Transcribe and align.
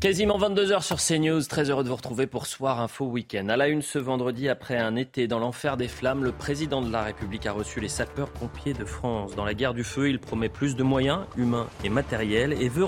Quasiment 0.00 0.38
22h 0.38 0.80
sur 0.80 0.96
CNews, 0.96 1.42
très 1.42 1.68
heureux 1.68 1.84
de 1.84 1.90
vous 1.90 1.96
retrouver 1.96 2.26
pour 2.26 2.46
Soir 2.46 2.80
Info 2.80 3.04
Week-end. 3.04 3.50
À 3.50 3.58
la 3.58 3.68
une 3.68 3.82
ce 3.82 3.98
vendredi, 3.98 4.48
après 4.48 4.78
un 4.78 4.96
été 4.96 5.28
dans 5.28 5.38
l'enfer 5.38 5.76
des 5.76 5.88
flammes, 5.88 6.24
le 6.24 6.32
président 6.32 6.80
de 6.80 6.90
la 6.90 7.02
République 7.02 7.44
a 7.44 7.52
reçu 7.52 7.80
les 7.80 7.90
sapeurs-pompiers 7.90 8.72
de 8.72 8.86
France. 8.86 9.36
Dans 9.36 9.44
la 9.44 9.52
guerre 9.52 9.74
du 9.74 9.84
feu, 9.84 10.08
il 10.08 10.18
promet 10.18 10.48
plus 10.48 10.74
de 10.74 10.82
moyens 10.82 11.26
humains 11.36 11.66
et 11.84 11.90
matériels 11.90 12.54
et 12.54 12.70
veut 12.70 12.86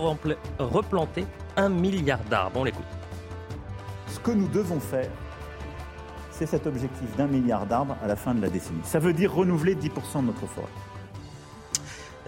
replanter 0.59 1.27
un 1.59 1.69
milliard 1.69 2.25
d'arbres. 2.31 2.59
On 2.59 2.65
l'écoute. 2.65 2.87
Ce 4.07 4.19
que 4.19 4.31
nous 4.31 4.49
devons 4.49 4.81
faire, 4.81 5.11
c'est 6.31 6.47
cet 6.47 6.67
objectif 6.67 7.15
d'un 7.19 7.27
milliard 7.27 7.67
d'arbres 7.67 7.99
à 8.03 8.07
la 8.07 8.17
fin 8.17 8.35
de 8.35 8.41
la 8.41 8.49
décennie. 8.49 8.81
Ça 8.85 9.01
veut 9.01 9.13
dire 9.13 9.35
renouveler 9.35 9.75
10% 9.75 10.23
de 10.23 10.29
notre 10.29 10.47
forêt. 10.47 10.67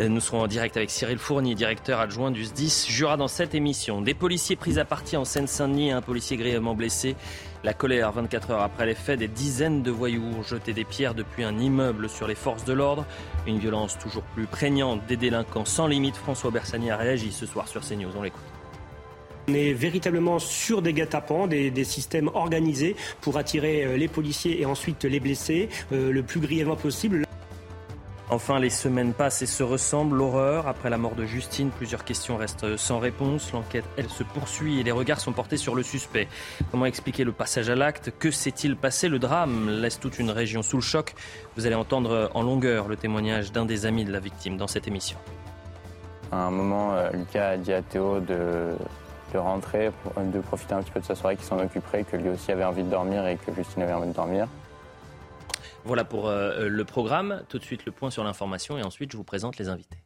Euh, 0.00 0.08
nous 0.08 0.20
serons 0.20 0.40
en 0.40 0.46
direct 0.48 0.76
avec 0.76 0.90
Cyril 0.90 1.18
Fournier, 1.18 1.54
directeur 1.54 2.00
adjoint 2.00 2.32
du 2.32 2.44
SDIS 2.44 2.86
Jura 2.88 3.16
dans 3.16 3.28
cette 3.28 3.54
émission. 3.54 4.00
Des 4.00 4.14
policiers 4.14 4.56
pris 4.56 4.80
à 4.80 4.84
partie 4.84 5.16
en 5.16 5.24
Seine-Saint-Denis 5.24 5.90
et 5.90 5.92
un 5.92 6.02
policier 6.02 6.36
grièvement 6.36 6.74
blessé. 6.74 7.14
La 7.62 7.74
colère 7.74 8.10
24 8.10 8.50
heures 8.50 8.62
après 8.62 8.86
les 8.86 8.96
faits, 8.96 9.20
des 9.20 9.28
dizaines 9.28 9.82
de 9.82 9.92
voyous 9.92 10.24
ont 10.36 10.42
jeté 10.42 10.72
des 10.72 10.84
pierres 10.84 11.14
depuis 11.14 11.44
un 11.44 11.56
immeuble 11.58 12.08
sur 12.08 12.26
les 12.26 12.34
forces 12.34 12.64
de 12.64 12.72
l'ordre. 12.72 13.06
Une 13.46 13.58
violence 13.58 13.96
toujours 13.96 14.24
plus 14.24 14.46
prégnante 14.46 15.06
des 15.06 15.16
délinquants 15.16 15.64
sans 15.64 15.86
limite. 15.86 16.16
François 16.16 16.50
Bersani 16.50 16.90
a 16.90 16.96
réagi 16.96 17.30
ce 17.30 17.46
soir 17.46 17.68
sur 17.68 17.82
CNews. 17.82 18.10
On 18.16 18.22
l'écoute. 18.22 18.42
On 19.46 19.54
est 19.54 19.74
véritablement 19.74 20.38
sur 20.38 20.82
des 20.82 20.92
guet-apens, 20.92 21.46
des, 21.46 21.84
systèmes 21.84 22.30
organisés 22.32 22.96
pour 23.20 23.36
attirer 23.36 23.84
euh, 23.84 23.96
les 23.96 24.08
policiers 24.08 24.60
et 24.60 24.66
ensuite 24.66 25.04
les 25.04 25.20
blessés 25.20 25.68
euh, 25.92 26.10
le 26.10 26.22
plus 26.22 26.40
grièvement 26.40 26.76
possible. 26.76 27.26
Enfin, 28.34 28.58
les 28.58 28.68
semaines 28.68 29.12
passent 29.12 29.42
et 29.42 29.46
se 29.46 29.62
ressemblent. 29.62 30.16
L'horreur, 30.16 30.66
après 30.66 30.90
la 30.90 30.98
mort 30.98 31.14
de 31.14 31.24
Justine, 31.24 31.70
plusieurs 31.70 32.04
questions 32.04 32.36
restent 32.36 32.76
sans 32.76 32.98
réponse. 32.98 33.52
L'enquête, 33.52 33.84
elle, 33.96 34.08
se 34.08 34.24
poursuit 34.24 34.80
et 34.80 34.82
les 34.82 34.90
regards 34.90 35.20
sont 35.20 35.32
portés 35.32 35.56
sur 35.56 35.76
le 35.76 35.84
suspect. 35.84 36.26
Comment 36.72 36.86
expliquer 36.86 37.22
le 37.22 37.30
passage 37.30 37.70
à 37.70 37.76
l'acte? 37.76 38.12
Que 38.18 38.32
s'est-il 38.32 38.76
passé? 38.76 39.08
Le 39.08 39.20
drame 39.20 39.70
laisse 39.70 40.00
toute 40.00 40.18
une 40.18 40.32
région 40.32 40.62
sous 40.62 40.78
le 40.78 40.82
choc. 40.82 41.14
Vous 41.56 41.66
allez 41.66 41.76
entendre 41.76 42.28
en 42.34 42.42
longueur 42.42 42.88
le 42.88 42.96
témoignage 42.96 43.52
d'un 43.52 43.66
des 43.66 43.86
amis 43.86 44.04
de 44.04 44.10
la 44.10 44.18
victime 44.18 44.56
dans 44.56 44.66
cette 44.66 44.88
émission. 44.88 45.16
À 46.32 46.38
un 46.38 46.50
moment, 46.50 46.92
euh, 46.94 47.10
Lucas 47.12 47.50
a 47.50 47.56
dit 47.56 47.72
à 47.72 47.82
Théo 47.82 48.18
de, 48.18 48.74
de 49.32 49.38
rentrer, 49.38 49.92
de 50.20 50.40
profiter 50.40 50.74
un 50.74 50.82
petit 50.82 50.90
peu 50.90 50.98
de 50.98 51.06
sa 51.06 51.14
soirée, 51.14 51.36
qu'il 51.36 51.44
s'en 51.44 51.60
occuperait, 51.60 52.02
que 52.02 52.16
lui 52.16 52.30
aussi 52.30 52.50
avait 52.50 52.64
envie 52.64 52.82
de 52.82 52.90
dormir 52.90 53.28
et 53.28 53.36
que 53.36 53.54
Justine 53.54 53.84
avait 53.84 53.92
envie 53.92 54.08
de 54.08 54.12
dormir. 54.12 54.48
Voilà 55.84 56.04
pour 56.04 56.28
euh, 56.28 56.68
le 56.68 56.84
programme. 56.84 57.42
Tout 57.48 57.58
de 57.58 57.64
suite 57.64 57.84
le 57.84 57.92
point 57.92 58.10
sur 58.10 58.24
l'information 58.24 58.78
et 58.78 58.82
ensuite 58.82 59.12
je 59.12 59.16
vous 59.16 59.24
présente 59.24 59.58
les 59.58 59.68
invités. 59.68 60.03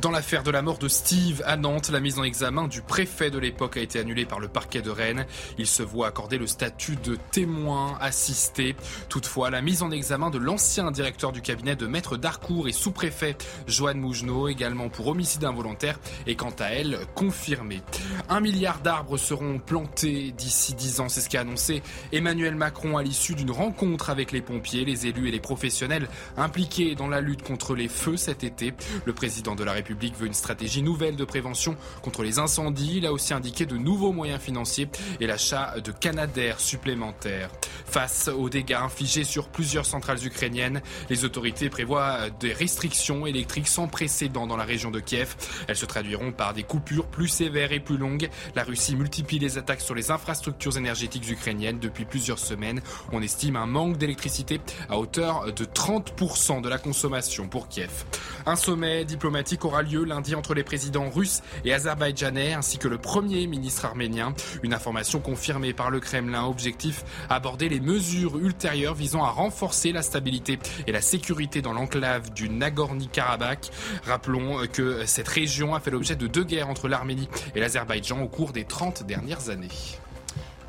Dans 0.00 0.10
l'affaire 0.10 0.42
de 0.42 0.50
la 0.50 0.62
mort 0.62 0.78
de 0.78 0.88
Steve 0.88 1.42
à 1.44 1.58
Nantes, 1.58 1.90
la 1.90 2.00
mise 2.00 2.18
en 2.18 2.24
examen 2.24 2.68
du 2.68 2.80
préfet 2.80 3.30
de 3.30 3.38
l'époque 3.38 3.76
a 3.76 3.80
été 3.80 3.98
annulée 3.98 4.24
par 4.24 4.40
le 4.40 4.48
parquet 4.48 4.80
de 4.80 4.88
Rennes. 4.88 5.26
Il 5.58 5.66
se 5.66 5.82
voit 5.82 6.06
accorder 6.06 6.38
le 6.38 6.46
statut 6.46 6.96
de 6.96 7.18
témoin 7.32 7.98
assisté. 8.00 8.76
Toutefois, 9.10 9.50
la 9.50 9.60
mise 9.60 9.82
en 9.82 9.90
examen 9.90 10.30
de 10.30 10.38
l'ancien 10.38 10.90
directeur 10.90 11.32
du 11.32 11.42
cabinet 11.42 11.76
de 11.76 11.86
maître 11.86 12.16
d'Arcourt 12.16 12.66
et 12.66 12.72
sous-préfet 12.72 13.36
Joanne 13.66 14.00
Mougenot, 14.00 14.48
également 14.48 14.88
pour 14.88 15.08
homicide 15.08 15.44
involontaire, 15.44 16.00
est 16.26 16.34
quant 16.34 16.54
à 16.60 16.68
elle 16.68 17.00
confirmée. 17.14 17.82
Un 18.30 18.40
milliard 18.40 18.80
d'arbres 18.80 19.18
seront 19.18 19.58
plantés 19.58 20.32
d'ici 20.32 20.72
dix 20.72 21.00
ans, 21.00 21.10
c'est 21.10 21.20
ce 21.20 21.28
qu'a 21.28 21.42
annoncé 21.42 21.82
Emmanuel 22.10 22.54
Macron 22.54 22.96
à 22.96 23.02
l'issue 23.02 23.34
d'une 23.34 23.50
rencontre 23.50 24.08
avec 24.08 24.32
les 24.32 24.40
pompiers, 24.40 24.86
les 24.86 25.06
élus 25.06 25.28
et 25.28 25.30
les 25.30 25.40
professionnels 25.40 26.08
impliqués 26.38 26.94
dans 26.94 27.08
la 27.08 27.20
lutte 27.20 27.42
contre 27.42 27.74
les 27.74 27.88
feux 27.88 28.16
cet 28.16 28.44
été. 28.44 28.72
Le 29.04 29.12
président 29.12 29.54
de 29.54 29.62
la 29.62 29.72
République 29.72 29.89
République 29.90 30.16
veut 30.16 30.28
une 30.28 30.34
stratégie 30.34 30.82
nouvelle 30.82 31.16
de 31.16 31.24
prévention 31.24 31.76
contre 32.00 32.22
les 32.22 32.38
incendies. 32.38 32.98
Il 32.98 33.06
a 33.06 33.12
aussi 33.12 33.34
indiqué 33.34 33.66
de 33.66 33.76
nouveaux 33.76 34.12
moyens 34.12 34.40
financiers 34.40 34.88
et 35.18 35.26
l'achat 35.26 35.80
de 35.80 35.90
canadaires 35.90 36.60
supplémentaires. 36.60 37.50
Face 37.86 38.28
aux 38.28 38.48
dégâts 38.48 38.74
infligés 38.80 39.24
sur 39.24 39.48
plusieurs 39.48 39.84
centrales 39.84 40.24
ukrainiennes, 40.24 40.80
les 41.08 41.24
autorités 41.24 41.70
prévoient 41.70 42.30
des 42.38 42.52
restrictions 42.52 43.26
électriques 43.26 43.66
sans 43.66 43.88
précédent 43.88 44.46
dans 44.46 44.56
la 44.56 44.62
région 44.62 44.92
de 44.92 45.00
Kiev. 45.00 45.34
Elles 45.66 45.76
se 45.76 45.86
traduiront 45.86 46.30
par 46.30 46.54
des 46.54 46.62
coupures 46.62 47.06
plus 47.06 47.26
sévères 47.26 47.72
et 47.72 47.80
plus 47.80 47.98
longues. 47.98 48.30
La 48.54 48.62
Russie 48.62 48.94
multiplie 48.94 49.40
les 49.40 49.58
attaques 49.58 49.80
sur 49.80 49.96
les 49.96 50.12
infrastructures 50.12 50.78
énergétiques 50.78 51.28
ukrainiennes 51.28 51.80
depuis 51.80 52.04
plusieurs 52.04 52.38
semaines. 52.38 52.80
On 53.10 53.22
estime 53.22 53.56
un 53.56 53.66
manque 53.66 53.96
d'électricité 53.96 54.60
à 54.88 55.00
hauteur 55.00 55.52
de 55.52 55.64
30% 55.64 56.62
de 56.62 56.68
la 56.68 56.78
consommation 56.78 57.48
pour 57.48 57.66
Kiev. 57.66 58.04
Un 58.46 58.54
sommet 58.54 59.04
diplomatique 59.04 59.64
aura 59.64 59.79
lieu 59.82 60.04
lundi 60.04 60.34
entre 60.34 60.54
les 60.54 60.64
présidents 60.64 61.10
russes 61.10 61.42
et 61.64 61.72
azerbaïdjanais 61.72 62.54
ainsi 62.54 62.78
que 62.78 62.88
le 62.88 62.98
premier 62.98 63.46
ministre 63.46 63.84
arménien. 63.84 64.34
Une 64.62 64.74
information 64.74 65.20
confirmée 65.20 65.72
par 65.72 65.90
le 65.90 66.00
Kremlin. 66.00 66.44
Objectif 66.44 67.04
aborder 67.28 67.68
les 67.68 67.80
mesures 67.80 68.38
ultérieures 68.38 68.94
visant 68.94 69.24
à 69.24 69.30
renforcer 69.30 69.92
la 69.92 70.02
stabilité 70.02 70.58
et 70.86 70.92
la 70.92 71.00
sécurité 71.00 71.62
dans 71.62 71.72
l'enclave 71.72 72.32
du 72.32 72.48
Nagorno-Karabakh. 72.48 73.70
Rappelons 74.04 74.66
que 74.72 75.06
cette 75.06 75.28
région 75.28 75.74
a 75.74 75.80
fait 75.80 75.90
l'objet 75.90 76.16
de 76.16 76.26
deux 76.26 76.44
guerres 76.44 76.68
entre 76.68 76.88
l'Arménie 76.88 77.28
et 77.54 77.60
l'Azerbaïdjan 77.60 78.20
au 78.20 78.28
cours 78.28 78.52
des 78.52 78.64
30 78.64 79.04
dernières 79.04 79.50
années. 79.50 79.68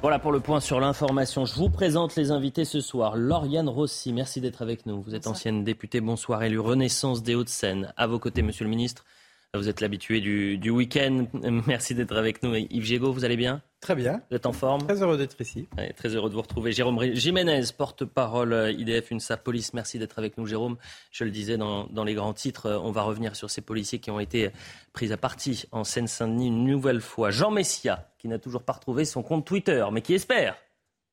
Voilà 0.01 0.17
pour 0.17 0.31
le 0.31 0.39
point 0.39 0.59
sur 0.59 0.79
l'information. 0.79 1.45
Je 1.45 1.53
vous 1.53 1.69
présente 1.69 2.16
les 2.16 2.31
invités 2.31 2.66
ce 2.66 2.81
soir. 2.81 3.16
Lauriane 3.16 3.69
Rossi, 3.69 4.13
merci 4.13 4.41
d'être 4.41 4.63
avec 4.63 4.88
nous. 4.88 5.00
Vous 5.00 5.13
êtes 5.13 5.28
ancienne 5.28 5.63
députée, 5.63 6.01
bonsoir, 6.01 6.41
élue 6.41 6.59
Renaissance 6.59 7.22
des 7.22 7.35
Hauts-de-Seine. 7.35 7.94
À 7.97 8.07
vos 8.07 8.17
côtés, 8.17 8.41
monsieur 8.41 8.63
le 8.63 8.72
ministre, 8.72 9.06
vous 9.53 9.67
êtes 9.67 9.81
l'habitué 9.81 10.22
du, 10.22 10.57
du 10.57 10.69
week-end. 10.69 11.25
Merci 11.67 11.94
d'être 11.94 12.16
avec 12.16 12.41
nous. 12.41 12.56
Yves 12.56 12.85
Gégaud, 12.85 13.12
vous 13.12 13.25
allez 13.25 13.35
bien? 13.35 13.62
Très 13.81 13.95
bien. 13.95 14.22
Vous 14.29 14.38
êtes 14.38 14.45
en 14.45 14.53
forme? 14.53 14.85
Très 14.88 15.01
heureux 15.01 15.17
d'être 15.17 15.39
ici. 15.41 15.67
très 15.97 16.16
heureux 16.16 16.29
de 16.29 16.35
vous 16.35 16.41
retrouver. 16.41 16.72
Jérôme 16.72 17.03
Jiménez, 17.13 17.63
porte-parole 17.78 18.53
euh, 18.53 18.72
IDF 18.72 19.11
UNSA 19.11 19.35
Police. 19.38 19.73
Merci 19.73 20.00
d'être 20.00 20.17
avec 20.19 20.38
nous, 20.38 20.45
Jérôme. 20.45 20.78
Je 21.11 21.25
le 21.25 21.31
disais 21.31 21.57
dans, 21.57 21.85
dans, 21.88 22.06
les 22.06 22.13
grands 22.13 22.34
titres, 22.34 22.67
euh, 22.67 22.79
on 22.79 22.91
va 22.91 23.01
revenir 23.01 23.35
sur 23.35 23.50
ces 23.50 23.61
policiers 23.61 24.00
qui 24.00 24.09
ont 24.09 24.22
été 24.22 24.51
pris 24.94 25.11
à 25.11 25.17
partie 25.17 25.66
en 25.72 25.84
Seine-Saint-Denis 25.84 26.47
une 26.47 26.63
nouvelle 26.63 27.01
fois. 27.01 27.31
Jean 27.31 27.51
Messia, 27.51 28.09
qui 28.19 28.29
n'a 28.29 28.40
toujours 28.40 28.63
pas 28.63 28.73
retrouvé 28.73 29.03
son 29.03 29.22
compte 29.22 29.45
Twitter, 29.45 29.85
mais 29.91 30.01
qui 30.01 30.13
espère 30.13 30.56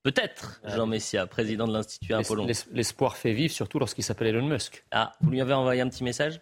Peut-être, 0.05 0.61
Jean 0.65 0.87
Messia, 0.87 1.27
président 1.27 1.67
de 1.67 1.73
l'Institut 1.73 2.15
Apollon. 2.15 2.47
L'espoir 2.73 3.17
fait 3.17 3.33
vivre, 3.33 3.53
surtout 3.53 3.81
lorsqu'il 3.81 4.05
s'appelle 4.05 4.29
Elon 4.29 4.47
Musk. 4.47 4.85
Ah, 4.93 5.13
vous 5.21 5.31
lui 5.31 5.41
avez 5.41 5.55
envoyé 5.55 5.81
un 5.81 5.89
petit 5.89 6.05
message? 6.05 6.41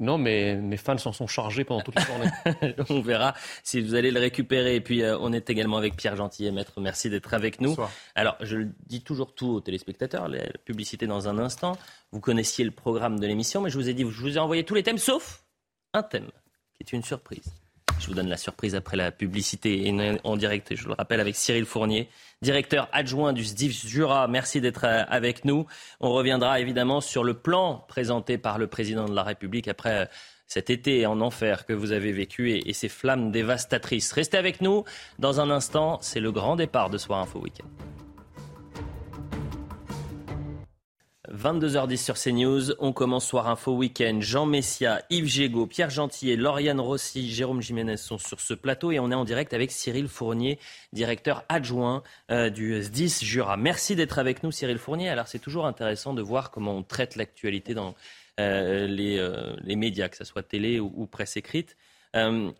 Non, 0.00 0.16
mais 0.16 0.56
mes 0.56 0.78
fans 0.78 0.96
s'en 0.96 1.12
sont 1.12 1.26
chargés 1.26 1.62
pendant 1.62 1.82
toute 1.82 1.94
la 1.94 2.06
journée. 2.06 2.74
on 2.88 3.00
verra 3.00 3.34
si 3.62 3.80
vous 3.82 3.94
allez 3.94 4.10
le 4.10 4.18
récupérer. 4.18 4.74
Et 4.74 4.80
puis, 4.80 5.02
euh, 5.02 5.18
on 5.20 5.32
est 5.32 5.50
également 5.50 5.76
avec 5.76 5.94
Pierre 5.94 6.16
Gentil 6.16 6.50
Maître. 6.50 6.80
Merci 6.80 7.10
d'être 7.10 7.32
avec 7.34 7.60
nous. 7.60 7.70
Bonsoir. 7.70 7.90
Alors, 8.14 8.36
je 8.40 8.56
le 8.56 8.70
dis 8.86 9.02
toujours 9.02 9.34
tout 9.34 9.48
aux 9.48 9.60
téléspectateurs, 9.60 10.28
la 10.28 10.44
publicité 10.64 11.06
dans 11.06 11.28
un 11.28 11.38
instant. 11.38 11.76
Vous 12.12 12.20
connaissiez 12.20 12.64
le 12.64 12.70
programme 12.70 13.20
de 13.20 13.26
l'émission, 13.26 13.60
mais 13.60 13.68
je 13.68 13.76
vous 13.76 13.90
ai 13.90 13.94
dit, 13.94 14.02
je 14.02 14.20
vous 14.20 14.36
ai 14.36 14.40
envoyé 14.40 14.64
tous 14.64 14.74
les 14.74 14.82
thèmes, 14.82 14.98
sauf 14.98 15.44
un 15.92 16.02
thème, 16.02 16.30
qui 16.74 16.82
est 16.82 16.92
une 16.92 17.04
surprise. 17.04 17.52
Je 18.00 18.06
vous 18.06 18.14
donne 18.14 18.28
la 18.28 18.38
surprise 18.38 18.74
après 18.74 18.96
la 18.96 19.10
publicité 19.10 19.94
en 20.24 20.36
direct, 20.36 20.74
je 20.74 20.88
le 20.88 20.94
rappelle, 20.94 21.20
avec 21.20 21.36
Cyril 21.36 21.66
Fournier, 21.66 22.08
directeur 22.40 22.88
adjoint 22.92 23.34
du 23.34 23.44
SDIF 23.44 23.86
Jura. 23.86 24.26
Merci 24.26 24.62
d'être 24.62 24.84
euh, 24.84 25.04
avec 25.08 25.44
nous. 25.44 25.66
On 26.00 26.10
reviendra 26.10 26.60
évidemment 26.60 27.02
sur 27.02 27.24
le 27.24 27.34
plan 27.34 27.84
présenté 27.88 28.38
par 28.38 28.58
le 28.58 28.68
président 28.68 29.04
de 29.04 29.14
la 29.14 29.22
République 29.22 29.68
après 29.68 30.02
euh, 30.02 30.04
cet 30.46 30.70
été 30.70 31.04
en 31.04 31.20
enfer 31.20 31.66
que 31.66 31.74
vous 31.74 31.92
avez 31.92 32.12
vécu 32.12 32.52
et, 32.52 32.72
ces 32.72 32.88
flammes 32.88 33.30
dévastatrices. 33.30 34.12
Restez 34.12 34.38
avec 34.38 34.62
nous. 34.62 34.84
Dans 35.18 35.40
un 35.40 35.50
instant, 35.50 35.98
c'est 36.00 36.20
le 36.20 36.32
grand 36.32 36.56
départ 36.56 36.88
de 36.88 36.96
Soir 36.96 37.20
Info 37.20 37.38
Week-end. 37.38 37.68
22h10 41.32 41.96
sur 41.96 42.14
CNews. 42.16 42.74
On 42.78 42.92
commence 42.92 43.26
Soir 43.26 43.48
Info 43.48 43.72
Week-end. 43.72 44.18
Jean 44.20 44.46
Messia, 44.46 45.02
Yves 45.10 45.26
Gégaud, 45.26 45.66
Pierre 45.66 45.90
Gentillet, 45.90 46.36
Lauriane 46.36 46.80
Rossi, 46.80 47.30
Jérôme 47.30 47.62
Jiménez 47.62 47.96
sont 47.96 48.18
sur 48.18 48.40
ce 48.40 48.54
plateau 48.54 48.90
et 48.90 48.98
on 48.98 49.10
est 49.10 49.14
en 49.14 49.24
direct 49.24 49.54
avec 49.54 49.70
Cyril 49.70 50.08
Fournier, 50.08 50.58
directeur 50.92 51.44
adjoint 51.48 52.02
euh, 52.30 52.50
du 52.50 52.82
SDIS 52.82 53.20
Jura. 53.22 53.56
Merci 53.56 53.94
d'être 53.94 54.18
avec 54.18 54.42
nous, 54.42 54.50
Cyril 54.50 54.78
Fournier. 54.78 55.08
Alors, 55.08 55.28
c'est 55.28 55.38
toujours 55.38 55.66
intéressant 55.66 56.14
de 56.14 56.22
voir 56.22 56.50
comment 56.50 56.76
on 56.76 56.82
traite 56.82 57.16
l'actualité 57.16 57.74
dans 57.74 57.94
les, 58.38 59.76
médias, 59.76 60.08
que 60.08 60.16
ce 60.16 60.24
soit 60.24 60.42
télé 60.42 60.80
ou, 60.80 61.06
presse 61.06 61.36
écrite. 61.36 61.76
Une, 62.14 62.54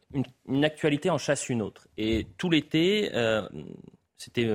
une, 0.47 0.65
actualité 0.65 1.09
en 1.09 1.17
chasse 1.17 1.49
une 1.49 1.63
autre. 1.63 1.89
Et 1.97 2.27
tout 2.37 2.51
l'été, 2.51 3.11
c'était 4.19 4.47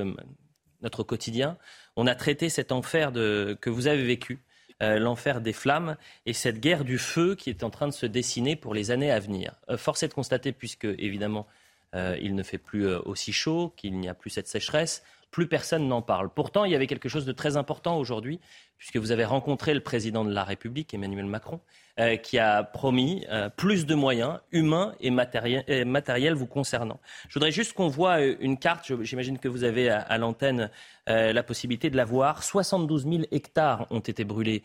notre 0.81 1.03
quotidien, 1.03 1.57
on 1.95 2.07
a 2.07 2.15
traité 2.15 2.49
cet 2.49 2.71
enfer 2.71 3.11
que 3.11 3.69
vous 3.69 3.87
avez 3.87 4.03
vécu, 4.03 4.39
euh, 4.83 4.99
l'enfer 4.99 5.39
des 5.39 5.53
flammes 5.53 5.95
et 6.25 6.33
cette 6.33 6.59
guerre 6.59 6.83
du 6.83 6.97
feu 6.97 7.35
qui 7.35 7.49
est 7.49 7.63
en 7.63 7.69
train 7.69 7.87
de 7.87 7.93
se 7.93 8.05
dessiner 8.05 8.57
pour 8.57 8.73
les 8.73 8.91
années 8.91 9.09
à 9.09 9.19
venir. 9.19 9.53
Euh, 9.69 9.77
force 9.77 10.03
est 10.03 10.09
de 10.09 10.13
constater, 10.13 10.51
puisque 10.51 10.83
évidemment 10.83 11.47
euh, 11.95 12.17
il 12.21 12.35
ne 12.35 12.43
fait 12.43 12.57
plus 12.57 12.85
aussi 12.93 13.31
chaud, 13.31 13.73
qu'il 13.77 13.97
n'y 13.97 14.09
a 14.09 14.13
plus 14.13 14.31
cette 14.31 14.49
sécheresse, 14.49 15.01
plus 15.31 15.47
personne 15.47 15.87
n'en 15.87 16.01
parle. 16.01 16.29
Pourtant, 16.29 16.65
il 16.65 16.73
y 16.73 16.75
avait 16.75 16.87
quelque 16.87 17.07
chose 17.07 17.25
de 17.25 17.31
très 17.31 17.55
important 17.55 17.97
aujourd'hui, 17.97 18.41
puisque 18.77 18.97
vous 18.97 19.11
avez 19.11 19.23
rencontré 19.23 19.73
le 19.73 19.79
président 19.79 20.25
de 20.25 20.33
la 20.33 20.43
République, 20.43 20.93
Emmanuel 20.93 21.25
Macron, 21.25 21.61
euh, 21.97 22.17
qui 22.17 22.37
a 22.39 22.61
promis 22.61 23.25
euh, 23.29 23.47
plus 23.47 23.85
de 23.85 23.95
moyens 23.95 24.41
humains 24.51 24.93
et 24.99 25.11
matériels, 25.11 26.33
vous 26.33 26.45
concernant. 26.45 26.99
Je 27.29 27.35
voudrais 27.35 27.53
juste 27.53 27.71
qu'on 27.71 27.87
voit 27.87 28.19
euh, 28.19 28.35
une 28.41 28.57
carte, 28.57 28.91
j'imagine 29.03 29.39
que 29.39 29.47
vous 29.47 29.63
avez 29.63 29.89
à, 29.89 30.17
l'antenne 30.17 30.69
la 31.07 31.41
possibilité 31.41 31.89
de 31.89 31.95
la 31.95 32.03
voir. 32.03 32.43
72 32.43 33.03
000 33.03 33.15
hectares 33.31 33.87
ont 33.91 34.01
été 34.01 34.25
brûlés 34.25 34.63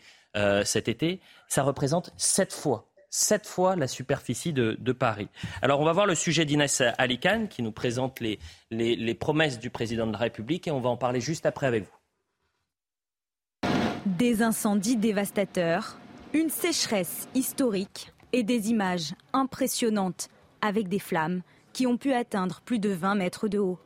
cet 0.65 0.89
été. 0.89 1.21
Ça 1.47 1.63
représente 1.63 2.11
sept 2.17 2.51
fois 2.51 2.85
sept 3.09 3.45
fois 3.45 3.75
la 3.75 3.87
superficie 3.87 4.51
de, 4.51 4.91
Paris. 4.91 5.27
Alors 5.61 5.79
on 5.79 5.85
va 5.85 5.93
voir 5.93 6.07
le 6.07 6.15
sujet 6.15 6.43
d'Inès 6.43 6.81
Alicane 6.97 7.47
qui 7.47 7.61
nous 7.61 7.71
présente 7.71 8.19
les, 8.19 9.15
promesses 9.15 9.59
du 9.59 9.69
président 9.69 10.07
de 10.07 10.11
la 10.11 10.17
République 10.17 10.67
et 10.67 10.71
on 10.71 10.81
va 10.81 10.89
en 10.89 10.97
parler 10.97 11.21
juste 11.21 11.45
après 11.45 11.67
avec 11.67 11.83
vous. 11.83 13.69
Des 14.05 14.41
incendies 14.41 14.97
dévastateurs, 14.97 15.97
une 16.33 16.49
sécheresse 16.49 17.27
historique 17.35 18.13
et 18.31 18.43
des 18.43 18.69
images 18.69 19.13
impressionnantes 19.33 20.29
avec 20.61 20.87
des 20.87 20.99
flammes 20.99 21.41
qui 21.73 21.87
ont 21.87 21.97
pu 21.97 22.13
atteindre 22.13 22.61
plus 22.63 22.79
de 22.79 22.89
20 22.89 23.15
mètres 23.15 23.47
de 23.47 23.59
haut. 23.59 23.79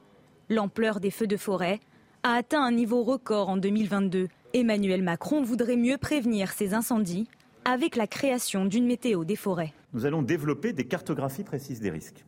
L'ampleur 0.50 1.00
des 1.00 1.10
feux 1.10 1.28
de 1.28 1.38
forêt 1.38 1.80
a 2.24 2.34
atteint 2.34 2.64
un 2.64 2.72
niveau 2.72 3.04
record 3.04 3.50
en 3.50 3.58
2022. 3.58 4.28
Emmanuel 4.54 5.02
Macron 5.02 5.42
voudrait 5.42 5.76
mieux 5.76 5.98
prévenir 5.98 6.52
ces 6.52 6.74
incendies 6.74 7.28
avec 7.66 7.96
la 7.96 8.06
création 8.06 8.66
d'une 8.66 8.86
météo 8.86 9.26
des 9.26 9.36
forêts. 9.36 9.74
Nous 9.94 10.06
allons 10.06 10.22
développer 10.22 10.72
des 10.72 10.86
cartographies 10.86 11.44
précises 11.44 11.80
des 11.80 11.90
risques. 11.90 12.26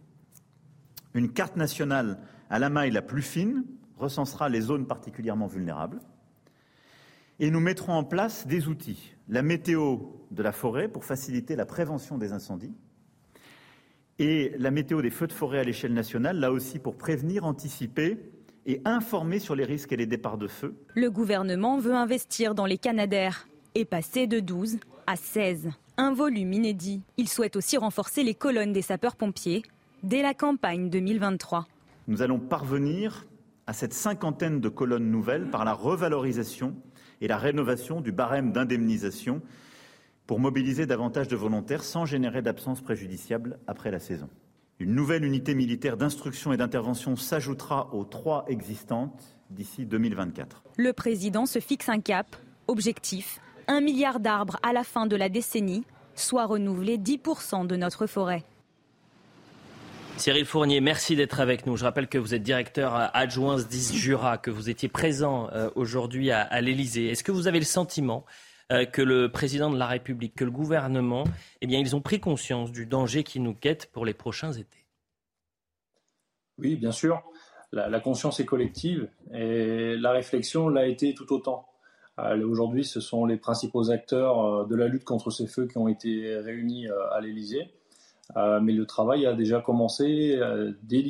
Une 1.13 1.31
carte 1.31 1.57
nationale 1.57 2.17
à 2.49 2.57
la 2.57 2.69
maille 2.69 2.91
la 2.91 3.03
plus 3.03 3.21
fine 3.21 3.65
recensera 3.97 4.49
les 4.49 4.61
zones 4.61 4.87
particulièrement 4.87 5.47
vulnérables. 5.47 5.99
Et 7.39 7.51
nous 7.51 7.59
mettrons 7.59 7.93
en 7.93 8.03
place 8.03 8.47
des 8.47 8.67
outils 8.67 9.13
la 9.29 9.41
météo 9.41 9.97
de 10.31 10.41
la 10.41 10.51
forêt 10.51 10.87
pour 10.87 11.05
faciliter 11.05 11.55
la 11.55 11.65
prévention 11.65 12.17
des 12.17 12.31
incendies 12.31 12.73
et 14.19 14.53
la 14.57 14.71
météo 14.71 15.01
des 15.01 15.11
feux 15.11 15.27
de 15.27 15.33
forêt 15.33 15.59
à 15.59 15.63
l'échelle 15.63 15.93
nationale, 15.93 16.39
là 16.39 16.51
aussi 16.51 16.79
pour 16.79 16.95
prévenir, 16.95 17.45
anticiper 17.45 18.17
et 18.65 18.81
informer 18.83 19.39
sur 19.39 19.55
les 19.55 19.63
risques 19.63 19.91
et 19.91 19.97
les 19.97 20.07
départs 20.07 20.37
de 20.37 20.47
feu. 20.47 20.75
Le 20.95 21.11
gouvernement 21.11 21.77
veut 21.77 21.93
investir 21.93 22.55
dans 22.55 22.65
les 22.65 22.77
Canadaires 22.77 23.47
et 23.75 23.85
passer 23.85 24.25
de 24.25 24.39
12 24.39 24.79
à 25.05 25.15
16. 25.15 25.69
Un 25.97 26.13
volume 26.13 26.53
inédit. 26.53 27.01
Il 27.17 27.29
souhaite 27.29 27.55
aussi 27.55 27.77
renforcer 27.77 28.23
les 28.23 28.33
colonnes 28.33 28.73
des 28.73 28.81
sapeurs-pompiers 28.81 29.63
dès 30.03 30.21
la 30.21 30.33
campagne 30.33 30.89
2023. 30.89 31.67
Nous 32.07 32.21
allons 32.21 32.39
parvenir 32.39 33.25
à 33.67 33.73
cette 33.73 33.93
cinquantaine 33.93 34.59
de 34.59 34.69
colonnes 34.69 35.11
nouvelles 35.11 35.49
par 35.49 35.65
la 35.65 35.73
revalorisation 35.73 36.75
et 37.21 37.27
la 37.27 37.37
rénovation 37.37 38.01
du 38.01 38.11
barème 38.11 38.51
d'indemnisation 38.51 39.41
pour 40.25 40.39
mobiliser 40.39 40.85
davantage 40.85 41.27
de 41.27 41.35
volontaires 41.35 41.83
sans 41.83 42.05
générer 42.05 42.41
d'absence 42.41 42.81
préjudiciable 42.81 43.59
après 43.65 43.91
la 43.91 43.99
saison. 43.99 44.29
Une 44.79 44.93
nouvelle 44.93 45.25
unité 45.25 45.55
militaire 45.55 45.97
d'instruction 45.97 46.53
et 46.53 46.57
d'intervention 46.57 47.15
s'ajoutera 47.15 47.93
aux 47.93 48.03
trois 48.03 48.45
existantes 48.47 49.39
d'ici 49.49 49.85
2024. 49.85 50.63
Le 50.77 50.93
président 50.93 51.45
se 51.45 51.59
fixe 51.59 51.89
un 51.89 51.99
cap, 51.99 52.35
objectif, 52.67 53.39
un 53.67 53.81
milliard 53.81 54.19
d'arbres 54.19 54.59
à 54.61 54.73
la 54.73 54.83
fin 54.83 55.07
de 55.07 55.15
la 55.15 55.29
décennie, 55.29 55.83
soit 56.13 56.45
renouveler 56.45 56.97
10% 56.97 57.65
de 57.65 57.75
notre 57.75 58.05
forêt. 58.05 58.43
Cyril 60.17 60.45
Fournier, 60.45 60.81
merci 60.81 61.15
d'être 61.15 61.39
avec 61.39 61.67
nous. 61.67 61.77
Je 61.77 61.83
rappelle 61.83 62.07
que 62.07 62.17
vous 62.17 62.33
êtes 62.33 62.41
directeur 62.41 63.11
adjoint 63.13 63.57
10 63.57 63.95
Jura, 63.95 64.39
que 64.39 64.49
vous 64.49 64.69
étiez 64.69 64.89
présent 64.89 65.47
euh, 65.53 65.69
aujourd'hui 65.75 66.31
à, 66.31 66.59
l'Elysée. 66.59 67.07
Est-ce 67.07 67.23
que 67.23 67.31
vous 67.31 67.47
avez 67.47 67.59
le 67.59 67.65
sentiment 67.65 68.25
euh, 68.71 68.85
que 68.85 69.03
le 69.03 69.31
président 69.31 69.69
de 69.69 69.77
la 69.77 69.85
République, 69.85 70.33
que 70.33 70.43
le 70.43 70.51
gouvernement, 70.51 71.23
eh 71.61 71.67
bien, 71.67 71.79
ils 71.79 71.95
ont 71.95 72.01
pris 72.01 72.19
conscience 72.19 72.71
du 72.71 72.87
danger 72.87 73.23
qui 73.23 73.39
nous 73.39 73.53
guette 73.53 73.91
pour 73.91 74.05
les 74.05 74.15
prochains 74.15 74.51
étés? 74.53 74.85
Oui, 76.57 76.75
bien 76.75 76.91
sûr. 76.91 77.21
La, 77.71 77.99
conscience 77.99 78.39
est 78.39 78.45
collective 78.45 79.07
et 79.33 79.95
la 79.97 80.11
réflexion 80.11 80.69
l'a 80.69 80.87
été 80.87 81.13
tout 81.13 81.31
autant. 81.31 81.67
Euh, 82.17 82.43
aujourd'hui, 82.47 82.85
ce 82.85 83.01
sont 83.01 83.25
les 83.25 83.37
principaux 83.37 83.91
acteurs 83.91 84.65
de 84.65 84.75
la 84.75 84.87
lutte 84.87 85.03
contre 85.03 85.29
ces 85.29 85.45
feux 85.45 85.67
qui 85.67 85.77
ont 85.77 85.87
été 85.87 86.35
réunis 86.37 86.87
à 87.11 87.21
l'Elysée. 87.21 87.71
Euh, 88.35 88.59
mais 88.59 88.73
le 88.73 88.85
travail 88.85 89.25
a 89.25 89.33
déjà 89.33 89.61
commencé 89.61 90.35
euh, 90.35 90.73
dès, 90.83 91.01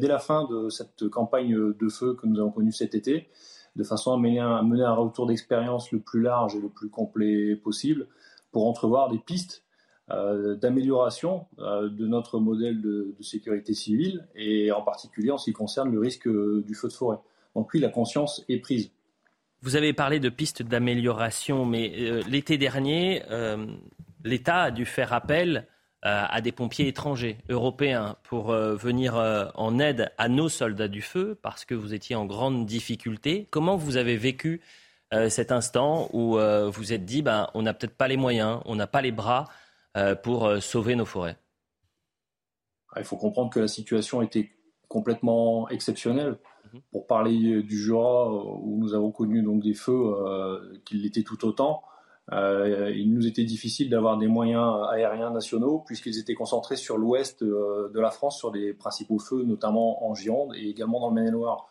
la 0.00 0.18
fin 0.18 0.46
de 0.48 0.68
cette 0.68 1.08
campagne 1.08 1.72
de 1.72 1.88
feu 1.88 2.14
que 2.14 2.26
nous 2.26 2.38
avons 2.38 2.50
connue 2.50 2.72
cet 2.72 2.94
été, 2.94 3.28
de 3.74 3.82
façon 3.82 4.12
à 4.12 4.16
mener 4.16 4.38
un, 4.38 4.94
retour 4.94 5.26
d'expérience 5.26 5.90
le 5.92 5.98
plus 5.98 6.22
large 6.22 6.54
et 6.54 6.60
le 6.60 6.68
plus 6.68 6.88
complet 6.88 7.56
possible 7.56 8.06
pour 8.52 8.68
entrevoir 8.68 9.10
des 9.10 9.18
pistes 9.18 9.64
euh, 10.10 10.56
d'amélioration 10.56 11.46
de 11.58 12.06
notre 12.06 12.38
modèle 12.38 12.80
de, 12.80 13.14
sécurité 13.20 13.74
civile 13.74 14.26
et 14.34 14.70
en 14.70 14.82
particulier 14.82 15.30
en 15.30 15.38
ce 15.38 15.46
qui 15.46 15.52
concerne 15.52 15.90
le 15.90 15.98
risque 15.98 16.28
du 16.28 16.74
feu 16.74 16.88
de 16.88 16.92
forêt. 16.92 17.18
Donc 17.56 17.72
oui, 17.74 17.80
la 17.80 17.88
conscience 17.88 18.44
est 18.48 18.58
prise. 18.58 18.90
Vous 19.62 19.76
avez 19.76 19.92
parlé 19.92 20.20
de 20.20 20.28
pistes 20.28 20.62
d'amélioration, 20.62 21.64
mais 21.64 22.22
l'été 22.28 22.58
dernier, 22.58 23.22
l'État 24.24 24.62
a 24.62 24.70
dû 24.70 24.84
faire 24.84 25.12
appel 25.12 25.66
à 26.02 26.40
des 26.40 26.50
pompiers 26.50 26.88
étrangers, 26.88 27.38
européens, 27.48 28.16
pour 28.24 28.50
euh, 28.50 28.74
venir 28.74 29.16
euh, 29.16 29.46
en 29.54 29.78
aide 29.78 30.10
à 30.18 30.28
nos 30.28 30.48
soldats 30.48 30.88
du 30.88 31.00
feu, 31.00 31.38
parce 31.40 31.64
que 31.64 31.74
vous 31.74 31.94
étiez 31.94 32.16
en 32.16 32.26
grande 32.26 32.66
difficulté. 32.66 33.46
Comment 33.50 33.76
vous 33.76 33.96
avez 33.96 34.16
vécu 34.16 34.60
cet 35.28 35.52
instant 35.52 36.08
où 36.14 36.38
vous 36.70 36.92
êtes 36.94 37.04
dit, 37.04 37.20
ben, 37.20 37.50
on 37.52 37.60
n'a 37.60 37.74
peut-être 37.74 37.94
pas 37.94 38.08
les 38.08 38.16
moyens, 38.16 38.60
on 38.64 38.76
n'a 38.76 38.86
pas 38.86 39.02
les 39.02 39.12
bras 39.12 39.46
pour 40.22 40.50
sauver 40.62 40.94
nos 40.96 41.04
forêts? 41.04 41.36
Ah, 42.94 43.00
Il 43.00 43.04
faut 43.04 43.18
comprendre 43.18 43.50
que 43.50 43.60
la 43.60 43.68
situation 43.68 44.22
était 44.22 44.52
complètement 44.88 45.68
exceptionnelle. 45.68 46.38
Mhm. 46.72 46.80
Pour 46.92 47.06
parler 47.06 47.62
du 47.62 47.76
Jura, 47.76 48.32
où 48.32 48.78
nous 48.80 48.94
avons 48.94 49.10
connu 49.10 49.42
donc 49.42 49.62
des 49.62 49.74
feux 49.74 50.14
qui 50.86 50.96
l'étaient 50.96 51.24
tout 51.24 51.44
autant, 51.44 51.82
euh, 52.30 52.92
il 52.94 53.12
nous 53.12 53.26
était 53.26 53.44
difficile 53.44 53.90
d'avoir 53.90 54.16
des 54.16 54.28
moyens 54.28 54.86
aériens 54.90 55.30
nationaux 55.30 55.82
puisqu'ils 55.84 56.18
étaient 56.18 56.34
concentrés 56.34 56.76
sur 56.76 56.96
l'ouest 56.96 57.42
euh, 57.42 57.90
de 57.92 58.00
la 58.00 58.10
France, 58.10 58.38
sur 58.38 58.52
les 58.52 58.72
principaux 58.72 59.18
feux, 59.18 59.42
notamment 59.42 60.06
en 60.06 60.14
Gironde 60.14 60.54
et 60.54 60.68
également 60.68 61.00
dans 61.00 61.08
le 61.08 61.14
Maine-et-Loire. 61.14 61.68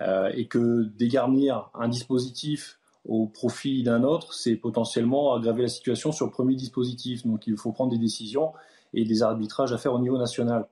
Euh, 0.00 0.30
et 0.34 0.46
que 0.46 0.84
dégarnir 0.96 1.70
un 1.74 1.88
dispositif 1.88 2.78
au 3.04 3.26
profit 3.26 3.82
d'un 3.82 4.04
autre, 4.04 4.32
c'est 4.32 4.56
potentiellement 4.56 5.34
aggraver 5.34 5.62
la 5.62 5.68
situation 5.68 6.12
sur 6.12 6.26
le 6.26 6.32
premier 6.32 6.54
dispositif. 6.54 7.26
Donc 7.26 7.46
il 7.46 7.56
faut 7.56 7.72
prendre 7.72 7.90
des 7.90 7.98
décisions 7.98 8.52
et 8.94 9.04
des 9.04 9.22
arbitrages 9.22 9.72
à 9.72 9.78
faire 9.78 9.92
au 9.92 9.98
niveau 9.98 10.18
national. 10.18 10.66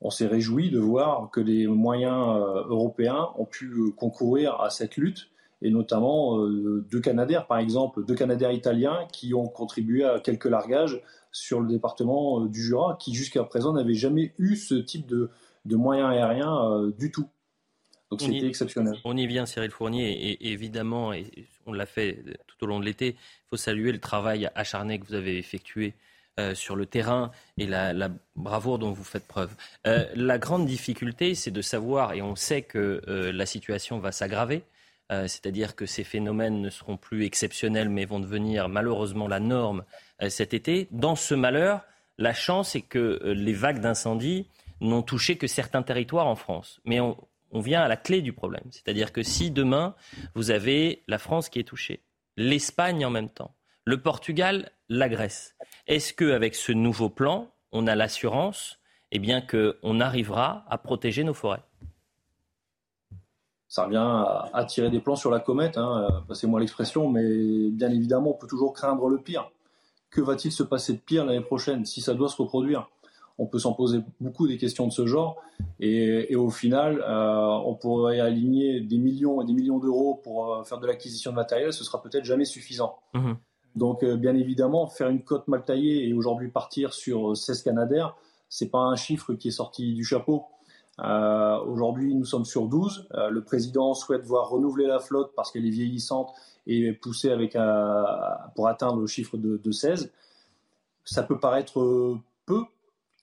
On 0.00 0.10
s'est 0.10 0.26
réjoui 0.26 0.70
de 0.70 0.78
voir 0.78 1.30
que 1.30 1.40
les 1.40 1.66
moyens 1.66 2.36
européens 2.68 3.28
ont 3.36 3.44
pu 3.44 3.92
concourir 3.96 4.60
à 4.60 4.70
cette 4.70 4.96
lutte 4.96 5.28
et 5.62 5.70
notamment 5.70 6.40
euh, 6.40 6.84
deux 6.90 7.00
Canadaires, 7.00 7.46
par 7.46 7.58
exemple, 7.58 8.04
deux 8.04 8.14
Canadaires 8.14 8.52
italiens 8.52 9.06
qui 9.12 9.34
ont 9.34 9.48
contribué 9.48 10.04
à 10.04 10.20
quelques 10.20 10.46
largages 10.46 11.00
sur 11.32 11.60
le 11.60 11.68
département 11.68 12.44
euh, 12.44 12.48
du 12.48 12.62
Jura, 12.62 12.96
qui 13.00 13.14
jusqu'à 13.14 13.42
présent 13.44 13.72
n'avaient 13.72 13.94
jamais 13.94 14.32
eu 14.38 14.56
ce 14.56 14.74
type 14.74 15.06
de, 15.06 15.30
de 15.64 15.76
moyens 15.76 16.10
aériens 16.10 16.70
euh, 16.70 16.92
du 16.96 17.10
tout. 17.10 17.28
Donc 18.10 18.22
c'était 18.22 18.46
exceptionnel. 18.46 18.94
On 19.04 19.16
y 19.16 19.26
vient, 19.26 19.44
Cyril 19.44 19.70
Fournier, 19.70 20.30
et, 20.30 20.52
évidemment, 20.52 21.12
et 21.12 21.26
on 21.66 21.72
l'a 21.72 21.84
fait 21.84 22.24
tout 22.46 22.64
au 22.64 22.66
long 22.66 22.80
de 22.80 22.84
l'été, 22.86 23.08
il 23.08 23.48
faut 23.50 23.58
saluer 23.58 23.92
le 23.92 23.98
travail 23.98 24.48
acharné 24.54 24.98
que 24.98 25.06
vous 25.06 25.14
avez 25.14 25.36
effectué 25.36 25.92
sur 26.54 26.76
le 26.76 26.86
terrain 26.86 27.32
et 27.58 27.66
la, 27.66 27.92
la, 27.92 28.10
bravoure 28.36 28.78
dont 28.78 28.92
vous 28.92 29.04
faites 29.04 29.26
preuve. 29.26 29.54
la 29.84 30.38
grande 30.38 30.64
difficulté, 30.66 31.34
c'est 31.34 31.50
de 31.50 31.60
savoir, 31.60 32.14
et 32.14 32.22
on 32.22 32.36
sait 32.36 32.62
que 32.62 33.02
la 33.06 33.44
situation 33.44 33.98
va 33.98 34.10
s'aggraver, 34.10 34.62
euh, 35.10 35.26
c'est-à-dire 35.26 35.74
que 35.74 35.86
ces 35.86 36.04
phénomènes 36.04 36.60
ne 36.60 36.70
seront 36.70 36.96
plus 36.96 37.24
exceptionnels, 37.24 37.88
mais 37.88 38.04
vont 38.04 38.20
devenir 38.20 38.68
malheureusement 38.68 39.26
la 39.26 39.40
norme 39.40 39.84
euh, 40.22 40.28
cet 40.28 40.52
été. 40.52 40.88
Dans 40.90 41.16
ce 41.16 41.34
malheur, 41.34 41.84
la 42.18 42.34
chance 42.34 42.76
est 42.76 42.82
que 42.82 43.20
euh, 43.22 43.32
les 43.32 43.54
vagues 43.54 43.80
d'incendie 43.80 44.48
n'ont 44.80 45.02
touché 45.02 45.36
que 45.38 45.46
certains 45.46 45.82
territoires 45.82 46.26
en 46.26 46.36
France. 46.36 46.80
Mais 46.84 47.00
on, 47.00 47.16
vient 47.54 47.80
à 47.80 47.88
la 47.88 47.96
clé 47.96 48.20
du 48.20 48.34
problème. 48.34 48.64
C'est-à-dire 48.70 49.10
que 49.10 49.22
si 49.22 49.50
demain, 49.50 49.94
vous 50.34 50.50
avez 50.50 51.02
la 51.08 51.16
France 51.16 51.48
qui 51.48 51.58
est 51.58 51.64
touchée, 51.64 52.02
l'Espagne 52.36 53.06
en 53.06 53.10
même 53.10 53.30
temps, 53.30 53.54
le 53.84 54.02
Portugal, 54.02 54.70
la 54.90 55.08
Grèce. 55.08 55.56
Est-ce 55.86 56.12
qu'avec 56.12 56.54
ce 56.54 56.72
nouveau 56.72 57.08
plan, 57.08 57.50
on 57.72 57.86
a 57.86 57.94
l'assurance 57.94 58.78
eh 59.12 59.18
bien, 59.18 59.40
qu'on 59.40 60.00
arrivera 60.00 60.66
à 60.68 60.76
protéger 60.76 61.24
nos 61.24 61.32
forêts? 61.32 61.62
Ça 63.68 63.84
revient 63.84 63.96
à, 64.52 64.64
tirer 64.64 64.90
des 64.90 65.00
plans 65.00 65.16
sur 65.16 65.30
la 65.30 65.40
comète, 65.40 65.76
hein, 65.76 66.08
euh, 66.10 66.20
passez-moi 66.26 66.58
l'expression, 66.58 67.08
mais 67.08 67.68
bien 67.70 67.90
évidemment, 67.90 68.30
on 68.30 68.38
peut 68.38 68.46
toujours 68.46 68.72
craindre 68.72 69.08
le 69.08 69.18
pire. 69.18 69.50
Que 70.10 70.22
va-t-il 70.22 70.50
se 70.50 70.62
passer 70.62 70.94
de 70.94 70.98
pire 70.98 71.26
l'année 71.26 71.42
prochaine 71.42 71.84
si 71.84 72.00
ça 72.00 72.14
doit 72.14 72.30
se 72.30 72.40
reproduire? 72.40 72.88
On 73.36 73.46
peut 73.46 73.58
s'en 73.58 73.74
poser 73.74 74.00
beaucoup 74.20 74.48
des 74.48 74.56
questions 74.56 74.86
de 74.86 74.92
ce 74.92 75.06
genre, 75.06 75.36
et, 75.80 76.34
au 76.34 76.48
final, 76.50 77.04
euh, 77.06 77.62
on 77.66 77.74
pourrait 77.74 78.20
aligner 78.20 78.80
des 78.80 78.96
millions 78.96 79.42
et 79.42 79.44
des 79.44 79.52
millions 79.52 79.78
d'euros 79.78 80.18
pour 80.24 80.54
euh, 80.54 80.64
faire 80.64 80.80
de 80.80 80.86
l'acquisition 80.86 81.30
de 81.30 81.36
matériel, 81.36 81.72
ce 81.72 81.84
sera 81.84 82.02
peut-être 82.02 82.24
jamais 82.24 82.46
suffisant. 82.46 82.96
Mmh. 83.12 83.34
Donc, 83.76 84.04
bien 84.04 84.34
évidemment, 84.34 84.88
faire 84.88 85.08
une 85.08 85.22
cote 85.22 85.46
mal 85.46 85.64
taillée 85.64 86.08
et 86.08 86.12
aujourd'hui 86.14 86.48
partir 86.48 86.94
sur 86.94 87.36
16 87.36 87.62
Canadaires, 87.62 88.16
c'est 88.48 88.70
pas 88.70 88.78
un 88.78 88.96
chiffre 88.96 89.34
qui 89.34 89.48
est 89.48 89.52
sorti 89.52 89.94
du 89.94 90.04
chapeau. 90.04 90.46
Euh, 91.00 91.58
aujourd'hui, 91.64 92.14
nous 92.14 92.24
sommes 92.24 92.44
sur 92.44 92.66
12. 92.66 93.08
Euh, 93.14 93.30
le 93.30 93.42
président 93.42 93.94
souhaite 93.94 94.24
voir 94.24 94.48
renouveler 94.48 94.86
la 94.86 94.98
flotte 94.98 95.32
parce 95.36 95.52
qu'elle 95.52 95.66
est 95.66 95.70
vieillissante 95.70 96.32
et 96.66 96.92
pousser 96.92 97.30
avec 97.30 97.56
pour 98.54 98.68
atteindre 98.68 99.00
le 99.00 99.06
chiffre 99.06 99.36
de, 99.38 99.70
16. 99.70 100.12
Ça 101.04 101.22
peut 101.22 101.38
paraître 101.38 102.18
peu, 102.44 102.64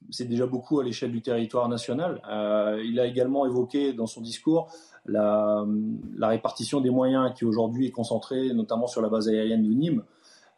c'est 0.09 0.25
déjà 0.25 0.47
beaucoup 0.47 0.79
à 0.79 0.83
l'échelle 0.83 1.11
du 1.11 1.21
territoire 1.21 1.69
national. 1.69 2.21
Euh, 2.29 2.81
il 2.83 2.99
a 2.99 3.05
également 3.05 3.45
évoqué 3.45 3.93
dans 3.93 4.07
son 4.07 4.21
discours 4.21 4.71
la 5.05 5.63
répartition 6.21 6.81
des 6.81 6.89
moyens 6.89 7.31
qui 7.35 7.45
aujourd'hui 7.45 7.85
est 7.87 7.91
concentrée 7.91 8.51
notamment 8.53 8.87
sur 8.87 9.03
la 9.03 9.09
base 9.09 9.29
aérienne 9.29 9.63
de 9.63 9.73
Nîmes. 9.73 10.03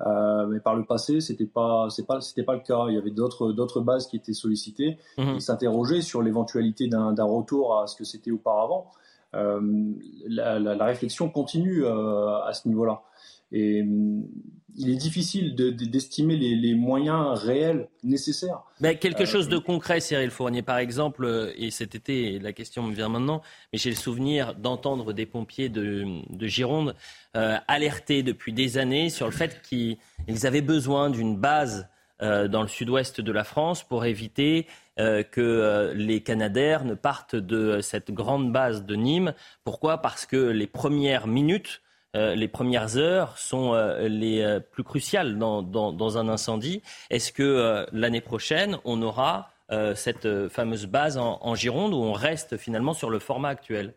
Euh, 0.06 0.46
mais 0.46 0.60
par 0.60 0.76
le 0.76 0.86
passé, 0.86 1.22
c'était 1.22 1.46
pas, 1.46 1.88
c'est 1.90 2.06
pas, 2.06 2.22
c'était 2.22 2.44
pas 2.44 2.54
le 2.54 2.60
cas. 2.60 2.86
Il 2.90 2.96
y 2.96 2.98
avait 2.98 3.12
d'autres, 3.12 3.52
d'autres 3.52 3.82
bases 3.82 4.08
qui 4.08 4.18
étaient 4.18 4.34
sollicitées. 4.34 4.98
Mhm. 5.18 5.36
Ils 5.36 5.42
s'interrogeaient 5.42 6.02
sur 6.02 6.22
l'éventualité 6.22 6.88
d'un, 6.88 7.14
d'un 7.14 7.24
retour 7.24 7.80
à 7.80 7.88
ce 7.88 7.96
que 7.96 8.04
c'était 8.04 8.32
auparavant. 8.32 8.92
Euh, 9.36 9.94
la, 10.28 10.60
la, 10.60 10.76
la, 10.76 10.86
réflexion 10.86 11.30
continue 11.30 11.84
euh, 11.84 12.42
à 12.44 12.54
ce 12.54 12.68
niveau-là. 12.68 13.02
Et 13.52 13.84
il 14.80 14.90
est 14.92 14.96
difficile 14.96 15.56
d'estimer 15.56 16.38
les, 16.38 16.56
les, 16.56 16.76
moyens 16.76 17.40
réels 17.40 17.88
nécessaires. 18.04 18.62
Mais 18.80 18.98
quelque 18.98 19.24
euh, 19.24 19.26
chose 19.26 19.50
de 19.50 19.58
concret, 19.58 20.00
Cyril 20.00 20.30
Fournier, 20.30 20.62
par 20.62 20.78
exemple, 20.78 21.26
euh, 21.26 21.52
et 21.58 21.72
cet 21.72 21.96
été, 21.96 22.38
la 22.38 22.54
question 22.54 22.84
me 22.84 22.94
vient 22.94 23.10
maintenant, 23.10 23.42
mais 23.74 23.80
j'ai 23.80 23.90
le 23.90 23.96
souvenir 23.96 24.54
d'entendre 24.54 25.14
des 25.14 25.26
pompiers 25.26 25.70
de, 25.70 26.06
de 26.30 26.48
Gironde 26.48 26.96
euh, 27.36 27.58
alerter 27.68 28.24
depuis 28.24 28.54
des 28.54 28.78
années 28.78 29.10
sur 29.10 29.26
le 29.26 29.32
fait 29.32 29.62
qu'ils 29.62 29.98
avaient 30.46 30.62
besoin 30.62 31.10
d'une 31.10 31.36
base 31.36 31.88
euh, 32.24 32.48
dans 32.48 32.64
le 32.64 32.68
sud-ouest 32.68 33.22
de 33.22 33.32
la 33.32 33.44
France 33.44 33.84
pour 33.84 34.06
éviter 34.06 34.66
euh, 35.00 35.22
que 35.22 35.94
les 35.96 36.22
Canadaires 36.22 36.84
ne 36.84 36.96
partent 36.96 37.36
de 37.36 37.80
cette 37.82 38.10
grande 38.12 38.52
base 38.52 38.86
de 38.86 38.96
Nîmes. 38.96 39.34
Pourquoi? 39.64 40.00
Parce 40.00 40.26
que 40.26 40.36
les 40.36 40.66
premières 40.66 41.28
minutes 41.28 41.82
euh, 42.16 42.36
les 42.36 42.48
premières 42.48 42.98
heures 42.98 43.38
sont 43.38 43.74
euh, 43.74 44.08
les 44.08 44.42
euh, 44.42 44.60
plus 44.60 44.84
cruciales 44.84 45.38
dans, 45.38 46.18
un 46.18 46.30
incendie. 46.30 46.82
Est-ce 47.10 47.32
que 47.32 47.86
l'année 47.92 48.22
prochaine, 48.22 48.78
on 48.86 49.02
aura 49.02 49.50
cette 49.96 50.48
fameuse 50.48 50.86
base 50.86 51.18
en, 51.18 51.56
Gironde 51.56 51.94
où 51.94 51.98
on 51.98 52.14
reste 52.14 52.56
finalement 52.56 52.94
sur 52.94 53.10
le 53.10 53.20
format 53.20 53.50
actuel? 53.50 53.94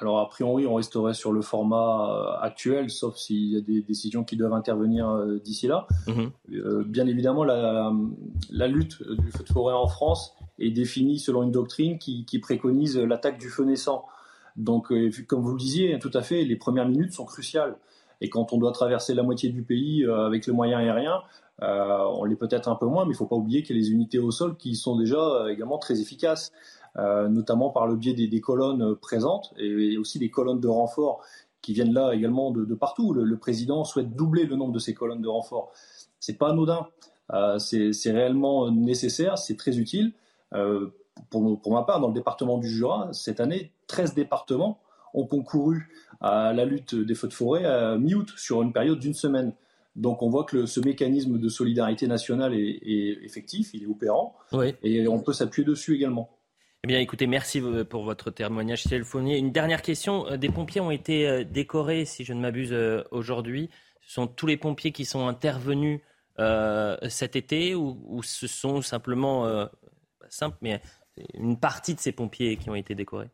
Alors, 0.00 0.18
a 0.18 0.28
priori, 0.28 0.66
on 0.66 0.74
resterait 0.74 1.14
sur 1.14 1.30
le 1.30 1.40
format 1.40 2.40
actuel, 2.42 2.90
sauf 2.90 3.16
s'il 3.16 3.52
y 3.52 3.56
a 3.56 3.60
des 3.60 3.82
décisions 3.82 4.24
qui 4.24 4.36
doivent 4.36 4.52
intervenir 4.52 5.24
d'ici 5.44 5.68
là. 5.68 5.86
Mhm. 6.08 6.32
bien 6.86 7.06
évidemment, 7.06 7.44
la, 7.44 8.66
lutte 8.66 9.00
du 9.08 9.30
feu 9.30 9.44
de 9.44 9.52
forêt 9.52 9.74
en 9.74 9.86
France 9.86 10.34
est 10.58 10.72
définie 10.72 11.20
selon 11.20 11.44
une 11.44 11.52
doctrine 11.52 11.98
qui 11.98 12.38
préconise 12.40 12.98
l'attaque 12.98 13.38
du 13.38 13.48
feu 13.48 13.64
naissant. 13.64 14.06
Donc, 14.56 14.92
euh, 14.92 15.10
comme 15.26 15.40
vous 15.40 15.52
le 15.52 15.58
disiez, 15.58 15.98
tout 15.98 16.10
à 16.14 16.22
fait, 16.22 16.44
les 16.44 16.56
premières 16.56 16.88
minutes 16.88 17.12
sont 17.12 17.24
cruciales. 17.24 17.76
Et 18.20 18.28
quand 18.28 18.52
on 18.52 18.58
doit 18.58 18.72
traverser 18.72 19.14
la 19.14 19.22
moitié 19.22 19.50
du 19.50 19.62
pays 19.62 20.04
euh, 20.04 20.26
avec 20.26 20.46
le 20.46 20.52
moyen 20.52 20.78
aérien, 20.78 21.22
euh, 21.62 22.04
on 22.16 22.24
l'est 22.24 22.36
peut-être 22.36 22.68
un 22.68 22.76
peu 22.76 22.86
moins, 22.86 23.04
mais 23.04 23.10
il 23.10 23.14
ne 23.14 23.18
faut 23.18 23.26
pas 23.26 23.36
oublier 23.36 23.62
qu'il 23.62 23.76
y 23.76 23.78
a 23.78 23.82
les 23.82 23.90
unités 23.90 24.18
au 24.18 24.30
sol 24.30 24.56
qui 24.56 24.76
sont 24.76 24.96
déjà 24.96 25.46
également 25.50 25.78
très 25.78 26.00
efficaces, 26.00 26.52
notamment 26.96 27.70
par 27.70 27.86
le 27.86 27.96
biais 27.96 28.12
des, 28.12 28.40
colonnes 28.40 28.94
présentes 28.96 29.52
et, 29.56 29.98
aussi 29.98 30.18
des 30.18 30.30
colonnes 30.30 30.60
de 30.60 30.68
renfort 30.68 31.22
qui 31.60 31.72
viennent 31.72 31.92
là 31.92 32.12
également 32.12 32.50
de, 32.50 32.74
partout. 32.74 33.12
Le, 33.12 33.36
président 33.36 33.84
souhaite 33.84 34.14
doubler 34.14 34.46
le 34.46 34.56
nombre 34.56 34.72
de 34.72 34.78
ces 34.78 34.94
colonnes 34.94 35.22
de 35.22 35.28
renfort. 35.28 35.72
C'est 36.18 36.38
pas 36.38 36.50
anodin, 36.50 36.88
c'est 37.58 38.12
réellement 38.12 38.70
nécessaire, 38.70 39.38
c'est 39.38 39.56
très 39.56 39.78
utile 39.78 40.12
pour, 41.30 41.72
ma 41.72 41.82
part, 41.82 42.00
dans 42.00 42.08
le 42.08 42.14
département 42.14 42.58
du 42.58 42.68
Jura, 42.68 43.08
cette 43.12 43.40
année, 43.40 43.72
13 43.86 44.14
départements 44.14 44.80
ont 45.14 45.26
concouru 45.26 45.88
à 46.20 46.52
la 46.52 46.64
lutte 46.64 46.94
des 46.94 47.14
feux 47.14 47.28
de 47.28 47.32
forêt 47.32 47.64
à 47.64 47.96
mi-août, 47.96 48.32
sur 48.36 48.62
une 48.62 48.72
période 48.72 48.98
d'une 48.98 49.14
semaine. 49.14 49.52
Donc 49.96 50.22
on 50.22 50.28
voit 50.28 50.44
que 50.44 50.66
ce 50.66 50.80
mécanisme 50.80 51.38
de 51.38 51.48
solidarité 51.48 52.08
nationale 52.08 52.54
est, 52.54 53.24
effectif, 53.24 53.70
il 53.74 53.84
est 53.84 53.86
opérant, 53.86 54.34
et 54.82 55.06
on 55.06 55.20
peut 55.20 55.32
s'appuyer 55.32 55.64
dessus 55.64 55.94
également. 55.94 56.30
Eh 56.84 56.86
bien, 56.86 56.98
écoutez, 56.98 57.26
merci 57.26 57.62
euh, 57.62 57.82
pour 57.82 58.04
votre 58.04 58.30
témoignage, 58.30 58.82
Cyril 58.82 59.04
Fournier. 59.04 59.38
Une 59.38 59.52
dernière 59.52 59.80
question. 59.80 60.26
Euh, 60.26 60.36
des 60.36 60.50
pompiers 60.50 60.82
ont 60.82 60.90
été 60.90 61.26
euh, 61.26 61.42
décorés, 61.42 62.04
si 62.04 62.24
je 62.24 62.34
ne 62.34 62.42
m'abuse, 62.42 62.76
aujourd'hui. 63.10 63.70
Ce 64.02 64.12
sont 64.12 64.26
tous 64.26 64.46
les 64.46 64.58
pompiers 64.58 64.92
qui 64.92 65.06
sont 65.06 65.26
intervenus 65.26 66.00
cet 67.08 67.36
été 67.36 67.74
ou, 67.74 68.20
ce 68.22 68.46
sont 68.46 68.82
simplement, 68.82 69.66
simple, 70.28 70.58
mais 70.60 70.82
une 71.34 71.58
partie 71.58 71.94
de 71.94 72.00
ces 72.00 72.12
pompiers 72.12 72.56
qui 72.56 72.70
ont 72.70 72.74
été 72.74 72.94
décorés 72.94 73.30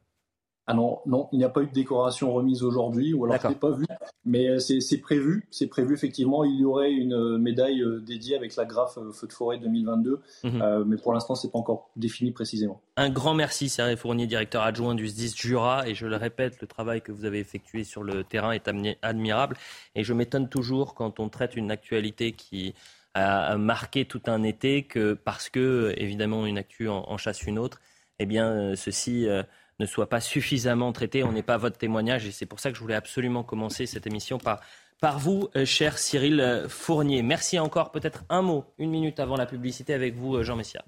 ah 0.70 0.74
non, 0.74 1.00
non, 1.04 1.28
il 1.32 1.38
n'y 1.38 1.44
a 1.44 1.48
pas 1.48 1.62
eu 1.62 1.66
de 1.66 1.72
décoration 1.72 2.32
remise 2.32 2.62
aujourd'hui, 2.62 3.12
ou 3.12 3.24
alors 3.24 3.40
je 3.42 3.48
n'ai 3.48 3.56
pas 3.56 3.72
vu. 3.72 3.86
Mais 4.24 4.48
euh, 4.48 4.58
c'est 4.60 4.98
prévu, 4.98 5.48
c'est 5.50 5.66
prévu 5.66 5.94
effectivement. 5.94 6.44
Il 6.44 6.60
y 6.60 6.64
aurait 6.64 6.92
une 6.92 7.12
euh, 7.12 7.38
médaille 7.38 7.82
euh, 7.82 7.98
dédiée 7.98 8.36
avec 8.36 8.54
la 8.54 8.66
graphe 8.66 8.96
Feu 9.12 9.26
de 9.26 9.32
forêt 9.32 9.58
2022, 9.58 10.20
mhm. 10.44 10.84
mais 10.86 10.96
pour 10.96 11.12
l'instant, 11.12 11.34
c'est 11.34 11.50
pas 11.50 11.58
encore 11.58 11.90
défini 11.96 12.30
précisément. 12.30 12.80
Un 12.96 13.10
grand 13.10 13.34
merci, 13.34 13.68
Cyril 13.68 13.96
Fournier, 13.96 14.28
directeur 14.28 14.62
adjoint 14.62 14.94
du 14.94 15.08
SDIS 15.08 15.34
Jura. 15.36 15.88
Et 15.88 15.96
je 15.96 16.06
le 16.06 16.14
répète, 16.14 16.60
le 16.60 16.68
travail 16.68 17.02
que 17.02 17.10
vous 17.10 17.24
avez 17.24 17.40
effectué 17.40 17.82
sur 17.82 18.04
le 18.04 18.22
terrain 18.22 18.52
est 18.52 18.70
admirable. 19.02 19.56
Et 19.96 20.04
je 20.04 20.12
m'étonne 20.12 20.48
toujours 20.48 20.94
quand 20.94 21.18
on 21.18 21.28
traite 21.28 21.56
une 21.56 21.72
actualité 21.72 22.30
qui 22.30 22.74
a 23.14 23.56
marqué 23.56 24.04
tout 24.04 24.22
un 24.26 24.42
été 24.42 24.84
que 24.84 25.14
parce 25.14 25.48
que, 25.48 25.94
évidemment, 25.96 26.46
une 26.46 26.58
actu 26.58 26.88
en, 26.88 27.16
chasse 27.18 27.42
une 27.42 27.58
autre, 27.58 27.80
eh 28.18 28.26
bien, 28.26 28.50
euh, 28.50 28.76
ceci 28.76 29.28
euh, 29.28 29.42
ne 29.78 29.86
soit 29.86 30.08
pas 30.08 30.20
suffisamment 30.20 30.92
traité. 30.92 31.24
On 31.24 31.32
n'est 31.32 31.42
pas 31.42 31.56
votre 31.56 31.78
témoignage 31.78 32.26
et 32.26 32.30
c'est 32.30 32.46
pour 32.46 32.60
ça 32.60 32.70
que 32.70 32.76
je 32.76 32.82
voulais 32.82 32.94
absolument 32.94 33.42
commencer 33.42 33.86
cette 33.86 34.06
émission 34.06 34.38
par, 34.38 34.60
par 35.00 35.18
vous, 35.18 35.48
euh, 35.56 35.64
cher 35.64 35.98
Cyril 35.98 36.66
Fournier. 36.68 37.22
Merci 37.22 37.58
encore. 37.58 37.90
Peut-être 37.90 38.24
un 38.28 38.42
mot, 38.42 38.64
une 38.78 38.90
minute 38.90 39.18
avant 39.18 39.36
la 39.36 39.46
publicité 39.46 39.94
avec 39.94 40.14
vous, 40.14 40.42
Jean 40.42 40.56
Messia. 40.56 40.84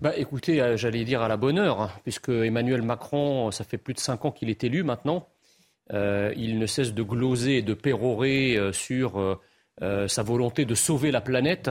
Bah, 0.00 0.12
écoutez, 0.16 0.76
j'allais 0.76 1.04
dire 1.04 1.22
à 1.22 1.28
la 1.28 1.36
bonne 1.36 1.58
heure, 1.58 1.80
hein, 1.80 1.90
puisque 2.02 2.28
Emmanuel 2.28 2.82
Macron, 2.82 3.52
ça 3.52 3.62
fait 3.62 3.78
plus 3.78 3.94
de 3.94 4.00
cinq 4.00 4.24
ans 4.24 4.32
qu'il 4.32 4.50
est 4.50 4.64
élu 4.64 4.82
maintenant. 4.82 5.28
il 5.90 6.58
ne 6.58 6.66
cesse 6.66 6.92
de 6.92 7.02
gloser 7.02 7.58
et 7.58 7.62
de 7.62 7.74
pérorer 7.74 8.58
sur 8.72 9.38
sa 9.80 10.22
volonté 10.22 10.64
de 10.64 10.74
sauver 10.74 11.10
la 11.10 11.20
planète. 11.20 11.70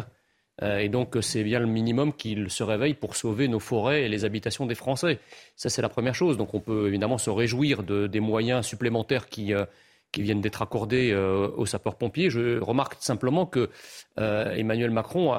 Euh, 0.62 0.80
et 0.80 0.90
donc, 0.90 1.18
c'est 1.22 1.44
bien 1.44 1.60
le 1.60 1.68
minimum 1.68 2.14
qu'il 2.14 2.50
se 2.50 2.64
réveille 2.64 2.94
pour 2.94 3.16
sauver 3.16 3.48
nos 3.48 3.60
forêts 3.60 4.04
et 4.04 4.10
les 4.10 4.26
habitations 4.26 4.66
des 4.66 4.76
Français. 4.76 5.20
Ça, 5.56 5.70
c'est 5.70 5.82
la 5.82 5.90
première 5.90 6.16
chose. 6.16 6.38
Donc, 6.38 6.54
on 6.54 6.60
peut 6.60 6.88
évidemment 6.88 7.18
se 7.18 7.30
réjouir 7.30 7.84
de, 7.84 8.08
des 8.08 8.20
moyens 8.20 8.66
supplémentaires 8.66 9.28
qui, 9.28 9.54
euh, 9.54 9.66
qui 10.12 10.22
viennent 10.22 10.42
d'être 10.42 10.62
accordés 10.62 11.16
aux 11.16 11.66
sapeurs-pompiers. 11.66 12.30
Je 12.30 12.60
remarque 12.60 12.96
simplement 13.00 13.46
que 13.46 13.70
Emmanuel 14.18 14.92
Macron, 14.92 15.34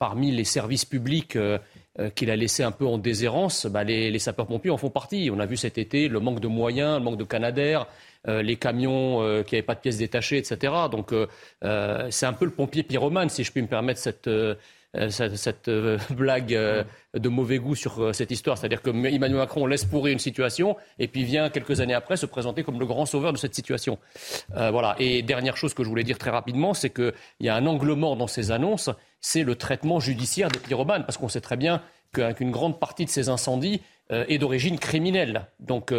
parmi 0.00 0.32
les 0.32 0.42
services 0.42 0.84
publics 0.84 1.38
qu'il 2.16 2.30
a 2.32 2.34
laissés 2.34 2.64
un 2.64 2.72
peu 2.72 2.86
en 2.86 2.98
déshérence, 2.98 3.66
bah, 3.66 3.84
les, 3.84 4.10
les 4.10 4.18
sapeurs-pompiers 4.18 4.72
en 4.72 4.78
font 4.78 4.90
partie. 4.90 5.30
On 5.32 5.38
a 5.38 5.46
vu 5.46 5.56
cet 5.56 5.78
été 5.78 6.08
le 6.08 6.18
manque 6.18 6.40
de 6.40 6.48
moyens, 6.48 6.98
le 6.98 7.04
manque 7.04 7.18
de 7.18 7.24
canadaires, 7.24 7.82
euh, 7.82 8.09
les 8.26 8.56
camions 8.56 9.22
euh, 9.22 9.42
qui 9.42 9.54
n'avaient 9.54 9.66
pas 9.66 9.74
de 9.74 9.80
pièces 9.80 9.98
détachées, 9.98 10.38
etc. 10.38 10.72
Donc 10.90 11.12
euh, 11.12 11.26
c'est 12.10 12.26
un 12.26 12.32
peu 12.32 12.44
le 12.44 12.50
pompier 12.50 12.82
pyromane, 12.82 13.28
si 13.28 13.44
je 13.44 13.52
puis 13.52 13.62
me 13.62 13.66
permettre 13.66 14.00
cette, 14.00 14.28
cette, 15.10 15.70
blague 16.10 16.84
de 17.14 17.28
mauvais 17.28 17.58
goût 17.58 17.74
sur 17.74 18.14
cette 18.14 18.30
histoire. 18.30 18.58
C'est-à-dire 18.58 18.82
que 18.82 18.90
Emmanuel 18.90 19.38
Macron 19.38 19.66
laisse 19.66 19.84
pourrir 19.84 20.12
une 20.12 20.18
situation 20.18 20.76
et 20.98 21.08
puis 21.08 21.24
vient 21.24 21.48
quelques 21.48 21.80
années 21.80 21.94
après 21.94 22.16
se 22.16 22.26
présenter 22.26 22.62
comme 22.62 22.78
le 22.78 22.86
grand 22.86 23.06
sauveur 23.06 23.32
de 23.32 23.38
cette 23.38 23.54
situation. 23.54 23.98
voilà. 24.54 24.96
Et 24.98 25.22
dernière 25.22 25.56
chose 25.56 25.74
que 25.74 25.82
je 25.82 25.88
voulais 25.88 26.04
dire 26.04 26.18
très 26.18 26.30
rapidement, 26.30 26.74
c'est 26.74 26.90
qu'il 26.90 27.14
y 27.40 27.48
a 27.48 27.54
un 27.54 27.66
angle 27.66 27.92
mort 27.92 28.16
dans 28.16 28.26
ces 28.26 28.50
annonces, 28.50 28.90
c'est 29.20 29.44
le 29.44 29.54
traitement 29.54 30.00
judiciaire 30.00 30.48
des 30.48 30.58
pyromanes, 30.58 31.04
parce 31.04 31.18
qu'on 31.18 31.28
sait 31.28 31.40
très 31.40 31.56
bien 31.56 31.82
qu'une 32.12 32.50
grande 32.50 32.80
partie 32.80 33.04
de 33.04 33.10
ces 33.10 33.28
incendies 33.28 33.80
est 34.10 34.38
d'origine 34.38 34.78
criminelle. 34.78 35.46
Donc 35.60 35.92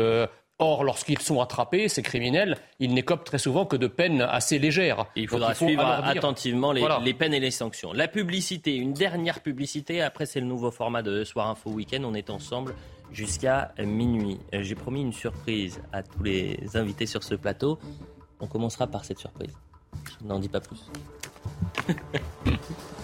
Or, 0.63 0.83
lorsqu'ils 0.83 1.19
sont 1.19 1.41
attrapés, 1.41 1.89
ces 1.89 2.03
criminels, 2.03 2.55
ils 2.79 2.93
n'écopent 2.93 3.23
très 3.23 3.39
souvent 3.39 3.65
que 3.65 3.75
de 3.75 3.87
peines 3.87 4.21
assez 4.21 4.59
légères. 4.59 5.07
il 5.15 5.27
faudra 5.27 5.55
suivre 5.55 5.83
attentivement 5.83 6.71
les, 6.71 7.13
peines 7.15 7.33
et 7.33 7.39
les 7.39 7.49
sanctions. 7.49 7.93
La 7.93 8.07
publicité, 8.07 8.75
une 8.75 8.93
dernière 8.93 9.39
publicité. 9.39 10.03
Après, 10.03 10.27
c'est 10.27 10.39
le 10.39 10.45
nouveau 10.45 10.69
format 10.69 11.01
de 11.01 11.23
Soir 11.23 11.49
Info 11.49 11.71
Week-end. 11.71 12.03
On 12.05 12.13
est 12.13 12.29
ensemble 12.29 12.75
jusqu'à 13.11 13.73
minuit. 13.79 14.37
Euh, 14.53 14.61
j'ai 14.61 14.75
promis 14.75 15.01
une 15.01 15.13
surprise 15.13 15.81
à 15.91 16.03
tous 16.03 16.21
les 16.21 16.59
invités 16.75 17.07
sur 17.07 17.23
ce 17.23 17.33
plateau. 17.33 17.79
On 18.39 18.45
commencera 18.45 18.85
par 18.85 19.03
cette 19.03 19.17
surprise. 19.17 19.57
Je 20.21 20.27
n'en 20.27 20.37
dis 20.37 20.49
pas 20.49 20.61
plus. 20.61 20.91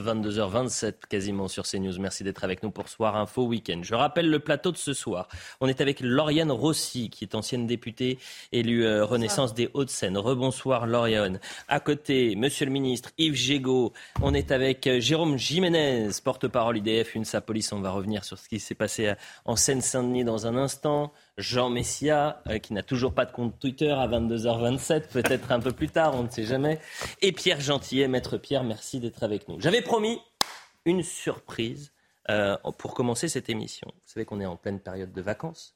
22h27 0.00 0.94
quasiment 1.08 1.48
sur 1.48 1.64
CNews. 1.64 1.98
Merci 1.98 2.24
d'être 2.24 2.44
avec 2.44 2.62
nous 2.62 2.70
pour 2.70 2.88
Soir 2.88 3.16
Info 3.16 3.44
Week-end. 3.44 3.80
Je 3.82 3.94
rappelle 3.94 4.30
le 4.30 4.38
plateau 4.38 4.72
de 4.72 4.76
ce 4.76 4.92
soir. 4.92 5.28
On 5.60 5.68
est 5.68 5.80
avec 5.80 6.00
Lauriane 6.00 6.50
Rossi, 6.50 7.10
qui 7.10 7.24
est 7.24 7.34
ancienne 7.34 7.66
députée 7.66 8.18
élue 8.52 8.84
euh, 8.84 9.04
Renaissance 9.04 9.54
des 9.54 9.70
Hauts-de-Seine. 9.74 10.18
Rebonsoir 10.18 10.86
Lauriane. 10.86 11.40
À 11.68 11.80
côté, 11.80 12.36
Monsieur 12.36 12.66
le 12.66 12.72
ministre 12.72 13.10
Yves 13.18 13.34
Gégaud. 13.34 13.92
On 14.22 14.34
est 14.34 14.52
avec 14.52 14.86
euh, 14.86 15.00
Jérôme 15.00 15.36
Jiménez, 15.38 16.08
porte-parole 16.22 16.78
IDF, 16.78 17.14
une 17.14 17.24
Police. 17.46 17.72
On 17.72 17.80
va 17.80 17.90
revenir 17.90 18.24
sur 18.24 18.38
ce 18.38 18.48
qui 18.48 18.60
s'est 18.60 18.74
passé 18.74 19.08
euh, 19.08 19.14
en 19.44 19.56
Seine-Saint-Denis 19.56 20.24
dans 20.24 20.46
un 20.46 20.56
instant. 20.56 21.12
Jean 21.36 21.68
Messia, 21.68 22.42
euh, 22.48 22.58
qui 22.58 22.72
n'a 22.72 22.82
toujours 22.82 23.12
pas 23.12 23.24
de 23.24 23.32
compte 23.32 23.58
Twitter 23.58 23.90
à 23.90 24.06
22h27, 24.06 25.08
peut-être 25.08 25.50
un 25.50 25.60
peu 25.60 25.72
plus 25.72 25.88
tard, 25.88 26.14
on 26.14 26.24
ne 26.24 26.28
sait 26.28 26.44
jamais. 26.44 26.80
Et 27.22 27.32
Pierre 27.32 27.60
Gentillet, 27.60 28.08
maître 28.08 28.38
Pierre, 28.38 28.64
merci 28.64 29.00
d'être 29.00 29.22
avec 29.22 29.48
nous. 29.48 29.60
J'avais 29.60 29.82
promis 29.82 30.20
une 30.84 31.02
surprise 31.02 31.92
euh, 32.30 32.56
pour 32.78 32.94
commencer 32.94 33.28
cette 33.28 33.50
émission. 33.50 33.88
Vous 33.92 34.08
savez 34.08 34.24
qu'on 34.24 34.40
est 34.40 34.46
en 34.46 34.56
pleine 34.56 34.80
période 34.80 35.12
de 35.12 35.20
vacances. 35.20 35.74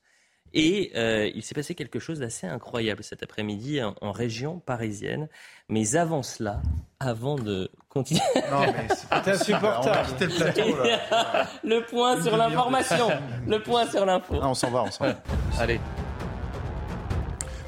Et 0.55 0.93
euh, 0.97 1.31
il 1.35 1.43
s'est 1.43 1.55
passé 1.55 1.75
quelque 1.75 1.99
chose 1.99 2.21
d'assez 2.21 2.47
incroyable 2.47 3.02
cet 3.02 3.23
après-midi 3.23 3.81
en, 3.83 4.12
région 4.12 4.61
parisienne. 4.61 5.28
Mais 5.69 5.97
avant 5.97 6.23
cela, 6.23 6.62
avant 7.00 7.37
de 7.37 7.71
continuer. 7.88 8.21
Non, 8.50 8.61
mais 8.61 8.88
c'était 8.88 9.31
insupportable. 9.33 10.09
le, 10.21 10.26
plateau, 10.26 10.76
le 11.64 11.87
point 11.87 12.23
sur 12.23 12.37
l'information. 12.37 13.09
Le 13.47 13.62
point 13.62 13.87
sur 13.87 14.05
l'info. 14.05 14.35
on 14.40 14.55
s'en 14.55 14.71
va, 14.71 14.83
on 14.85 14.90
s'en 14.90 15.05
va. 15.05 15.14
Allez. 15.59 15.81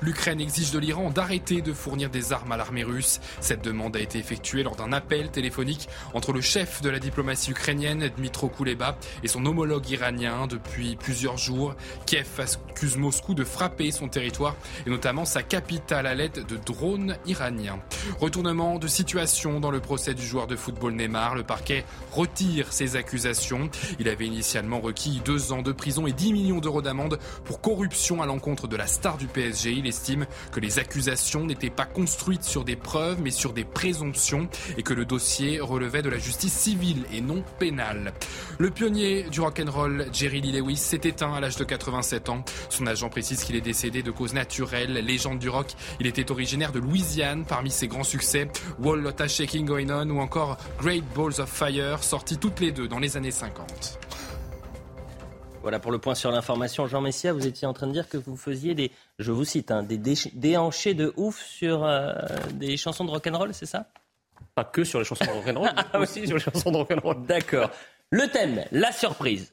L'Ukraine 0.03 0.41
exige 0.41 0.71
de 0.71 0.79
l'Iran 0.79 1.11
d'arrêter 1.11 1.61
de 1.61 1.75
fournir 1.75 2.09
des 2.09 2.33
armes 2.33 2.53
à 2.53 2.57
l'armée 2.57 2.85
russe. 2.85 3.21
Cette 3.41 3.63
demande 3.63 3.97
a 3.97 4.01
été 4.01 4.19
effectuée 4.19 4.63
lors 4.63 4.77
d'un 4.77 4.93
appel 4.93 5.31
téléphonique 5.31 5.89
entre 6.15 6.33
le 6.33 6.41
chef 6.41 6.81
de 6.81 6.89
la 6.89 6.99
diplomatie 6.99 7.51
ukrainienne, 7.51 8.11
Dmitro 8.17 8.49
Kuleba, 8.49 8.97
et 9.23 9.29
son 9.29 9.45
homologue 9.45 9.89
iranien 9.91 10.47
depuis 10.47 10.97
plusieurs 10.97 11.37
jours. 11.37 11.75
Kiev 12.07 12.29
accuse 12.39 12.97
Moscou 12.97 13.35
de 13.35 13.45
frapper 13.45 13.91
son 13.91 14.09
territoire 14.09 14.57
et 14.87 14.91
notamment 14.91 15.27
sa 15.27 15.43
capitale 15.43 16.07
à 16.07 16.15
l'aide 16.15 16.47
de 16.47 16.57
drones 16.57 17.17
iraniens. 17.27 17.81
Retournement 18.19 18.79
de 18.79 18.87
situation 18.87 19.61
dans 19.61 19.71
le 19.71 19.81
procès 19.81 20.15
du 20.15 20.25
joueur 20.25 20.47
de 20.47 20.57
football 20.57 20.95
Neymar. 20.95 21.35
Le 21.35 21.43
parquet 21.43 21.85
retire 22.13 22.73
ses 22.73 22.97
accusations. 22.97 23.69
Il 23.99 24.09
avait 24.09 24.27
initialement 24.27 24.81
requis 24.81 25.21
deux 25.27 25.53
ans 25.53 25.63
de 25.63 25.73
prison 25.73 26.07
et 26.07 26.13
10 26.13 26.33
millions 26.33 26.61
d'euros 26.61 26.81
d'amende 26.81 27.19
pour 27.45 27.61
corruption 27.61 28.23
à 28.23 28.27
l'encontre 28.27 28.67
de 28.67 28.77
la 28.77 28.87
star 28.87 29.19
du 29.19 29.27
PSG 29.27 29.73
estime 29.91 30.27
que 30.53 30.61
les 30.61 30.79
accusations 30.79 31.45
n'étaient 31.45 31.69
pas 31.69 31.85
construites 31.85 32.45
sur 32.45 32.65
des 32.65 32.77
preuves 32.77 33.21
mais 33.23 33.31
sur 33.31 33.53
des 33.53 33.65
présomptions 33.65 34.49
et 34.79 34.83
que 34.83 34.95
le 34.95 35.05
dossier 35.05 35.61
relevait 35.61 36.03
de 36.03 36.09
la 36.09 36.19
justice 36.19 36.53
civile 36.53 37.05
et 37.13 37.21
non 37.21 37.45
pénale. 37.59 38.15
Le 38.59 38.71
pionnier 38.71 39.25
du 39.25 39.41
rock'n'roll, 39.41 40.07
Jerry 40.13 40.41
Lee 40.41 40.53
Lewis, 40.53 40.77
s'est 40.77 41.01
éteint 41.05 41.35
à 41.35 41.41
l'âge 41.41 41.57
de 41.57 41.65
87 41.65 42.29
ans. 42.29 42.45
Son 42.69 42.87
agent 42.87 43.09
précise 43.09 43.45
qu'il 43.45 43.57
est 43.57 43.61
décédé 43.61 44.03
de 44.03 44.11
cause 44.11 44.33
naturelle. 44.33 44.93
Légende 44.95 45.39
du 45.39 45.49
rock, 45.49 45.73
il 45.99 46.07
était 46.07 46.31
originaire 46.31 46.73
de 46.73 46.79
Louisiane. 46.79 47.45
Parmi 47.45 47.71
ses 47.71 47.89
grands 47.89 48.05
succès, 48.05 48.49
Wall 48.79 49.01
Lotta 49.03 49.29
Shaking 49.29 49.67
Going 49.67 49.91
On 49.91 50.09
ou 50.11 50.21
encore 50.21 50.57
Great 50.81 51.05
Balls 51.15 51.41
of 51.41 51.49
Fire, 51.49 52.03
sortis 52.03 52.39
toutes 52.39 52.61
les 52.61 52.73
deux 52.73 52.89
dans 52.89 52.99
les 52.99 53.17
années 53.17 53.31
50. 53.31 53.99
Voilà 55.63 55.79
pour 55.79 55.93
le 55.93 55.99
point 55.99 56.15
sur 56.15 56.31
l'information. 56.31 56.87
Jean 56.87 57.03
Messia, 57.03 57.35
vous 57.35 57.47
étiez 57.47 57.67
en 57.67 57.75
train 57.75 57.87
de 57.87 57.93
dire 57.93 58.09
que 58.09 58.17
vous 58.17 58.37
faisiez 58.37 58.75
des, 58.75 58.91
je 59.19 59.31
vous 59.31 59.45
cite, 59.45 59.71
hein, 59.71 59.83
des 59.83 59.99
déhanchés 59.99 60.95
de 60.95 61.13
ouf 61.17 61.43
sur 61.43 61.85
euh, 61.85 62.13
des 62.55 62.79
chansons 62.79 63.05
de 63.05 63.11
rock'n'roll, 63.11 63.53
c'est 63.53 63.67
ça? 63.67 63.87
Pas 64.55 64.65
que 64.65 64.85
sur 64.85 65.01
les 65.01 65.05
chansons 65.05 65.27
de 65.27 65.31
rock'n'roll, 65.31 65.71
mais 65.77 65.83
ah 65.93 66.01
aussi 66.01 66.27
sur 66.27 66.37
les 66.37 66.43
chansons 66.43 66.71
de 66.71 66.77
rock'n'roll. 66.79 67.27
D'accord. 67.27 67.71
Le 68.11 68.27
thème, 68.29 68.65
la 68.73 68.91
surprise. 68.91 69.53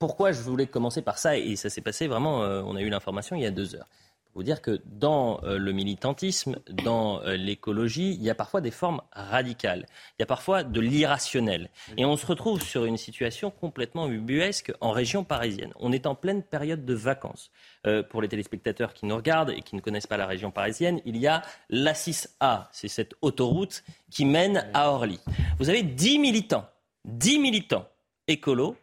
Pourquoi 0.00 0.32
je 0.32 0.40
voulais 0.40 0.66
commencer 0.66 1.02
par 1.02 1.18
ça? 1.18 1.38
Et 1.38 1.54
ça 1.54 1.70
s'est 1.70 1.80
passé 1.80 2.08
vraiment, 2.08 2.42
euh, 2.42 2.60
on 2.66 2.74
a 2.74 2.80
eu 2.80 2.88
l'information 2.88 3.36
il 3.36 3.42
y 3.42 3.46
a 3.46 3.52
deux 3.52 3.76
heures 3.76 3.86
vous 4.34 4.42
dire 4.42 4.60
que 4.60 4.80
dans 4.86 5.40
euh, 5.44 5.58
le 5.58 5.72
militantisme, 5.72 6.56
dans 6.68 7.22
euh, 7.22 7.36
l'écologie, 7.36 8.14
il 8.14 8.22
y 8.22 8.30
a 8.30 8.34
parfois 8.34 8.60
des 8.60 8.70
formes 8.70 9.00
radicales. 9.12 9.86
Il 10.18 10.22
y 10.22 10.24
a 10.24 10.26
parfois 10.26 10.64
de 10.64 10.80
l'irrationnel. 10.80 11.70
Et 11.96 12.04
on 12.04 12.16
se 12.16 12.26
retrouve 12.26 12.62
sur 12.62 12.84
une 12.84 12.96
situation 12.96 13.50
complètement 13.50 14.08
ubuesque 14.08 14.72
en 14.80 14.90
région 14.90 15.24
parisienne. 15.24 15.72
On 15.76 15.92
est 15.92 16.06
en 16.06 16.14
pleine 16.14 16.42
période 16.42 16.84
de 16.84 16.94
vacances. 16.94 17.50
Euh, 17.86 18.02
pour 18.02 18.22
les 18.22 18.28
téléspectateurs 18.28 18.94
qui 18.94 19.06
nous 19.06 19.16
regardent 19.16 19.50
et 19.50 19.60
qui 19.60 19.76
ne 19.76 19.80
connaissent 19.80 20.06
pas 20.06 20.16
la 20.16 20.26
région 20.26 20.50
parisienne, 20.50 21.00
il 21.04 21.16
y 21.16 21.26
a 21.26 21.42
l'A6A. 21.70 22.68
C'est 22.72 22.88
cette 22.88 23.14
autoroute 23.22 23.84
qui 24.10 24.24
mène 24.24 24.68
à 24.74 24.90
Orly. 24.90 25.20
Vous 25.58 25.68
avez 25.68 25.82
10 25.82 26.18
militants, 26.18 26.66
10 27.04 27.38
militants 27.38 27.86
écolos 28.26 28.76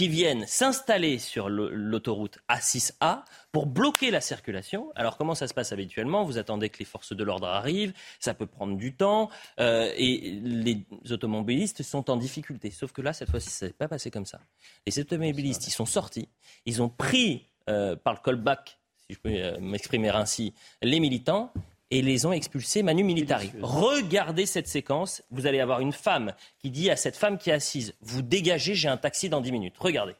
qui 0.00 0.08
viennent 0.08 0.46
s'installer 0.46 1.18
sur 1.18 1.50
l'autoroute 1.50 2.38
A6A 2.48 3.22
pour 3.52 3.66
bloquer 3.66 4.10
la 4.10 4.22
circulation. 4.22 4.90
Alors 4.94 5.18
comment 5.18 5.34
ça 5.34 5.46
se 5.46 5.52
passe 5.52 5.72
habituellement? 5.72 6.24
Vous 6.24 6.38
attendez 6.38 6.70
que 6.70 6.78
les 6.78 6.86
forces 6.86 7.12
de 7.14 7.22
l'ordre 7.22 7.46
arrivent, 7.46 7.92
ça 8.18 8.32
peut 8.32 8.46
prendre 8.46 8.78
du 8.78 8.94
temps, 8.94 9.28
euh, 9.58 9.92
et 9.98 10.40
les 10.42 10.86
automobilistes 11.10 11.82
sont 11.82 12.08
en 12.08 12.16
difficulté. 12.16 12.70
Sauf 12.70 12.92
que 12.92 13.02
là, 13.02 13.12
cette 13.12 13.28
fois-ci, 13.28 13.50
ça 13.50 13.66
s'est 13.66 13.74
pas 13.74 13.88
passé 13.88 14.10
comme 14.10 14.24
ça. 14.24 14.40
Les 14.86 14.98
automobilistes, 14.98 15.66
ils 15.66 15.70
sont 15.70 15.84
sortis, 15.84 16.30
ils 16.64 16.80
ont 16.80 16.88
pris 16.88 17.48
euh, 17.68 17.94
par 17.94 18.14
le 18.14 18.20
callback, 18.20 18.78
si 19.06 19.12
je 19.12 19.18
peux 19.18 19.28
euh, 19.28 19.60
m'exprimer 19.60 20.08
ainsi, 20.08 20.54
les 20.80 20.98
militants, 20.98 21.52
et 21.90 22.02
les 22.02 22.26
ont 22.26 22.32
expulsés 22.32 22.82
manu 22.82 23.04
militari. 23.04 23.50
Regardez 23.62 24.46
cette 24.46 24.68
séquence. 24.68 25.22
Vous 25.30 25.46
allez 25.46 25.60
avoir 25.60 25.80
une 25.80 25.92
femme 25.92 26.32
qui 26.58 26.70
dit 26.70 26.90
à 26.90 26.96
cette 26.96 27.16
femme 27.16 27.38
qui 27.38 27.50
est 27.50 27.54
assise 27.54 27.94
Vous 28.00 28.22
dégagez, 28.22 28.74
j'ai 28.74 28.88
un 28.88 28.96
taxi 28.96 29.28
dans 29.28 29.40
10 29.40 29.52
minutes. 29.52 29.74
Regardez. 29.78 30.14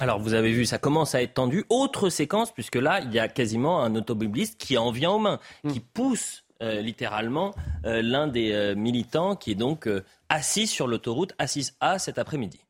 Alors 0.00 0.20
vous 0.20 0.34
avez 0.34 0.52
vu, 0.52 0.64
ça 0.64 0.78
commence 0.78 1.16
à 1.16 1.22
être 1.22 1.34
tendu. 1.34 1.64
Autre 1.70 2.08
séquence, 2.08 2.52
puisque 2.52 2.76
là, 2.76 3.00
il 3.00 3.12
y 3.12 3.18
a 3.18 3.26
quasiment 3.26 3.82
un 3.82 3.96
automobiliste 3.96 4.56
qui 4.56 4.78
en 4.78 4.92
vient 4.92 5.10
aux 5.10 5.18
mains, 5.18 5.40
qui 5.68 5.80
pousse 5.80 6.44
euh, 6.62 6.80
littéralement 6.80 7.52
euh, 7.84 8.00
l'un 8.00 8.28
des 8.28 8.52
euh, 8.52 8.74
militants 8.76 9.34
qui 9.34 9.52
est 9.52 9.56
donc 9.56 9.88
assis 10.28 10.68
sur 10.68 10.86
l'autoroute, 10.86 11.32
assis 11.38 11.72
A 11.80 11.98
cet 11.98 12.18
après-midi. 12.18 12.60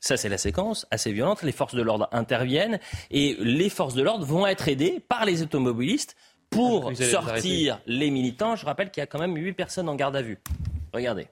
Ça, 0.00 0.16
c'est 0.16 0.28
la 0.28 0.38
séquence 0.38 0.86
assez 0.90 1.12
violente. 1.12 1.42
Les 1.42 1.52
forces 1.52 1.74
de 1.74 1.82
l'ordre 1.82 2.08
interviennent 2.12 2.80
et 3.10 3.36
les 3.38 3.68
forces 3.68 3.94
de 3.94 4.02
l'ordre 4.02 4.24
vont 4.24 4.46
être 4.46 4.68
aidées 4.68 5.00
par 5.08 5.24
les 5.24 5.42
automobilistes 5.42 6.16
pour 6.52 6.92
sortir 6.94 7.80
les 7.86 8.10
militants. 8.10 8.54
Je 8.54 8.64
rappelle 8.64 8.90
qu'il 8.90 9.00
y 9.00 9.04
a 9.04 9.06
quand 9.06 9.18
même 9.18 9.36
8 9.36 9.54
personnes 9.54 9.88
en 9.88 9.96
garde 9.96 10.14
à 10.14 10.22
vue. 10.22 10.38
Regardez. 10.92 11.26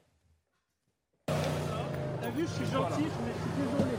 T'as 1.26 2.30
vu, 2.34 2.46
je 2.46 2.64
suis 2.64 2.72
gentil, 2.72 3.02
mais 3.02 3.32
je 3.32 3.40
suis 3.40 3.52
désolé. 3.56 3.90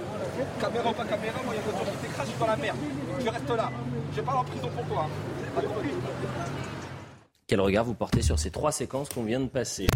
Caméra 0.59 0.89
ou 0.89 0.93
pas 0.93 1.05
caméra, 1.05 1.39
moi, 1.45 1.53
il 1.53 1.57
y 1.57 1.59
a 1.59 1.63
une 1.63 1.71
voiture 1.71 1.91
qui 1.91 2.07
t'écrase, 2.07 2.25
je 2.25 2.31
suis 2.31 2.39
dans 2.39 2.47
la 2.47 2.55
merde. 2.57 2.77
Tu 3.19 3.29
restes 3.29 3.49
là. 3.49 3.71
Je 4.11 4.15
vais 4.17 4.25
pas 4.25 4.33
en 4.33 4.43
prison 4.43 4.69
pour 4.75 4.85
toi. 4.85 5.07
Hein. 5.07 5.61
Quel 7.47 7.59
regard 7.59 7.83
vous 7.83 7.93
portez 7.93 8.21
sur 8.21 8.39
ces 8.39 8.49
trois 8.49 8.71
séquences 8.71 9.09
qu'on 9.09 9.23
vient 9.23 9.41
de 9.41 9.47
passer 9.47 9.87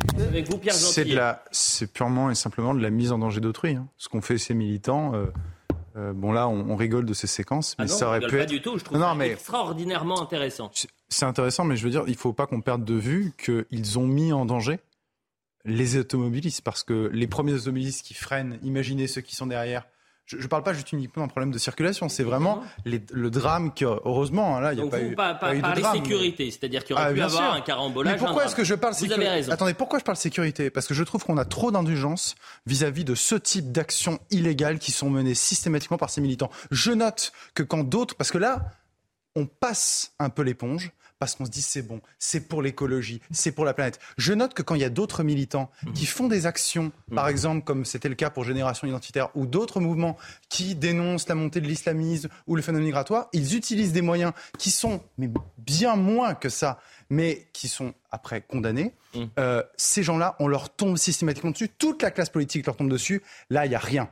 c'est 1.52 1.88
purement 1.88 2.30
et 2.30 2.36
simplement 2.36 2.74
de 2.74 2.82
la 2.82 2.90
mise 2.90 3.12
en 3.12 3.18
danger 3.18 3.40
d'autrui. 3.40 3.76
Hein. 3.76 3.88
Ce 3.98 4.10
qu'ont 4.10 4.22
fait 4.22 4.38
ces 4.38 4.54
militants. 4.54 5.16
Euh, 5.16 5.28
euh, 5.98 6.12
bon 6.14 6.32
là, 6.34 6.50
on, 6.50 6.76
rigole 6.76 7.06
de 7.06 7.14
ces 7.14 7.28
séquences, 7.28 7.76
mais 7.80 7.86
ah 7.86 7.88
ça 7.88 8.08
aurait 8.08 8.20
pu 8.20 8.36
pas 8.36 8.44
être. 8.44 8.50
du 8.50 8.62
tout. 8.62 8.78
Je 8.78 8.84
trouve 8.84 9.00
ça 9.00 9.16
extraordinairement 9.26 10.22
intéressant. 10.22 10.70
C'est 11.08 11.26
intéressant, 11.26 11.64
mais 11.64 11.78
je 11.78 11.84
veux 11.86 11.90
dire, 11.90 12.04
il 12.08 12.14
ne 12.14 12.18
faut 12.18 12.34
pas 12.34 12.48
qu'on 12.48 12.62
perde 12.62 12.84
de 12.84 12.96
vue 12.96 13.34
qu'ils 13.38 14.00
ont 14.00 14.08
mis 14.08 14.34
en 14.34 14.46
danger 14.46 14.80
les 15.64 15.98
automobilistes, 15.98 16.62
parce 16.62 16.84
que 16.84 17.10
les 17.12 17.28
premiers 17.28 17.54
automobilistes 17.54 18.06
qui 18.06 18.14
freinent, 18.14 18.60
imaginez 18.62 19.08
ceux 19.08 19.22
qui 19.22 19.36
sont 19.36 19.48
derrière. 19.48 19.88
Je 20.26 20.38
ne 20.38 20.48
parle 20.48 20.64
pas 20.64 20.74
juste 20.74 20.92
uniquement 20.92 21.22
d'un 21.24 21.28
problème 21.28 21.52
de 21.52 21.60
circulation, 21.60 22.10
c'est 22.10 22.24
vraiment 22.24 22.64
les- 22.84 23.04
le 23.12 23.30
drame 23.30 23.72
que, 23.72 23.86
heureusement, 23.86 24.58
hein, 24.58 24.60
là, 24.62 24.74
il 24.74 24.78
n'y 24.78 24.82
a 24.82 24.84
Donc 24.86 24.92
pas 24.92 25.00
vous 25.00 25.12
eu, 25.12 25.16
pas, 25.16 25.36
pas 25.36 25.54
eu 25.54 25.62
de 25.62 25.80
drame. 25.82 25.96
sécurité, 25.98 26.50
c'est-à-dire 26.50 26.84
qu'il 26.84 26.96
y 26.96 26.98
aurait 26.98 27.06
Ah, 27.06 27.10
pu 27.10 27.14
bien 27.16 27.26
avoir 27.28 27.44
sûr. 27.44 27.54
un 27.54 27.62
carambolage. 27.62 28.14
Mais 28.14 28.18
pourquoi 28.20 28.46
est-ce 28.46 28.56
que 28.56 28.64
je 28.64 28.74
parle 28.74 28.94
Vous 28.94 29.00
sécurité 29.02 29.28
avez 29.28 29.36
raison. 29.36 29.52
Attendez, 29.52 29.76
pourquoi 29.76 30.00
je 30.00 30.04
parle 30.04 30.18
sécurité 30.18 30.72
Parce 30.72 30.88
que 30.88 30.96
je 30.96 31.04
trouve 31.04 31.24
qu'on 31.24 31.38
a 31.38 31.46
trop 31.46 31.70
d'indulgence 31.72 32.34
vis-à-vis 32.66 33.06
de 33.06 33.14
ce 33.14 33.36
type 33.36 33.72
d'actions 33.72 34.18
illégales 34.32 34.80
qui 34.80 34.92
sont 34.92 35.12
menées 35.12 35.36
systématiquement 35.36 35.98
par 35.98 36.10
ces 36.10 36.22
militants. 36.22 36.50
Je 36.72 36.92
note 36.92 37.32
que 37.54 37.62
quand 37.62 37.84
d'autres, 37.84 38.16
parce 38.16 38.32
que 38.32 38.40
là, 38.40 38.66
on 39.36 39.46
passe 39.46 40.14
un 40.18 40.30
peu 40.30 40.42
l'éponge 40.42 40.92
parce 41.26 41.34
qu'on 41.34 41.46
se 41.46 41.50
dit 41.50 41.64
c'est 41.64 41.82
bon, 41.82 42.02
c'est 42.20 42.42
pour 42.42 42.62
l'écologie, 42.62 43.20
c'est 43.32 43.52
pour 43.52 43.66
la 43.66 43.74
planète. 43.74 43.98
Je 44.16 44.32
note 44.32 44.54
que 44.54 44.62
quand 44.62 44.76
il 44.76 44.82
y 44.82 44.84
a 44.84 44.92
d'autres 44.92 45.24
militants 45.24 45.72
qui 45.96 46.06
font 46.06 46.28
des 46.28 46.46
actions, 46.46 46.92
par 47.16 47.28
exemple 47.28 47.64
comme 47.64 47.84
c'était 47.84 48.10
le 48.10 48.14
cas 48.14 48.30
pour 48.30 48.44
Génération 48.44 48.88
Identitaire, 48.88 49.30
ou 49.34 49.48
d'autres 49.48 49.80
mouvements 49.80 50.18
qui 50.50 50.76
dénoncent 50.76 51.28
la 51.28 51.34
montée 51.34 51.62
de 51.62 51.68
l'islamisme 51.68 52.30
ou 52.46 52.56
le 52.56 52.62
phénomène 52.62 52.86
migratoire, 52.86 53.28
ils 53.34 53.56
utilisent 53.56 53.92
des 53.92 54.04
moyens 54.04 54.34
qui 54.60 54.70
sont 54.70 55.02
mais 55.18 55.32
bien 55.58 55.96
moins 55.96 56.36
que 56.36 56.50
ça, 56.50 56.80
mais 57.10 57.48
qui 57.54 57.70
sont 57.70 57.96
après 58.12 58.42
condamnés. 58.42 58.94
Euh, 59.40 59.64
ces 59.78 60.04
gens-là, 60.04 60.36
on 60.38 60.48
leur 60.48 60.70
tombe 60.70 60.96
systématiquement 60.96 61.50
dessus, 61.50 61.70
toute 61.70 62.04
la 62.04 62.12
classe 62.12 62.30
politique 62.30 62.68
leur 62.68 62.76
tombe 62.76 62.92
dessus. 62.92 63.24
Là, 63.50 63.66
il 63.66 63.70
n'y 63.70 63.76
a 63.76 63.80
rien. 63.80 64.12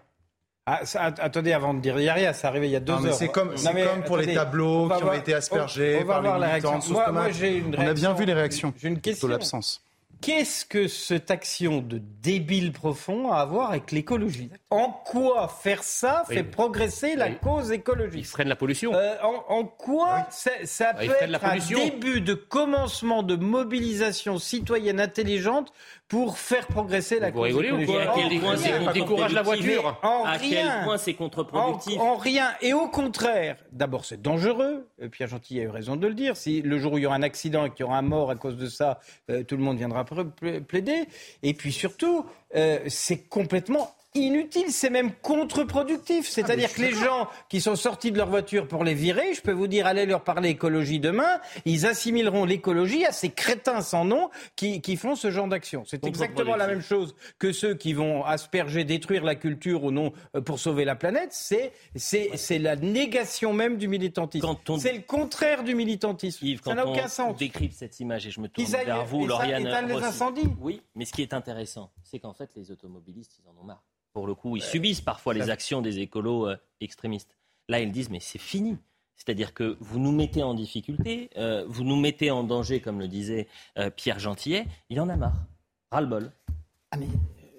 Ah, 0.65 0.85
ça- 0.85 1.01
att- 1.03 1.19
attendez, 1.19 1.51
avant 1.51 1.73
de 1.73 1.81
dire 1.81 1.99
il 1.99 2.05
y 2.05 2.09
a 2.09 2.13
rien, 2.13 2.31
c'est 2.31 2.47
arrivé 2.47 2.67
il 2.67 2.71
y 2.71 2.75
a 2.77 2.79
deux 2.79 2.93
Non, 2.93 2.99
mais 3.01 3.09
heures. 3.09 3.15
c'est 3.15 3.27
comme- 3.27 3.49
Non, 3.51 3.57
c'est 3.57 3.73
mais 3.73 3.83
comme 3.83 4.03
pour 4.03 4.15
les 4.17 4.33
tableaux 4.33 4.87
qui 4.87 5.03
ont 5.03 5.11
été 5.13 5.33
aspergés 5.33 5.97
on- 5.99 6.03
on 6.03 6.05
va 6.05 6.21
par 6.21 6.39
les 6.39 6.47
militants 6.47 6.79
Moi, 6.89 7.11
moi, 7.11 7.29
une 7.29 7.75
On 7.77 7.85
a 7.87 7.93
bien 7.93 8.13
vu 8.13 8.23
les 8.25 8.33
réactions. 8.33 8.73
J'ai 8.81 8.87
une 8.87 9.01
question. 9.01 9.27
l'absence. 9.27 9.81
Qu'est-ce 10.21 10.63
que 10.65 10.87
cette 10.87 11.31
action 11.31 11.81
de 11.81 11.97
débile 12.21 12.71
profond 12.71 13.29
a 13.33 13.41
à 13.41 13.45
voir 13.45 13.71
avec 13.71 13.91
l'écologie? 13.91 14.49
En 14.69 14.89
quoi 14.89 15.49
faire 15.49 15.83
ça 15.83 16.23
fait 16.29 16.35
Oui. 16.37 16.43
progresser 16.43 17.17
la 17.17 17.27
Oui. 17.27 17.37
cause 17.43 17.73
écologique? 17.73 18.21
Il 18.21 18.25
freine 18.25 18.47
la 18.47 18.55
pollution. 18.55 18.93
Euh, 18.93 19.15
en, 19.21 19.43
en 19.53 19.65
quoi 19.65 20.25
ça, 20.29 20.51
ça 20.63 20.93
il 21.01 21.09
peut 21.09 21.15
freine 21.15 21.31
la 21.31 21.39
être 21.39 21.45
un 21.45 21.57
début 21.75 22.21
de 22.21 22.35
commencement 22.35 23.21
de 23.21 23.35
mobilisation 23.35 24.37
citoyenne 24.37 25.01
intelligente 25.01 25.73
pour 26.07 26.37
faire 26.37 26.67
progresser 26.67 27.19
la 27.19 27.31
Vous 27.31 27.39
cause 27.39 27.47
rigolez 27.47 27.71
ou 27.71 27.85
quoi 27.85 28.01
À 28.03 28.13
quel 28.15 28.39
point 28.39 28.55
c'est- 28.57 28.93
décourage 28.93 29.33
la 29.33 29.41
voiture 29.41 29.97
En 30.03 30.25
À 30.25 30.37
quel 30.37 30.49
rien. 30.49 30.83
point 30.83 30.97
c'est 30.97 31.13
contre-productif 31.15 31.99
En, 31.99 32.13
en 32.13 32.15
rien. 32.17 32.51
Et 32.61 32.73
au 32.73 32.87
contraire, 32.87 33.57
d'abord, 33.71 34.05
c'est 34.05 34.21
dangereux. 34.21 34.87
Euh, 35.01 35.09
Pierre 35.09 35.27
Gentil 35.29 35.59
a 35.59 35.63
eu 35.63 35.69
raison 35.69 35.95
de 35.95 36.05
le 36.05 36.13
dire. 36.13 36.37
Si 36.37 36.61
le 36.61 36.77
jour 36.77 36.93
où 36.93 36.97
il 36.99 37.01
y 37.01 37.05
aura 37.07 37.15
un 37.15 37.23
accident 37.23 37.65
et 37.65 37.71
qu'il 37.71 37.79
y 37.81 37.83
aura 37.83 37.97
un 37.97 38.01
mort 38.03 38.29
à 38.29 38.35
cause 38.35 38.57
de 38.57 38.67
ça, 38.67 38.99
euh, 39.31 39.43
tout 39.43 39.57
le 39.57 39.63
monde 39.63 39.77
viendra 39.77 40.05
pla- 40.05 40.25
pla- 40.25 40.61
plaider. 40.61 41.05
Et 41.41 41.53
puis 41.55 41.71
surtout, 41.71 42.25
euh, 42.55 42.79
c'est 42.87 43.27
complètement 43.27 43.89
inutile, 44.15 44.71
c'est 44.71 44.89
même 44.89 45.11
contre-productif. 45.21 46.27
C'est-à-dire 46.29 46.73
que 46.73 46.81
les 46.81 46.91
gens 46.91 47.27
qui 47.49 47.61
sont 47.61 47.75
sortis 47.75 48.11
de 48.11 48.17
leur 48.17 48.29
voiture 48.29 48.67
pour 48.67 48.83
les 48.83 48.93
virer, 48.93 49.33
je 49.33 49.41
peux 49.41 49.51
vous 49.51 49.67
dire, 49.67 49.87
allez 49.87 50.05
leur 50.05 50.23
parler 50.23 50.49
écologie 50.49 50.99
demain, 50.99 51.39
ils 51.65 51.85
assimileront 51.85 52.45
l'écologie 52.45 53.05
à 53.05 53.11
ces 53.11 53.29
crétins 53.29 53.81
sans 53.81 54.05
nom 54.05 54.29
qui, 54.55 54.81
qui 54.81 54.95
font 54.97 55.15
ce 55.15 55.31
genre 55.31 55.47
d'action. 55.47 55.83
C'est 55.85 56.05
exactement 56.05 56.55
la 56.55 56.67
même 56.67 56.81
chose 56.81 57.15
que 57.39 57.51
ceux 57.51 57.75
qui 57.75 57.93
vont 57.93 58.23
asperger, 58.23 58.83
détruire 58.83 59.23
la 59.23 59.35
culture 59.35 59.83
au 59.83 59.91
nom 59.91 60.13
euh, 60.35 60.41
pour 60.41 60.59
sauver 60.59 60.85
la 60.85 60.95
planète. 60.95 61.31
C'est 61.33 62.59
la 62.59 62.75
négation 62.75 63.53
même 63.53 63.77
du 63.77 63.87
militantisme. 63.87 64.47
C'est 64.79 64.93
le 64.93 65.01
contraire 65.01 65.63
du 65.63 65.75
militantisme. 65.75 66.45
Yves, 66.45 66.61
ça 66.63 66.73
n'a 66.73 66.85
aucun 66.87 67.07
sens. 67.07 67.37
décrypte 67.37 67.75
cette 67.75 67.99
image 67.99 68.27
et 68.27 68.31
je 68.31 68.39
me 68.39 68.47
tourne 68.47 68.67
Ils 68.67 68.75
aillent- 68.75 68.85
vers 68.85 69.05
vous, 69.05 69.25
Lauriane 69.25 69.63
les 69.87 69.95
incendies. 69.95 70.47
Oui, 70.59 70.81
mais 70.95 71.05
ce 71.05 71.13
qui 71.13 71.21
est 71.21 71.33
intéressant, 71.33 71.91
c'est 72.03 72.19
qu'en 72.19 72.33
fait, 72.33 72.49
les 72.55 72.71
automobilistes, 72.71 73.39
ils 73.43 73.49
en 73.49 73.61
ont 73.61 73.65
marre. 73.65 73.83
Pour 74.13 74.27
le 74.27 74.35
coup, 74.35 74.55
ils 74.55 74.61
subissent 74.63 75.01
parfois 75.01 75.33
les 75.33 75.49
actions 75.49 75.81
des 75.81 75.99
écolos 75.99 76.47
euh, 76.47 76.55
extrémistes. 76.81 77.35
Là, 77.67 77.79
ils 77.79 77.91
disent, 77.91 78.09
mais 78.09 78.19
c'est 78.19 78.39
fini. 78.39 78.77
C'est-à-dire 79.15 79.53
que 79.53 79.77
vous 79.79 79.99
nous 79.99 80.11
mettez 80.11 80.43
en 80.43 80.53
difficulté, 80.53 81.29
euh, 81.37 81.65
vous 81.67 81.83
nous 81.83 81.95
mettez 81.95 82.29
en 82.29 82.43
danger, 82.43 82.79
comme 82.81 82.99
le 82.99 83.07
disait 83.07 83.47
euh, 83.77 83.89
Pierre 83.89 84.19
Gentillet. 84.19 84.65
Il 84.89 84.99
en 84.99 85.07
a 85.09 85.15
marre. 85.15 85.45
Ras-le-bol. 85.91 86.31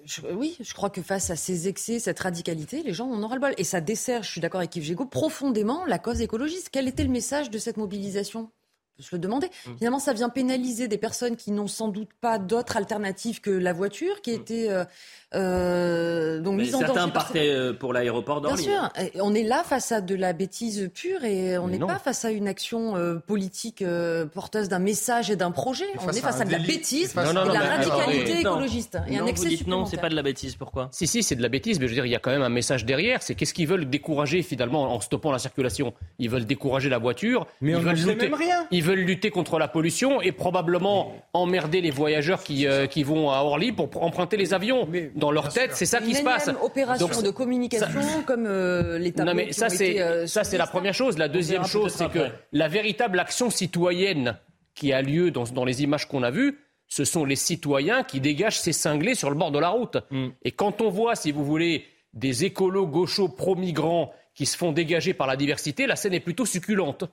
Je- 0.05 0.21
oui, 0.33 0.55
je 0.59 0.73
crois 0.73 0.89
que 0.91 1.01
face 1.01 1.29
à 1.31 1.35
ces 1.35 1.67
excès, 1.67 1.99
cette 1.99 2.19
radicalité, 2.19 2.83
les 2.83 2.93
gens 2.93 3.09
en 3.09 3.23
ont 3.23 3.27
ras-le-bol. 3.27 3.53
Et 3.57 3.63
ça 3.63 3.81
dessert, 3.81 4.21
je 4.23 4.29
suis 4.31 4.41
d'accord 4.41 4.59
avec 4.59 4.75
Yves 4.75 4.83
Gégaud, 4.83 5.05
profondément 5.05 5.85
la 5.85 5.97
cause 5.97 6.21
écologiste. 6.21 6.69
Quel 6.71 6.87
était 6.87 7.03
le 7.03 7.09
message 7.09 7.49
de 7.49 7.57
cette 7.57 7.77
mobilisation? 7.77 8.41
On 8.41 8.64
peut 8.97 9.03
se 9.03 9.13
le 9.15 9.19
demander. 9.19 9.47
Mmh. 9.47 9.71
Finalement, 9.77 9.99
ça 9.99 10.13
vient 10.13 10.29
pénaliser 10.29 10.87
des 10.87 10.97
personnes 10.97 11.35
qui 11.35 11.51
n'ont 11.51 11.67
sans 11.67 11.87
doute 11.89 12.09
pas 12.21 12.37
d'autre 12.39 12.77
alternative 12.77 13.41
que 13.41 13.49
la 13.51 13.73
voiture, 13.73 14.21
qui 14.21 14.31
était 14.31 14.67
euh, 14.69 14.85
euh, 15.49 16.39
donc 16.39 16.55
Mais 16.55 16.63
mise 16.63 16.75
en 16.75 16.79
certains 16.79 16.93
danger. 16.93 17.05
cette- 17.07 17.13
partaient 17.13 17.49
euh, 17.49 17.73
pour 17.73 17.93
l'aéroport 17.93 18.41
Bien 18.41 18.49
d'Orly. 18.51 18.63
sûr, 18.63 18.89
Et 19.13 19.21
on 19.21 19.33
est 19.33 19.43
là 19.43 19.63
face 19.63 19.91
à 19.91 20.01
de 20.01 20.15
la 20.15 20.33
bêtise 20.33 20.89
pure 20.93 21.23
et 21.23 21.57
on 21.57 21.67
n'est 21.67 21.77
non. 21.77 21.87
pas 21.87 21.99
face 21.99 22.25
à 22.25 22.31
une 22.31 22.47
action 22.47 22.95
euh, 22.95 23.15
politique 23.15 23.81
euh, 23.81 24.25
porteuse 24.25 24.69
d'un 24.69 24.79
message 24.79 25.29
et 25.29 25.35
d'un 25.35 25.51
projet. 25.51 25.85
on 26.05 26.09
est 26.11 26.19
face 26.21 26.41
à 26.41 26.45
de 26.45 26.51
la 26.51 26.59
bêtise 26.59 27.15
Non, 27.15 27.23
non, 27.23 27.29
et 27.29 27.33
de 27.33 27.47
non, 27.49 27.53
la 27.53 27.59
radicalité 27.61 28.33
Non. 28.43 28.51
écologiste 28.51 28.97
et 29.09 29.17
un 29.17 29.21
Non, 29.21 29.27
excès 29.27 29.43
vous 29.43 29.49
dites 29.49 29.67
non, 29.67 29.85
c'est 29.85 29.97
pas 29.97 30.09
de 30.09 30.15
la 30.15 30.23
bêtise. 30.23 30.55
Pourquoi? 30.55 30.89
Si, 30.91 31.07
si, 31.07 31.23
c'est 31.23 31.35
de 31.35 31.41
la 31.41 31.49
bêtise, 31.49 31.79
mais 31.79 31.85
je 31.87 31.91
veux 31.91 31.95
dire, 31.95 32.05
il 32.05 32.11
y 32.11 32.15
a 32.15 32.19
quand 32.19 32.31
même 32.31 32.41
un 32.43 32.49
message 32.49 32.85
derrière. 32.85 33.21
C'est 33.21 33.35
qu'est-ce 33.35 33.53
qu'ils 33.53 33.67
veulent 33.67 33.89
décourager 33.89 34.41
finalement 34.41 34.93
en 34.93 34.99
stoppant 35.01 35.31
la 35.31 35.39
circulation? 35.39 35.93
Ils 36.19 36.29
veulent 36.29 36.45
décourager 36.45 36.89
la 36.89 36.97
voiture. 36.97 37.47
Mais 37.61 37.71
ils 37.71 37.75
on 37.77 37.81
veulent 37.81 37.97
sait 37.97 38.05
lutter, 38.13 38.29
même 38.29 38.33
rien. 38.39 38.67
Ils 38.71 38.83
veulent 38.85 38.99
lutter 38.99 39.31
contre 39.31 39.59
la 39.59 39.67
pollution 39.67 40.21
et 40.21 40.31
probablement 40.31 41.13
emmerder 41.33 41.81
les 41.81 41.91
voyageurs 41.91 42.43
qui, 42.43 42.67
euh, 42.67 42.87
qui 42.87 43.03
vont 43.03 43.31
à 43.31 43.39
Orly 43.39 43.71
pour 43.71 44.01
emprunter 44.01 44.37
les 44.37 44.53
avions. 44.53 44.87
Dans 45.15 45.31
leur 45.31 45.49
tête, 45.49 45.71
c'est 45.73 45.85
ça 45.85 45.99
qui 45.99 46.09
Une 46.11 46.15
se 46.15 46.23
passe. 46.23 46.47
énième 46.47 46.61
opération 46.63 47.07
Donc, 47.07 47.23
de 47.23 47.29
communication 47.29 48.23
comme 48.25 48.45
euh, 48.45 48.97
les 48.97 49.11
tableaux 49.11 49.33
non 49.33 49.35
mais 49.35 49.51
ça 49.51 49.69
c'est 49.69 49.99
euh, 49.99 50.27
ça 50.27 50.43
c'est 50.43 50.57
la 50.57 50.67
première 50.67 50.93
chose. 50.93 51.17
La 51.17 51.27
deuxième 51.27 51.65
chose, 51.65 51.93
c'est 51.93 52.09
que 52.09 52.27
la 52.51 52.67
véritable 52.67 53.19
action 53.19 53.49
citoyenne 53.49 54.37
qui 54.73 54.93
a 54.93 55.01
lieu 55.01 55.31
dans, 55.31 55.45
dans 55.45 55.65
les 55.65 55.83
images 55.83 56.07
qu'on 56.07 56.23
a 56.23 56.31
vues, 56.31 56.59
ce 56.87 57.03
sont 57.03 57.25
les 57.25 57.35
citoyens 57.35 58.03
qui 58.03 58.19
dégagent 58.19 58.59
ces 58.59 58.73
cinglés 58.73 59.15
sur 59.15 59.29
le 59.29 59.35
bord 59.35 59.51
de 59.51 59.59
la 59.59 59.69
route. 59.69 59.97
Mm. 60.11 60.27
Et 60.43 60.51
quand 60.51 60.81
on 60.81 60.89
voit, 60.89 61.15
si 61.15 61.31
vous 61.31 61.45
voulez, 61.45 61.85
des 62.13 62.45
écolos 62.45 62.87
gauchos 62.87 63.29
pro-migrants 63.29 64.11
qui 64.33 64.45
se 64.45 64.57
font 64.57 64.71
dégager 64.71 65.13
par 65.13 65.27
la 65.27 65.35
diversité, 65.35 65.87
la 65.87 65.95
scène 65.95 66.13
est 66.13 66.19
plutôt 66.19 66.45
succulente. 66.45 67.05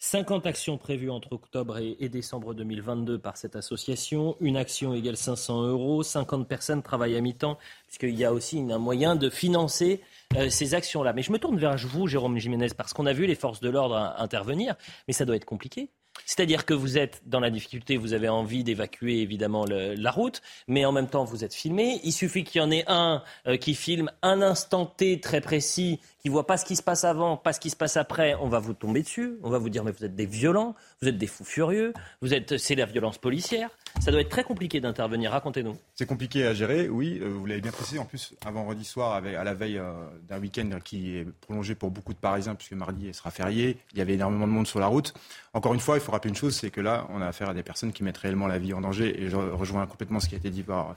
50 0.00 0.46
actions 0.46 0.78
prévues 0.78 1.10
entre 1.10 1.32
octobre 1.32 1.78
et, 1.78 2.08
décembre 2.08 2.54
2022 2.54 3.18
par 3.18 3.36
cette 3.36 3.56
association. 3.56 4.36
Une 4.40 4.56
action 4.56 4.94
égale 4.94 5.16
500 5.16 5.66
euros. 5.66 6.02
50 6.04 6.46
personnes 6.46 6.82
travaillent 6.82 7.16
à 7.16 7.20
mi-temps, 7.20 7.58
puisqu'il 7.86 8.14
y 8.14 8.24
a 8.24 8.32
aussi 8.32 8.60
un 8.70 8.78
moyen 8.78 9.16
de 9.16 9.28
financer 9.28 10.00
euh, 10.36 10.50
ces 10.50 10.74
actions-là. 10.74 11.12
Mais 11.12 11.22
je 11.22 11.32
me 11.32 11.38
tourne 11.38 11.58
vers 11.58 11.76
vous, 11.76 12.06
Jérôme 12.06 12.38
Jiménez, 12.38 12.68
parce 12.76 12.92
qu'on 12.92 13.06
a 13.06 13.12
vu 13.12 13.26
les 13.26 13.34
forces 13.34 13.60
de 13.60 13.70
l'ordre 13.70 13.96
intervenir, 14.18 14.76
mais 15.08 15.14
ça 15.14 15.24
doit 15.24 15.36
être 15.36 15.44
compliqué. 15.44 15.90
C'est-à-dire 16.26 16.64
que 16.64 16.74
vous 16.74 16.98
êtes 16.98 17.22
dans 17.26 17.40
la 17.40 17.50
difficulté, 17.50 17.96
vous 17.96 18.12
avez 18.12 18.28
envie 18.28 18.64
d'évacuer 18.64 19.20
évidemment 19.20 19.64
la 19.66 20.10
route, 20.10 20.42
mais 20.66 20.84
en 20.84 20.92
même 20.92 21.08
temps 21.08 21.24
vous 21.24 21.44
êtes 21.44 21.54
filmé. 21.54 22.00
Il 22.04 22.12
suffit 22.12 22.44
qu'il 22.44 22.60
y 22.60 22.64
en 22.64 22.70
ait 22.70 22.84
un 22.86 23.22
euh, 23.46 23.56
qui 23.56 23.74
filme 23.74 24.10
un 24.22 24.42
instant 24.42 24.86
T 24.86 25.20
très 25.20 25.40
précis, 25.40 26.00
qui 26.18 26.28
voit 26.28 26.46
pas 26.46 26.56
ce 26.56 26.64
qui 26.64 26.76
se 26.76 26.82
passe 26.82 27.04
avant, 27.04 27.36
pas 27.36 27.52
ce 27.52 27.60
qui 27.60 27.70
se 27.70 27.76
passe 27.76 27.96
après. 27.96 28.34
On 28.40 28.48
va 28.48 28.58
vous 28.58 28.74
tomber 28.74 29.02
dessus, 29.02 29.38
on 29.42 29.50
va 29.50 29.58
vous 29.58 29.68
dire 29.68 29.84
mais 29.84 29.92
vous 29.92 30.04
êtes 30.04 30.16
des 30.16 30.26
violents, 30.26 30.74
vous 31.00 31.08
êtes 31.08 31.18
des 31.18 31.26
fous 31.26 31.44
furieux, 31.44 31.92
vous 32.20 32.34
êtes 32.34 32.58
c'est 32.58 32.74
la 32.74 32.86
violence 32.86 33.18
policière. 33.18 33.70
Ça 34.00 34.10
doit 34.10 34.20
être 34.20 34.28
très 34.28 34.44
compliqué 34.44 34.80
d'intervenir. 34.80 35.30
Racontez-nous. 35.30 35.76
C'est 35.94 36.06
compliqué 36.06 36.46
à 36.46 36.54
gérer, 36.54 36.88
oui, 36.88 37.18
euh, 37.22 37.28
vous 37.28 37.46
l'avez 37.46 37.60
bien 37.60 37.72
précisé. 37.72 37.98
En 37.98 38.04
plus, 38.04 38.34
un 38.44 38.50
vendredi 38.50 38.84
soir, 38.84 39.14
à 39.14 39.44
la 39.44 39.54
veille 39.54 39.78
euh, 39.78 39.92
d'un 40.28 40.38
week-end 40.38 40.70
qui 40.84 41.16
est 41.16 41.26
prolongé 41.40 41.74
pour 41.74 41.90
beaucoup 41.90 42.12
de 42.12 42.18
Parisiens, 42.18 42.54
puisque 42.54 42.72
mardi 42.72 43.12
sera 43.12 43.30
férié, 43.30 43.78
il 43.92 43.98
y 43.98 44.00
avait 44.00 44.14
énormément 44.14 44.46
de 44.46 44.52
monde 44.52 44.66
sur 44.66 44.78
la 44.78 44.86
route. 44.86 45.14
Encore 45.52 45.74
une 45.74 45.80
fois, 45.80 45.96
il 45.96 46.00
faut 46.00 46.12
rappeler 46.12 46.30
une 46.30 46.36
chose, 46.36 46.54
c'est 46.54 46.70
que 46.70 46.80
là, 46.80 47.06
on 47.10 47.20
a 47.20 47.26
affaire 47.26 47.48
à 47.48 47.54
des 47.54 47.62
personnes 47.62 47.92
qui 47.92 48.04
mettent 48.04 48.18
réellement 48.18 48.46
la 48.46 48.58
vie 48.58 48.72
en 48.72 48.80
danger, 48.80 49.22
et 49.22 49.28
je 49.28 49.36
rejoins 49.36 49.86
complètement 49.86 50.20
ce 50.20 50.28
qui 50.28 50.34
a 50.34 50.38
été 50.38 50.50
dit 50.50 50.62
par, 50.62 50.96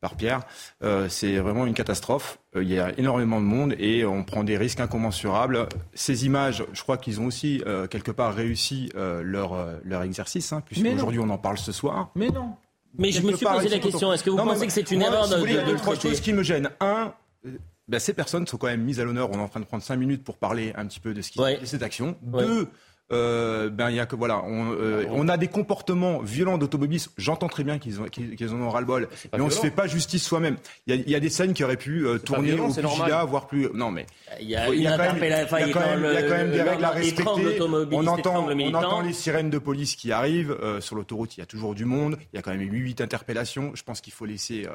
par 0.00 0.14
Pierre. 0.16 0.42
Euh, 0.82 1.08
c'est 1.08 1.36
vraiment 1.38 1.66
une 1.66 1.74
catastrophe. 1.74 2.38
Euh, 2.54 2.62
il 2.62 2.70
y 2.72 2.78
a 2.78 2.92
énormément 2.98 3.40
de 3.40 3.46
monde 3.46 3.74
et 3.78 4.04
on 4.04 4.24
prend 4.24 4.44
des 4.44 4.56
risques 4.56 4.80
incommensurables. 4.80 5.68
Ces 5.94 6.26
images, 6.26 6.64
je 6.72 6.82
crois 6.82 6.98
qu'ils 6.98 7.20
ont 7.20 7.26
aussi 7.26 7.62
euh, 7.66 7.86
quelque 7.86 8.10
part 8.10 8.34
réussi 8.34 8.90
euh, 8.96 9.22
leur, 9.22 9.54
euh, 9.54 9.76
leur 9.84 10.02
exercice, 10.02 10.52
hein, 10.52 10.62
puisqu'aujourd'hui 10.64 11.20
on 11.20 11.30
en 11.30 11.38
parle 11.38 11.58
ce 11.58 11.72
soir. 11.72 12.10
Mais 12.14 12.28
non. 12.28 12.54
Mais 12.98 13.12
je 13.12 13.20
me 13.20 13.32
suis 13.34 13.44
part, 13.44 13.56
posé 13.56 13.68
la 13.68 13.78
question, 13.78 14.12
est-ce 14.12 14.24
que 14.24 14.30
vous 14.30 14.36
Non, 14.38 14.44
pensez 14.46 14.60
mais 14.60 14.66
que 14.68 14.72
c'est 14.72 14.90
une 14.90 15.00
moi, 15.00 15.08
erreur 15.08 15.24
si 15.26 15.30
de, 15.30 15.34
vous 15.36 15.40
voulez, 15.42 15.52
de- 15.54 15.58
il 15.58 15.60
y 15.60 15.64
a 15.64 15.66
de 15.68 15.72
le 15.72 15.78
trois 15.78 15.96
choses 15.98 16.20
qui 16.20 16.32
me 16.32 16.42
gênent. 16.42 16.70
Un, 16.80 17.12
ben, 17.88 18.00
ces 18.00 18.14
personnes 18.14 18.46
sont 18.46 18.56
quand 18.56 18.68
même 18.68 18.82
mises 18.82 19.00
à 19.00 19.04
l'honneur. 19.04 19.28
On 19.30 19.34
est 19.34 19.42
en 19.42 19.48
train 19.48 19.60
de 19.60 19.66
prendre 19.66 19.82
cinq 19.82 19.96
minutes 19.96 20.24
pour 20.24 20.38
parler 20.38 20.72
un 20.76 20.86
petit 20.86 20.98
peu 21.00 21.12
de 21.14 21.20
ce 21.20 21.30
qui 21.30 21.38
de 21.38 21.64
cette 21.66 21.82
action. 21.82 22.16
Deux, 22.22 22.68
euh, 23.12 23.70
ben 23.70 23.90
il 23.90 23.96
y 23.96 24.00
a 24.00 24.06
que 24.06 24.16
voilà, 24.16 24.42
on, 24.44 24.72
euh, 24.72 25.04
on 25.10 25.28
a 25.28 25.36
des 25.36 25.46
comportements 25.48 26.18
violents 26.18 26.58
d'automobilistes. 26.58 27.10
J'entends 27.16 27.48
très 27.48 27.62
bien 27.62 27.78
qu'ils 27.78 28.00
ont- 28.00 28.06
qu'ils 28.06 28.34
qu'ils 28.34 28.52
en 28.52 28.60
ont 28.60 28.68
ras 28.70 28.80
le 28.80 28.86
bol, 28.86 29.06
pas 29.30 29.38
mais 29.38 29.44
on 29.44 29.48
se 29.48 29.54
violent. 29.54 29.62
fait 29.62 29.70
pas 29.70 29.86
justice 29.86 30.24
soi-même. 30.24 30.56
Il 30.86 30.94
y 30.94 30.98
a, 30.98 31.02
il 31.06 31.10
y 31.10 31.14
a 31.14 31.20
des 31.20 31.28
scènes 31.30 31.54
qui 31.54 31.62
auraient 31.62 31.76
pu 31.76 32.04
euh, 32.06 32.18
tourner 32.18 32.48
violent, 32.52 32.68
au 32.68 32.74
pugilat, 32.74 33.24
voire 33.24 33.46
plus. 33.46 33.68
Non 33.74 33.90
mais 33.92 34.06
Il 34.40 34.48
y 34.50 34.56
a 34.56 34.66
quand 34.66 34.72
même- 34.72 34.86
interpellation, 34.86 35.56
il 35.56 35.60
y 35.60 35.62
a 35.62 35.66
il 35.68 35.72
quand 35.72 35.80
est 35.80 35.86
même, 35.86 36.02
dans 36.02 36.08
il 36.10 36.14
y 36.14 36.16
a 36.16 36.22
quand 36.22 36.36
même 36.36 36.50
des 36.50 36.56
le- 36.58 36.62
règles 36.70 36.84
à 36.84 36.90
respecter. 36.90 37.60
On 37.92 38.06
entend, 38.08 38.48
on 38.48 39.00
les 39.02 39.12
sirènes 39.12 39.50
de 39.50 39.58
police 39.58 39.94
qui 39.94 40.10
arrivent 40.10 40.56
euh, 40.62 40.80
sur 40.80 40.96
l'autoroute. 40.96 41.36
Il 41.36 41.40
y 41.40 41.42
a 41.42 41.46
toujours 41.46 41.74
du 41.76 41.84
monde. 41.84 42.16
Il 42.32 42.36
y 42.36 42.38
a 42.38 42.42
quand 42.42 42.50
même 42.50 42.60
8 42.60 43.00
interpellations. 43.00 43.70
Je 43.74 43.82
pense 43.84 44.00
qu'il 44.00 44.12
faut 44.12 44.26
laisser. 44.26 44.66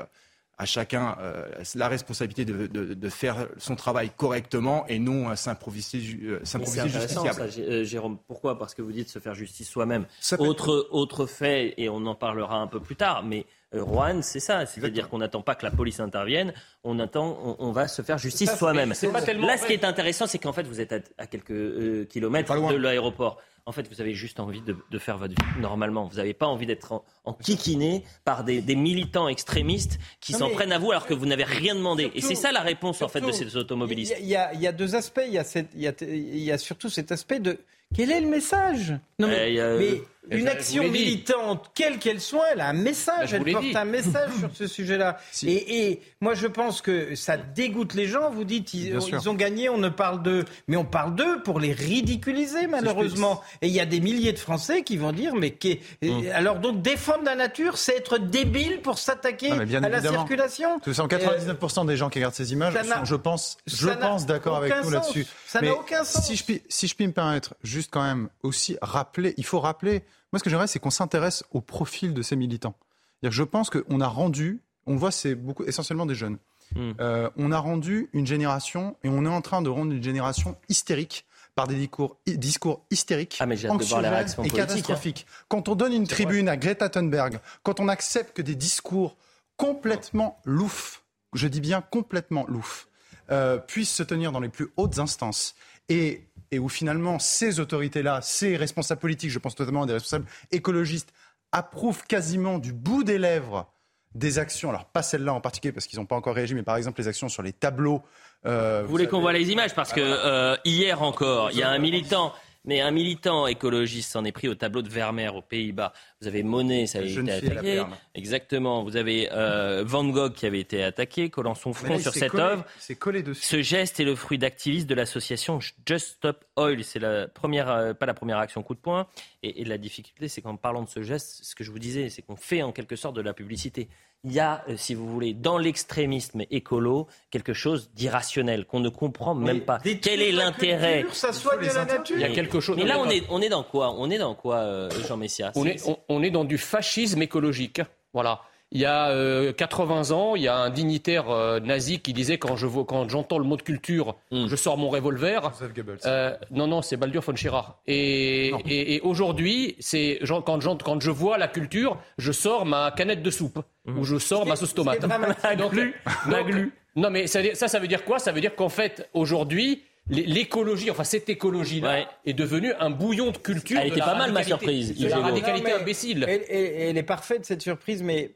À 0.62 0.66
chacun 0.66 1.16
euh, 1.20 1.48
la 1.74 1.88
responsabilité 1.88 2.46
de, 2.46 2.68
de- 2.68 2.94
de 2.94 3.10
faire 3.10 3.48
son 3.58 3.76
travail 3.76 4.12
correctement 4.16 4.86
et 4.88 5.00
non 5.00 5.36
s'improviser, 5.36 6.02
euh, 6.24 6.40
s'improviser 6.44 6.88
justiciable. 6.88 7.52
ça, 7.52 7.60
euh, 7.62 7.84
Jérôme. 7.84 8.18
Pourquoi? 8.28 8.60
Parce 8.60 8.76
que 8.76 8.84
vous 8.84 8.92
dites 8.92 9.10
se 9.10 9.18
faire 9.18 9.34
justice 9.34 9.68
soi-même. 9.68 10.06
Autre, 10.38 10.88
autre 10.92 11.26
fait, 11.26 11.74
et 11.78 11.90
on 11.90 12.06
en 12.06 12.14
parlera 12.14 12.58
un 12.58 12.68
peu 12.68 12.80
plus 12.80 12.96
tard, 12.96 13.24
mais 13.24 13.46
Rouen, 13.74 14.22
c'est 14.22 14.40
ça. 14.42 14.66
C'est-à-dire 14.66 15.10
qu'on 15.10 15.18
n'attend 15.20 15.42
pas 15.42 15.56
que 15.56 15.66
la 15.66 15.72
police 15.72 16.00
intervienne, 16.00 16.54
on, 16.84 17.00
attend, 17.00 17.40
on, 17.44 17.56
on 17.58 17.72
va 17.72 17.88
se 17.88 18.02
faire 18.04 18.18
justice 18.20 18.54
soi-même. 18.56 18.94
c'est 18.94 19.08
pas 19.12 19.22
tellement 19.22 19.48
Là, 19.48 19.58
ce 19.58 19.66
qui 19.66 19.74
est 19.74 19.84
intéressant, 19.86 20.28
c'est 20.28 20.40
qu'en 20.40 20.54
fait, 20.54 20.64
vous 20.68 20.80
êtes 20.82 20.92
à, 20.94 21.00
à 21.18 21.26
quelques 21.26 21.52
euh, 21.52 22.06
kilomètres 22.06 22.54
de 22.54 22.76
l'aéroport. 22.76 23.42
En 23.66 23.72
fait, 23.72 23.88
vous 23.90 24.02
avez 24.02 24.14
juste 24.14 24.40
envie 24.40 24.62
de, 24.62 24.76
de 24.90 25.00
faire 25.00 25.18
votre 25.18 25.34
vie 25.34 25.62
normalement. 25.62 26.08
Vous 26.08 26.18
n'avez 26.18 26.34
pas 26.34 26.48
envie 26.48 26.66
d'être 26.66 26.92
en, 26.92 27.06
en 27.26 27.34
kikiné 27.34 28.04
par 28.24 28.44
des, 28.44 28.62
des 28.62 28.76
militants 28.76 29.28
extrémistes 29.28 30.00
qui 30.20 30.34
s'en 30.34 30.50
prendre 30.50 30.74
à 30.74 30.78
vous 30.78 30.92
alors 30.92 31.06
que 31.06 31.14
vous 31.14 31.26
n'avez 31.26 31.44
rien 31.44 31.76
demandé. 31.76 32.12
Et 32.16 32.22
c'est 32.22 32.36
ça 32.36 32.52
la 32.52 32.62
réponse 32.62 33.02
en 33.02 33.08
fait 33.08 33.22
de 33.22 33.32
ces 33.32 33.56
automobilistes. 33.58 34.16
Il 34.20 34.28
y, 34.28 34.36
a, 34.36 34.54
il 34.54 34.62
y 34.62 34.68
a 34.68 34.72
deux 34.72 34.96
aspects. 34.96 35.22
Y 35.28 35.40
il 35.76 36.40
y 36.40 36.52
a 36.52 36.58
surtout 36.58 36.90
cet 36.90 37.12
aspect 37.12 37.40
de 37.40 37.60
quel 37.96 38.12
est 38.12 38.22
le 38.22 38.28
message? 38.28 38.94
Non, 39.20 39.28
mais, 39.28 39.58
Euh, 39.60 39.76
a- 39.76 39.80
mais 39.80 40.02
je- 40.32 40.38
une 40.38 40.46
je 40.46 40.52
action 40.52 40.84
vous 40.84 40.90
militante, 40.92 41.72
quelle 41.76 42.00
qu'elle 42.00 42.22
soit, 42.22 42.46
elle 42.54 42.62
a 42.62 42.70
un 42.70 42.74
message. 42.74 43.30
vous 43.36 43.44
elle 43.46 43.52
porte 43.54 43.66
dit. 43.66 43.74
un 43.76 43.86
message 43.86 44.30
sur 44.40 44.50
ce 44.56 44.66
sujet-là. 44.68 45.20
Et, 45.44 45.88
et 45.90 46.02
moi, 46.22 46.34
je 46.36 46.48
pense 46.48 46.82
que 46.82 47.16
ça 47.16 47.38
dégoûte 47.38 47.94
les 47.96 48.08
gens. 48.08 48.30
Vous 48.32 48.44
dites, 48.46 48.74
ils, 48.74 48.96
ont 49.30 49.34
gagné, 49.34 49.68
on 49.70 49.78
ne 49.78 49.90
parle 49.90 50.24
d'eux. 50.24 50.46
Mais 50.68 50.78
on 50.78 50.86
parle 50.86 51.16
d'eux 51.16 51.42
pour 51.44 51.60
les 51.60 51.74
ridiculiser, 51.74 52.68
malheureusement. 52.68 53.42
Et 53.62 53.68
il 53.68 53.74
y 53.74 53.80
a 53.80 53.86
des 53.86 54.00
milliers 54.00 54.32
de 54.34 54.40
Français 54.40 54.84
qui 54.84 54.96
vont 54.98 55.12
dire, 55.12 55.36
mais 55.36 55.52
qu'est- 55.52 55.82
Hum. 56.04 56.24
alors 56.34 56.60
donc 56.60 56.82
défendre 56.82 57.24
la 57.26 57.36
nature, 57.36 57.78
c'est 57.78 57.98
être 57.98 58.18
débile 58.18 58.82
pour 58.82 58.98
s'attaquer 59.00 59.50
Ah, 59.52 59.62
à 59.86 59.90
la 59.90 60.02
circulation? 60.02 60.80
Tout 60.80 60.94
ça, 60.94 61.04
en 61.04 61.08
99% 61.08 61.86
des 61.86 61.98
gens 61.98 62.10
qui 62.10 62.20
regardent 62.20 62.34
ces 62.36 62.54
images 62.54 62.74
sont, 62.74 63.06
je 63.06 63.16
pense, 63.16 63.58
je 63.68 63.90
pense 63.90 64.26
d'accord 64.26 64.58
avec 64.58 64.74
nous 64.78 64.84
sens. 64.84 64.92
là-dessus. 64.92 65.26
Ça 65.48 65.62
n'a 65.62 65.74
aucun 65.74 66.04
sens. 66.04 66.26
Si 66.26 66.36
je, 66.36 66.44
puis, 66.44 66.62
si 66.70 66.88
je 66.88 66.96
puis 66.96 67.06
me 67.08 67.12
permettre, 67.12 67.54
juste 67.64 67.81
quand 67.90 68.04
même 68.04 68.30
aussi 68.44 68.78
rappeler, 68.82 69.34
il 69.38 69.46
faut 69.46 69.60
rappeler, 69.60 70.04
moi 70.32 70.40
ce 70.40 70.44
que 70.44 70.50
j'aimerais 70.50 70.68
c'est 70.68 70.80
qu'on 70.80 70.90
s'intéresse 70.90 71.44
au 71.52 71.62
profil 71.62 72.14
de 72.14 72.22
ces 72.22 72.36
militants. 72.36 72.76
Je 73.24 73.44
pense 73.44 73.70
qu'on 73.70 74.02
a 74.02 74.08
rendu, 74.08 74.62
on 74.86 74.96
voit 74.96 75.12
c'est 75.12 75.36
beaucoup, 75.36 75.64
essentiellement 75.64 76.06
des 76.06 76.16
jeunes, 76.16 76.38
Hmm. 76.76 76.92
Euh, 77.00 77.30
on 77.38 77.52
a 77.52 77.60
rendu 77.60 78.10
une 78.14 78.26
génération, 78.26 78.96
et 79.04 79.10
on 79.10 79.26
est 79.26 79.30
en 79.30 79.42
train 79.42 79.62
de 79.62 79.70
rendre 79.70 79.92
une 79.92 80.04
génération 80.04 80.58
hystérique 80.70 81.26
par 81.54 81.68
des 81.68 81.76
discours, 81.76 82.18
discours 82.26 82.86
hystériques, 82.92 83.38
Ah, 83.42 83.46
anxiogènes 83.70 84.14
et 84.14 84.40
hein. 84.40 84.56
catastrophiques. 84.56 85.26
Quand 85.50 85.68
on 85.68 85.76
donne 85.76 85.92
une 85.92 86.08
tribune 86.08 86.48
à 86.48 86.56
Greta 86.56 86.88
Thunberg, 86.88 87.40
quand 87.64 87.80
on 87.82 87.90
accepte 87.90 88.36
que 88.38 88.42
des 88.42 88.56
discours 88.56 89.18
complètement 89.58 90.40
louches, 90.46 91.02
je 91.34 91.48
dis 91.48 91.60
bien 91.60 91.82
complètement 91.82 92.46
louches, 92.48 92.88
euh, 93.32 93.58
puissent 93.58 93.94
se 93.94 94.04
tenir 94.04 94.32
dans 94.32 94.40
les 94.40 94.50
plus 94.50 94.70
hautes 94.78 95.00
instances 95.00 95.56
et, 95.90 96.26
et 96.52 96.60
où 96.60 96.70
finalement 96.70 97.18
ces 97.20 97.60
autorités-là, 97.60 98.22
ces 98.22 98.58
responsables 98.58 99.02
politiques, 99.02 99.32
je 99.32 99.40
pense 99.40 99.58
notamment 99.58 99.84
à 99.84 99.86
des 99.86 99.94
responsables 99.94 100.26
écologistes, 100.52 101.14
approuvent 101.52 102.04
quasiment 102.06 102.60
du 102.60 102.74
bout 102.74 103.04
des 103.04 103.18
lèvres 103.18 103.72
des 104.14 104.40
actions, 104.40 104.70
alors 104.70 104.86
pas 104.86 105.04
celles-là 105.04 105.34
en 105.34 105.40
particulier 105.40 105.72
parce 105.72 105.88
qu'ils 105.88 105.98
n'ont 105.98 106.06
pas 106.06 106.18
encore 106.18 106.36
réagi, 106.36 106.54
mais 106.54 106.64
par 106.64 106.76
exemple 106.76 107.00
les 107.00 107.08
actions 107.08 107.30
sur 107.30 107.44
les 107.44 107.54
tableaux. 107.54 108.02
euh, 108.46 108.82
Vous 108.84 108.90
voulez 108.90 109.08
qu'on 109.08 109.22
voit 109.22 109.32
les 109.32 109.52
images? 109.52 109.74
Parce 109.74 109.94
que 109.94 110.02
euh, 110.02 110.58
hier 110.66 111.02
encore, 111.02 111.52
il 111.52 111.58
y 111.58 111.64
a 111.64 111.70
un 111.70 111.80
militant, 111.80 112.34
mais 112.66 112.82
un 112.82 112.92
militant 112.92 113.48
écologiste 113.48 114.12
s'en 114.12 114.24
est 114.24 114.32
pris 114.32 114.48
au 114.48 114.56
tableau 114.56 114.82
de 114.82 114.90
Vermeer 114.90 115.36
aux 115.36 115.42
Pays-Bas. 115.42 115.94
Vous 116.22 116.28
avez 116.28 116.44
Monet, 116.44 116.86
ça 116.86 117.00
avait 117.00 117.08
Jeune 117.08 117.30
été 117.30 117.52
attaqué. 117.52 117.84
Exactement. 118.14 118.84
Vous 118.84 118.98
avez 118.98 119.30
euh, 119.32 119.84
Van 119.86 120.06
Gogh 120.06 120.34
qui 120.34 120.46
avait 120.46 120.60
été 120.60 120.84
attaqué, 120.84 121.30
collant 121.30 121.56
son 121.56 121.74
front 121.74 121.94
là, 121.94 122.00
sur 122.00 122.14
cette 122.14 122.36
œuvre. 122.36 122.64
C'est 122.78 122.96
collé 122.96 123.24
dessus. 123.24 123.44
Ce 123.44 123.62
geste 123.62 124.00
est 124.00 124.06
le 124.06 124.16
fruit 124.16 124.38
d'activistes 124.38 124.88
de 124.88 124.96
l'association 124.96 125.60
Just 125.86 126.08
Stop 126.18 126.46
Oil. 126.56 126.84
C'est 126.84 127.00
la 127.00 127.28
première, 127.28 127.70
euh, 127.70 127.94
pas 127.94 128.06
la 128.06 128.14
première 128.14 128.38
action 128.38 128.62
coup 128.62 128.76
de 128.76 128.80
poing. 128.80 129.08
Et, 129.44 129.62
et 129.62 129.66
la 129.66 129.78
difficulté, 129.78 130.28
c'est 130.28 130.42
qu'en 130.42 130.56
parlant 130.56 130.84
de 130.84 130.90
ce 130.90 131.02
geste, 131.02 131.44
ce 131.44 131.56
que 131.56 131.64
je 131.64 131.72
vous 131.72 131.80
disais, 131.80 132.10
c'est 132.10 132.22
qu'on 132.22 132.36
fait 132.36 132.62
en 132.62 132.72
quelque 132.72 132.96
sorte 132.96 133.16
de 133.16 133.22
la 133.22 133.34
publicité. 133.34 133.90
Il 134.24 134.34
y 134.34 134.40
a, 134.40 134.64
euh, 134.70 134.78
si 134.78 134.94
vous 134.94 135.08
voulez, 135.12 135.34
dans 135.34 135.58
l'extrémisme 135.58 136.44
écolo, 136.52 137.08
quelque 137.32 137.54
chose 137.54 137.90
d'irrationnel 137.96 138.66
qu'on 138.66 138.80
ne 138.80 138.90
comprend 138.90 139.34
même 139.34 139.62
pas. 139.62 139.80
Quel 139.80 140.22
est 140.22 140.32
l'intérêt 140.32 141.00
culture, 141.02 141.16
ça 141.16 141.34
soigne 141.34 141.62
la 141.66 141.86
nature. 141.86 142.16
Il 142.18 142.22
y 142.22 142.26
a 142.26 142.30
quelque 142.30 142.60
chose. 142.60 142.78
Mais 142.78 142.86
là, 142.86 143.00
on 143.00 143.10
est, 143.10 143.24
on 143.30 143.42
est 143.42 143.50
dans 143.50 143.64
quoi 143.64 143.96
On 143.98 144.12
est 144.12 144.20
dans 144.20 144.36
quoi, 144.36 144.58
euh, 144.58 144.90
Jean 145.08 145.18
Messia? 145.18 145.52
On 145.56 145.64
C'est- 145.64 145.70
est, 145.72 145.88
on, 145.88 145.98
on 146.10 146.22
est 146.22 146.30
dans 146.30 146.44
du 146.44 146.60
fascisme 146.60 147.20
écologique. 147.22 147.82
Voilà. 148.14 148.42
Il 148.74 148.80
y 148.80 148.86
a 148.86 149.10
euh, 149.10 149.52
80 149.52 150.12
ans, 150.12 150.36
il 150.38 150.44
y 150.44 150.48
a 150.48 150.56
un 150.56 150.70
dignitaire 150.70 151.30
euh, 151.30 151.60
nazi 151.60 152.00
qui 152.00 152.14
disait 152.14 152.38
quand 152.38 152.56
je 152.56 152.66
vois, 152.66 152.86
quand 152.86 153.10
j'entends 153.10 153.38
le 153.38 153.44
mot 153.44 153.58
de 153.58 153.62
culture, 153.62 154.16
Hmm. 154.32 154.48
je 154.48 154.56
sors 154.56 154.78
mon 154.78 154.90
revolver. 154.90 155.42
Joseph 155.52 155.74
Goebbels. 155.74 155.98
Euh, 156.06 156.36
non, 156.52 156.68
non, 156.68 156.82
c'est 156.82 156.96
Baldur 156.96 157.22
von 157.22 157.36
Schirach. 157.36 157.66
Et, 157.86 158.48
et, 158.66 158.96
et 158.96 159.02
aujourd'hui, 159.02 159.76
c'est 159.80 160.20
genre, 160.22 160.42
quand, 160.44 160.60
quand 160.84 161.02
je 161.02 161.12
vois 161.12 161.38
la 161.38 161.50
culture, 161.50 161.98
je 162.18 162.32
sors 162.32 162.66
ma 162.66 162.92
canette 162.92 163.22
de 163.22 163.30
soupe 163.30 163.60
ou 163.88 164.06
je 164.06 164.18
sors 164.18 164.46
ma 164.46 164.56
sauce 164.56 164.74
tomate. 164.74 165.02
Donc, 165.02 165.76
donc, 165.76 166.72
non, 166.96 167.10
mais 167.10 167.28
ça, 167.28 167.40
ça, 167.56 167.68
ça 167.68 167.80
veut 167.80 167.88
dire 167.88 168.04
quoi? 168.06 168.20
Ça 168.20 168.32
veut 168.32 168.42
dire 168.42 168.56
qu'en 168.56 168.70
fait, 168.70 169.10
aujourd'hui, 169.14 169.84
l'écologie, 170.10 170.92
enfin 170.92 171.04
cette 171.04 171.30
écologie-là, 171.30 172.10
est 172.26 172.34
devenue 172.34 172.74
un 172.80 172.90
bouillon 172.90 173.32
de 173.32 173.38
culture. 173.38 173.80
Elle 173.80 173.88
de 173.90 173.92
était 173.92 174.00
la 174.00 174.06
pas 174.08 174.18
mal, 174.18 174.32
ma 174.32 174.44
surprise, 174.44 174.98
De 174.98 175.08
la 175.08 175.20
radicalité 175.20 175.70
Non, 175.72 175.76
mais 175.78 175.82
imbécile. 175.82 176.26
Elle, 176.28 176.44
elle- 176.50 176.90
elle 176.90 176.98
est 176.98 177.04
parfaite 177.04 177.46
cette 177.46 177.62
surprise, 177.62 178.04
mais 178.04 178.32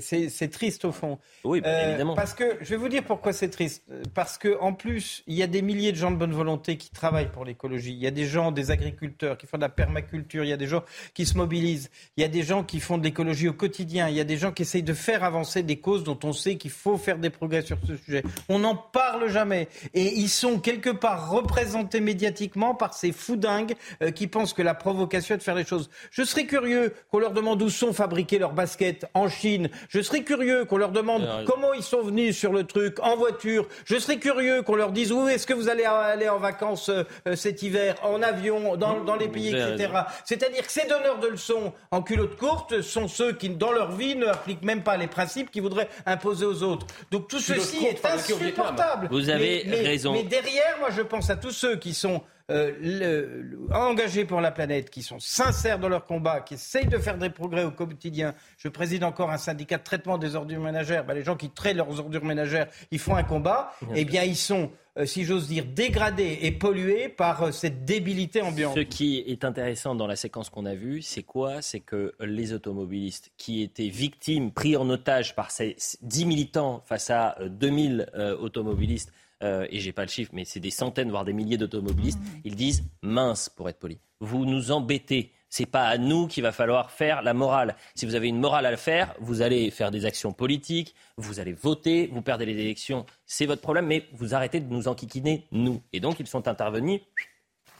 c'est 0.00 0.28
c'est 0.28 0.48
triste 0.48 0.84
au 0.84 0.92
fond. 0.92 1.18
Oui, 1.44 1.60
bah, 1.60 1.68
Euh, 1.68 1.88
évidemment. 1.90 2.14
Parce 2.16 2.34
que 2.34 2.56
je 2.60 2.70
vais 2.70 2.76
vous 2.76 2.88
dire 2.88 3.04
pourquoi 3.04 3.32
c'est 3.32 3.48
triste. 3.50 3.84
Parce 4.14 4.38
que 4.38 4.58
en 4.60 4.72
plus, 4.72 5.22
il 5.28 5.34
y 5.36 5.42
a 5.42 5.46
des 5.46 5.62
milliers 5.62 5.92
de 5.92 5.96
gens 5.96 6.10
de 6.10 6.16
bonne 6.16 6.32
volonté 6.32 6.76
qui 6.76 6.90
travaillent 6.90 7.30
pour 7.30 7.44
l'écologie. 7.44 7.92
Il 7.92 7.98
y 8.02 8.06
a 8.06 8.10
des 8.10 8.24
gens, 8.26 8.50
des 8.50 8.70
agriculteurs 8.72 9.38
qui 9.38 9.46
font 9.46 9.56
de 9.58 9.62
la 9.62 9.68
permaculture. 9.68 10.42
Il 10.44 10.48
y 10.48 10.52
a 10.52 10.56
des 10.56 10.66
gens 10.66 10.82
qui 11.14 11.26
se 11.26 11.36
mobilisent. 11.36 11.90
Il 12.16 12.22
y 12.22 12.24
a 12.24 12.28
des 12.28 12.42
gens 12.42 12.64
qui 12.64 12.80
font 12.80 12.98
de 12.98 13.04
l'écologie 13.04 13.48
au 13.48 13.52
quotidien. 13.52 14.08
Il 14.08 14.16
y 14.16 14.20
a 14.20 14.24
des 14.24 14.36
gens 14.36 14.50
qui 14.52 14.62
essayent 14.62 14.82
de 14.82 14.94
faire 14.94 15.22
avancer 15.22 15.62
des 15.62 15.76
causes 15.76 16.02
dont 16.02 16.18
on 16.24 16.32
sait 16.32 16.56
qu'il 16.56 16.70
faut 16.72 16.96
faire 16.96 17.18
des 17.18 17.30
progrès 17.30 17.62
sur 17.62 17.78
ce 17.86 17.96
sujet. 17.96 18.24
On 18.48 18.58
n'en 18.58 18.74
parle 18.74 19.28
jamais. 19.28 19.68
Et 19.94 20.14
ils 20.18 20.28
sont 20.28 20.58
quelque 20.58 20.90
part 20.90 21.09
représentés 21.16 22.00
médiatiquement 22.00 22.74
par 22.74 22.94
ces 22.94 23.12
fous 23.12 23.36
dingues 23.36 23.74
euh, 24.02 24.10
qui 24.10 24.26
pensent 24.26 24.52
que 24.52 24.62
la 24.62 24.74
provocation 24.74 25.34
est 25.34 25.38
de 25.38 25.42
faire 25.42 25.54
les 25.54 25.64
choses. 25.64 25.90
Je 26.10 26.22
serais 26.22 26.44
curieux 26.46 26.94
qu'on 27.10 27.18
leur 27.18 27.32
demande 27.32 27.62
où 27.62 27.68
sont 27.70 27.92
fabriqués 27.92 28.38
leurs 28.38 28.52
baskets 28.52 29.06
en 29.14 29.28
Chine. 29.28 29.68
Je 29.88 30.00
serais 30.00 30.22
curieux 30.22 30.64
qu'on 30.64 30.76
leur 30.78 30.90
demande 30.92 31.22
Alors, 31.22 31.44
comment 31.44 31.72
ils 31.74 31.82
sont 31.82 32.02
venus 32.02 32.36
sur 32.38 32.52
le 32.52 32.64
truc 32.64 32.98
en 33.00 33.16
voiture. 33.16 33.66
Je 33.84 33.96
serais 33.98 34.18
curieux 34.18 34.62
qu'on 34.62 34.76
leur 34.76 34.92
dise 34.92 35.12
où 35.12 35.28
est-ce 35.28 35.46
que 35.46 35.54
vous 35.54 35.68
allez 35.68 35.84
aller 35.84 36.28
en 36.28 36.38
vacances 36.38 36.88
euh, 36.88 37.04
euh, 37.26 37.36
cet 37.36 37.62
hiver, 37.62 37.96
en 38.02 38.22
avion, 38.22 38.76
dans, 38.76 39.02
dans 39.04 39.16
les 39.16 39.28
pays, 39.28 39.48
etc. 39.48 39.90
C'est-à-dire 40.24 40.66
que 40.66 40.72
ces 40.72 40.86
donneurs 40.86 41.18
de 41.18 41.28
leçons 41.28 41.72
en 41.90 42.02
culotte 42.02 42.36
courte 42.36 42.82
sont 42.82 43.08
ceux 43.08 43.32
qui, 43.32 43.48
dans 43.50 43.72
leur 43.72 43.92
vie, 43.92 44.16
ne 44.16 44.26
appliquent 44.26 44.62
même 44.64 44.82
pas 44.82 44.96
les 44.96 45.06
principes 45.06 45.50
qu'ils 45.50 45.62
voudraient 45.62 45.88
imposer 46.06 46.46
aux 46.46 46.62
autres. 46.62 46.86
Donc 47.10 47.28
tout 47.28 47.38
ceci 47.40 47.84
est 47.86 48.04
insupportable. 48.04 49.08
Vous 49.10 49.28
avez 49.30 49.64
Mais- 49.66 49.70
mais- 49.82 49.88
raison. 49.88 50.12
Mais 50.12 50.22
derrière, 50.22 50.76
moi, 50.78 50.88
je 50.90 50.99
pense 51.02 51.30
à 51.30 51.36
tous 51.36 51.50
ceux 51.52 51.76
qui 51.76 51.94
sont 51.94 52.22
euh, 52.50 52.72
le- 52.80 53.42
le- 53.42 53.58
engagés 53.72 54.24
pour 54.24 54.40
la 54.40 54.50
planète, 54.50 54.90
qui 54.90 55.02
sont 55.04 55.20
sincères 55.20 55.78
dans 55.78 55.88
leur 55.88 56.04
combat, 56.04 56.40
qui 56.40 56.54
essayent 56.54 56.88
de 56.88 56.98
faire 56.98 57.16
des 57.16 57.30
progrès 57.30 57.62
au 57.62 57.70
quotidien. 57.70 58.34
Je 58.58 58.66
préside 58.68 59.04
encore 59.04 59.30
un 59.30 59.38
syndicat 59.38 59.78
de 59.78 59.84
traitement 59.84 60.18
des 60.18 60.34
ordures 60.34 60.60
ménagères. 60.60 61.04
Ben, 61.04 61.14
les 61.14 61.22
gens 61.22 61.36
qui 61.36 61.50
traitent 61.50 61.76
leurs 61.76 62.00
ordures 62.00 62.24
ménagères, 62.24 62.66
ils 62.90 62.98
font 62.98 63.14
un 63.14 63.22
combat. 63.22 63.72
Eh 63.94 64.04
bien, 64.04 64.24
ils 64.24 64.34
sont, 64.34 64.72
euh, 64.98 65.06
si 65.06 65.22
j'ose 65.24 65.46
dire, 65.46 65.64
dégradés 65.64 66.40
et 66.42 66.50
pollués 66.50 67.08
par 67.08 67.40
euh, 67.44 67.52
cette 67.52 67.84
débilité 67.84 68.42
ambiante. 68.42 68.74
Ce 68.74 68.80
qui 68.80 69.18
est 69.28 69.44
intéressant 69.44 69.94
dans 69.94 70.08
la 70.08 70.16
séquence 70.16 70.50
qu'on 70.50 70.66
a 70.66 70.74
vue, 70.74 71.02
c'est 71.02 71.22
quoi? 71.22 71.62
C'est 71.62 71.78
que 71.78 72.14
les 72.18 72.52
automobilistes 72.52 73.30
qui 73.36 73.62
étaient 73.62 73.90
victimes, 73.90 74.50
pris 74.50 74.76
en 74.76 74.90
otage 74.90 75.36
par 75.36 75.52
ces 75.52 75.76
10 76.02 76.24
militants 76.26 76.82
face 76.84 77.10
à 77.10 77.36
euh, 77.40 77.48
2000 77.48 78.10
euh, 78.16 78.36
automobilistes, 78.36 79.12
euh, 79.42 79.66
et 79.70 79.80
j'ai 79.80 79.92
pas 79.92 80.02
le 80.02 80.08
chiffre, 80.08 80.30
mais 80.34 80.44
c'est 80.44 80.60
des 80.60 80.70
centaines, 80.70 81.10
voire 81.10 81.24
des 81.24 81.32
milliers 81.32 81.56
d'automobilistes, 81.56 82.20
ils 82.44 82.56
disent 82.56 82.84
mince, 83.02 83.48
pour 83.48 83.68
être 83.68 83.78
poli, 83.78 83.98
vous 84.20 84.44
nous 84.44 84.70
embêtez. 84.70 85.32
C'est 85.48 85.66
pas 85.66 85.88
à 85.88 85.98
nous 85.98 86.28
qu'il 86.28 86.44
va 86.44 86.52
falloir 86.52 86.92
faire 86.92 87.22
la 87.22 87.34
morale. 87.34 87.74
Si 87.96 88.06
vous 88.06 88.14
avez 88.14 88.28
une 88.28 88.38
morale 88.38 88.66
à 88.66 88.70
le 88.70 88.76
faire, 88.76 89.14
vous 89.18 89.42
allez 89.42 89.72
faire 89.72 89.90
des 89.90 90.06
actions 90.06 90.32
politiques, 90.32 90.94
vous 91.16 91.40
allez 91.40 91.52
voter, 91.52 92.08
vous 92.12 92.22
perdez 92.22 92.46
les 92.46 92.60
élections, 92.60 93.04
c'est 93.26 93.46
votre 93.46 93.60
problème, 93.60 93.86
mais 93.86 94.06
vous 94.12 94.34
arrêtez 94.34 94.60
de 94.60 94.72
nous 94.72 94.86
enquiquiner, 94.86 95.48
nous. 95.50 95.82
Et 95.92 95.98
donc 95.98 96.20
ils 96.20 96.28
sont 96.28 96.46
intervenus, 96.46 97.00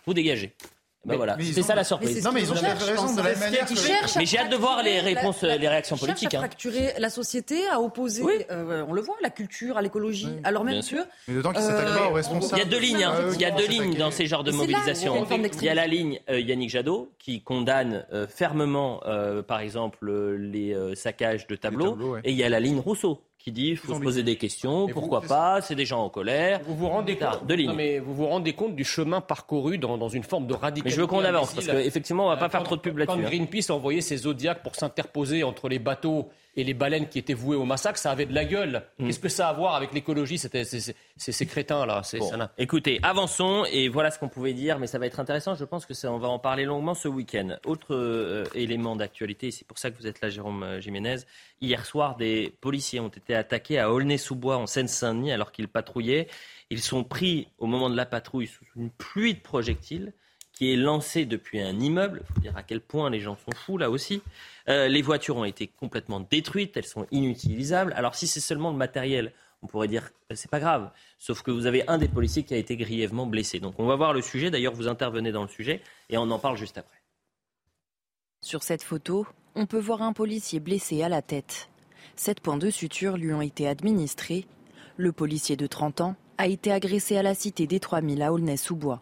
vous 0.05 0.15
dégagez. 0.15 0.57
Ben 1.03 1.17
voilà, 1.17 1.35
mais 1.39 1.59
ont- 1.59 1.63
ça 1.63 1.75
la 1.75 1.83
surprise. 1.83 2.23
Non, 2.23 2.31
mais 2.31 2.43
ils 2.43 2.51
ont 2.53 2.55
raison, 2.55 3.15
de 3.17 3.23
la 3.23 3.33
Ils 3.33 3.39
manière 3.39 3.65
que- 3.67 4.19
Mais 4.19 4.27
j'ai 4.27 4.39
hâte 4.39 4.51
de 4.51 4.57
voir 4.57 4.83
les 4.83 5.01
réponses, 5.01 5.41
la- 5.41 5.57
les 5.57 5.67
réactions 5.67 5.97
ils 5.97 6.01
cherchent 6.01 6.09
politiques, 6.11 6.35
à 6.35 6.37
hein. 6.37 6.41
fracturer 6.41 6.93
la 6.99 7.09
société, 7.09 7.67
à 7.69 7.81
opposer, 7.81 8.23
Oui. 8.23 8.35
euh, 8.51 8.85
on 8.87 8.93
le 8.93 9.01
voit, 9.01 9.17
la 9.23 9.31
culture 9.31 9.79
à 9.79 9.83
l'écologie, 9.83 10.29
alors 10.45 10.63
même 10.63 10.75
Bien 10.75 10.83
sûr. 10.83 11.05
Mais 11.27 11.35
d'autant 11.35 11.53
qu'ils 11.53 11.63
Euh, 11.63 11.67
s'attaquent 11.69 11.99
pas 11.99 12.07
aux 12.09 12.11
Il 12.11 12.15
responsables. 12.17 12.59
y 12.59 12.63
a 12.63 12.69
deux 12.69 12.79
lignes, 12.79 13.03
hein. 13.03 13.13
Ah, 13.15 13.21
oui, 13.29 13.35
il 13.35 13.41
y 13.41 13.45
a 13.47 13.51
deux 13.51 13.67
lignes 13.67 13.95
dans 13.95 14.11
ces 14.11 14.27
genres 14.27 14.45
de 14.45 14.51
où 14.51 14.55
il 14.55 14.59
y 14.59 14.63
a 14.63 14.67
mobilisations. 14.79 15.17
une 15.17 15.27
forme 15.27 15.47
Il 15.55 15.63
y 15.65 15.69
a 15.71 15.75
la 15.75 15.87
ligne 15.87 16.21
euh, 16.29 16.39
Yannick 16.39 16.69
Jadot 16.69 17.11
qui 17.19 17.43
condamne 17.43 18.05
euh, 18.13 18.27
fermement, 18.29 19.01
euh, 19.07 19.43
par 19.43 19.61
exemple, 19.61 20.07
euh, 20.07 20.37
les 20.37 20.75
euh, 20.75 20.95
saccages 20.95 21.47
de 21.47 21.57
tableaux, 21.57 21.91
tableaux, 21.93 22.13
ouais. 22.15 22.21
et 22.25 22.31
il 22.31 22.37
y 22.37 22.45
a 22.45 22.49
la 22.51 22.61
ligne 22.61 22.79
Rousseau 22.79 23.23
qui 23.43 23.53
dit 23.53 23.69
il 23.69 23.77
faut 23.77 23.95
se 23.95 24.01
poser 24.01 24.23
des 24.23 24.37
questions, 24.37 24.87
Et 24.89 24.93
pourquoi 24.93 25.23
pas, 25.23 25.61
c'est 25.63 25.75
des 25.75 25.87
gens 25.87 26.03
en 26.05 26.11
colère. 26.11 26.61
Vous 26.67 26.77
vous 26.77 26.89
rendez 26.89 27.17
compte 27.17 27.51
lignes. 27.51 27.69
Non, 27.69 27.75
mais 27.75 27.99
vous 27.99 28.15
vous 28.15 28.27
rendez 28.27 28.53
compte 28.53 28.77
du 28.77 28.85
chemin 28.85 29.21
parcouru 29.23 29.79
dans, 29.79 29.97
dans 29.97 30.09
une 30.11 30.23
forme 30.25 30.47
de 30.47 30.53
radicalité. 30.55 30.83
Mais 30.91 30.95
je 30.95 31.01
veux 31.01 31.07
qu'on 31.07 31.25
avance 31.25 31.55
parce 31.55 31.67
qu'effectivement, 31.67 32.27
on 32.27 32.29
va 32.29 32.37
pas 32.37 32.49
faire 32.51 32.61
Quand- 32.61 32.65
trop 32.67 32.77
de 32.77 32.83
pub 32.83 32.93
Quand 32.95 33.15
là-dessus. 33.15 33.25
hein. 33.25 33.29
Greenpeace 33.29 33.71
a 33.71 33.75
envoyé 33.75 34.03
ses 34.03 34.19
Zodiacs 34.19 34.63
pour 34.63 34.75
s'interposer 34.75 35.43
entre 35.43 35.69
les 35.71 35.79
bateaux 35.79 36.29
et 36.57 36.65
les 36.65 36.75
baleines 36.75 37.09
qui 37.09 37.19
étaient 37.19 37.35
vouées 37.35 37.57
au 37.57 37.65
massacre, 37.65 37.99
ça 37.99 38.11
avait 38.11 38.27
de 38.27 38.35
la 38.35 38.45
gueule. 38.45 38.83
Qu'est-ce 38.99 39.21
que 39.21 39.29
ça 39.29 39.47
a 39.47 39.51
à 39.51 39.53
voir 39.53 39.75
avec 39.75 39.93
l'écologie, 39.93 40.39
c'était- 40.39 40.65
ces, 40.65 41.47
crétins-là 41.47 42.03
Bon, 42.19 42.49
écoutez, 42.59 42.99
avançons 43.03 43.65
et 43.71 43.89
voilà 43.89 44.11
ce 44.11 44.19
qu'on 44.19 44.29
pouvait 44.29 44.53
dire, 44.53 44.79
mais 44.79 44.87
ça 44.87 44.99
va 44.99 45.07
être 45.07 45.21
intéressant. 45.21 45.55
Je 45.55 45.65
pense 45.65 45.87
que 45.87 45.95
ça, 45.95 46.11
on 46.13 46.19
va 46.19 46.29
en 46.29 46.39
parler 46.39 46.65
longuement 46.65 46.95
ce 46.95 47.09
week-end. 47.09 47.57
Autre 47.67 47.95
euh, 47.95 48.45
élément 48.55 48.97
d'actualité, 48.97 49.49
et 49.49 49.51
c'est 49.51 49.67
pour 49.67 49.79
ça 49.79 49.91
que 49.91 49.97
vous 49.99 50.07
êtes 50.07 50.21
là, 50.21 50.29
Jérôme 50.29 50.63
euh, 50.63 50.81
Jiménez. 50.81 51.17
Hier 51.61 51.85
soir, 51.87 52.17
des 52.17 52.53
policiers 52.61 53.01
ont 53.01 53.09
été 53.09 53.35
attaqués 53.35 53.79
à 53.79 53.93
Aulnay-sous-Bois 53.93 54.57
en 54.57 54.67
Seine-Saint-Denis 54.67 55.33
alors 55.33 55.53
qu'ils 55.53 55.69
patrouillaient. 55.69 56.29
Ils 56.71 56.81
sont 56.81 57.05
pris 57.05 57.49
au 57.59 57.67
moment 57.67 57.91
de 57.91 57.97
la 57.97 58.07
patrouille 58.07 58.47
sous 58.47 58.65
une 58.77 58.91
pluie 58.91 59.35
de 59.35 59.41
projectiles 59.41 60.13
qui 60.61 60.75
est 60.75 60.77
lancée 60.77 61.25
depuis 61.25 61.59
un 61.59 61.81
immeuble. 61.81 62.21
Il 62.21 62.35
faut 62.35 62.41
dire 62.43 62.55
à 62.55 62.63
quel 62.63 62.83
point 62.83 63.09
les 63.09 63.21
gens 63.21 63.35
sont 63.35 63.57
fous 63.57 63.79
là 63.79 63.89
aussi. 63.89 64.21
Euh, 64.69 64.89
les 64.89 65.01
voitures 65.01 65.39
ont 65.39 65.47
été 65.47 65.67
complètement 65.67 66.21
détruites, 66.21 66.77
elles 66.77 66.85
sont 66.85 67.07
inutilisables. 67.13 67.95
Alors 67.97 68.15
si 68.15 68.27
c'est 68.27 68.41
seulement 68.41 68.71
le 68.71 68.77
matériel, 68.77 69.33
on 69.63 69.69
pourrait 69.69 69.89
dire 69.89 70.11
euh, 70.31 70.35
c'est 70.35 70.51
pas 70.51 70.61
grave. 70.61 70.91
Sauf 71.19 71.41
que 71.41 71.51
vous 71.51 71.65
avez 71.65 71.89
un 71.89 71.97
des 71.97 72.09
policiers 72.09 72.43
qui 72.43 72.53
a 72.53 72.59
été 72.59 72.77
grièvement 72.77 73.25
blessé. 73.25 73.59
Donc 73.59 73.77
on 73.79 73.87
va 73.87 73.97
voir 73.97 74.13
le 74.13 74.21
sujet. 74.21 74.51
D'ailleurs, 74.51 74.75
vous 74.75 74.87
intervenez 74.87 75.33
dans 75.33 75.41
le 75.41 75.49
sujet 75.49 75.81
et 76.11 76.19
on 76.19 76.31
en 76.31 76.39
parle 76.39 76.59
juste 76.59 76.77
après. 76.77 76.99
Sur 78.43 78.63
cette 78.63 78.83
photo, 78.83 79.27
on 79.55 79.65
peut 79.65 79.81
voir 79.81 80.03
un 80.03 80.13
policier 80.13 80.61
blessé 80.61 81.03
à 81.03 81.09
la 81.09 81.23
tête. 81.23 81.71
Sept 82.17 82.41
points 82.41 82.59
de 82.59 82.69
suture 82.69 83.17
lui 83.17 83.33
ont 83.33 83.41
été 83.41 83.67
administrés. 83.67 84.45
Le 84.99 85.11
policier 85.11 85.57
de 85.57 85.67
30 85.67 86.03
ans 86.03 86.17
a 86.37 86.49
été 86.49 86.71
agressé 86.71 87.17
à 87.17 87.23
la 87.23 87.35
cité 87.35 87.67
des 87.67 87.81
3000 87.81 88.21
à 88.21 88.31
Aulnay-sous-Bois. 88.31 89.01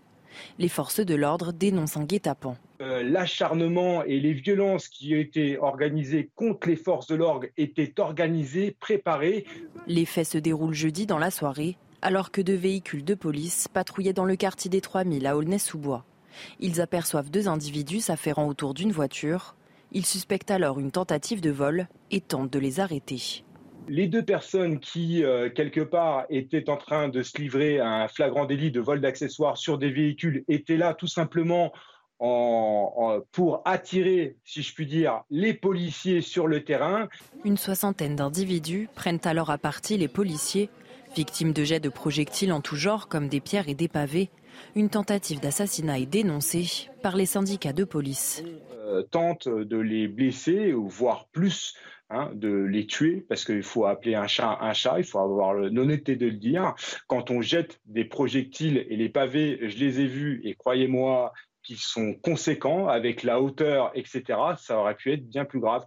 Les 0.59 0.69
forces 0.69 1.01
de 1.01 1.15
l'ordre 1.15 1.53
dénoncent 1.53 1.97
un 1.97 2.05
guet-apens. 2.05 2.57
Euh, 2.81 3.03
l'acharnement 3.03 4.05
et 4.05 4.21
les 4.21 4.33
violences 4.33 4.89
qui 4.89 5.15
étaient 5.15 5.59
organisées 5.59 6.31
contre 6.37 6.69
les 6.69 6.77
forces 6.77 7.09
de 7.09 7.17
l'ordre 7.17 7.47
étaient 7.57 7.99
organisées, 7.99 8.77
préparées. 8.79 9.47
Les 9.87 10.05
faits 10.05 10.29
se 10.29 10.39
déroulent 10.39 10.75
jeudi 10.75 11.07
dans 11.07 11.19
la 11.19 11.31
soirée, 11.31 11.77
alors 12.03 12.31
que 12.31 12.41
deux 12.41 12.55
véhicules 12.55 13.05
de 13.05 13.15
police 13.15 13.67
patrouillaient 13.69 14.13
dans 14.13 14.25
le 14.25 14.37
quartier 14.37 14.71
des 14.71 14.81
3000 14.81 15.27
à 15.27 15.37
Aulnay-sous-Bois. 15.37 16.05
Ils 16.61 16.81
aperçoivent 16.81 17.31
deux 17.31 17.49
individus 17.49 18.01
s'affairant 18.01 18.47
autour 18.47 18.75
d'une 18.75 18.93
voiture. 18.93 19.57
Ils 19.91 20.07
suspectent 20.07 20.51
alors 20.51 20.79
une 20.79 20.93
tentative 20.93 21.41
de 21.41 21.51
vol 21.51 21.89
et 22.11 22.21
tentent 22.21 22.53
de 22.53 22.59
les 22.59 22.79
arrêter. 22.79 23.45
Les 23.89 24.07
deux 24.07 24.25
personnes 24.25 24.81
qui, 24.81 25.25
euh, 25.25 25.49
quelque 25.51 25.81
part, 25.81 26.27
étaient 26.31 26.69
en 26.69 26.77
train 26.77 27.09
de 27.09 27.23
se 27.23 27.39
livrer 27.41 27.81
à 27.81 27.89
un 28.03 28.09
flagrant 28.09 28.45
délit 28.45 28.71
de 28.71 28.81
vol 28.81 29.01
d'accessoires 29.01 29.57
sur 29.57 29.79
des 29.79 29.91
véhicules 29.91 30.45
étaient 30.49 30.77
là 30.77 30.95
tout 30.95 31.07
simplement 31.07 31.73
en- 32.21 32.93
en- 32.97 33.21
pour 33.33 33.63
attirer, 33.65 34.37
si 34.45 34.63
je 34.63 34.75
puis 34.75 34.87
dire, 34.87 35.23
les 35.31 35.55
policiers 35.55 36.21
sur 36.21 36.47
le 36.49 36.65
terrain. 36.65 37.09
Une 37.45 37.57
soixantaine 37.57 38.17
d'individus 38.17 38.89
prennent 38.95 39.21
alors 39.25 39.51
à 39.51 39.59
partie 39.59 39.97
les 39.97 40.09
policiers, 40.09 40.69
victimes 41.17 41.53
de 41.53 41.65
jets 41.65 41.81
de 41.81 41.89
projectiles 41.89 42.53
en 42.53 42.61
tout 42.61 42.77
genre 42.77 43.09
comme 43.09 43.29
des 43.29 43.41
pierres 43.41 43.69
et 43.69 43.75
des 43.75 43.89
pavés. 43.89 44.31
Une 44.75 44.89
tentative 44.91 45.41
d'assassinat 45.41 46.01
est 46.01 46.07
dénoncée 46.07 46.89
par 47.03 47.17
les 47.17 47.27
syndicats 47.27 47.73
de 47.73 47.85
police. 47.85 48.43
euh, 48.91 49.03
tentent 49.03 49.49
de 49.49 49.77
les 49.77 50.09
blesser, 50.09 50.73
ou 50.73 50.89
voire 50.89 51.27
plus, 51.31 51.75
hein, 52.11 52.31
de 52.35 52.49
les 52.49 52.87
tuer, 52.87 53.25
parce 53.29 53.45
qu'il 53.45 53.63
faut 53.63 53.87
appeler 53.87 54.15
un 54.15 54.27
chat 54.27 54.59
un 54.61 54.73
chat, 54.73 54.99
il 54.99 55.05
faut 55.05 55.19
avoir 55.19 55.55
l'honnêteté 55.55 56.17
de 56.17 56.27
le 56.27 56.33
dire. 56.33 56.75
Quand 57.07 57.31
on 57.31 57.43
jette 57.43 57.81
des 57.87 58.05
projectiles 58.05 58.87
et 58.89 58.97
les 58.97 59.09
pavés, 59.09 59.59
je 59.69 59.79
les 59.79 60.01
ai 60.01 60.07
vus, 60.07 60.41
et 60.45 60.55
croyez-moi 60.55 61.33
qu'ils 61.63 61.77
sont 61.77 62.15
conséquents, 62.15 62.89
avec 62.89 63.23
la 63.23 63.41
hauteur, 63.41 63.91
etc., 63.95 64.23
ça 64.59 64.79
aurait 64.79 64.95
pu 64.95 65.13
être 65.13 65.29
bien 65.29 65.45
plus 65.45 65.61
grave. 65.61 65.85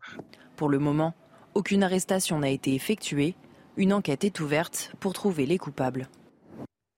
Pour 0.55 0.69
le 0.69 0.79
moment, 0.79 1.13
aucune 1.55 1.83
arrestation 1.83 2.39
n'a 2.39 2.49
été 2.49 2.75
effectuée. 2.75 3.35
Une 3.77 3.93
enquête 3.93 4.23
est 4.23 4.39
ouverte 4.39 4.93
pour 4.99 5.13
trouver 5.13 5.45
les 5.45 5.57
coupables. 5.57 6.07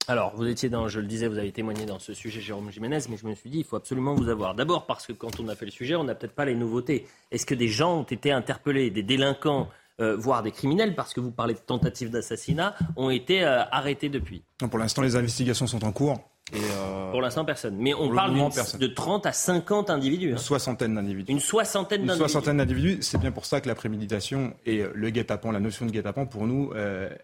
Alors, 0.06 0.32
vous 0.36 0.46
étiez 0.46 0.68
dans, 0.68 0.86
je 0.88 1.00
le 1.00 1.06
disais, 1.06 1.28
vous 1.28 1.38
avez 1.38 1.50
témoigné 1.50 1.86
dans 1.86 1.98
ce 1.98 2.12
sujet, 2.12 2.40
Jérôme 2.40 2.70
Jiménez, 2.70 2.98
mais 3.08 3.16
je 3.16 3.26
me 3.26 3.34
suis 3.34 3.48
dit, 3.48 3.60
il 3.60 3.64
faut 3.64 3.76
absolument 3.76 4.14
vous 4.14 4.28
avoir. 4.28 4.54
D'abord 4.54 4.84
parce 4.84 5.06
que 5.06 5.12
quand 5.14 5.40
on 5.40 5.48
a 5.48 5.54
fait 5.54 5.64
le 5.64 5.70
sujet, 5.70 5.94
on 5.94 6.04
n'a 6.04 6.14
peut-être 6.14 6.34
pas 6.34 6.44
les 6.44 6.54
nouveautés. 6.54 7.06
Est-ce 7.30 7.46
que 7.46 7.54
des 7.54 7.68
gens 7.68 8.00
ont 8.00 8.02
été 8.02 8.30
interpellés, 8.30 8.90
des 8.90 9.02
délinquants, 9.02 9.70
euh, 10.00 10.14
voire 10.14 10.42
des 10.42 10.50
criminels, 10.50 10.94
parce 10.94 11.14
que 11.14 11.20
vous 11.20 11.30
parlez 11.30 11.54
de 11.54 11.58
tentatives 11.58 12.10
d'assassinat, 12.10 12.74
ont 12.96 13.08
été 13.08 13.44
euh, 13.44 13.64
arrêtés 13.70 14.10
depuis? 14.10 14.42
Non, 14.60 14.68
pour 14.68 14.78
l'instant, 14.78 15.00
les 15.00 15.16
investigations 15.16 15.66
sont 15.66 15.82
en 15.84 15.92
cours. 15.92 16.18
Et, 16.52 16.58
euh, 16.58 17.10
Pour 17.10 17.22
l'instant, 17.22 17.46
personne. 17.46 17.76
Mais 17.78 17.94
on 17.94 18.14
parle 18.14 18.32
moment, 18.32 18.50
de 18.50 18.86
30 18.86 19.24
à 19.24 19.32
50 19.32 19.88
individus. 19.88 20.28
une 20.28 20.34
hein. 20.34 20.36
soixantaine 20.36 20.94
d'individus. 20.94 21.32
Une 21.32 21.40
soixantaine 21.40 22.02
Une 22.02 22.08
d'individus. 22.08 22.30
soixantaine 22.30 22.58
d'individus, 22.58 22.98
c'est 23.00 23.16
bien 23.16 23.32
pour 23.32 23.46
ça 23.46 23.62
que 23.62 23.68
la 23.68 23.74
préméditation 23.74 24.52
et 24.66 24.84
le 24.92 25.08
guet-apens, 25.08 25.50
la 25.50 25.60
notion 25.60 25.86
de 25.86 25.90
guet-apens, 25.90 26.26
pour 26.26 26.46
nous, 26.46 26.74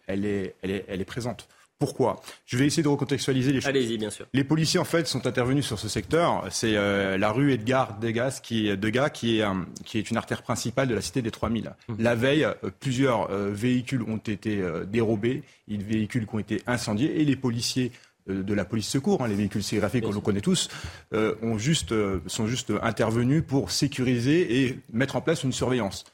elle, 0.06 0.24
est, 0.24 0.54
elle, 0.62 0.70
est, 0.70 0.86
elle 0.88 1.02
est 1.02 1.04
présente. 1.04 1.46
Pourquoi? 1.80 2.20
Je 2.46 2.56
vais 2.58 2.66
essayer 2.66 2.82
de 2.82 2.88
recontextualiser 2.88 3.52
les 3.52 3.60
choses. 3.60 3.68
Allez-y, 3.68 3.96
bien 3.98 4.10
sûr. 4.10 4.26
Les 4.34 4.44
policiers, 4.44 4.78
en 4.78 4.84
fait, 4.84 5.06
sont 5.08 5.26
intervenus 5.26 5.64
sur 5.66 5.78
ce 5.78 5.88
secteur. 5.88 6.46
C'est 6.50 6.76
euh, 6.76 7.16
la 7.18 7.32
rue 7.32 7.52
Edgar 7.52 7.98
Degas, 7.98 8.40
qui 8.42 8.68
est, 8.68 8.76
Degas, 8.76 9.08
qui 9.08 9.38
est, 9.38 9.42
un- 9.42 9.66
qui 9.86 9.96
est 9.98 10.10
une 10.10 10.18
artère 10.18 10.42
principale 10.42 10.88
de 10.88 10.94
la 10.94 11.00
cité 11.00 11.22
des 11.22 11.30
3000. 11.30 11.72
La 11.98 12.14
veille, 12.14 12.44
euh, 12.44 12.54
plusieurs 12.80 13.30
euh, 13.30 13.50
véhicules 13.50 14.02
ont 14.02 14.18
été 14.18 14.62
dérobés, 14.86 15.42
des 15.68 15.78
véhicules 15.78 16.26
qui 16.26 16.34
ont 16.34 16.38
été 16.38 16.62
incendiés, 16.66 17.20
et 17.20 17.24
les 17.24 17.36
policiers 17.36 17.92
de 18.28 18.54
la 18.54 18.66
police 18.66 18.86
secours, 18.86 19.22
hein, 19.24 19.28
les 19.28 19.34
véhicules 19.34 19.62
sérigraphiques, 19.62 20.04
on 20.06 20.12
le 20.12 20.20
connaît 20.20 20.42
tous, 20.42 20.68
ont 21.12 21.56
juste, 21.58 21.94
sont 22.28 22.46
juste 22.46 22.72
intervenus 22.82 23.42
pour 23.44 23.70
sécuriser 23.70 24.64
et 24.66 24.78
mettre 24.92 25.16
en 25.16 25.20
place 25.22 25.42
une 25.42 25.52
surveillance. 25.52 26.04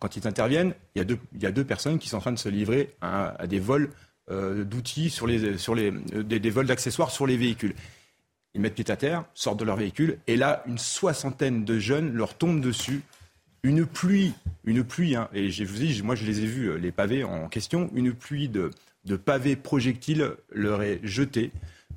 Quand 0.00 0.16
ils 0.16 0.26
interviennent, 0.26 0.74
il 0.94 0.98
y 0.98 1.00
a 1.00 1.04
deux, 1.04 1.18
il 1.34 1.42
y 1.42 1.46
a 1.46 1.52
deux 1.52 1.64
personnes 1.64 1.98
qui 1.98 2.08
sont 2.08 2.16
en 2.18 2.20
train 2.20 2.32
de 2.32 2.38
se 2.38 2.48
livrer 2.48 2.90
à, 3.00 3.40
à 3.40 3.46
des 3.46 3.60
vols 3.60 3.88
d'outils 4.28 5.10
sur 5.10 5.26
les, 5.26 5.58
sur 5.58 5.74
les, 5.74 5.92
euh, 6.14 6.22
des, 6.22 6.38
des 6.38 6.50
vols 6.50 6.66
d'accessoires 6.66 7.10
sur 7.10 7.26
les 7.26 7.36
véhicules. 7.36 7.74
Ils 8.54 8.60
mettent 8.60 8.74
pied 8.74 8.90
à 8.90 8.96
terre, 8.96 9.24
sortent 9.34 9.58
de 9.58 9.64
leur 9.64 9.76
véhicule, 9.76 10.18
et 10.26 10.36
là, 10.36 10.62
une 10.66 10.78
soixantaine 10.78 11.64
de 11.64 11.78
jeunes 11.78 12.12
leur 12.12 12.34
tombent 12.34 12.60
dessus. 12.60 13.02
Une 13.64 13.86
pluie, 13.86 14.34
une 14.64 14.84
pluie, 14.84 15.14
hein, 15.14 15.28
et 15.32 15.50
je 15.50 15.64
vous 15.64 15.76
dis, 15.76 16.02
moi 16.02 16.14
je 16.14 16.24
les 16.24 16.40
ai 16.40 16.46
vus, 16.46 16.66
euh, 16.66 16.76
les 16.76 16.92
pavés 16.92 17.24
en 17.24 17.48
question, 17.48 17.90
une 17.94 18.12
pluie 18.12 18.48
de, 18.48 18.70
de 19.04 19.16
pavés 19.16 19.56
projectiles 19.56 20.32
leur 20.50 20.82
est 20.82 21.00
jetée. 21.02 21.50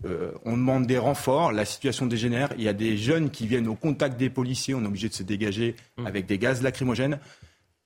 Euh, 0.05 0.31
on 0.43 0.53
demande 0.53 0.85
des 0.85 0.97
renforts, 0.97 1.51
la 1.51 1.65
situation 1.65 2.05
dégénère. 2.05 2.49
Il 2.57 2.63
y 2.63 2.67
a 2.67 2.73
des 2.73 2.97
jeunes 2.97 3.31
qui 3.31 3.47
viennent 3.47 3.67
au 3.67 3.75
contact 3.75 4.17
des 4.17 4.29
policiers, 4.29 4.75
on 4.75 4.83
est 4.83 4.87
obligé 4.87 5.09
de 5.09 5.13
se 5.13 5.23
dégager 5.23 5.75
avec 6.05 6.25
des 6.25 6.37
gaz 6.37 6.61
lacrymogènes. 6.61 7.17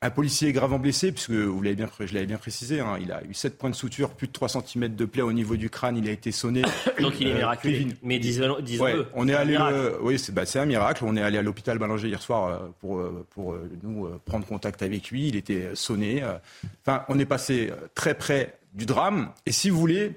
Un 0.01 0.11
policier 0.11 0.47
est 0.47 0.53
gravement 0.53 0.79
blessé, 0.79 1.11
puisque 1.11 1.31
vous 1.31 1.61
l'avez 1.61 1.75
bien, 1.75 1.89
je 1.99 2.13
l'avais 2.13 2.25
bien 2.25 2.37
précisé, 2.37 2.79
hein, 2.79 2.97
il 3.01 3.11
a 3.11 3.21
eu 3.25 3.33
7 3.33 3.57
points 3.57 3.69
de 3.69 3.75
suture, 3.75 4.11
plus 4.11 4.27
de 4.27 4.31
3 4.31 4.47
cm 4.47 4.95
de 4.95 5.03
plaie 5.03 5.21
au 5.23 5.33
niveau 5.33 5.57
du 5.57 5.69
crâne, 5.69 5.97
il 5.97 6.07
a 6.07 6.11
été 6.13 6.31
sonné. 6.31 6.61
Donc 7.01 7.19
il 7.19 7.27
est 7.27 7.31
Euh, 7.33 7.37
miraculé. 7.39 7.73
Kevin- 7.79 7.95
Mais 8.01 8.17
disons- 8.17 8.61
disons-le. 8.61 9.01
Ouais, 9.01 9.05
on 9.13 9.27
est 9.27 9.33
allé, 9.33 9.57
euh, 9.59 9.97
oui, 10.01 10.17
c'est 10.17 10.31
bah, 10.31 10.45
c'est 10.45 10.57
un 10.59 10.65
miracle. 10.65 11.03
On 11.05 11.17
est 11.17 11.21
allé 11.21 11.37
à 11.37 11.41
l'hôpital 11.41 11.77
Ballanger 11.79 12.07
hier 12.07 12.21
soir 12.21 12.47
euh, 12.47 12.57
pour, 12.79 13.03
pour 13.31 13.57
nous 13.83 14.07
prendre 14.23 14.45
contact 14.45 14.81
avec 14.83 15.09
lui. 15.09 15.27
Il 15.27 15.35
était 15.35 15.71
sonné. 15.73 16.23
Enfin, 16.85 17.03
on 17.09 17.19
est 17.19 17.25
passé 17.25 17.69
très 17.93 18.13
près 18.13 18.57
du 18.73 18.85
drame. 18.85 19.31
Et 19.45 19.51
si 19.51 19.69
vous 19.69 19.79
voulez, 19.81 20.13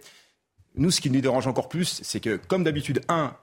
nous, 0.77 0.93
ce 0.93 1.01
qui 1.01 1.11
nous 1.11 1.21
dérange 1.21 1.49
encore 1.49 1.69
plus, 1.69 1.99
c'est 2.05 2.21
que, 2.21 2.37
comme 2.37 2.63
d'habitude, 2.63 3.01
un, 3.09 3.35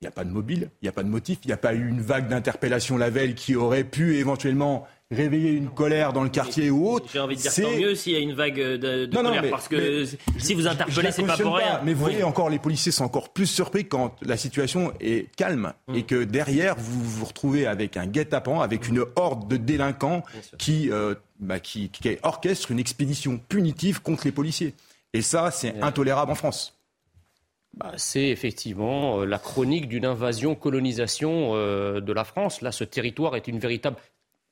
il 0.00 0.04
n'y 0.04 0.08
a 0.08 0.10
pas 0.10 0.24
de 0.24 0.30
mobile, 0.30 0.68
il 0.82 0.86
n'y 0.86 0.88
a 0.88 0.92
pas 0.92 1.04
de 1.04 1.08
motif, 1.08 1.38
il 1.44 1.46
n'y 1.46 1.52
a 1.52 1.56
pas 1.58 1.74
eu 1.74 1.88
une 1.88 2.00
vague 2.00 2.26
d'interpellation 2.28 2.98
la 2.98 3.08
veille 3.08 3.36
qui 3.36 3.54
aurait 3.54 3.84
pu 3.84 4.16
éventuellement 4.16 4.84
réveiller 5.10 5.52
une 5.52 5.68
colère 5.70 6.12
dans 6.12 6.22
le 6.24 6.28
quartier 6.28 6.68
ou 6.70 6.88
autre. 6.90 7.06
J'ai 7.12 7.20
envie 7.20 7.36
de 7.36 7.40
dire 7.40 7.52
C'est- 7.52 7.62
tant 7.62 7.70
mieux 7.76 7.94
s'il 7.94 8.12
y 8.12 8.16
a 8.16 8.18
une 8.18 8.32
vague 8.34 8.56
de, 8.58 8.76
de 9.06 9.14
Non, 9.14 9.22
non, 9.22 9.28
colère, 9.28 9.42
mais- 9.42 9.50
parce 9.50 9.68
que 9.68 10.04
mais 10.34 10.40
si 10.40 10.54
vous 10.54 10.66
interpellez, 10.66 11.12
c'est 11.12 11.22
pas 11.22 11.36
pour 11.36 11.54
rien. 11.56 11.80
Mais 11.84 11.92
vous 11.94 12.04
Oui. 12.06 12.10
voyez 12.12 12.24
encore, 12.24 12.50
les 12.50 12.58
policiers 12.58 12.90
sont 12.90 13.04
encore 13.04 13.28
plus 13.28 13.46
surpris 13.46 13.86
quand 13.86 14.16
la 14.22 14.36
situation 14.36 14.92
est 15.00 15.32
calme 15.36 15.72
Mm. 15.88 15.94
et 15.94 16.02
que 16.02 16.24
derrière, 16.24 16.74
vous 16.76 17.02
vous 17.04 17.24
retrouvez 17.24 17.66
avec 17.66 17.96
un 17.96 18.06
guet-apens, 18.06 18.60
avec 18.60 18.88
une 18.88 19.04
horde 19.14 19.48
de 19.48 19.56
délinquants 19.56 20.22
qui, 20.58 20.90
euh, 20.90 21.14
bah, 21.38 21.60
qui, 21.60 21.88
qui 21.90 22.16
orchestre 22.24 22.72
une 22.72 22.80
expédition 22.80 23.38
punitive 23.48 24.02
contre 24.02 24.24
les 24.24 24.32
policiers. 24.32 24.74
Et 25.12 25.22
ça, 25.22 25.50
c'est 25.52 25.80
intolérable 25.82 26.32
en 26.32 26.34
France. 26.34 26.72
bah, 27.76 27.92
C'est 27.96 28.28
effectivement 28.28 29.20
euh, 29.20 29.24
la 29.24 29.38
chronique 29.38 29.86
d'une 29.88 30.04
invasion-colonisation 30.06 31.52
euh, 31.54 32.00
de 32.00 32.12
la 32.12 32.24
France. 32.24 32.60
Là, 32.62 32.72
ce 32.72 32.84
territoire 32.84 33.36
est 33.36 33.46
une 33.48 33.58
véritable, 33.58 33.96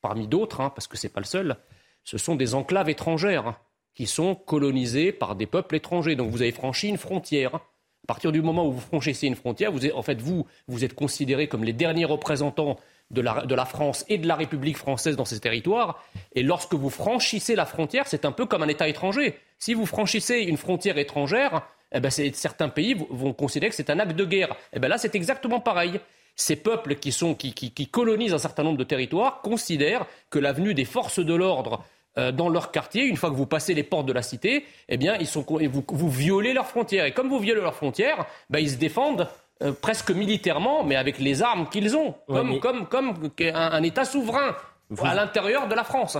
parmi 0.05 0.29
d'autres, 0.29 0.61
hein, 0.61 0.69
parce 0.69 0.87
que 0.87 0.99
ce 0.99 1.07
n'est 1.07 1.13
pas 1.15 1.21
le 1.21 1.27
seul, 1.27 1.57
ce 2.05 2.19
sont 2.19 2.37
des 2.37 2.55
enclaves 2.55 2.91
étrangères 2.91 3.59
qui 3.95 4.07
sont 4.07 4.35
colonisées 4.35 5.13
par 5.13 5.35
des 5.35 5.47
peuples 5.47 5.77
étrangers. 5.77 6.15
Donc 6.15 6.31
vous 6.31 6.43
avez 6.43 6.53
franchi 6.53 6.89
une 6.89 6.99
frontière. 6.99 7.55
À 7.55 8.07
partir 8.07 8.31
du 8.31 8.43
moment 8.43 8.67
où 8.67 8.73
vous 8.73 8.83
franchissez 8.83 9.27
une 9.27 9.35
frontière, 9.35 9.73
vous 9.73 9.87
êtes, 9.87 9.95
en 9.95 10.95
considérés 10.95 11.49
comme 11.49 11.65
les 11.65 11.73
derniers 11.73 12.05
représentants 12.05 12.77
de 13.11 13.23
la, 13.23 13.47
de 13.47 13.55
la, 13.55 13.65
France 13.65 14.05
et 14.11 14.19
de 14.19 14.29
la 14.29 14.35
République 14.35 14.77
française 14.77 15.17
dans 15.17 15.25
ces 15.25 15.41
territoires. 15.41 16.05
Et 16.35 16.43
lorsque 16.43 16.75
vous 16.75 16.91
franchissez 16.91 17.55
la 17.55 17.65
frontière, 17.65 18.07
c'est 18.07 18.27
un 18.27 18.33
peu 18.33 18.45
comme 18.45 18.63
un 18.63 18.69
État 18.69 18.87
étranger. 18.87 19.39
Si 19.59 19.73
vous 19.73 19.87
franchissez 19.87 20.41
une 20.41 20.59
frontière 20.59 20.99
étrangère, 20.99 21.67
eh 21.93 22.01
ben 22.01 22.11
certains 22.11 22.69
pays 22.69 22.95
vont 23.09 23.33
considérer 23.33 23.71
que 23.71 23.77
c'est 23.77 23.89
un 23.89 23.99
acte 23.99 24.17
de 24.17 24.27
guerre. 24.27 24.55
Eh 24.75 24.81
ben 24.81 24.89
là, 24.89 24.99
c'est 24.99 25.15
exactement 25.15 25.61
pareil. 25.61 25.99
Ces 26.37 26.57
peuples 26.57 26.97
qui, 26.97 27.13
sont, 27.13 27.35
qui, 27.35 27.53
qui, 27.55 27.71
qui, 27.71 27.87
colonisent 27.87 28.35
un 28.35 28.39
certain 28.39 28.63
nombre 28.65 28.79
de 28.79 28.85
territoires 28.85 29.41
considèrent 29.43 30.07
que 30.31 30.39
l'avenue 30.39 30.75
des 30.75 30.85
forces 30.85 31.21
de 31.21 31.35
l'ordre 31.35 31.85
euh, 32.17 32.33
dans 32.33 32.49
leur 32.49 32.71
quartier, 32.71 33.05
une 33.05 33.17
fois 33.17 33.31
que 33.31 33.37
vous 33.37 33.47
passez 33.47 33.75
les 33.75 33.83
portes 33.83 34.07
de 34.07 34.13
la 34.13 34.23
cité, 34.23 34.65
eh 34.89 34.97
bien, 34.97 35.17
ils 35.19 35.27
sont, 35.27 35.45
vous, 35.49 35.85
vous 35.87 36.11
violez 36.11 36.53
leurs 36.53 36.67
frontières. 36.67 37.05
Et 37.07 37.13
comme 37.13 37.29
vous 37.29 37.39
violez 37.39 37.61
leurs 37.61 37.75
frontières, 37.75 38.27
ben, 38.51 38.59
ils 38.59 38.71
se 38.71 38.77
défendent 38.77 39.29
euh, 39.63 39.73
presque 39.73 40.11
militairement, 40.11 40.85
mais 40.85 40.97
avec 40.97 41.19
les 41.19 41.43
armes 41.43 41.69
qu'ils 41.69 41.97
ont, 41.97 42.15
comme, 42.27 42.49
ouais, 42.49 42.55
mais... 42.55 42.61
comme, 42.61 42.87
comme 42.87 43.15
un, 43.41 43.55
un, 43.55 43.83
État 43.83 44.05
souverain 44.05 44.57
vous... 44.91 45.05
à 45.05 45.15
l'intérieur 45.15 45.69
de 45.69 45.75
la 45.75 45.85
France. 45.85 46.19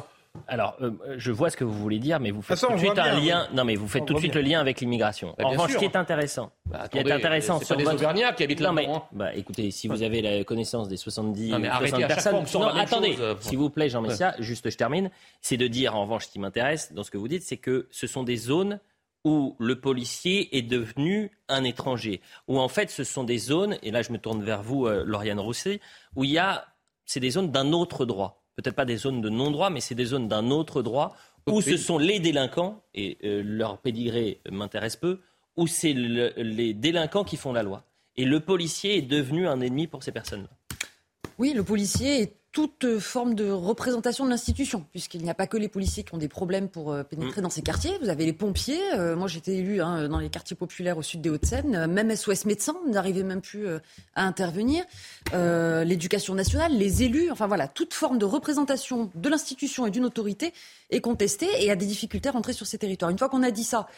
Alors, 0.49 0.77
euh, 0.81 0.91
je 1.17 1.33
vois 1.33 1.49
ce 1.49 1.57
que 1.57 1.65
vous 1.65 1.79
voulez 1.79 1.99
dire, 1.99 2.21
mais 2.21 2.31
vous 2.31 2.43
faites 2.43 2.59
tout 2.59 2.73
de 2.73 2.79
suite 2.79 2.99
un 2.99 3.21
lien. 3.21 3.49
Non, 3.55 3.65
mais 3.65 3.77
vous 3.77 3.89
faites 3.89 4.03
on 4.03 4.07
tout 4.07 4.15
de 4.15 4.19
suite 4.19 4.33
bien. 4.33 4.43
le 4.43 4.49
lien 4.49 4.61
avec 4.61 4.81
l'immigration. 4.81 5.35
Bah, 5.39 5.45
en 5.47 5.51
revanche, 5.51 5.73
ce 5.73 5.79
qui 5.79 5.85
est 5.85 5.97
intéressant, 5.97 6.51
bah, 6.67 6.83
ce 6.85 6.91
qui 6.91 6.99
est 6.99 7.11
intéressant, 7.11 7.61
c'est 7.61 7.75
pas 7.75 7.77
des 7.77 7.89
Auvergnats 7.89 8.33
qui 8.33 8.43
habitent 8.43 8.61
là 8.61 8.73
mais, 8.73 8.89
bah, 9.13 9.35
écoutez, 9.35 9.71
si 9.71 9.89
vous 9.89 10.03
avez 10.03 10.23
la 10.23 10.45
connaissance 10.45 10.89
des 10.89 10.97
70 10.97 11.51
non, 11.51 11.59
mais 11.59 11.69
60 11.69 12.07
personnes, 12.07 12.45
non, 12.55 12.67
attendez, 12.67 13.15
chose. 13.15 13.37
s'il 13.41 13.59
vous 13.59 13.71
plaît, 13.71 13.89
Jean 13.89 14.03
Messia, 14.03 14.35
juste 14.39 14.69
je 14.69 14.77
termine, 14.77 15.11
c'est 15.41 15.57
de 15.57 15.67
dire 15.67 15.95
en 15.95 16.03
revanche, 16.03 16.27
ce 16.27 16.33
qui 16.33 16.39
m'intéresse 16.39 16.93
dans 16.93 17.05
ce 17.05 17.11
que 17.11 17.19
vous 17.19 17.29
dites, 17.29 17.43
c'est 17.43 17.57
que 17.57 17.89
ce 17.91 18.07
sont 18.07 18.23
des 18.23 18.37
zones 18.37 18.81
où 19.25 19.57
le 19.59 19.81
policier 19.81 20.57
est 20.57 20.63
devenu 20.63 21.31
un 21.49 21.65
étranger, 21.65 22.21
où 22.47 22.59
en 22.59 22.69
fait 22.69 22.91
ce 22.91 23.05
sont 23.05 23.25
des 23.25 23.39
zones, 23.39 23.79
et 23.83 23.91
là 23.91 24.03
je 24.03 24.13
me 24.13 24.19
tourne 24.19 24.43
vers 24.43 24.63
vous, 24.63 24.87
euh, 24.87 25.03
Lauriane 25.07 25.41
Rousset, 25.41 25.81
où 26.15 26.25
il 26.25 26.31
y 26.31 26.39
a, 26.39 26.67
c'est 27.07 27.21
des 27.21 27.31
zones 27.31 27.51
d'un 27.51 27.73
autre 27.73 28.05
droit 28.05 28.44
peut-être 28.57 28.75
pas 28.75 28.85
des 28.85 28.97
zones 28.97 29.21
de 29.21 29.29
non-droit, 29.29 29.71
mais 29.71 29.81
c'est 29.81 29.95
des 29.95 30.05
zones 30.05 30.29
d'un 30.29 30.51
autre 30.51 30.83
droit, 30.83 31.17
où 31.47 31.61
ce 31.61 31.77
sont 31.77 31.99
les 31.99 32.21
délinquants, 32.21 32.83
et 32.95 33.19
euh, 33.25 33.43
leur 33.45 33.79
pédigré 33.79 34.41
m'intéresse 34.51 34.97
peu, 34.97 35.21
où 35.57 35.67
c'est 35.67 35.93
le, 35.93 36.33
les 36.37 36.75
délinquants 36.75 37.25
qui 37.25 37.37
font 37.37 37.53
la 37.53 37.63
loi. 37.63 37.85
Et 38.17 38.25
le 38.25 38.41
policier 38.41 38.97
est 38.97 39.03
devenu 39.03 39.47
un 39.49 39.61
ennemi 39.61 39.87
pour 39.87 40.03
ces 40.03 40.13
personnes-là. 40.13 40.49
Oui, 41.39 41.53
le 41.53 41.65
policier 41.65 42.23
est 42.23 42.37
toute 42.55 43.01
forme 43.01 43.35
de 43.35 43.51
représentation 43.51 44.25
de 44.25 44.31
l'institution, 44.31 44.87
puisqu'il 44.93 45.23
n'y 45.25 45.29
a 45.29 45.35
pas 45.35 45.49
que 45.49 45.57
les 45.57 45.69
policiers 45.69 46.05
qui 46.05 46.15
ont 46.15 46.19
des 46.19 46.29
problèmes 46.29 46.69
pour 46.69 46.93
euh, 46.93 47.03
pénétrer 47.03 47.41
mmh. 47.41 47.45
dans 47.45 47.51
ces 47.51 47.63
quartiers. 47.63 47.99
Vous 48.01 48.09
avez 48.09 48.25
les 48.25 48.33
pompiers. 48.33 48.81
Euh, 48.95 49.17
moi, 49.17 49.27
j'étais 49.27 49.57
élu 49.57 49.83
hein, 49.83 50.09
dans 50.09 50.21
les 50.21 50.31
quartiers 50.31 50.55
populaires 50.55 50.97
au 50.97 51.03
sud 51.03 51.21
des 51.21 51.31
Hauts-de-Seine. 51.31 51.75
Euh, 51.75 51.89
même 51.89 52.15
SOS 52.15 52.45
médecins 52.45 52.77
n'arrivait 52.87 53.25
même 53.25 53.41
plus 53.41 53.67
euh, 53.67 53.81
à 54.15 54.25
intervenir. 54.25 54.85
Euh, 55.33 55.83
l'éducation 55.83 56.37
nationale, 56.37 56.73
les 56.79 57.03
élus, 57.03 57.29
enfin 57.33 57.49
voilà, 57.49 57.67
toute 57.67 57.93
forme 57.93 58.19
de 58.19 58.25
représentation 58.25 59.11
de 59.17 59.29
l'institution 59.29 59.87
et 59.87 59.91
d'une 59.91 60.05
autorité 60.05 60.55
est 60.91 61.01
contestée 61.01 61.49
et 61.59 61.73
a 61.73 61.77
des 61.77 61.87
difficultés 61.87 62.29
à 62.29 62.33
rentrer 62.33 62.53
sur 62.53 62.67
ces 62.67 62.79
territoires. 62.79 63.11
Une 63.11 63.19
fois 63.19 63.29
qu'on 63.29 63.43
a 63.43 63.51
dit 63.51 63.65
ça, 63.65 63.89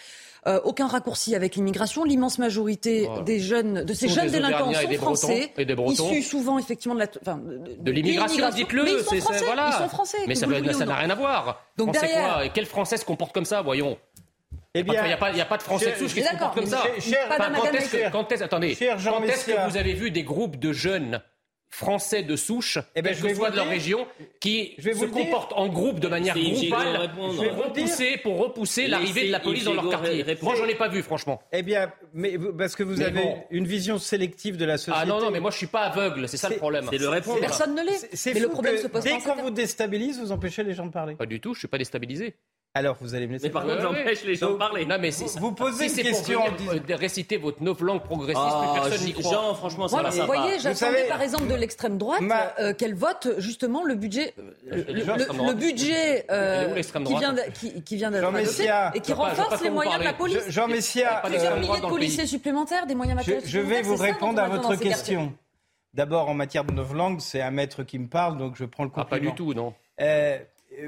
euh, 0.47 0.61
aucun 0.65 0.87
raccourci 0.87 1.35
avec 1.35 1.57
l'immigration. 1.57 2.05
L'immense 2.05 2.39
majorité 2.39 3.07
Voilà. 3.07 3.23
des 3.23 3.41
jeunes, 3.41 3.85
de 3.85 3.95
ces 3.95 4.09
jeunes 4.09 4.29
délinquants 4.31 4.71
et 4.71 4.75
sont 4.75 4.81
des 4.89 4.97
Bretons 4.97 5.15
français, 5.17 5.53
et 5.59 5.65
des 5.65 5.75
Bretons. 5.75 6.11
issus 6.11 6.23
souvent 6.23 6.59
effectivement 6.59 6.95
de 6.95 7.01
la, 7.01 7.07
enfin, 7.21 7.41
De 7.81 7.91
l'immigration, 7.91 8.49
dites-le. 8.51 8.85
Mais 8.85 8.93
ils 8.93 9.01
sont 9.05 9.17
français. 9.17 9.45
voilà. 9.45 9.71
Ils 9.75 9.83
sont 9.83 9.89
français. 9.89 10.19
Mais 10.27 10.35
ça 10.37 10.47
n'a 10.47 10.95
rien 10.97 11.11
à 11.11 11.15
voir. 11.15 11.63
Donc 11.77 11.95
Français 11.95 12.13
derrière- 12.13 12.35
quoi 12.35 12.45
Et 12.45 12.51
quel 12.55 12.67
Français 12.67 12.97
se 12.97 13.05
comporte 13.05 13.33
comme 13.33 13.45
ça, 13.45 13.63
voyons 13.63 13.99
Eh 14.75 14.81
il 14.81 14.85
n'y 14.85 14.91
bien, 14.91 15.03
a, 15.03 15.15
a 15.15 15.45
pas 15.47 15.57
de 15.57 15.63
Français 15.63 15.93
de 15.93 15.97
souche 15.97 16.15
qui 16.15 16.23
se 16.23 16.31
comportent 16.31 16.55
comme 16.55 16.67
ça. 16.67 16.83
cher- 17.01 17.29
pas 17.29 17.37
Enfin, 17.39 17.53
quand 17.57 17.73
est-ce 17.73 17.91
que, 17.91 18.11
quand 18.13 18.31
est-ce- 18.33 18.45
attendez, 18.45 18.77
quand 18.77 18.87
que 18.97 19.71
vous 19.71 19.77
avez 19.77 19.95
vu 19.95 20.11
des 20.11 20.23
groupes 20.23 20.57
de 20.59 20.73
jeunes 20.73 21.21
Français 21.77 22.23
de 22.23 22.37
souche, 22.37 22.79
Eh 22.95 23.03
ben, 23.03 23.15
que 23.15 23.35
soit 23.35 23.51
de 23.51 23.57
leur 23.57 23.67
dire. 23.67 23.73
région, 23.75 24.07
qui 24.41 24.73
Je 24.79 24.85
vais 24.85 24.95
se 24.95 25.05
comportent 25.05 25.53
en 25.53 25.69
groupe 25.69 26.01
de 26.01 26.09
manière 26.09 26.35
groupale 26.35 27.11
pour 27.15 27.37
repousser, 27.37 28.17
pour 28.23 28.39
repousser 28.39 28.87
l'arrivée 28.87 29.27
de 29.27 29.33
la 29.33 29.41
police 29.41 29.65
dans 29.65 29.75
leur 29.75 29.91
quartier. 29.91 30.23
répondre. 30.23 30.53
Moi, 30.53 30.55
j'en 30.65 30.71
ai 30.71 30.75
pas 30.75 30.89
vu, 30.89 31.03
franchement. 31.03 31.43
Eh 31.53 31.63
bien, 31.63 31.93
mais 32.15 32.39
parce 32.57 32.77
que 32.77 32.83
vous 32.83 32.97
Mais 32.97 33.05
avez 33.05 33.21
bon. 33.23 33.45
une 33.51 33.67
vision 33.67 33.99
sélective 33.99 34.57
de 34.57 34.65
la 34.65 34.79
société. 34.79 34.99
Ah 35.03 35.05
non, 35.05 35.21
non, 35.21 35.31
mais 35.31 35.39
moi, 35.39 35.51
je 35.51 35.59
suis 35.59 35.67
pas 35.67 35.83
aveugle, 35.83 36.27
c'est 36.31 36.39
ça 36.39 36.49
le 36.49 36.57
problème. 36.57 36.87
C'est 36.91 36.97
le 36.97 37.11
répondre. 37.11 37.41
Personne 37.41 37.75
ne 37.75 37.83
l'est. 37.83 38.09
Mais 38.33 38.41
le 38.41 38.49
problème 38.49 38.79
se 38.79 38.87
pose 38.87 39.03
dès 39.05 39.19
qu'on 39.19 39.35
vous 39.37 39.51
déstabilise, 39.51 40.19
vous 40.19 40.33
empêchez 40.33 40.65
les 40.65 40.73
gens 40.73 40.87
de 40.87 40.93
parler. 40.93 41.15
Pas 41.15 41.27
du 41.27 41.41
tout, 41.41 41.53
je 41.53 41.59
suis 41.59 41.69
pas 41.69 41.77
déstabilisé. 41.77 42.37
Alors, 42.77 42.95
vous 43.01 43.15
allez 43.15 43.27
me 43.27 43.33
laisser 43.33 43.47
Mais 43.47 43.53
par 43.53 43.63
parler. 43.65 43.81
contre, 43.83 43.95
j'empêche 43.97 44.25
les 44.25 44.35
gens 44.35 44.51
de 44.51 44.57
parler. 44.59 44.85
Non, 44.85 44.99
mais 45.01 45.11
c'est- 45.11 45.39
Vous 45.39 45.53
posez 45.53 45.89
si 45.89 46.01
une 46.03 46.07
question 46.09 46.41
pour 46.43 46.53
en 46.53 46.57
venir, 46.57 46.73
euh, 46.91 46.97
réciter 46.97 47.39
votre 47.39 47.63
neuf 47.63 47.81
langue 47.81 48.03
progressiste, 48.03 48.39
Ah, 48.47 48.73
plus 48.75 48.91
personne 48.91 49.07
n'y 49.07 49.13
croit. 49.15 49.33
Jean, 49.33 49.55
franchement, 49.55 49.89
ça 49.89 49.97
Moi, 49.97 50.03
va 50.03 50.11
vous 50.11 50.27
voyez, 50.27 50.53
j'attendais 50.59 50.75
savez- 50.75 51.09
par 51.09 51.23
exemple 51.23 51.47
de 51.49 51.55
l'extrême 51.55 51.97
droite 51.97 52.21
Ma- 52.21 52.53
euh, 52.61 52.75
qu'elle 52.75 52.95
vote 52.95 53.29
justement 53.39 53.83
le 53.83 53.95
budget, 53.95 54.35
euh, 54.39 54.53
le, 54.89 55.55
budget 55.55 56.27
euh, 56.31 56.75
qui 56.83 56.93
droite 57.05 57.19
vient 57.21 57.35
qui, 57.55 57.83
qui 57.83 57.97
d'être 57.97 58.21
Jean 58.21 58.29
adopté 58.29 58.43
Messia. 58.43 58.91
et 58.95 59.01
qui 59.01 59.11
Je 59.13 59.17
je 59.17 59.21
renforce 59.21 59.59
ce 59.59 59.63
les 59.65 59.69
vous 59.71 59.75
moyens 59.77 59.99
de 59.99 60.05
la 60.05 60.13
police. 60.13 60.39
Je- 60.47 60.51
Jean 60.51 60.69
Messia, 60.69 61.23
Plusieurs 61.25 61.57
milliers 61.59 61.81
de 61.81 61.87
policiers 61.87 62.27
supplémentaires, 62.27 62.87
des 62.87 62.95
moyens 62.95 63.15
je, 63.25 63.31
matériels 63.33 63.43
je 63.51 63.59
vais 63.59 63.77
supplémentaires, 63.77 63.97
vous 63.97 64.03
répondre 64.03 64.39
on 64.41 64.45
à 64.45 64.49
votre 64.49 64.77
question. 64.77 65.33
D'abord, 65.95 66.29
en 66.29 66.35
matière 66.35 66.65
de 66.65 66.73
neuf 66.75 66.93
langues, 66.93 67.21
c'est 67.21 67.41
un 67.41 67.51
maître 67.51 67.83
qui 67.83 67.99
me 67.99 68.07
parle, 68.07 68.37
donc 68.37 68.57
je 68.57 68.67
prends 68.67 68.85
le 68.85 68.91
Ah, 68.95 69.01
compliment. 69.05 69.25
pas 69.25 69.31
du 69.31 69.35
tout, 69.35 69.55
non. 69.55 69.73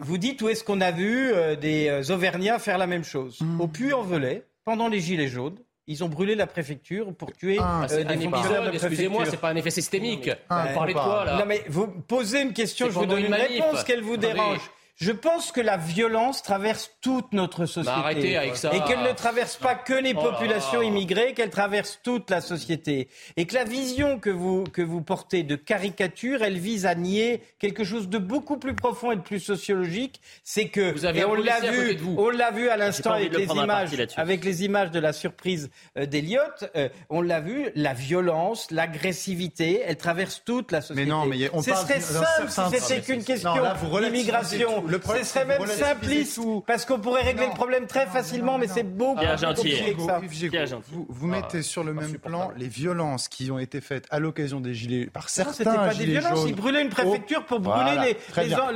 Vous 0.00 0.18
dites 0.18 0.42
où 0.42 0.48
est-ce 0.48 0.64
qu'on 0.64 0.80
a 0.80 0.90
vu 0.90 1.32
euh, 1.32 1.56
des 1.56 1.88
euh, 1.88 2.12
Auvergnats 2.14 2.58
faire 2.58 2.78
la 2.78 2.86
même 2.86 3.04
chose 3.04 3.38
Hmm. 3.40 3.60
Au 3.60 3.68
Puy-en-Velay, 3.68 4.44
pendant 4.64 4.88
les 4.88 5.00
Gilets 5.00 5.28
jaunes, 5.28 5.58
ils 5.86 6.04
ont 6.04 6.08
brûlé 6.08 6.34
la 6.34 6.46
préfecture 6.46 7.14
pour 7.14 7.32
tuer 7.32 7.56
Ah, 7.60 7.86
euh, 7.90 8.04
des 8.04 8.24
épisode, 8.24 8.70
excusez-moi, 8.74 9.24
c'est 9.24 9.40
pas 9.40 9.48
un 9.50 9.56
effet 9.56 9.70
systémique. 9.70 10.30
Ah, 10.50 10.66
vous 10.68 10.74
parlez 10.74 10.92
de 10.92 10.98
on 10.98 11.02
quoi, 11.02 11.14
parle. 11.14 11.26
là 11.28 11.38
Non 11.38 11.46
mais 11.46 11.62
vous 11.68 11.86
posez 11.86 12.42
une 12.42 12.52
question, 12.52 12.86
je 12.86 12.92
vous 12.92 13.06
donne 13.06 13.24
une 13.24 13.34
réponse 13.34 13.84
qu'elle 13.84 14.02
vous 14.02 14.18
dérange. 14.18 14.60
Je 14.98 15.12
pense 15.12 15.52
que 15.52 15.60
la 15.60 15.76
violence 15.76 16.42
traverse 16.42 16.90
toute 17.00 17.32
notre 17.32 17.66
société. 17.66 17.96
Bah, 17.96 18.02
arrêtez 18.02 18.36
avec 18.36 18.56
ça. 18.56 18.74
Et 18.74 18.80
qu'elle 18.80 19.04
ne 19.04 19.12
traverse 19.12 19.54
pas 19.54 19.76
que 19.76 19.92
les 19.92 20.12
Oh 20.16 20.20
populations 20.20 20.82
immigrées, 20.82 21.34
qu'elle 21.34 21.50
traverse 21.50 22.00
toute 22.02 22.30
la 22.30 22.40
société. 22.40 23.08
Et 23.36 23.46
que 23.46 23.54
la 23.54 23.62
vision 23.62 24.18
que 24.18 24.28
vous, 24.28 24.64
que 24.64 24.82
vous 24.82 25.00
portez 25.00 25.44
de 25.44 25.54
caricature, 25.54 26.42
elle 26.42 26.58
vise 26.58 26.84
à 26.84 26.96
nier 26.96 27.42
quelque 27.60 27.84
chose 27.84 28.08
de 28.08 28.18
beaucoup 28.18 28.56
plus 28.56 28.74
profond 28.74 29.12
et 29.12 29.16
de 29.16 29.20
plus 29.20 29.38
sociologique. 29.38 30.20
C'est 30.42 30.68
que, 30.68 30.90
Vous 30.90 31.04
avez 31.04 31.20
et 31.20 31.24
on 31.24 31.34
l'a 31.34 31.60
vu, 31.60 31.96
on 32.16 32.30
l'a 32.30 32.50
vu 32.50 32.68
à 32.68 32.76
l'instant 32.76 33.12
avec 33.12 33.36
les 33.36 33.46
images, 33.46 33.90
avec 34.16 34.44
les 34.44 34.64
images 34.64 34.90
de 34.90 34.98
la 34.98 35.12
surprise 35.12 35.70
euh, 35.96 36.06
d'Eliott, 36.06 36.68
euh, 36.74 36.88
on 37.08 37.22
l'a 37.22 37.38
vu, 37.38 37.70
la 37.76 37.94
violence, 37.94 38.72
l'agressivité, 38.72 39.80
elle 39.86 39.96
traverse 39.96 40.42
toute 40.44 40.72
la 40.72 40.80
société. 40.80 41.02
Mais 41.02 41.08
non, 41.08 41.24
mais 41.24 41.48
on 41.52 41.62
Ce 41.62 41.70
parle 41.70 41.86
serait 41.86 41.98
d'un 42.00 42.48
simple 42.48 42.72
si 42.72 42.80
c'était 42.80 43.00
qu'une 43.02 43.22
question 43.22 43.52
d'immigration. 44.00 44.87
Le 44.88 44.98
problème, 44.98 45.24
Ce 45.24 45.30
c'est 45.32 45.40
serait 45.40 45.58
même 45.58 45.66
simpliste, 45.66 46.40
parce 46.66 46.84
qu'on 46.84 46.98
pourrait 46.98 47.22
régler 47.22 47.44
Non. 47.46 47.50
le 47.52 47.56
problème 47.56 47.86
très 47.86 48.06
Non, 48.06 48.12
facilement, 48.12 48.52
non, 48.52 48.58
mais 48.58 48.68
c'est 48.68 48.82
beaucoup 48.82 49.16
plus 49.20 49.38
Gentil. 49.38 49.62
compliqué 49.96 50.48
que 50.50 50.66
ça. 50.66 50.78
Vous, 50.90 51.06
vous 51.08 51.26
mettez 51.26 51.62
sur 51.62 51.84
le 51.84 51.92
même 51.94 52.18
plan 52.18 52.50
les 52.56 52.68
violences 52.68 53.28
qui 53.28 53.50
ont 53.50 53.58
été 53.58 53.80
faites 53.80 54.06
à 54.10 54.18
l'occasion 54.18 54.60
des 54.60 54.74
gilets 54.74 55.06
par 55.06 55.24
Non, 55.24 55.28
certains 55.28 55.52
c'était 55.52 55.70
pas 55.70 55.88
des 55.88 55.94
gilets 55.94 56.20
violences, 56.20 56.38
jaunes. 56.40 56.48
ils 56.48 56.54
brûlaient 56.54 56.82
une 56.82 56.88
préfecture 56.88 57.44
pour 57.44 57.60
brûler 57.60 57.78
Voilà, 57.94 58.04
les, 58.04 58.16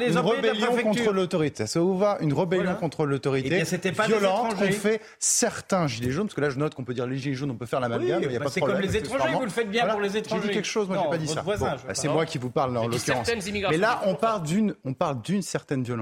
les, 0.07 0.13
la 0.13 0.21
rébellion 0.23 0.77
contre 0.83 1.13
l'autorité. 1.13 1.67
Ça 1.67 1.81
vous 1.81 1.97
va 1.99 2.19
Une 2.21 2.33
rébellion 2.33 2.63
Voilà. 2.65 2.79
contre 2.79 3.07
l'autorité. 3.07 3.65
C'était 3.65 3.93
pas 3.93 4.07
des 4.07 4.13
violente 4.15 4.53
étrangers. 4.53 4.71
qu'ont 4.73 4.79
fait 4.81 5.01
certains 5.19 5.87
gilets 5.87 6.11
jaunes, 6.11 6.27
parce 6.27 6.35
que 6.35 6.41
là 6.41 6.51
je 6.51 6.59
note 6.59 6.75
qu'on 6.75 6.85
peut 6.85 6.95
dire 6.95 7.07
les 7.07 7.17
gilets 7.19 7.35
jaunes, 7.35 7.51
on 7.51 7.57
peut 7.57 7.67
faire 7.67 7.81
l'amalgame, 7.81 8.19
Oui, 8.21 8.25
il 8.27 8.31
n'y 8.31 8.37
a 8.37 8.39
bah, 8.39 8.45
pas 8.45 8.49
de 8.51 8.55
c'est 8.55 8.61
comme 8.61 8.81
les 8.81 8.97
étrangers, 8.97 9.33
vous 9.35 9.41
le 9.45 9.49
faites 9.51 9.71
bien 9.71 9.87
pour 9.87 10.01
les 10.01 10.17
étrangers. 10.17 10.43
J'ai 10.43 10.49
dit 10.49 10.55
quelque 10.55 10.65
chose, 10.67 10.89
moi 10.89 10.99
j'ai 11.03 11.11
pas 11.11 11.19
dit 11.19 11.29
ça. 11.29 11.43
bah, 11.43 11.77
c'est 11.95 12.09
moi 12.09 12.27
qui 12.27 12.39
vous 12.39 12.51
parle 12.51 12.77
en 12.77 12.83
Mais 12.83 12.89
l'occurrence. 12.97 13.29
Mais 13.71 13.77
là, 13.79 14.01
on 14.07 14.17
on 14.85 14.95
parle 14.95 15.23
d'une 15.23 15.43
certaine 15.43 15.83
violence. 15.83 16.02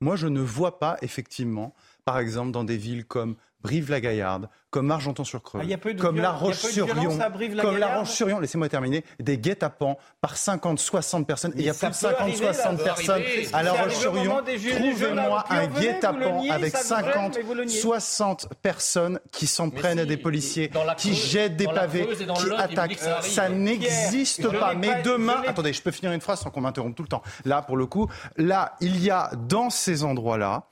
Moi, 0.00 0.16
je 0.16 0.26
ne 0.26 0.40
vois 0.40 0.78
pas 0.78 0.96
effectivement, 1.02 1.74
par 2.04 2.18
exemple, 2.18 2.52
dans 2.52 2.64
des 2.64 2.76
villes 2.76 3.04
comme 3.04 3.36
Brive-la-Gaillarde, 3.62 4.48
comme 4.70 4.90
Argenton-sur-Creuse, 4.90 5.62
Ah, 5.72 5.92
comme 5.98 6.16
La 6.18 6.30
Roche-sur-Yon, 6.30 7.18
comme 7.60 7.76
La 7.78 7.98
Roche-sur-Yon, 7.98 8.38
laissez-moi 8.40 8.68
terminer, 8.68 9.04
des 9.18 9.36
guet-apens 9.38 9.96
par 10.20 10.36
50, 10.36 10.78
60 10.78 11.26
personnes. 11.26 11.52
Il 11.56 11.62
y 11.62 11.68
a 11.70 11.74
plus 11.74 11.86
de 11.86 11.92
peut 11.92 11.92
50, 11.94 12.20
arriver, 12.20 12.44
là, 12.46 12.52
60 12.54 12.64
ça 12.72 12.78
peut 12.78 12.84
personnes 12.84 13.14
arriver. 13.22 13.48
à 13.52 13.62
La 13.62 13.72
Roche-sur-Yon. 13.72 14.36
Trouvez-moi 14.76 15.44
un 15.50 15.66
guet-apens 15.66 16.50
avec 16.50 16.72
vous 16.74 16.78
brûle, 16.78 16.86
50, 16.86 17.36
mais 17.36 17.42
vous 17.42 17.54
le 17.54 17.64
niez. 17.64 17.80
60 17.80 18.48
personnes 18.62 19.20
qui 19.32 19.46
s'en 19.46 19.70
prennent 19.70 19.98
à 19.98 20.04
des 20.04 20.16
policiers, 20.16 20.68
qui 20.96 21.10
Creuse- 21.10 21.30
jettent 21.30 21.56
des 21.56 21.66
pavés, 21.66 22.06
qui 22.06 22.52
attaquent. 22.56 22.96
que 22.96 23.24
ça 23.24 23.48
n'existe 23.48 24.48
pas. 24.58 24.74
Mais 24.74 25.02
demain, 25.02 25.42
attendez, 25.46 25.72
je 25.72 25.82
peux 25.82 25.90
finir 25.90 26.12
une 26.12 26.20
phrase 26.20 26.40
sans 26.40 26.50
qu'on 26.50 26.60
m'interrompe 26.60 26.94
tout 26.94 27.02
le 27.02 27.08
temps. 27.08 27.22
Là, 27.44 27.62
pour 27.62 27.76
le 27.76 27.86
coup, 27.86 28.08
là, 28.36 28.74
il 28.80 29.02
y 29.02 29.10
a 29.10 29.30
dans 29.48 29.70
ces 29.70 30.04
endroits-là 30.04 30.64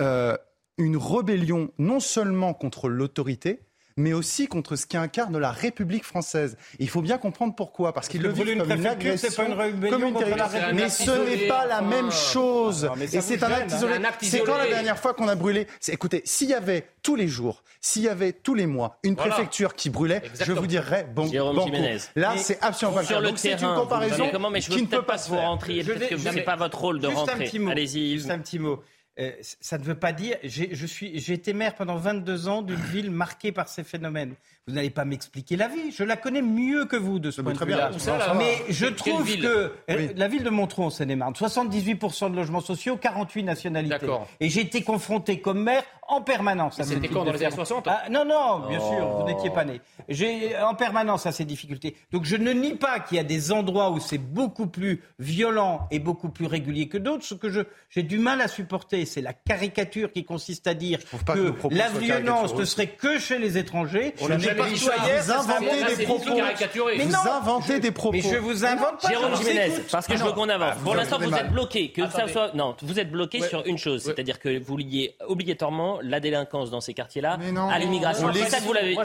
euh, 0.00 0.36
une 0.78 0.96
rébellion 0.96 1.70
non 1.78 2.00
seulement 2.00 2.54
contre 2.54 2.88
l'autorité, 2.88 3.60
mais 3.96 4.12
aussi 4.12 4.48
contre 4.48 4.74
ce 4.74 4.86
qui 4.86 4.96
incarne 4.96 5.38
la 5.38 5.52
République 5.52 6.02
française. 6.02 6.56
Et 6.80 6.82
il 6.82 6.88
faut 6.88 7.00
bien 7.00 7.16
comprendre 7.16 7.54
pourquoi, 7.54 7.92
parce 7.92 8.08
qu'ils 8.08 8.22
que 8.22 8.26
le 8.26 8.32
vivent 8.32 8.58
comme 8.58 8.72
une 8.80 8.86
agression, 8.88 9.56
pas 9.56 9.68
une 9.68 9.88
comme 9.88 10.02
la 10.36 10.46
République. 10.48 10.74
Mais 10.74 10.88
ce 10.88 11.10
n'est 11.12 11.46
pas 11.46 11.58
isolé. 11.58 11.68
la 11.68 11.80
même 11.80 12.06
Enfin. 12.06 12.16
chose. 12.32 12.84
Non, 12.86 12.94
Et 12.96 13.06
vous 13.06 13.20
c'est 13.20 13.42
un 13.44 13.52
hein. 13.52 13.66
isolé. 13.68 13.94
Un 13.94 14.02
acte 14.04 14.18
C'est 14.24 14.40
quand 14.40 14.56
la 14.56 14.64
isolé. 14.64 14.70
dernière 14.74 14.98
fois 14.98 15.14
qu'on 15.14 15.28
a 15.28 15.36
brûlé 15.36 15.68
c'est- 15.78 15.92
Écoutez, 15.92 16.22
s'il 16.24 16.48
y 16.48 16.54
avait 16.54 16.88
tous 17.04 17.14
les 17.14 17.28
jours, 17.28 17.62
s'il 17.80 18.02
y 18.02 18.08
avait 18.08 18.32
tous 18.32 18.54
les 18.56 18.66
mois 18.66 18.98
une 19.04 19.14
Voilà. 19.14 19.30
préfecture 19.32 19.76
qui 19.76 19.90
brûlait, 19.90 20.22
je 20.40 20.50
vous 20.52 20.66
dirais 20.66 21.06
bon. 21.14 21.26
Jiménez. 21.26 21.98
Là, 22.16 22.34
c'est 22.36 22.58
absolument 22.64 22.96
pas 22.96 23.20
le 23.20 23.36
c'est 23.36 23.52
une 23.52 23.58
vous 23.68 23.74
comparaison 23.74 24.28
comment, 24.32 24.50
mais 24.50 24.60
je 24.60 24.70
qui 24.70 24.82
ne 24.82 24.86
peut 24.88 25.02
pas 25.02 25.18
se 25.18 25.28
vous 25.28 25.36
faire. 25.36 25.44
rentriez, 25.48 25.82
Je 25.84 25.92
c'est 25.92 26.16
vais- 26.32 26.42
pas 26.42 26.56
votre 26.56 26.80
rôle 26.80 26.98
de 26.98 27.06
rentrer. 27.06 27.48
Allez-y. 27.70 28.14
Juste 28.14 28.30
un 28.30 28.40
petit 28.40 28.58
mot. 28.58 28.82
Euh, 29.20 29.32
ça 29.40 29.78
ne 29.78 29.84
veut 29.84 29.98
pas 29.98 30.12
dire. 30.12 30.36
J'ai 30.42 31.32
été 31.32 31.52
maire 31.52 31.74
pendant 31.74 31.96
22 31.96 32.48
ans 32.48 32.62
d'une 32.62 32.76
ville 32.76 33.10
marquée 33.10 33.52
par 33.52 33.68
ces 33.68 33.84
phénomènes. 33.84 34.34
Vous 34.66 34.74
n'allez 34.74 34.88
pas 34.88 35.04
m'expliquer 35.04 35.56
la 35.56 35.68
vie. 35.68 35.92
Je 35.94 36.04
la 36.04 36.16
connais 36.16 36.40
mieux 36.40 36.86
que 36.86 36.96
vous 36.96 37.18
de 37.18 37.30
ce 37.30 37.42
point 37.42 37.52
de 37.52 37.58
vue-là. 37.58 37.90
Mais 38.34 38.62
je 38.70 38.86
Quelle 38.86 38.94
trouve 38.94 39.36
que 39.36 39.46
euh, 39.46 39.68
Oui. 39.90 40.08
la 40.16 40.26
ville 40.26 40.42
de 40.42 40.48
Montreux 40.48 40.84
en 40.84 40.90
Seine-et-Marne, 40.90 41.34
78% 41.34 42.30
de 42.30 42.36
logements 42.36 42.62
sociaux, 42.62 42.96
48 42.96 43.42
nationalités. 43.42 44.06
Et 44.40 44.48
j'ai 44.48 44.62
été 44.62 44.80
confronté 44.80 45.40
comme 45.42 45.62
maire 45.62 45.82
en 46.08 46.22
permanence 46.22 46.80
à 46.80 46.84
C'était 46.84 46.96
ce 46.96 47.00
type 47.02 47.12
quand, 47.12 47.24
dans 47.24 47.32
les 47.32 47.42
années 47.42 47.50
phénomène. 47.50 47.66
60? 47.66 47.88
Ah, 47.88 48.04
Non, 48.10 48.24
non, 48.24 48.66
bien 48.68 48.78
Oh. 48.80 48.88
sûr, 48.94 49.06
vous 49.06 49.24
n'étiez 49.26 49.50
pas 49.50 49.64
né. 49.66 49.82
J'ai 50.08 50.56
en 50.58 50.74
permanence 50.74 51.26
à 51.26 51.32
ces 51.32 51.44
difficultés. 51.44 51.96
Donc 52.10 52.24
je 52.24 52.36
ne 52.36 52.52
nie 52.52 52.74
pas 52.74 53.00
qu'il 53.00 53.18
y 53.18 53.20
a 53.20 53.24
des 53.24 53.52
endroits 53.52 53.90
où 53.90 54.00
c'est 54.00 54.18
beaucoup 54.18 54.66
plus 54.66 55.02
violent 55.18 55.86
et 55.90 55.98
beaucoup 55.98 56.28
plus 56.30 56.46
régulier 56.46 56.88
que 56.88 56.96
d'autres. 56.98 57.24
Ce 57.24 57.34
que 57.34 57.50
je 57.50 57.60
j'ai 57.90 58.02
du 58.02 58.18
mal 58.18 58.40
à 58.40 58.48
supporter, 58.48 59.04
c'est 59.04 59.20
la 59.22 59.32
caricature 59.34 60.10
qui 60.12 60.24
consiste 60.24 60.66
à 60.66 60.72
dire 60.74 60.98
que 61.26 61.50
que, 61.50 61.74
la 61.74 61.88
violence 61.90 62.54
ne 62.54 62.64
serait 62.64 62.88
que 62.88 63.18
chez 63.18 63.38
les 63.38 63.58
étrangers. 63.58 64.14
On 64.20 64.28
partout 64.54 64.72
dit 64.74 64.78
ça. 64.80 64.92
ailleurs, 65.02 65.22
Vous 65.24 65.32
inventez 65.32 65.96
des 65.96 66.04
propos. 66.04 66.34
Mais 66.34 67.04
Vous 67.04 67.12
non, 67.12 67.18
inventez 67.32 67.80
des 67.80 67.90
propos. 67.90 68.12
Mais 68.16 68.22
je 68.22 68.36
vous 68.36 68.64
invente 68.64 69.00
pas. 69.02 69.08
Jérôme 69.08 69.36
Jiménez, 69.36 69.72
parce 69.90 70.06
que 70.06 70.16
je 70.16 70.24
veux 70.24 70.32
qu'on 70.32 70.48
avance. 70.48 70.74
Pour 70.82 70.92
vous 70.92 70.98
l'instant, 70.98 71.18
vous 71.18 71.34
êtes 71.34 71.50
bloqué. 71.52 71.90
Que 71.92 72.02
ça 72.02 72.08
Attendez. 72.18 72.32
soit 72.32 72.54
non, 72.54 72.76
vous 72.82 72.98
êtes 73.00 73.10
bloqué 73.10 73.40
sur 73.42 73.64
une 73.66 73.78
chose, 73.78 74.02
c'est-à-dire 74.04 74.38
que 74.38 74.58
vous 74.58 74.76
liez 74.76 75.16
obligatoirement 75.26 75.98
la 76.02 76.20
délinquance 76.20 76.70
dans 76.70 76.80
ces 76.80 76.94
quartiers-là 76.94 77.38
à 77.70 77.78
l'immigration. 77.78 78.28
On 78.28 78.32
C'est 78.32 78.40
les- 78.44 78.50
ça 78.50 78.58
que 78.58 78.62
vous 78.64 78.72
l'avez. 78.72 78.96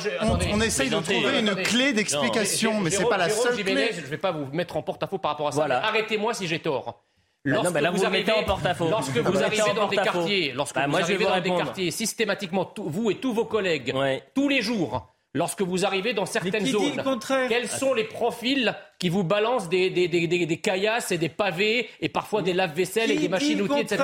On- 0.54 0.62
essaye 0.62 0.90
de 0.90 1.00
trouver 1.00 1.40
une 1.40 1.56
clé 1.56 1.94
d'explication, 1.94 2.80
mais 2.80 2.90
c'est 2.90 3.06
pas 3.06 3.18
la 3.18 3.28
Jérôme 3.30 3.44
seule 3.48 3.58
Jiménez, 3.58 3.88
clé. 3.88 3.96
Je 3.98 4.02
ne 4.02 4.06
vais 4.08 4.18
pas 4.18 4.32
vous 4.32 4.46
mettre 4.54 4.78
en 4.78 4.82
porte-à-faux 4.82 5.18
par 5.18 5.32
rapport 5.32 5.48
à 5.48 5.52
ça. 5.52 5.66
Arrêtez-moi 5.84 6.34
si 6.34 6.48
j'ai 6.48 6.60
tort. 6.60 7.04
Bah 7.46 7.62
non, 7.64 7.72
bah 7.72 7.80
là, 7.80 7.90
vous 7.90 7.98
vous 8.00 8.10
mettez 8.10 8.34
en 8.34 8.44
porte-à-faux. 8.44 8.90
Lorsque 8.90 9.18
Vous 9.18 9.42
arrivez 9.44 9.74
dans 9.74 9.88
des 9.88 9.96
quartiers, 9.96 10.52
lorsque 10.54 10.76
Bah, 10.76 10.86
vous 10.86 10.92
moi, 10.92 11.00
je 11.02 11.06
vais 11.06 11.14
arrivez 11.14 11.26
vous 11.50 11.50
dans 11.56 11.58
des 11.58 11.64
quartiers, 11.64 11.90
systématiquement, 11.92 12.66
tout- 12.66 12.84
vous 12.90 13.12
et 13.12 13.16
tous 13.16 13.34
vos 13.34 13.46
collègues, 13.46 13.94
tous 14.36 14.50
les 14.50 14.62
jours, 14.62 15.08
lorsque 15.34 15.62
vous 15.62 15.86
arrivez 15.86 16.14
dans 16.14 16.26
certaines 16.26 16.52
qui 16.64 16.64
dit 16.66 16.72
zones, 16.72 16.98
le 16.98 17.04
contraire 17.04 17.48
quels 17.50 17.68
sont 17.68 17.94
les 17.94 18.04
profils 18.04 18.76
qui 18.98 19.08
vous 19.08 19.24
balancent 19.24 19.70
des, 19.70 19.90
des, 19.90 20.10
des, 20.10 20.28
des, 20.28 20.46
des 20.46 20.58
caillasses 20.58 21.12
et 21.12 21.18
des 21.18 21.30
pavés 21.30 21.88
et 22.02 22.10
parfois 22.10 22.42
des 22.42 22.52
lave-vaisselle 22.52 23.10
et 23.12 23.14
des 23.16 23.20
dit 23.22 23.30
machines 23.30 23.58
le 23.58 23.64
outils, 23.64 23.80
etc. 23.80 24.04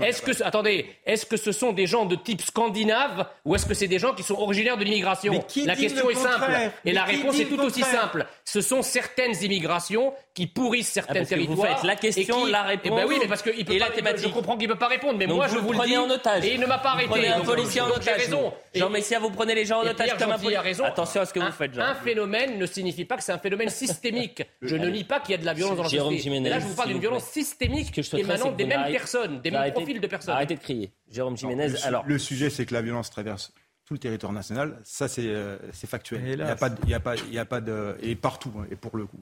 Est-ce 0.00 0.22
que, 0.22 0.44
attendez, 0.44 0.86
est-ce 1.06 1.26
que 1.26 1.36
ce 1.36 1.50
sont 1.50 1.72
des 1.72 1.86
gens 1.86 2.04
de 2.04 2.14
type 2.14 2.40
scandinave 2.42 3.26
ou 3.44 3.56
est-ce 3.56 3.66
que 3.66 3.74
c'est 3.74 3.88
des 3.88 3.98
gens 3.98 4.14
qui 4.14 4.22
sont 4.22 4.36
originaires 4.38 4.76
de 4.76 4.84
l'immigration 4.84 5.32
La 5.64 5.74
question 5.74 6.08
est 6.10 6.14
simple 6.14 6.52
et 6.84 6.92
la 6.92 7.04
Mais 7.06 7.12
réponse 7.16 7.40
est 7.40 7.46
tout 7.46 7.58
aussi 7.60 7.82
simple. 7.82 8.26
Ce 8.44 8.60
sont 8.60 8.82
certaines 8.82 9.34
immigrations 9.42 10.12
qui 10.34 10.46
pourrissent 10.46 10.92
certains 10.92 11.14
Ah, 11.14 11.18
parce 11.18 11.30
que 11.30 11.34
vous 11.34 11.44
territoires. 11.46 11.78
faites 11.78 11.84
la 11.86 11.96
question, 11.96 12.44
qui- 12.44 12.50
la 12.52 12.60
Eh 12.60 12.76
ben 12.76 12.94
réponse 12.94 13.04
oui, 13.08 13.16
mais 13.20 13.26
parce 13.26 13.42
que 13.42 13.50
il 13.58 13.64
peut 13.64 13.72
et 13.72 13.78
la 13.80 13.86
pas- 13.86 13.92
thématique. 13.92 14.28
Je 14.28 14.32
comprends 14.32 14.56
qu'il 14.56 14.68
ne 14.68 14.72
peut 14.74 14.78
pas 14.78 14.86
répondre, 14.86 15.18
mais 15.18 15.26
Donc 15.26 15.36
moi 15.38 15.48
vous 15.48 15.56
je 15.56 15.60
vous 15.60 15.72
le 15.72 15.84
dis. 15.84 15.96
en 15.96 16.08
otage. 16.10 16.44
Et 16.44 16.54
il 16.54 16.60
ne 16.60 16.66
m'a 16.66 16.78
pas 16.78 16.90
Vous 16.90 16.94
arrêté. 16.94 17.08
prenez 17.08 17.28
un 17.28 17.38
donc- 17.38 17.46
policier 17.46 17.80
en 17.80 17.88
donc 17.88 17.96
otage. 17.96 18.16
raison. 18.20 18.52
Jean 18.72 18.88
Messia, 18.90 19.18
vous 19.18 19.30
prenez 19.30 19.56
les 19.56 19.64
gens 19.64 19.80
en 19.82 19.86
otage 19.86 20.10
comme 20.16 20.30
un 20.30 20.36
Gentil 20.36 20.44
a 20.58 20.62
raison. 20.62 20.84
Attention 20.84 21.20
à 21.22 21.26
ce 21.26 21.32
que 21.32 21.38
vous 21.40 21.46
Un- 21.46 21.52
faites, 21.52 21.72
Jean. 21.74 21.82
Un 21.82 21.94
phénomène 21.94 22.58
ne 22.58 22.66
signifie 22.66 23.04
pas 23.04 23.16
que 23.16 23.22
c'est 23.22 23.32
un 23.32 23.38
phénomène 23.38 23.68
systémique. 23.70 24.42
Je 24.62 24.76
ne 24.76 24.88
nie 24.88 25.04
pas 25.04 25.20
qu'il 25.20 25.30
y 25.32 25.34
a 25.34 25.38
de 25.38 25.46
la 25.46 25.54
violence 25.54 25.76
dans 25.76 25.82
la 25.84 25.88
Jérôme 25.88 26.08
société. 26.10 26.22
Jiménez, 26.24 26.44
Mais 26.44 26.50
là, 26.50 26.60
je 26.60 26.66
vous 26.66 26.74
parle 26.74 26.88
d'une 26.90 27.00
violence 27.00 27.24
systémique 27.24 27.98
émanant 28.14 28.52
des 28.52 28.66
mêmes 28.66 28.90
personnes, 28.92 29.40
des 29.40 29.50
mêmes 29.50 29.72
profils 29.72 30.00
de 30.00 30.06
personnes. 30.06 30.34
Arrêtez 30.34 30.54
de 30.56 30.60
crier. 30.60 30.92
Jérôme 31.10 31.36
Jiménez, 31.36 31.68
alors. 31.84 32.04
le 32.06 32.18
sujet, 32.18 32.50
c'est 32.50 32.66
que 32.66 32.74
la 32.74 32.82
violence 32.82 33.10
traverse 33.10 33.52
tout 33.86 33.94
le 33.94 34.00
territoire 34.00 34.32
national. 34.32 34.78
Ça, 34.84 35.08
c'est 35.08 35.22
euh, 35.26 35.56
factuel. 35.72 36.20
Il 36.26 36.36
n'y 36.36 36.42
a 36.42 36.56
pas, 36.56 36.68
de- 36.68 36.76
il 36.84 36.90
y 36.90 36.94
a 36.94 37.00
pas, 37.00 37.16
il 37.16 37.32
y 37.32 37.38
a 37.38 37.46
pas 37.46 37.62
de 37.62 37.96
et 38.02 38.14
partout 38.16 38.52
hein, 38.58 38.66
et 38.70 38.76
pour 38.76 38.96
le 38.98 39.06
coup. 39.06 39.20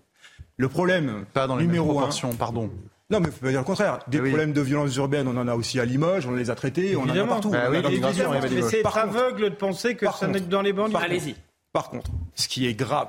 Le 0.57 0.69
problème 0.69 1.25
Pas 1.33 1.47
dans 1.47 1.55
les 1.55 1.63
mêmes 1.65 1.77
numéro 1.77 2.01
un. 2.01 2.11
pardon. 2.37 2.71
Non, 3.11 3.21
mais 3.21 3.31
faut 3.31 3.45
pas 3.45 3.51
dire 3.51 3.61
le 3.61 3.65
contraire. 3.65 4.01
Des 4.09 4.19
Ah 4.19 4.23
oui. 4.23 4.31
problèmes 4.31 4.53
de 4.53 4.61
violence 4.61 4.97
urbaine, 4.97 5.29
on 5.29 5.37
en 5.37 5.47
a 5.47 5.55
aussi 5.55 5.79
à 5.79 5.85
Limoges, 5.85 6.27
on 6.27 6.33
les 6.33 6.51
a 6.51 6.55
traités, 6.57 6.97
on 6.97 7.01
en 7.01 7.05
a 7.05 7.07
Évidemment. 7.09 7.29
partout. 7.35 7.51
Bah 7.51 7.67
On 7.69 7.71
oui, 7.71 7.77
a 7.77 7.91
il. 7.91 8.01
Mais 8.55 8.63
c'est 8.63 8.85
aveugle 8.85 9.51
de 9.51 9.55
penser 9.55 9.95
que 9.95 10.07
ça 10.11 10.27
n'est 10.27 10.41
dans 10.41 10.63
les 10.63 10.73
banlieues. 10.73 10.93
par 10.93 11.03
Allez-y. 11.03 11.37
Par 11.73 11.91
contre, 11.91 12.11
ce 12.35 12.49
qui 12.49 12.67
est 12.67 12.75
grave, 12.75 13.09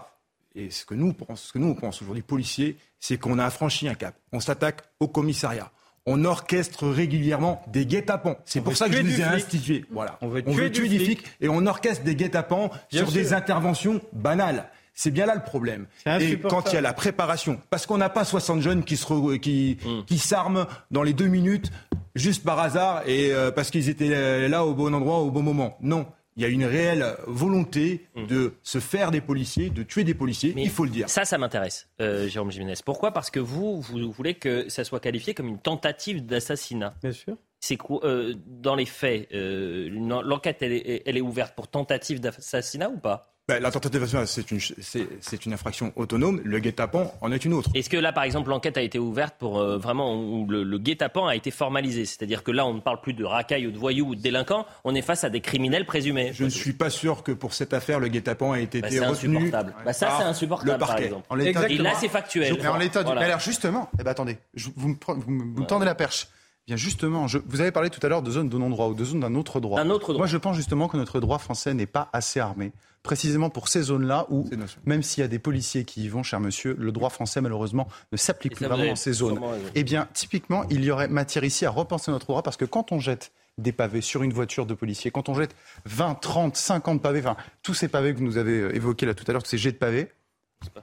et 0.54 0.70
ce 0.70 0.86
que 0.86 0.94
nous 0.94 1.14
pensons, 1.14 1.36
ce 1.48 1.54
que 1.54 1.58
nous 1.60 1.70
on 1.70 1.76
pense 1.76 2.02
aujourd'hui, 2.02 2.22
policiers, 2.22 2.78
c'est 3.00 3.18
qu'on 3.18 3.40
a 3.40 3.50
franchi 3.50 3.88
un 3.88 3.96
cap. 3.96 4.14
On 4.34 4.40
s'attaque 4.40 4.82
au 5.00 5.08
commissariat. 5.08 5.72
On 6.06 6.24
orchestre 6.26 6.88
régulièrement 6.88 7.62
des 7.68 7.86
guet-apens. 7.86 8.38
C'est 8.46 8.62
pour 8.62 8.78
ça 8.78 8.88
que 8.88 8.96
je 8.96 9.02
les 9.02 9.20
ai 9.20 9.24
institués. 9.24 9.84
Voilà. 9.92 10.18
On 10.22 10.28
veut 10.30 10.42
tuer 10.44 10.70
du 10.70 10.88
des 10.90 11.04
flic. 11.04 11.20
flics 11.22 11.32
et 11.42 11.50
on 11.50 11.66
orchestre 11.66 12.04
des 12.06 12.16
guet-apens 12.16 12.70
sur 12.92 13.12
des 13.12 13.34
interventions 13.34 14.00
banales. 14.14 14.70
C'est 15.00 15.12
bien 15.12 15.28
là 15.28 15.36
le 15.36 15.44
problème. 15.44 15.86
C'est 16.04 16.32
Et 16.32 16.40
quand 16.40 16.72
il 16.72 16.74
y 16.74 16.78
a 16.78 16.82
la 16.82 16.92
préparation, 16.94 17.62
parce 17.70 17.86
qu'on 17.86 18.00
n'a 18.00 18.10
pas 18.10 18.26
60 18.26 18.62
jeunes 18.62 18.84
qui 18.84 18.98
se 18.98 19.06
re- 19.06 19.40
qui, 19.40 19.78
Hmm. 19.86 20.02
qui 20.08 20.18
s'arment 20.18 20.66
dans 20.90 21.04
les 21.04 21.14
deux 21.14 21.28
minutes 21.28 21.70
juste 22.16 22.44
par 22.44 22.58
hasard 22.60 23.04
et 23.08 23.32
euh, 23.32 23.52
parce 23.52 23.70
qu'ils 23.70 23.90
étaient 23.90 24.10
euh, 24.16 24.48
là 24.50 24.66
au 24.66 24.74
bon 24.74 24.94
endroit 24.96 25.20
au 25.20 25.30
bon 25.30 25.44
moment. 25.44 25.78
Non, 25.82 26.08
il 26.36 26.42
y 26.42 26.46
a 26.46 26.50
une 26.50 26.66
réelle 26.66 27.16
volonté 27.28 28.08
de 28.16 28.54
se 28.64 28.80
faire 28.80 29.12
des 29.12 29.22
policiers, 29.22 29.70
de 29.70 29.84
tuer 29.84 30.04
des 30.04 30.16
policiers. 30.16 30.52
Hmm. 30.52 30.56
Mais 30.56 30.64
il 30.64 30.70
faut 30.72 30.84
le 30.86 30.90
dire. 30.90 31.08
Ça, 31.10 31.26
ça 31.26 31.38
m'intéresse, 31.38 31.88
euh, 32.02 32.28
Jérôme 32.28 32.50
Jiménez. 32.52 32.74
Pourquoi? 32.84 33.12
Parce 33.12 33.30
que 33.30 33.40
vous, 33.40 33.80
vous 33.82 34.12
voulez 34.12 34.34
que 34.34 34.68
ça 34.70 34.84
soit 34.84 35.00
qualifié 35.00 35.36
comme 35.36 35.48
une 35.48 35.60
tentative 35.60 36.26
d'assassinat. 36.26 36.96
Bien 37.04 37.12
sûr. 37.12 37.36
C'est 37.60 37.78
quoi 37.78 38.00
euh, 38.04 38.34
dans 38.48 38.76
les 38.76 38.86
faits 38.86 39.30
euh, 39.34 39.90
L'enquête, 39.92 40.58
elle 40.62 40.74
est, 40.74 41.04
elle 41.06 41.18
est 41.18 41.22
ouverte 41.22 41.56
pour 41.56 41.68
tentative 41.68 42.20
d'assassinat 42.20 42.90
ou 42.90 42.98
pas? 42.98 43.34
Ben, 43.50 43.62
la 43.64 43.72
tentative 43.72 44.02
d'assassinat, 44.02 44.26
c'est 44.26 44.52
une, 44.52 44.60
c'est, 44.60 45.08
c'est 45.22 45.46
une 45.46 45.54
infraction 45.54 45.94
autonome. 45.96 46.42
Le 46.44 46.60
guet-apens 46.60 47.14
en 47.22 47.32
est 47.32 47.46
une 47.46 47.54
autre. 47.54 47.70
Est-ce 47.76 47.90
que 47.90 47.96
là, 47.96 48.12
par 48.12 48.26
exemple, 48.26 48.50
l'enquête 48.50 48.76
a 48.78 48.82
été 48.82 49.00
ouverte 49.00 49.36
pour 49.40 49.60
euh, 49.60 49.78
vraiment 49.78 50.16
où 50.22 50.46
le, 50.50 50.64
le 50.64 50.78
guet-apens 50.78 51.28
a 51.28 51.34
été 51.34 51.50
formalisé? 51.50 52.04
C'est-à-dire 52.04 52.44
que 52.44 52.52
là, 52.52 52.66
on 52.66 52.74
ne 52.74 52.82
parle 52.82 53.00
plus 53.00 53.14
de 53.14 53.24
racailles 53.24 53.66
ou 53.66 53.72
de 53.72 53.78
voyous 53.78 54.06
ou 54.06 54.16
de 54.16 54.22
délinquants, 54.22 54.66
on 54.84 54.94
est 54.96 55.02
face 55.02 55.24
à 55.24 55.30
des 55.30 55.40
criminels 55.40 55.86
présumés. 55.86 56.32
Je 56.34 56.44
ne 56.44 56.50
suis 56.50 56.74
pas 56.74 56.90
sûr 56.90 57.24
que 57.24 57.32
pour 57.32 57.54
cette 57.54 57.72
affaire, 57.74 58.02
le 58.02 58.10
guet-apens 58.10 58.54
ait 58.56 58.64
été 58.64 58.82
Bah, 58.82 58.90
c'est 58.92 59.00
retenu. 59.06 59.38
insupportable. 59.38 59.76
Bah, 59.86 59.94
ça, 59.94 60.08
par 60.08 60.18
c'est 60.18 60.24
insupportable, 60.26 60.72
le 60.74 60.78
par 60.78 60.88
parquet. 60.90 61.06
exemple. 61.06 61.26
En 61.30 61.36
l'état 61.36 61.70
Et 61.70 61.78
là, 61.78 61.94
c'est 61.98 62.10
factuel. 62.10 62.54
Mais 62.62 62.68
en 62.68 62.76
l'état 62.78 63.00
du... 63.00 63.06
Voilà. 63.06 63.22
Mais 63.22 63.28
alors 63.28 63.40
justement, 63.40 63.90
eh 63.98 64.04
ben 64.04 64.12
attendez, 64.12 64.40
je- 64.56 64.68
vous 64.76 64.90
me, 64.90 64.96
pre- 64.96 65.18
vous 65.18 65.32
me- 65.32 65.54
vous 65.56 65.62
me 65.62 65.66
tendez 65.66 65.86
la 65.86 65.96
perche. 65.96 66.28
Bien 66.68 66.76
justement, 66.76 67.28
je- 67.28 67.38
vous 67.48 67.62
avez 67.62 67.72
parlé 67.72 67.90
tout 67.90 68.00
à 68.06 68.10
l'heure 68.10 68.22
de 68.22 68.30
zone 68.30 68.50
de 68.50 68.58
non-droit 68.58 68.88
ou 68.88 68.94
de 68.94 69.06
zone 69.06 69.22
d'un 69.22 69.36
autre 69.36 69.62
droit. 69.62 69.82
D'un 69.82 69.90
autre 69.90 70.08
droit. 70.12 70.18
Moi, 70.18 70.28
je 70.28 70.36
pense 70.38 70.56
justement 70.58 70.90
que 70.90 70.98
notre 70.98 71.20
droit 71.22 71.38
français 71.38 71.74
n'est 71.74 71.86
pas 71.86 72.10
assez 72.12 72.42
armé, 72.42 72.74
précisément 73.04 73.50
pour 73.50 73.70
ces 73.70 73.84
zones-là 73.84 74.28
où, 74.30 74.44
même 74.86 75.02
s'il 75.02 75.22
y 75.22 75.24
a 75.24 75.30
des 75.30 75.40
policiers 75.40 75.86
qui 75.86 76.04
y 76.04 76.10
vont, 76.10 76.24
cher 76.24 76.42
monsieur, 76.42 76.76
le 76.78 76.92
droit 76.92 77.10
français 77.10 77.40
malheureusement 77.40 77.88
ne 78.12 78.18
s'applique 78.18 78.56
plus 78.56 78.66
vraiment 78.66 78.84
dans 78.92 78.96
ces 78.98 79.14
zones. 79.14 79.40
Eh 79.76 79.84
bien, 79.86 80.10
typiquement, 80.14 80.66
il 80.70 80.84
y 80.84 80.92
aurait 80.92 81.08
matière 81.08 81.46
ici 81.46 81.66
à 81.66 81.70
repenser 81.70 82.12
notre 82.12 82.26
droit 82.28 82.44
parce 82.44 82.58
que 82.58 82.66
quand 82.66 82.92
on 82.92 83.00
jette 83.00 83.32
des 83.58 83.72
pavés 83.72 84.02
sur 84.02 84.22
une 84.22 84.34
voiture 84.34 84.66
de 84.66 84.74
policier, 84.74 85.10
quand 85.10 85.30
on 85.30 85.34
jette 85.36 85.56
20, 85.86 86.16
30, 86.16 86.58
50 86.58 87.02
pavés, 87.02 87.20
enfin, 87.22 87.38
tous 87.64 87.74
ces 87.74 87.88
pavés 87.88 88.14
que 88.14 88.20
vous 88.20 88.38
avez 88.38 88.60
euh, 88.60 88.76
évoqués 88.76 89.06
là 89.06 89.16
tout 89.16 89.24
à 89.28 89.32
l'heure, 89.32 89.42
tous 89.42 89.50
ces 89.52 89.58
jets 89.58 89.72
de 89.72 89.78
pavés, 89.78 90.10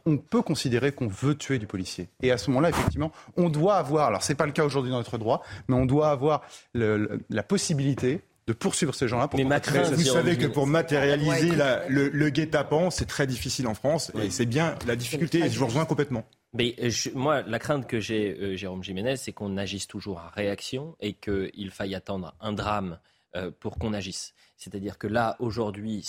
on 0.06 0.18
peut 0.18 0.42
considérer 0.42 0.92
qu'on 0.92 1.08
veut 1.08 1.34
tuer 1.36 1.58
du 1.58 1.66
policier. 1.66 2.08
Et 2.22 2.30
à 2.30 2.38
ce 2.38 2.50
moment-là, 2.50 2.70
effectivement, 2.70 3.12
on 3.36 3.48
doit 3.48 3.76
avoir, 3.76 4.06
alors 4.08 4.22
c'est 4.22 4.34
pas 4.34 4.46
le 4.46 4.52
cas 4.52 4.64
aujourd'hui 4.64 4.90
dans 4.90 4.98
notre 4.98 5.18
droit, 5.18 5.42
mais 5.68 5.74
on 5.76 5.86
doit 5.86 6.10
avoir 6.10 6.42
le- 6.72 6.96
le- 6.96 7.20
la 7.30 7.42
possibilité 7.42 8.22
de 8.46 8.52
poursuivre 8.52 8.94
ces 8.94 9.08
gens-là 9.08 9.26
pour 9.28 9.38
Mais 9.38 9.44
Vous 9.44 10.02
savez 10.04 10.36
que 10.36 10.46
pour 10.46 10.66
matérialiser 10.66 11.50
Ouais, 11.50 11.56
la- 11.56 11.88
le, 11.88 12.10
le 12.10 12.28
guet-apens, 12.30 12.90
c'est 12.90 13.06
très 13.06 13.26
difficile 13.26 13.66
en 13.66 13.74
France. 13.74 14.12
Et 14.22 14.30
c'est 14.30 14.44
bien 14.46 14.74
la 14.86 14.96
difficulté, 14.96 15.38
et 15.40 15.48
je 15.48 15.58
vous 15.58 15.66
rejoins 15.66 15.86
complètement. 15.86 16.24
Mais 16.52 16.74
euh, 16.82 16.90
je- 16.90 17.10
moi, 17.14 17.42
la 17.42 17.58
crainte 17.58 17.86
que 17.88 18.00
j'ai, 18.00 18.36
euh, 18.38 18.54
Jérôme 18.56 18.84
Jiménez, 18.84 19.16
c'est 19.16 19.32
qu'on 19.32 19.56
agisse 19.56 19.86
toujours 19.86 20.18
à 20.20 20.28
réaction 20.28 20.94
et 21.00 21.14
qu'il 21.14 21.70
faille 21.72 21.94
attendre 21.94 22.34
un 22.40 22.52
drame 22.52 22.98
euh, 23.34 23.50
pour 23.58 23.78
qu'on 23.78 23.92
agisse. 23.94 24.34
C'est-à-dire 24.64 24.96
que 24.96 25.06
là, 25.06 25.36
aujourd'hui, 25.40 26.02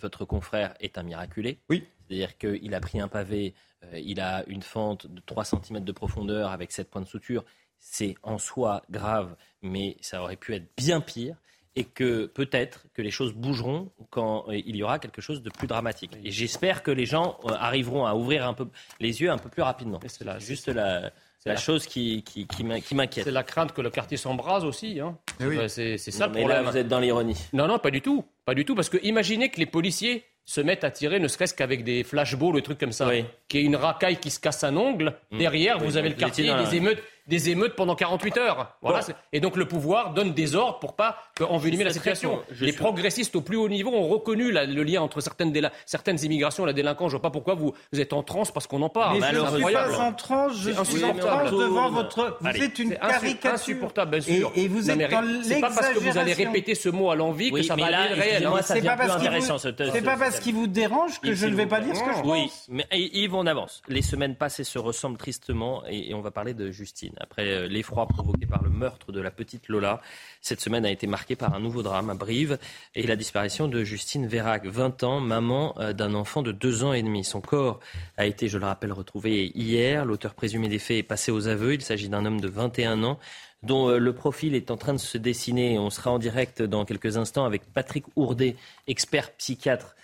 votre 0.00 0.24
confrère 0.24 0.74
est 0.80 0.98
un 0.98 1.04
miraculé. 1.04 1.60
Oui. 1.68 1.84
C'est-à-dire 2.08 2.36
qu'il 2.38 2.74
a 2.74 2.80
pris 2.80 2.98
un 3.00 3.06
pavé, 3.06 3.54
euh, 3.84 4.00
il 4.00 4.20
a 4.20 4.42
une 4.48 4.62
fente 4.62 5.06
de 5.06 5.20
3 5.24 5.44
cm 5.44 5.84
de 5.84 5.92
profondeur 5.92 6.50
avec 6.50 6.72
7 6.72 6.90
points 6.90 7.02
de 7.02 7.06
suture. 7.06 7.44
C'est 7.78 8.16
en 8.24 8.38
soi 8.38 8.82
grave, 8.90 9.36
mais 9.62 9.96
ça 10.00 10.22
aurait 10.22 10.36
pu 10.36 10.56
être 10.56 10.66
bien 10.76 11.00
pire. 11.00 11.36
Et 11.76 11.84
que 11.84 12.26
peut-être 12.26 12.86
que 12.94 13.00
les 13.00 13.12
choses 13.12 13.32
bougeront 13.32 13.92
quand 14.10 14.48
euh, 14.48 14.56
il 14.56 14.74
y 14.74 14.82
aura 14.82 14.98
quelque 14.98 15.22
chose 15.22 15.40
de 15.40 15.50
plus 15.50 15.68
dramatique. 15.68 16.10
Et 16.24 16.32
j'espère 16.32 16.82
que 16.82 16.90
les 16.90 17.06
gens 17.06 17.38
euh, 17.44 17.52
arriveront 17.52 18.06
à 18.06 18.16
ouvrir 18.16 18.44
un 18.44 18.54
peu 18.54 18.66
les 18.98 19.20
yeux 19.20 19.30
un 19.30 19.38
peu 19.38 19.48
plus 19.48 19.62
rapidement. 19.62 20.00
C'est 20.08 20.24
là, 20.24 20.40
juste 20.40 20.66
la, 20.66 21.12
la 21.46 21.56
chose 21.56 21.86
qui, 21.86 22.22
qui, 22.22 22.46
qui 22.46 22.64
m'in- 22.64 22.80
qui 22.80 22.94
m'inquiète. 22.94 23.24
C'est 23.24 23.30
la 23.30 23.42
crainte 23.42 23.72
que 23.72 23.80
le 23.80 23.90
quartier 23.90 24.16
s'embrase 24.16 24.64
aussi. 24.64 25.00
Hein. 25.00 25.16
Eh 25.40 25.46
oui. 25.46 25.56
C'est 25.68 25.96
c'est 25.98 26.10
ça 26.10 26.26
le 26.26 26.34
Mais 26.34 26.40
là, 26.42 26.46
problème. 26.56 26.70
vous 26.70 26.76
êtes 26.76 26.88
dans 26.88 27.00
l'ironie. 27.00 27.36
Non, 27.52 27.66
non, 27.66 27.78
pas 27.78 27.90
du 27.90 28.00
tout. 28.02 28.24
Pas 28.44 28.54
du 28.54 28.64
tout. 28.64 28.74
Parce 28.74 28.88
que 28.88 28.98
imaginez 29.02 29.48
que 29.48 29.58
les 29.58 29.66
policiers 29.66 30.24
se 30.44 30.60
mettent 30.60 30.84
à 30.84 30.90
tirer, 30.90 31.20
ne 31.20 31.28
serait-ce 31.28 31.54
qu'avec 31.54 31.84
des 31.84 32.02
flashballs, 32.02 32.54
le 32.54 32.60
truc 32.62 32.78
comme 32.78 32.92
ça, 32.92 33.08
qui 33.48 33.58
est 33.58 33.62
une 33.62 33.76
racaille 33.76 34.16
qui 34.16 34.30
se 34.30 34.40
casse 34.40 34.64
un 34.64 34.76
ongle. 34.76 35.14
Mm. 35.30 35.38
Derrière, 35.38 35.76
Oui, 35.78 35.84
vous 35.86 35.96
avez 35.96 36.08
le 36.08 36.14
quartier, 36.16 36.52
des 36.52 36.76
émeutes, 36.76 37.02
des 37.30 37.48
émeutes 37.48 37.76
pendant 37.76 37.94
48 37.94 38.36
heures. 38.36 38.76
Voilà, 38.82 39.00
et 39.32 39.40
donc 39.40 39.56
le 39.56 39.66
pouvoir 39.66 40.12
donne 40.12 40.34
des 40.34 40.54
ordres 40.54 40.78
pour 40.80 40.94
pas 40.94 41.16
envenimer 41.48 41.84
la 41.84 41.92
situation. 41.92 42.42
Les 42.60 42.72
suis- 42.72 42.76
progressistes 42.76 43.34
au 43.36 43.40
plus 43.40 43.56
haut 43.56 43.68
niveau 43.68 43.90
ont 43.94 44.08
reconnu 44.08 44.50
la- 44.52 44.66
le 44.66 44.82
lien 44.82 45.00
entre 45.00 45.20
certaines, 45.22 45.52
déla- 45.52 45.70
certaines 45.86 46.22
immigrations 46.22 46.64
et 46.64 46.66
la 46.66 46.72
délinquance. 46.74 47.10
Je 47.12 47.16
vois 47.16 47.22
pas 47.22 47.30
pourquoi 47.30 47.54
vous, 47.54 47.72
vous 47.92 48.00
êtes 48.00 48.12
en 48.12 48.22
transe 48.22 48.50
parce 48.50 48.66
qu'on 48.66 48.82
en 48.82 48.88
parle. 48.90 49.20
Mais 49.20 49.26
je 49.32 49.38
ne 49.40 49.62
suis 49.64 49.72
pas 49.72 49.98
en 49.98 50.12
transe, 50.12 50.52
je 50.56 50.72
C'est 50.72 50.84
suis 50.84 51.04
en 51.04 51.10
insupportable. 51.10 51.46
transe 51.48 51.58
devant 51.60 51.90
votre. 51.90 52.36
Vous 52.40 52.46
Allez. 52.48 52.64
êtes 52.64 52.78
une 52.78 52.96
caricature. 52.96 53.50
insupportable, 53.52 54.10
bien 54.10 54.20
sûr. 54.20 54.52
Et, 54.56 54.68
vous 54.68 54.82
Non, 54.82 54.98
êtes 54.98 55.10
dans 55.10 55.20
ré- 55.20 55.26
C'est 55.44 55.60
pas 55.60 55.70
parce 55.70 55.88
que 55.90 55.98
vous 56.00 56.18
allez 56.18 56.32
répéter 56.32 56.74
ce 56.74 56.88
mot 56.88 57.10
à 57.10 57.14
l'envie 57.14 57.50
que 57.50 57.54
Oui, 57.54 57.64
ça 57.64 57.76
va 57.76 57.90
là, 57.90 58.00
aller 58.00 58.14
réel. 58.20 58.46
hein. 58.46 58.52
C'est 58.62 58.82
pas 58.82 58.96
parce 58.96 59.20
qu'il 59.22 59.30
vous, 59.30 59.40
ce- 59.40 59.58
c'est 59.58 59.76
ce- 59.78 60.04
pas 60.04 60.14
ce- 60.14 60.18
parce 60.18 60.40
qu'il 60.40 60.54
vous 60.54 60.66
dérange 60.66 61.20
que 61.20 61.32
je 61.32 61.46
ne 61.46 61.54
vais 61.54 61.66
pas 61.66 61.80
dire 61.80 61.94
ce 61.94 62.02
que 62.02 62.12
je 62.16 62.28
Oui, 62.28 62.42
pense. 62.42 62.66
mais 62.68 62.86
Yves, 62.92 63.34
on 63.34 63.46
avance. 63.46 63.82
Les 63.88 64.02
semaines 64.02 64.34
passent 64.34 64.60
et 64.60 64.64
se 64.64 64.78
ressemblent 64.78 65.18
tristement 65.18 65.82
et 65.88 66.12
on 66.14 66.20
va 66.20 66.30
parler 66.30 66.54
de 66.54 66.70
Justine. 66.70 67.14
Après 67.20 67.46
euh, 67.46 67.68
l'effroi 67.68 68.06
provoqué 68.06 68.46
par 68.46 68.62
le 68.62 68.70
meurtre 68.70 69.12
de 69.12 69.20
la 69.20 69.30
petite 69.30 69.68
Lola, 69.68 70.00
cette 70.40 70.60
semaine 70.60 70.84
a 70.86 70.90
été 70.90 71.06
marquée 71.06 71.36
par 71.36 71.54
un 71.54 71.60
nouveau 71.60 71.82
drame 71.82 72.10
à 72.10 72.14
Brive 72.14 72.58
et 72.94 73.06
la 73.06 73.16
disparition 73.16 73.68
de 73.68 73.84
Justine 73.84 74.26
Vérac, 74.26 74.66
20 74.66 75.04
ans, 75.04 75.20
maman 75.20 75.74
euh, 75.78 75.92
d'un 75.92 76.14
enfant 76.14 76.42
de 76.42 76.52
2 76.52 76.84
ans 76.84 76.92
et 76.92 77.02
demi. 77.02 77.22
Son 77.22 77.40
corps 77.40 77.80
a 78.16 78.26
été, 78.26 78.48
je 78.48 78.58
le 78.58 78.64
rappelle, 78.64 78.92
retrouvé 78.92 79.52
hier. 79.54 80.04
L'auteur 80.04 80.34
présumé 80.34 80.68
des 80.68 80.78
faits 80.78 80.98
est 80.98 81.02
passé 81.02 81.30
aux 81.30 81.46
aveux. 81.46 81.74
Il 81.74 81.82
s'agit 81.82 82.08
d'un 82.08 82.24
homme 82.24 82.40
de 82.40 82.48
21 82.48 83.04
ans 83.04 83.18
dont 83.62 83.90
euh, 83.90 83.98
le 83.98 84.14
profil 84.14 84.54
est 84.54 84.70
en 84.70 84.78
train 84.78 84.94
de 84.94 84.98
se 84.98 85.18
dessiner. 85.18 85.78
On 85.78 85.90
sera 85.90 86.10
en 86.10 86.18
direct 86.18 86.62
dans 86.62 86.86
quelques 86.86 87.18
instants 87.18 87.44
avec 87.44 87.70
Patrick 87.72 88.06
Ourdet, 88.16 88.56
expert 88.86 89.32
psychiatre, 89.32 89.94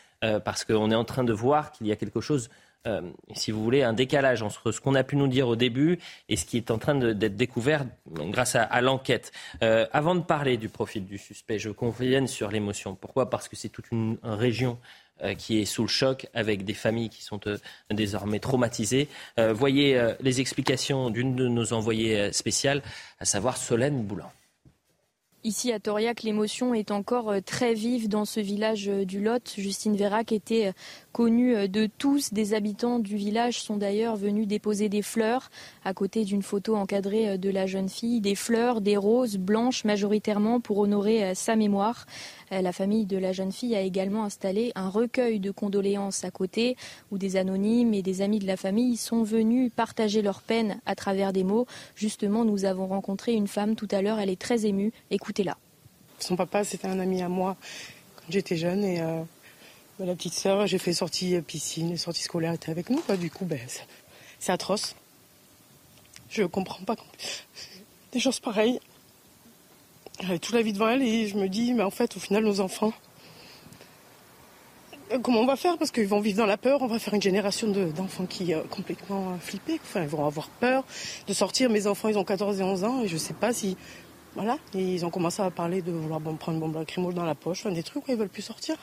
parce 0.44 0.64
qu'on 0.64 0.90
est 0.90 0.96
en 0.96 1.04
train 1.04 1.22
de 1.22 1.32
voir 1.32 1.70
qu'il 1.70 1.86
y 1.86 1.92
a 1.92 1.96
quelque 1.96 2.20
chose, 2.20 2.50
euh, 2.86 3.00
si 3.34 3.50
vous 3.50 3.62
voulez, 3.62 3.82
un 3.82 3.92
décalage 3.92 4.42
entre 4.42 4.72
ce 4.72 4.80
qu'on 4.80 4.94
a 4.94 5.04
pu 5.04 5.16
nous 5.16 5.28
dire 5.28 5.48
au 5.48 5.56
début 5.56 5.98
et 6.28 6.36
ce 6.36 6.44
qui 6.44 6.56
est 6.56 6.70
en 6.70 6.78
train 6.78 6.94
d'être 6.94 7.36
découvert 7.36 7.84
grâce 8.10 8.56
à, 8.56 8.80
l'enquête. 8.80 9.32
Euh, 9.62 9.86
avant 9.92 10.14
de 10.14 10.22
parler 10.22 10.56
du 10.56 10.68
profil 10.68 11.04
du 11.04 11.18
suspect, 11.18 11.58
je 11.58 11.70
convienne 11.70 12.26
sur 12.26 12.50
l'émotion. 12.50 12.94
Pourquoi? 12.94 13.30
Parce 13.30 13.48
que 13.48 13.56
c'est 13.56 13.68
toute 13.68 13.90
une 13.90 14.18
région 14.22 14.78
euh, 15.22 15.34
qui 15.34 15.60
est 15.60 15.64
sous 15.64 15.82
le 15.82 15.88
choc, 15.88 16.28
avec 16.34 16.64
des 16.64 16.74
familles 16.74 17.08
qui 17.08 17.22
sont 17.22 17.40
désormais 17.90 18.38
traumatisées. 18.38 19.08
Voyez 19.36 20.00
les 20.20 20.40
explications 20.40 21.10
d'une 21.10 21.34
de 21.34 21.48
nos 21.48 21.72
envoyées 21.72 22.32
spéciales, 22.32 22.82
à 23.20 23.24
savoir 23.24 23.56
Solène 23.56 24.02
Boulan. 24.02 24.30
Ici 25.46 25.70
à 25.70 25.78
Toriac, 25.78 26.24
l'émotion 26.24 26.74
est 26.74 26.90
encore 26.90 27.30
euh, 27.30 27.38
très 27.40 27.72
vive 27.72 28.08
dans 28.08 28.24
ce 28.24 28.40
village 28.40 28.88
euh, 28.88 29.04
du 29.04 29.22
Lot. 29.22 29.54
Justine 29.56 29.94
Vérac 29.94 30.32
était 30.32 30.66
euh, 30.66 30.72
connue 31.12 31.68
de 31.68 31.88
tous. 31.98 32.32
Des 32.32 32.52
habitants 32.52 32.98
du 32.98 33.16
village 33.16 33.62
sont 33.62 33.76
d'ailleurs 33.76 34.16
venus 34.16 34.48
déposer 34.48 34.88
des 34.88 35.02
fleurs 35.02 35.50
à 35.84 35.94
côté 35.94 36.24
d'une 36.24 36.42
photo 36.42 36.74
encadrée 36.74 37.38
de 37.38 37.48
la 37.48 37.66
jeune 37.66 37.88
fille. 37.88 38.20
Des 38.20 38.34
fleurs, 38.34 38.80
des 38.80 38.96
roses 38.96 39.36
blanches 39.36 39.84
majoritairement 39.84 40.58
pour 40.58 40.78
honorer 40.78 41.32
sa 41.36 41.54
mémoire. 41.54 42.06
Euh, 42.52 42.60
La 42.62 42.72
famille 42.72 43.06
de 43.06 43.16
la 43.16 43.32
jeune 43.32 43.52
fille 43.52 43.74
a 43.74 43.80
également 43.80 44.24
installé 44.24 44.72
un 44.74 44.88
recueil 44.88 45.40
de 45.40 45.50
condoléances 45.50 46.24
à 46.24 46.30
côté 46.30 46.76
où 47.10 47.18
des 47.18 47.36
anonymes 47.36 47.92
et 47.94 48.02
des 48.02 48.22
amis 48.22 48.38
de 48.38 48.46
la 48.46 48.56
famille 48.56 48.96
sont 48.96 49.22
venus 49.22 49.72
partager 49.74 50.22
leur 50.22 50.40
peine 50.42 50.80
à 50.86 50.94
travers 50.94 51.32
des 51.32 51.44
mots. 51.44 51.66
Justement, 51.96 52.44
nous 52.44 52.64
avons 52.64 52.86
rencontré 52.86 53.32
une 53.32 53.48
femme 53.48 53.74
tout 53.76 53.88
à 53.90 54.02
l'heure. 54.02 54.18
Elle 54.18 54.30
est 54.30 54.40
très 54.40 54.66
émue. 54.66 54.92
Écoutez-la. 55.10 55.56
Son 56.18 56.36
papa, 56.36 56.64
c'était 56.64 56.88
un 56.88 56.98
ami 57.00 57.20
à 57.22 57.28
moi 57.28 57.56
quand 58.16 58.24
j'étais 58.30 58.56
jeune. 58.56 58.84
Et 58.84 59.00
euh, 59.00 59.22
la 59.98 60.14
petite 60.14 60.34
sœur, 60.34 60.66
j'ai 60.66 60.78
fait 60.78 60.92
sortie 60.92 61.40
piscine, 61.42 61.96
sortie 61.96 62.22
scolaire 62.22 62.52
était 62.52 62.70
avec 62.70 62.90
nous. 62.90 63.02
Du 63.18 63.30
coup, 63.30 63.44
ben, 63.44 63.60
c'est- 63.66 64.52
atroce. 64.52 64.94
Je 66.30 66.42
comprends 66.44 66.84
pas 66.84 66.96
des 68.12 68.20
choses 68.20 68.40
pareilles. 68.40 68.80
Elle 70.18 70.40
toute 70.40 70.54
la 70.54 70.62
vie 70.62 70.72
devant 70.72 70.88
elle 70.88 71.02
et 71.02 71.26
je 71.28 71.36
me 71.36 71.48
dis, 71.48 71.74
mais 71.74 71.82
en 71.82 71.90
fait, 71.90 72.16
au 72.16 72.20
final, 72.20 72.44
nos 72.44 72.60
enfants, 72.60 72.92
euh, 75.12 75.18
comment 75.18 75.40
on 75.40 75.46
va 75.46 75.56
faire? 75.56 75.76
Parce 75.78 75.90
qu'ils 75.90 76.06
vont 76.08 76.20
vivre 76.20 76.38
dans 76.38 76.46
la 76.46 76.56
peur. 76.56 76.80
On 76.82 76.86
va 76.86 76.98
faire 76.98 77.14
une 77.14 77.22
génération 77.22 77.68
de- 77.68 77.90
d'enfants 77.90 78.26
qui 78.26 78.54
euh, 78.54 78.62
complètement 78.70 79.32
euh, 79.32 79.38
flippés. 79.38 79.78
Enfin, 79.82 80.02
ils 80.02 80.08
vont 80.08 80.24
avoir 80.26 80.48
peur 80.48 80.84
de 81.26 81.32
sortir. 81.32 81.70
Mes 81.70 81.86
enfants, 81.86 82.08
ils 82.08 82.18
ont 82.18 82.24
14 82.24 82.60
et 82.60 82.62
11 82.64 82.84
ans 82.84 83.02
et 83.02 83.08
je 83.08 83.16
sais 83.16 83.34
pas 83.34 83.52
si 83.52 83.76
voilà, 84.34 84.58
et 84.74 84.82
ils 84.82 85.06
ont 85.06 85.08
commencé 85.10 85.40
à 85.40 85.50
parler 85.50 85.80
de 85.80 85.90
vouloir 85.92 86.20
prendre 86.20 86.52
une 86.56 86.60
bombe 86.60 86.74
lacrymogène 86.76 87.16
dans 87.16 87.24
la 87.24 87.34
poche, 87.34 87.60
enfin, 87.60 87.72
des 87.74 87.82
trucs, 87.82 88.04
quoi, 88.04 88.12
ils 88.12 88.20
veulent 88.20 88.28
plus 88.28 88.42
sortir. 88.42 88.76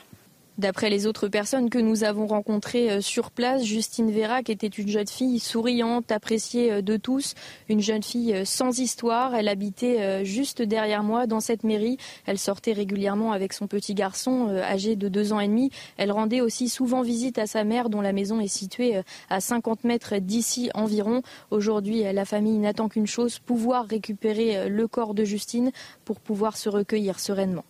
D'après 0.56 0.88
les 0.88 1.08
autres 1.08 1.26
personnes 1.26 1.68
que 1.68 1.80
nous 1.80 2.04
avons 2.04 2.28
rencontrées 2.28 2.88
euh, 2.88 3.00
sur 3.00 3.32
place, 3.32 3.64
Justine 3.64 4.12
Vérac 4.12 4.48
était 4.50 4.68
une 4.68 4.86
jeune 4.86 5.08
fille 5.08 5.40
souriante, 5.40 6.12
appréciée 6.12 6.70
euh, 6.70 6.80
de 6.80 6.96
tous, 6.96 7.34
une 7.68 7.80
jeune 7.80 8.04
fille 8.04 8.32
euh, 8.32 8.44
sans 8.44 8.78
histoire. 8.78 9.34
Elle 9.34 9.48
habitait 9.48 10.24
juste 10.24 10.62
derrière 10.62 11.02
moi 11.02 11.26
dans 11.26 11.40
cette 11.40 11.64
mairie. 11.64 11.98
Elle 12.26 12.38
sortait 12.38 12.72
régulièrement 12.72 13.32
avec 13.32 13.52
son 13.52 13.66
petit 13.66 13.94
garçon 13.94 14.48
âgé 14.48 14.94
de 14.94 15.08
deux 15.08 15.32
ans 15.32 15.40
et 15.40 15.48
demi. 15.48 15.70
Elle 15.96 16.12
rendait 16.12 16.40
aussi 16.40 16.68
souvent 16.68 17.02
visite 17.02 17.38
à 17.38 17.46
sa 17.46 17.64
mère 17.64 17.90
dont 17.90 18.00
la 18.00 18.12
maison 18.12 18.38
est 18.38 18.48
située 18.48 19.00
à 19.30 19.40
50 19.40 19.84
mètres 19.84 20.16
d'ici 20.18 20.70
environ. 20.74 21.22
Aujourd'hui, 21.50 22.02
la 22.12 22.24
famille 22.24 22.58
n'attend 22.58 22.88
qu'une 22.88 23.06
chose, 23.06 23.38
pouvoir 23.38 23.86
récupérer 23.86 24.68
le 24.68 24.86
corps 24.86 25.14
de 25.14 25.24
Justine 25.24 25.72
pour 26.04 26.20
pouvoir 26.20 26.56
se 26.56 26.68
recueillir 26.68 27.18
sereinement. 27.18 27.64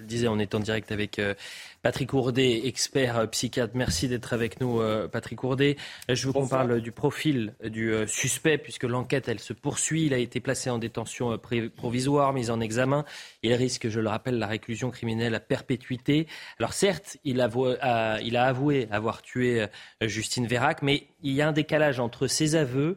Je 0.00 0.04
le 0.04 0.08
disais, 0.08 0.28
on 0.28 0.38
est 0.38 0.54
en 0.54 0.60
direct 0.60 0.92
avec 0.92 1.18
euh, 1.18 1.34
Patrick 1.82 2.14
Ourdet, 2.14 2.62
expert 2.66 3.18
euh, 3.18 3.26
psychiatre. 3.26 3.74
Merci 3.76 4.08
d'être 4.08 4.32
avec 4.32 4.58
nous, 4.58 4.80
euh, 4.80 5.08
Patrick 5.08 5.44
Ourdet. 5.44 5.76
Je 6.08 6.26
veux 6.26 6.32
qu'on 6.32 6.48
parle 6.48 6.80
du 6.80 6.90
profil 6.90 7.52
du 7.62 7.92
suspect, 8.06 8.56
puisque 8.56 8.84
l'enquête, 8.84 9.28
elle 9.28 9.40
se 9.40 9.52
poursuit. 9.52 10.06
Il 10.06 10.14
a 10.14 10.16
été 10.16 10.40
placé 10.40 10.70
en 10.70 10.78
détention 10.78 11.38
provisoire, 11.76 12.32
mis 12.32 12.48
en 12.50 12.62
examen. 12.62 13.04
Il 13.42 13.52
risque, 13.52 13.90
je 13.90 14.00
le 14.00 14.08
rappelle, 14.08 14.38
la 14.38 14.46
réclusion 14.46 14.90
criminelle 14.90 15.34
à 15.34 15.40
perpétuité. 15.40 16.26
Alors 16.58 16.72
certes, 16.72 17.18
il, 17.24 17.42
avoue- 17.42 17.74
a, 17.82 18.22
il 18.22 18.38
a 18.38 18.44
avoué 18.44 18.88
avoir 18.90 19.20
tué 19.20 19.66
Justine 20.00 20.46
Vérac, 20.46 20.80
mais 20.80 21.08
il 21.22 21.34
y 21.34 21.42
a 21.42 21.48
un 21.48 21.52
décalage 21.52 22.00
entre 22.00 22.26
ses 22.26 22.54
aveux 22.54 22.96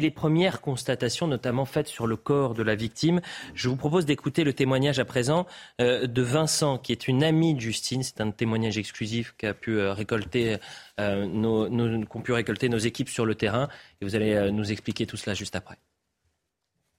les 0.00 0.10
premières 0.10 0.60
constatations, 0.60 1.26
notamment 1.26 1.64
faites 1.64 1.86
sur 1.86 2.06
le 2.06 2.16
corps 2.16 2.54
de 2.54 2.62
la 2.62 2.74
victime. 2.74 3.20
Je 3.54 3.68
vous 3.68 3.76
propose 3.76 4.06
d'écouter 4.06 4.44
le 4.44 4.52
témoignage 4.52 4.98
à 4.98 5.04
présent 5.04 5.46
euh, 5.80 6.06
de 6.06 6.22
Vincent, 6.22 6.78
qui 6.78 6.92
est 6.92 7.08
une 7.08 7.22
amie 7.22 7.54
de 7.54 7.60
Justine. 7.60 8.02
C'est 8.02 8.20
un 8.20 8.30
témoignage 8.30 8.78
exclusif 8.78 9.34
qu'a 9.36 9.54
pu 9.54 9.78
euh, 9.78 9.92
récolter 9.92 10.56
euh, 11.00 12.04
qu'ont 12.08 12.20
pu 12.20 12.32
récolter 12.32 12.68
nos 12.68 12.78
équipes 12.78 13.08
sur 13.08 13.26
le 13.26 13.34
terrain. 13.34 13.68
Et 14.00 14.04
vous 14.04 14.14
allez 14.14 14.50
nous 14.52 14.70
expliquer 14.70 15.06
tout 15.06 15.16
cela 15.16 15.34
juste 15.34 15.56
après. 15.56 15.76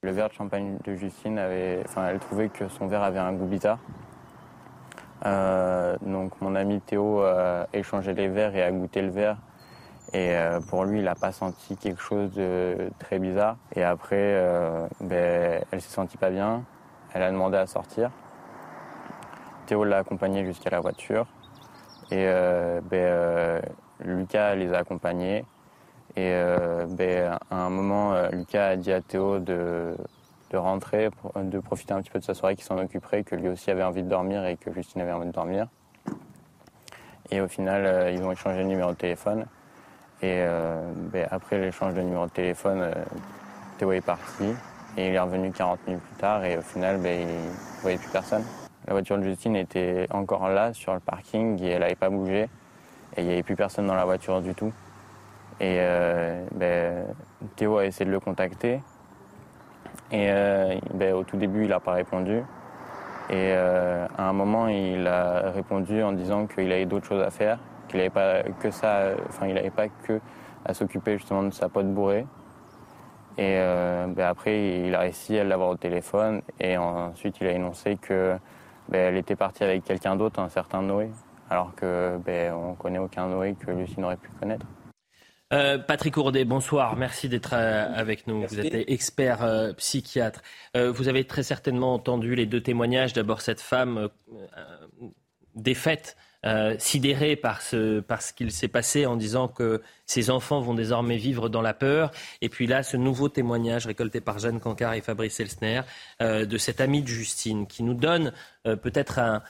Le 0.01 0.11
verre 0.11 0.29
de 0.29 0.33
champagne 0.33 0.77
de 0.86 0.95
Justine 0.95 1.39
avait, 1.39 1.81
enfin, 1.86 2.07
elle 2.09 2.19
trouvait 2.19 2.49
que 2.49 2.67
son 2.67 2.88
verre 2.88 3.03
avait 3.03 3.19
un 3.19 3.33
goût 3.33 3.47
bizarre. 3.47 3.79
Donc 6.01 6.39
mon 6.41 6.55
ami 6.55 6.81
Théo 6.81 7.21
a 7.21 7.67
échangé 7.73 8.13
les 8.13 8.27
verres 8.27 8.55
et 8.55 8.61
a 8.61 8.71
goûté 8.71 9.01
le 9.01 9.09
verre. 9.09 9.38
Et 10.14 10.36
euh, 10.36 10.60
pour 10.62 10.86
lui, 10.86 10.99
il 10.99 11.06
n'a 11.06 11.16
pas 11.16 11.32
senti 11.32 11.76
quelque 11.78 12.01
chose 12.01 12.32
de 12.34 12.89
très 12.99 13.20
bizarre. 13.20 13.58
Et 13.76 13.84
après, 13.84 14.16
euh, 14.18 14.88
ben, 15.01 15.64
elle 15.72 15.82
s'est 15.82 15.93
sentie 15.93 16.18
pas 16.18 16.30
bien. 16.30 16.64
Elle 17.14 17.24
a 17.24 17.32
demandé 17.32 17.58
à 17.58 17.66
sortir. 17.66 18.12
Théo 19.66 19.84
l'a 19.84 19.99
accompagnée 19.99 20.45
jusqu'à 20.45 20.70
la 20.70 20.80
voiture. 20.80 21.26
Et 22.12 22.26
euh, 22.28 22.82
ben, 22.82 22.97
euh, 22.97 23.62
Lucas 24.03 24.56
les 24.56 24.74
a 24.74 24.80
accompagnés. 24.80 25.43
Et 26.16 26.32
euh, 26.32 26.86
ben, 26.88 27.38
à 27.49 27.56
un 27.56 27.70
moment, 27.70 28.14
euh, 28.14 28.30
Lucas 28.30 28.68
a 28.68 28.76
dit 28.76 28.91
à 28.91 29.01
Théo 29.01 29.39
de, 29.39 29.97
de 30.51 30.58
rentrer, 30.58 31.10
de 31.36 31.60
profiter 31.60 31.93
un 31.93 32.01
petit 32.01 32.12
peu 32.12 32.20
de 32.20 32.24
sa 32.24 32.34
soirée, 32.34 32.56
qu'il 32.56 32.64
s'en 32.64 32.78
occuperait, 32.78 33.24
que 33.24 33.36
lui 33.36 33.49
aussi 33.49 33.72
avait 33.72 33.84
envie 33.84 34.03
de 34.03 34.10
dormir 34.10 34.45
et 34.45 34.56
que 34.56 34.72
Justine 34.72 35.01
avait 35.01 35.12
envie 35.12 35.28
de 35.28 35.32
dormir. 35.32 35.68
Et 37.32 37.41
au 37.41 37.47
final, 37.47 38.14
ils 38.14 38.24
ont 38.24 38.32
échangé 38.32 38.60
le 38.60 38.68
numéro 38.68 38.91
de 38.91 38.97
téléphone. 38.97 39.47
Et 40.26 40.39
euh, 40.39 40.82
ben, 41.13 41.28
après 41.30 41.59
l'échange 41.59 41.93
de 41.93 42.01
numéro 42.01 42.26
de 42.26 42.32
téléphone, 42.32 42.80
euh, 42.82 42.93
Théo 43.78 43.91
est 43.91 44.01
parti. 44.01 44.45
Et 44.97 45.09
il 45.09 45.13
est 45.13 45.19
revenu 45.19 45.51
40 45.51 45.86
minutes 45.86 46.01
plus 46.01 46.15
tard. 46.15 46.43
Et 46.43 46.57
au 46.57 46.61
final, 46.61 46.97
ben, 46.97 47.21
il 47.21 47.28
ne 47.28 47.82
voyait 47.82 47.97
plus 47.99 48.09
personne. 48.09 48.43
La 48.88 48.93
voiture 48.93 49.19
de 49.19 49.23
Justine 49.23 49.55
était 49.55 50.07
encore 50.09 50.49
là 50.49 50.73
sur 50.73 50.95
le 50.95 50.99
parking 50.99 51.61
et 51.61 51.69
elle 51.69 51.82
n'avait 51.82 51.93
pas 51.93 52.09
bougé. 52.09 52.49
Et 53.15 53.21
il 53.21 53.26
n'y 53.26 53.34
avait 53.34 53.43
plus 53.43 53.55
personne 53.55 53.86
dans 53.86 53.93
la 53.93 54.05
voiture 54.05 54.41
du 54.41 54.55
tout. 54.55 54.73
Et 55.59 55.78
euh, 55.80 56.43
ben, 56.55 57.05
Théo 57.55 57.78
a 57.78 57.86
essayé 57.86 58.05
de 58.05 58.11
le 58.11 58.19
contacter. 58.19 58.82
Et 60.11 60.32
au 61.11 61.23
tout 61.23 61.38
début, 61.38 61.63
il 61.63 61.69
n'a 61.69 61.80
pas 61.80 61.93
répondu. 61.93 62.41
Et 63.30 63.53
à 63.53 64.07
un 64.17 64.34
moment, 64.34 64.67
il 64.67 65.07
a 65.07 65.51
répondu 65.51 66.01
en 66.03 66.13
disant 66.13 66.45
qu'il 66.45 66.71
avait 66.71 66.86
d'autres 66.86 67.07
choses 67.07 67.23
à 67.23 67.32
faire, 67.32 67.57
qu'il 67.96 67.98
n'avait 67.98 68.10
pas 68.10 68.43
que 68.60 68.72
ça, 68.72 69.12
enfin, 69.30 69.48
il 69.48 69.54
n'avait 69.54 69.70
pas 69.70 69.88
que 69.88 70.20
à 70.66 70.74
s'occuper 70.74 71.18
justement 71.18 71.43
de 71.43 71.52
sa 71.52 71.70
pote 71.70 71.88
bourrée. 71.93 72.26
Et 73.38 73.58
euh, 73.60 74.08
ben, 74.08 74.28
après, 74.28 74.86
il 74.86 74.96
a 74.96 75.00
réussi 75.00 75.38
à 75.38 75.43
l'avoir 75.43 75.70
au 75.70 75.76
téléphone. 75.76 76.41
Et 76.60 76.78
ensuite, 76.78 77.38
il 77.41 77.48
a 77.48 77.52
énoncé 77.52 77.98
que 77.98 78.38
ben, 78.89 79.00
elle 79.00 79.18
était 79.18 79.36
partie 79.36 79.64
avec 79.64 79.84
quelqu'un 79.84 80.16
d'autre, 80.16 80.39
un 80.39 80.50
certain 80.50 80.82
Noé, 80.82 81.10
alors 81.50 81.76
que 81.76 82.18
ben, 82.26 82.54
on 82.54 82.74
connaît 82.74 83.00
aucun 83.00 83.28
Noé 83.28 83.56
que 83.56 83.72
Lucine 83.72 84.06
aurait 84.06 84.18
pu 84.18 84.30
connaître. 84.39 84.66
Euh, 85.54 85.78
Patrick 85.78 86.18
Ourdet, 86.18 86.43
bonsoir. 86.43 86.96
Merci 86.96 87.30
d'être 87.30 87.54
euh, 87.54 87.88
avec 87.93 88.26
nous. 88.26 88.48
Vous 88.48 88.60
êtes 88.60 88.89
expert 88.89 89.43
euh, 89.43 89.74
psychiatre. 89.74 90.41
vous 90.76 91.08
avez 91.08 91.26
très 91.26 91.43
certainement 91.43 91.93
entendu 91.93 92.36
les 92.36 92.46
deux 92.46 92.62
témoignages. 92.62 93.14
D'abord, 93.14 93.41
cette 93.41 93.62
femme 93.62 94.10
défaite, 95.56 96.18
par 97.41 97.62
ce, 97.62 98.00
par 98.00 98.22
ce 98.22 98.34
qu'il 98.34 98.52
s'est 98.52 98.68
passé 98.68 99.06
en 99.06 99.16
disant 99.16 99.48
que 99.48 99.82
ses 100.06 100.30
enfants 100.30 100.62
vont 100.62 100.74
désormais 100.74 101.18
vivre 101.18 101.50
dans 101.50 101.62
la 101.62 101.74
peur. 101.74 102.12
Et 102.41 102.50
puis 102.50 102.68
là, 102.68 102.84
ce 102.84 102.98
nouveau 102.98 103.30
témoignage 103.30 103.88
récolté 103.88 104.22
par 104.22 104.39
Jeanne 104.39 104.60
Cancard 104.60 104.93
et 104.93 105.02
Fabrice 105.02 105.39
Elsner 105.39 105.82
de 106.22 106.58
cet 106.58 106.82
ami 106.82 107.02
de 107.02 107.08
Justine 107.08 107.68
qui 107.68 107.84
nous 107.84 107.96
donne 107.96 108.32
peut-être 108.64 109.20
un 109.20 109.41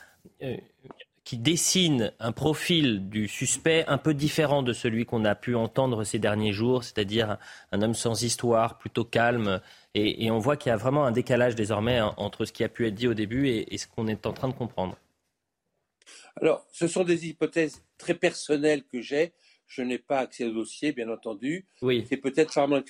qui 1.26 1.38
dessine 1.40 2.14
un 2.20 2.32
profil 2.32 3.10
du 3.10 3.28
suspect 3.28 3.84
un 3.88 3.98
peu 3.98 4.14
différent 4.14 4.62
de 4.62 4.74
celui 4.74 5.06
qu'on 5.06 5.26
a 5.26 5.34
pu 5.34 5.56
entendre 5.56 6.04
ces 6.04 6.20
derniers 6.20 6.54
jours, 6.54 6.84
c'est-à-dire 6.84 7.38
un 7.72 7.82
homme 7.82 7.96
sans 7.96 8.22
histoire, 8.22 8.78
plutôt 8.78 9.04
calme. 9.04 9.60
Et, 9.96 10.30
on 10.30 10.38
voit 10.38 10.56
qu'il 10.56 10.70
y 10.70 10.74
a 10.74 10.78
vraiment 10.78 11.04
un 11.04 11.12
décalage 11.12 11.56
désormais 11.56 12.00
entre 12.18 12.46
ce 12.46 12.54
qui 12.54 12.64
a 12.64 12.70
pu 12.70 12.86
être 12.86 12.94
dit 12.94 13.08
au 13.08 13.16
début 13.16 13.48
et, 13.48 13.78
ce 13.78 13.88
qu'on 13.88 14.08
est 14.08 14.28
en 14.28 14.34
train 14.34 14.50
de 14.50 14.54
comprendre. 14.54 14.96
Alors, 16.42 16.66
ce 16.72 16.88
sont 16.88 17.04
des 17.04 17.28
hypothèses 17.28 17.84
très 17.98 18.14
personnelles 18.14 18.84
que 18.84 19.02
j'ai. 19.02 19.34
Je 19.68 19.82
n'ai 19.82 19.98
pas 19.98 20.20
accès 20.20 20.46
au 20.46 20.52
dossier, 20.52 20.92
bien 20.92 21.10
entendu. 21.10 21.66
Oui. 21.82 22.06
C'est 22.08 22.18
peut-être 22.18 22.54
charmant. 22.54 22.82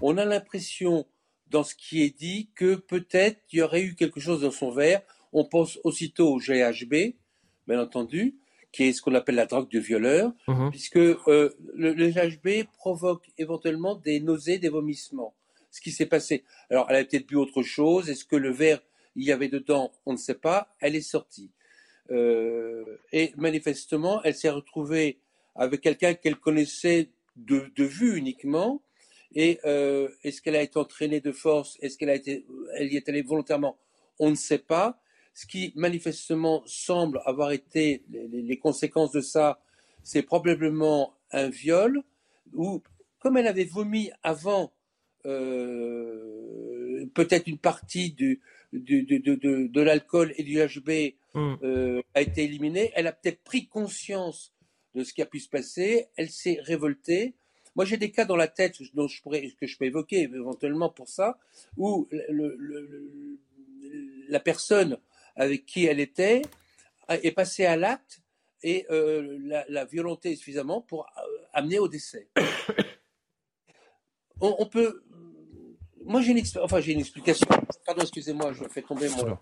On 0.00 0.16
a 0.16 0.24
l'impression, 0.24 1.06
dans 1.48 1.64
ce 1.64 1.74
qui 1.74 2.02
est 2.02 2.16
dit, 2.16 2.50
que 2.54 2.76
peut-être 2.76 3.40
il 3.52 3.58
y 3.58 3.62
aurait 3.62 3.82
eu 3.82 3.94
quelque 3.94 4.20
chose 4.20 4.42
dans 4.42 4.50
son 4.50 4.70
verre. 4.70 5.02
On 5.32 5.44
pense 5.44 5.78
aussitôt 5.84 6.32
au 6.32 6.38
GHB, 6.38 7.14
bien 7.66 7.80
entendu, 7.80 8.36
qui 8.72 8.84
est 8.84 8.92
ce 8.92 9.02
qu'on 9.02 9.14
appelle 9.14 9.34
la 9.34 9.46
drogue 9.46 9.68
du 9.68 9.80
violeur, 9.80 10.32
mhm. 10.48 10.70
puisque 10.70 10.96
euh, 10.96 11.54
le, 11.74 11.92
GHB 11.92 12.68
provoque 12.78 13.30
éventuellement 13.36 13.96
des 13.96 14.20
nausées, 14.20 14.58
des 14.58 14.68
vomissements. 14.68 15.34
Ce 15.70 15.80
qui 15.80 15.90
s'est 15.90 16.06
passé. 16.06 16.44
Alors, 16.70 16.86
elle 16.88 16.96
a 16.96 17.04
peut-être 17.04 17.26
bu 17.26 17.36
autre 17.36 17.62
chose. 17.62 18.08
Est-ce 18.08 18.24
que 18.24 18.36
le 18.36 18.50
verre, 18.50 18.80
il 19.14 19.24
y 19.24 19.32
avait 19.32 19.48
dedans? 19.48 19.92
On 20.06 20.12
ne 20.12 20.18
sait 20.18 20.34
pas. 20.34 20.74
Elle 20.80 20.96
est 20.96 21.02
sortie. 21.02 21.50
Euh, 22.10 22.84
et 23.12 23.32
manifestement, 23.36 24.22
elle 24.22 24.34
s'est 24.34 24.50
retrouvée 24.50 25.18
avec 25.54 25.80
quelqu'un 25.80 26.14
qu'elle 26.14 26.36
connaissait 26.36 27.10
de, 27.36 27.70
vue 27.76 28.16
uniquement. 28.16 28.82
Et 29.34 29.58
euh, 29.64 30.08
est-ce 30.22 30.40
qu'elle 30.40 30.56
a 30.56 30.62
été 30.62 30.78
entraînée 30.78 31.20
de 31.20 31.32
force? 31.32 31.76
Est-ce 31.80 31.98
qu'elle 31.98 32.10
a 32.10 32.14
été, 32.14 32.46
elle 32.76 32.92
y 32.92 32.96
est 32.96 33.08
allée 33.08 33.22
volontairement? 33.22 33.78
On 34.18 34.30
ne 34.30 34.34
sait 34.34 34.58
pas. 34.58 35.00
Ce 35.34 35.46
qui 35.46 35.72
manifestement 35.76 36.62
semble 36.66 37.20
avoir 37.26 37.52
été 37.52 38.02
les, 38.08 38.58
conséquences 38.58 39.12
de 39.12 39.20
ça, 39.20 39.60
c'est 40.02 40.22
probablement 40.22 41.14
un 41.30 41.50
viol, 41.50 42.02
où, 42.54 42.82
comme 43.18 43.36
elle 43.36 43.46
avait 43.46 43.64
vomi 43.64 44.10
avant 44.22 44.72
euh, 45.26 47.06
peut-être 47.14 47.48
une 47.48 47.58
partie 47.58 48.12
du, 48.12 48.40
de, 48.76 49.80
l'alcool 49.80 50.32
et 50.36 50.42
du 50.42 50.58
HB 50.58 51.14
hmm. 51.34 51.54
euh, 51.62 52.02
a 52.14 52.22
été 52.22 52.44
éliminée, 52.44 52.92
elle 52.94 53.06
a 53.06 53.12
peut-être 53.12 53.42
pris 53.42 53.66
conscience 53.66 54.52
de 54.94 55.04
ce 55.04 55.12
qui 55.12 55.22
a 55.22 55.26
pu 55.26 55.40
se 55.40 55.48
passer, 55.48 56.06
elle 56.16 56.30
s'est 56.30 56.58
révoltée. 56.62 57.34
Moi, 57.74 57.84
j'ai 57.84 57.98
des 57.98 58.10
cas 58.10 58.24
dans 58.24 58.36
la 58.36 58.48
tête 58.48 58.80
dont 58.94 59.08
je 59.08 59.20
pourrais, 59.22 59.50
que 59.60 59.66
je 59.66 59.76
peux 59.76 59.84
évoquer 59.84 60.22
éventuellement 60.22 60.88
pour 60.88 61.08
ça, 61.08 61.38
où 61.76 62.08
la 64.28 64.40
personne 64.40 64.98
avec 65.36 65.66
qui 65.66 65.84
elle 65.84 66.00
était 66.00 66.42
est 67.08 67.32
passée 67.32 67.66
à 67.66 67.76
l'acte 67.76 68.22
et 68.62 68.86
euh, 68.90 69.64
la, 69.68 69.84
violenté 69.84 70.32
est 70.32 70.36
suffisamment 70.36 70.80
pour 70.80 71.06
euh, 71.18 71.20
amener 71.52 71.78
au 71.78 71.88
décès. 71.88 72.28
On, 74.40 74.66
peut. 74.66 75.02
Moi, 76.06 76.20
j'ai 76.22 76.32
une, 76.32 76.42
enfin, 76.62 76.80
j'ai 76.80 76.92
une 76.92 77.00
explication. 77.00 77.46
Pardon, 77.84 78.02
excusez-moi, 78.02 78.52
je 78.52 78.64
fais 78.64 78.82
tomber 78.82 79.08
mon, 79.10 79.38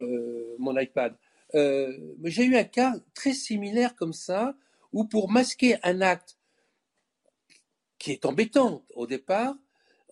euh, 0.00 0.56
mon 0.58 0.78
iPad. 0.78 1.14
j'ai 1.54 2.44
eu 2.44 2.56
un 2.56 2.64
cas 2.64 2.94
très 3.14 3.32
similaire 3.32 3.94
comme 3.96 4.12
ça, 4.12 4.54
où 4.92 5.04
pour 5.04 5.30
masquer 5.30 5.76
un 5.82 6.00
acte 6.00 6.36
qui 7.98 8.12
est 8.12 8.24
embêtant 8.24 8.84
au 8.94 9.06
départ, 9.06 9.54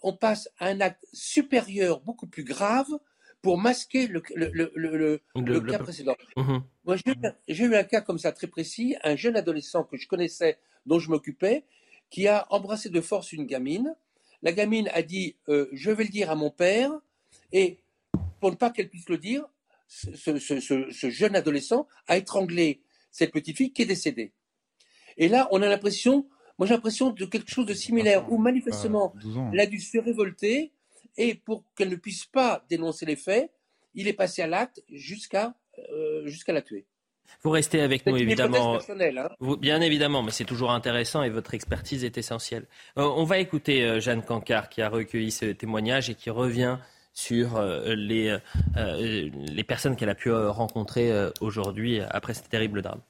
on 0.02 0.12
passe 0.16 0.48
à 0.58 0.66
un 0.66 0.80
acte 0.80 1.06
supérieur, 1.12 2.00
beaucoup 2.00 2.26
plus 2.26 2.44
grave, 2.44 2.86
pour 3.42 3.58
masquer 3.58 4.06
le, 4.06 4.22
le, 4.34 5.60
cas 5.60 5.78
précédent. 5.78 6.16
Moi, 6.84 6.96
j'ai 7.48 7.64
eu 7.64 7.74
un 7.74 7.84
cas 7.84 8.00
comme 8.00 8.18
ça 8.18 8.32
très 8.32 8.46
précis, 8.46 8.96
un 9.02 9.16
jeune 9.16 9.36
adolescent 9.36 9.84
que 9.84 9.96
je 9.96 10.06
connaissais, 10.06 10.58
dont 10.86 10.98
je 10.98 11.10
m'occupais, 11.10 11.64
qui 12.10 12.28
a 12.28 12.46
embrassé 12.50 12.90
de 12.90 13.00
force 13.00 13.32
une 13.32 13.46
gamine. 13.46 13.94
La 14.42 14.52
gamine 14.52 14.88
a 14.92 15.02
dit 15.02 15.36
euh, 15.48 15.68
Je 15.72 15.90
vais 15.90 16.04
le 16.04 16.10
dire 16.10 16.30
à 16.30 16.34
mon 16.34 16.50
père, 16.50 16.92
et 17.52 17.78
pour 18.40 18.50
ne 18.50 18.56
pas 18.56 18.70
qu'elle 18.70 18.88
puisse 18.88 19.08
le 19.08 19.18
dire, 19.18 19.44
ce, 19.88 20.38
ce, 20.38 21.10
jeune 21.10 21.34
adolescent 21.34 21.86
a 22.06 22.16
étranglé 22.16 22.80
cette 23.10 23.32
petite 23.32 23.56
fille 23.56 23.72
qui 23.72 23.82
est 23.82 23.86
décédée. 23.86 24.32
Et 25.16 25.28
là, 25.28 25.48
on 25.50 25.60
a 25.62 25.68
l'impression, 25.68 26.28
moi 26.58 26.66
j'ai 26.66 26.74
l'impression 26.74 27.10
de 27.10 27.24
quelque 27.26 27.50
chose 27.50 27.66
de 27.66 27.74
similaire, 27.74 28.30
où 28.30 28.38
manifestement, 28.38 29.14
elle 29.52 29.60
a 29.60 29.66
dû 29.66 29.80
se 29.80 29.98
révolter, 29.98 30.72
et 31.16 31.34
pour 31.34 31.64
qu'elle 31.74 31.88
ne 31.88 31.96
puisse 31.96 32.24
pas 32.24 32.64
dénoncer 32.68 33.04
les 33.04 33.16
faits, 33.16 33.50
il 33.94 34.06
est 34.06 34.12
passé 34.12 34.42
à 34.42 34.46
l'acte 34.46 34.82
jusqu'à 34.88 35.54
euh, 35.92 36.26
jusqu'à 36.26 36.52
la 36.52 36.62
tuer. 36.62 36.86
Vous 37.42 37.50
restez 37.50 37.80
avec 37.80 38.06
nous, 38.06 38.16
évidemment. 38.16 38.76
Hein. 38.76 39.56
bien 39.60 39.80
évidemment, 39.80 40.22
mais 40.22 40.30
c'est 40.30 40.44
toujours 40.44 40.72
intéressant 40.72 41.22
et 41.22 41.30
votre 41.30 41.54
expertise 41.54 42.04
est 42.04 42.18
essentielle. 42.18 42.66
Euh, 42.98 43.02
on 43.02 43.24
va 43.24 43.38
écouter 43.38 43.84
euh, 43.84 44.00
Jeanne 44.00 44.22
Cancard 44.22 44.68
qui 44.68 44.82
a 44.82 44.88
recueilli 44.88 45.30
ce 45.30 45.46
témoignage 45.46 46.10
et 46.10 46.14
qui 46.14 46.30
revient 46.30 46.78
sur 47.12 47.60
les, 47.86 48.38
les 48.76 49.64
personnes 49.64 49.96
qu'elle 49.96 50.08
a 50.08 50.14
pu 50.14 50.32
rencontrer 50.32 51.12
aujourd'hui 51.40 52.00
après 52.08 52.34
ce 52.34 52.42
terrible 52.44 52.82
drame. 52.82 53.00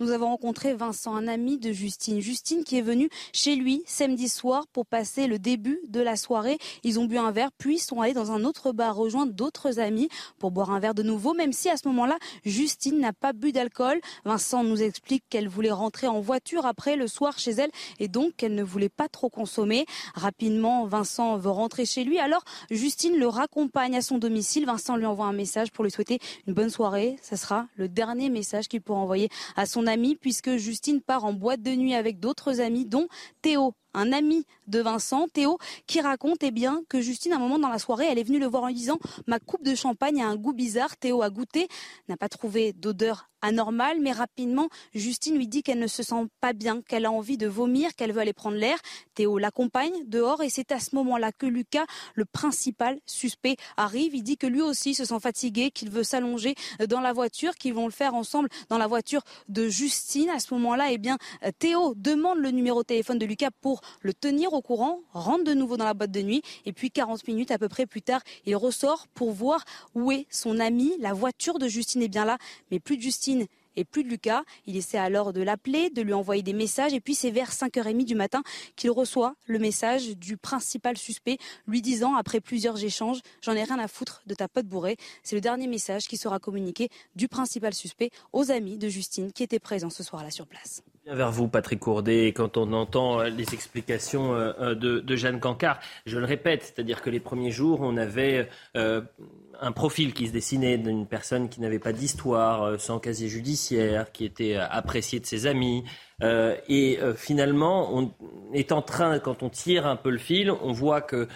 Nous 0.00 0.10
avons 0.10 0.28
rencontré 0.28 0.74
Vincent, 0.74 1.14
un 1.14 1.28
ami 1.28 1.58
de 1.58 1.72
Justine. 1.72 2.20
Justine 2.20 2.64
qui 2.64 2.78
est 2.78 2.82
venue 2.82 3.10
chez 3.32 3.56
lui 3.56 3.82
samedi 3.86 4.28
soir 4.28 4.66
pour 4.72 4.86
passer 4.86 5.26
le 5.26 5.38
début 5.38 5.80
de 5.88 6.00
la 6.00 6.16
soirée. 6.16 6.58
Ils 6.82 6.98
ont 6.98 7.04
bu 7.04 7.18
un 7.18 7.30
verre, 7.30 7.50
puis 7.58 7.78
sont 7.78 8.00
allés 8.00 8.14
dans 8.14 8.32
un 8.32 8.44
autre 8.44 8.72
bar 8.72 8.96
rejoindre 8.96 9.32
d'autres 9.32 9.78
amis 9.78 10.08
pour 10.38 10.50
boire 10.50 10.70
un 10.70 10.80
verre 10.80 10.94
de 10.94 11.02
nouveau, 11.02 11.34
même 11.34 11.52
si 11.52 11.68
à 11.68 11.76
ce 11.76 11.86
moment-là, 11.88 12.18
Justine 12.44 12.98
n'a 12.98 13.12
pas 13.12 13.32
bu 13.32 13.52
d'alcool. 13.52 14.00
Vincent 14.24 14.64
nous 14.64 14.82
explique 14.82 15.24
qu'elle 15.28 15.48
voulait 15.48 15.70
rentrer 15.70 16.06
en 16.06 16.20
voiture 16.20 16.66
après 16.66 16.96
le 16.96 17.06
soir 17.06 17.38
chez 17.38 17.52
elle 17.52 17.70
et 17.98 18.08
donc 18.08 18.36
qu'elle 18.36 18.54
ne 18.54 18.62
voulait 18.62 18.88
pas 18.88 19.08
trop 19.08 19.28
consommer. 19.28 19.86
Rapidement, 20.14 20.86
Vincent 20.86 21.36
veut 21.36 21.50
rentrer 21.50 21.84
chez 21.84 22.04
lui. 22.04 22.18
Alors, 22.18 22.44
Justine 22.70 23.16
le 23.16 23.28
raccompagne 23.28 23.96
à 23.96 24.02
son 24.02 24.18
domicile. 24.18 24.66
Vincent 24.66 24.96
lui 24.96 25.06
envoie 25.06 25.26
un 25.26 25.32
message 25.32 25.70
pour 25.70 25.84
lui 25.84 25.90
souhaiter 25.90 26.18
une 26.46 26.54
bonne 26.54 26.70
soirée. 26.70 27.16
Ce 27.22 27.36
sera 27.36 27.66
le 27.76 27.88
dernier 27.88 28.30
message 28.30 28.68
qu'il 28.68 28.80
pourra 28.80 29.00
envoyer 29.00 29.28
à 29.56 29.66
son 29.66 29.81
puisque 30.20 30.56
Justine 30.56 31.00
part 31.00 31.24
en 31.24 31.32
boîte 31.32 31.62
de 31.62 31.72
nuit 31.72 31.94
avec 31.94 32.20
d'autres 32.20 32.60
amis 32.60 32.86
dont 32.86 33.08
Théo 33.42 33.74
un 33.94 34.12
ami 34.12 34.46
de 34.66 34.80
Vincent, 34.80 35.28
Théo, 35.28 35.58
qui 35.86 36.00
raconte 36.00 36.42
eh 36.42 36.50
bien, 36.50 36.82
que 36.88 37.00
Justine, 37.00 37.32
à 37.32 37.36
un 37.36 37.38
moment 37.38 37.58
dans 37.58 37.68
la 37.68 37.78
soirée, 37.78 38.06
elle 38.08 38.18
est 38.18 38.24
venue 38.24 38.38
le 38.38 38.46
voir 38.46 38.64
en 38.64 38.66
lui 38.68 38.74
disant 38.74 38.98
Ma 39.26 39.38
coupe 39.38 39.62
de 39.62 39.74
champagne 39.74 40.22
a 40.22 40.26
un 40.26 40.36
goût 40.36 40.52
bizarre. 40.52 40.96
Théo 40.96 41.22
a 41.22 41.30
goûté, 41.30 41.68
n'a 42.08 42.16
pas 42.16 42.28
trouvé 42.28 42.72
d'odeur 42.72 43.28
anormale, 43.42 43.98
mais 44.00 44.12
rapidement, 44.12 44.68
Justine 44.94 45.36
lui 45.36 45.48
dit 45.48 45.62
qu'elle 45.62 45.80
ne 45.80 45.88
se 45.88 46.02
sent 46.02 46.28
pas 46.40 46.52
bien, 46.52 46.80
qu'elle 46.80 47.04
a 47.04 47.10
envie 47.10 47.36
de 47.36 47.48
vomir, 47.48 47.94
qu'elle 47.96 48.12
veut 48.12 48.20
aller 48.20 48.32
prendre 48.32 48.56
l'air. 48.56 48.78
Théo 49.14 49.36
l'accompagne 49.38 49.92
dehors 50.06 50.42
et 50.42 50.48
c'est 50.48 50.72
à 50.72 50.78
ce 50.78 50.94
moment-là 50.94 51.32
que 51.32 51.46
Lucas, 51.46 51.84
le 52.14 52.24
principal 52.24 52.98
suspect, 53.04 53.56
arrive. 53.76 54.14
Il 54.14 54.22
dit 54.22 54.36
que 54.36 54.46
lui 54.46 54.62
aussi 54.62 54.94
se 54.94 55.04
sent 55.04 55.20
fatigué, 55.20 55.70
qu'il 55.72 55.90
veut 55.90 56.04
s'allonger 56.04 56.54
dans 56.88 57.00
la 57.00 57.12
voiture, 57.12 57.56
qu'ils 57.56 57.74
vont 57.74 57.86
le 57.86 57.92
faire 57.92 58.14
ensemble 58.14 58.48
dans 58.68 58.78
la 58.78 58.86
voiture 58.86 59.22
de 59.48 59.68
Justine. 59.68 60.30
À 60.30 60.38
ce 60.38 60.54
moment-là, 60.54 60.92
eh 60.92 60.98
bien, 60.98 61.18
Théo 61.58 61.94
demande 61.96 62.38
le 62.38 62.52
numéro 62.52 62.82
de 62.82 62.86
téléphone 62.86 63.18
de 63.18 63.26
Lucas 63.26 63.50
pour 63.60 63.81
le 64.00 64.14
tenir 64.14 64.52
au 64.52 64.62
courant, 64.62 65.00
rentre 65.12 65.44
de 65.44 65.54
nouveau 65.54 65.76
dans 65.76 65.84
la 65.84 65.94
boîte 65.94 66.10
de 66.10 66.22
nuit 66.22 66.42
et 66.66 66.72
puis 66.72 66.90
40 66.90 67.26
minutes 67.28 67.50
à 67.50 67.58
peu 67.58 67.68
près 67.68 67.86
plus 67.86 68.02
tard, 68.02 68.22
il 68.46 68.56
ressort 68.56 69.06
pour 69.14 69.32
voir 69.32 69.64
où 69.94 70.12
est 70.12 70.26
son 70.30 70.58
ami. 70.58 70.92
La 70.98 71.12
voiture 71.12 71.58
de 71.58 71.68
Justine 71.68 72.02
est 72.02 72.08
bien 72.08 72.24
là, 72.24 72.38
mais 72.70 72.78
plus 72.78 72.96
de 72.96 73.02
Justine 73.02 73.46
et 73.76 73.84
plus 73.84 74.04
de 74.04 74.08
Lucas. 74.08 74.42
Il 74.66 74.76
essaie 74.76 74.98
alors 74.98 75.32
de 75.32 75.40
l'appeler, 75.42 75.90
de 75.90 76.02
lui 76.02 76.12
envoyer 76.12 76.42
des 76.42 76.52
messages 76.52 76.92
et 76.92 77.00
puis 77.00 77.14
c'est 77.14 77.30
vers 77.30 77.52
5h30 77.52 78.04
du 78.04 78.14
matin 78.14 78.42
qu'il 78.76 78.90
reçoit 78.90 79.34
le 79.46 79.58
message 79.58 80.16
du 80.16 80.36
principal 80.36 80.96
suspect 80.98 81.38
lui 81.66 81.80
disant 81.82 82.14
après 82.14 82.40
plusieurs 82.40 82.82
échanges 82.84 83.20
"J'en 83.40 83.52
ai 83.52 83.64
rien 83.64 83.78
à 83.78 83.88
foutre 83.88 84.22
de 84.26 84.34
ta 84.34 84.48
pote 84.48 84.66
bourrée". 84.66 84.96
C'est 85.22 85.36
le 85.36 85.40
dernier 85.40 85.66
message 85.66 86.06
qui 86.06 86.16
sera 86.16 86.38
communiqué 86.38 86.88
du 87.16 87.28
principal 87.28 87.74
suspect 87.74 88.10
aux 88.32 88.50
amis 88.50 88.78
de 88.78 88.88
Justine 88.88 89.32
qui 89.32 89.42
étaient 89.42 89.58
présents 89.58 89.90
ce 89.90 90.02
soir-là 90.02 90.30
sur 90.30 90.46
place. 90.46 90.82
Bien 91.04 91.16
vers 91.16 91.32
vous, 91.32 91.48
Patrick 91.48 91.80
Courdet, 91.80 92.28
quand 92.28 92.56
on 92.56 92.72
entend 92.72 93.18
euh, 93.18 93.28
les 93.28 93.54
explications 93.54 94.34
euh, 94.34 94.52
euh, 94.60 94.74
de, 94.76 95.16
Jeanne 95.16 95.40
Cancard. 95.40 95.80
Je 96.06 96.16
le 96.16 96.24
répète, 96.24 96.62
c'est-à-dire 96.62 97.02
que 97.02 97.10
les 97.10 97.18
premiers 97.18 97.50
jours, 97.50 97.80
on 97.80 97.96
avait 97.96 98.48
un 98.74 99.72
profil 99.72 100.14
qui 100.14 100.28
se 100.28 100.32
dessinait 100.32 100.78
d'une 100.78 101.06
personne 101.06 101.48
qui 101.48 101.60
n'avait 101.60 101.80
pas 101.80 101.92
d'histoire, 101.92 102.80
sans 102.80 103.00
casier 103.00 103.28
judiciaire, 103.28 104.12
qui 104.12 104.24
était 104.24 104.54
appréciée 104.54 105.18
de 105.18 105.26
ses 105.26 105.46
amis. 105.46 105.84
et 106.22 106.98
finalement, 107.16 107.94
on 107.94 108.12
est 108.52 108.72
en 108.72 108.82
train, 108.82 109.18
quand 109.18 109.42
on 109.42 109.50
tire 109.50 109.86
un 109.86 109.96
peu 109.96 110.10
le 110.10 110.18
fil, 110.18 110.50
on 110.50 110.72
voit 110.72 111.02
que 111.02 111.28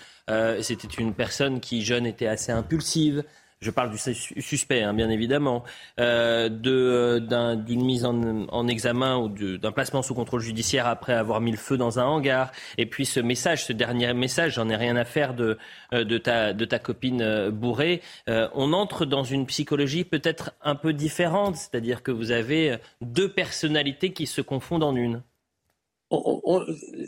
c'était 0.62 0.88
une 0.98 1.14
personne 1.14 1.60
qui, 1.60 1.84
jeune, 1.84 2.06
était 2.06 2.26
assez 2.26 2.52
impulsive, 2.52 3.24
je 3.66 3.72
parle 3.72 3.90
du 3.90 3.98
suspect, 3.98 4.82
hein, 4.82 4.94
bien 4.94 5.10
évidemment, 5.10 5.64
euh, 5.98 6.48
d'une 6.48 7.84
mise 7.84 8.04
en, 8.04 8.68
examen 8.68 9.18
ou 9.18 9.28
d'un 9.28 9.72
placement 9.72 10.02
sous 10.02 10.14
contrôle 10.14 10.40
judiciaire 10.40 10.86
après 10.86 11.14
avoir 11.14 11.40
mis 11.40 11.50
le 11.50 11.56
feu 11.56 11.76
dans 11.76 11.98
un 11.98 12.04
hangar. 12.04 12.52
Et 12.78 12.86
puis 12.86 13.06
ce 13.06 13.18
message, 13.18 13.64
ce 13.64 13.72
dernier 13.72 14.14
message, 14.14 14.54
j'en 14.54 14.68
ai 14.68 14.76
rien 14.76 14.96
à 14.96 15.04
faire 15.04 15.34
de, 15.34 15.58
euh, 15.92 16.18
ta, 16.18 16.78
copine 16.78 17.22
euh, 17.22 17.50
bourrée. 17.50 18.02
on 18.28 18.72
entre 18.72 19.04
dans 19.04 19.24
une 19.24 19.46
psychologie 19.46 20.04
peut-être 20.04 20.52
un 20.62 20.76
peu 20.76 20.92
différente, 20.92 21.56
c'est-à-dire 21.56 22.02
que 22.04 22.12
vous 22.12 22.30
avez 22.30 22.76
deux 23.00 23.32
personnalités 23.32 24.12
qui 24.12 24.26
se 24.26 24.40
confondent 24.40 24.84
en 24.84 24.94
une. 24.94 25.22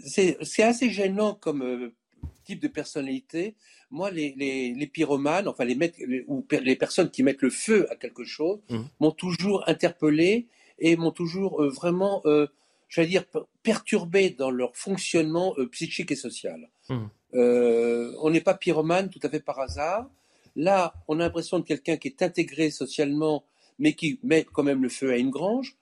C'est 0.05 0.63
assez 0.63 0.91
gênant 0.91 1.35
comme 1.35 1.93
type 2.45 2.61
de 2.61 2.69
personnalité 2.69 3.55
moi, 3.91 4.11
les, 4.11 4.35
les, 4.37 4.87
pyromanes, 4.87 5.49
enfin 5.49 5.65
les, 5.65 6.25
ou 6.27 6.45
les 6.51 6.77
personnes 6.77 7.11
qui 7.11 7.23
mettent 7.23 7.43
le 7.43 7.51
feu 7.51 7.87
à 7.91 7.97
quelque 7.97 8.25
chose, 8.25 8.59
mmh. 8.69 8.81
m'ont 9.01 9.13
toujours 9.13 9.65
interpellé 9.67 10.47
et 10.79 10.97
m'ont 10.97 11.11
toujours 11.11 11.63
euh, 11.63 11.71
vraiment, 11.71 12.23
euh, 12.27 12.47
j'allais 12.89 13.09
dire, 13.09 13.25
perturbé 13.63 14.31
dans 14.31 14.51
leur 14.51 14.77
fonctionnement 14.77 15.55
euh, 15.59 15.67
psychique 15.69 16.11
et 16.11 16.17
social. 16.17 16.69
Mmh. 16.89 17.07
on 17.35 18.31
n'est 18.31 18.41
pas 18.41 18.55
pyromane 18.55 19.11
tout 19.11 19.21
à 19.23 19.29
fait 19.29 19.41
par 19.41 19.59
hasard. 19.61 20.09
Là, 20.57 20.95
on 21.07 21.21
a 21.21 21.25
l'impression 21.25 21.59
de 21.59 21.65
quelqu'un 21.65 21.97
qui 21.97 22.09
est 22.09 22.23
intégré 22.23 22.71
socialement, 22.71 23.45
mais 23.79 23.93
qui 23.93 24.19
met 24.23 24.45
quand 24.45 24.63
même 24.63 24.83
le 24.83 24.89
feu 24.89 25.13
à 25.13 25.17
une 25.17 25.31
grange. 25.31 25.77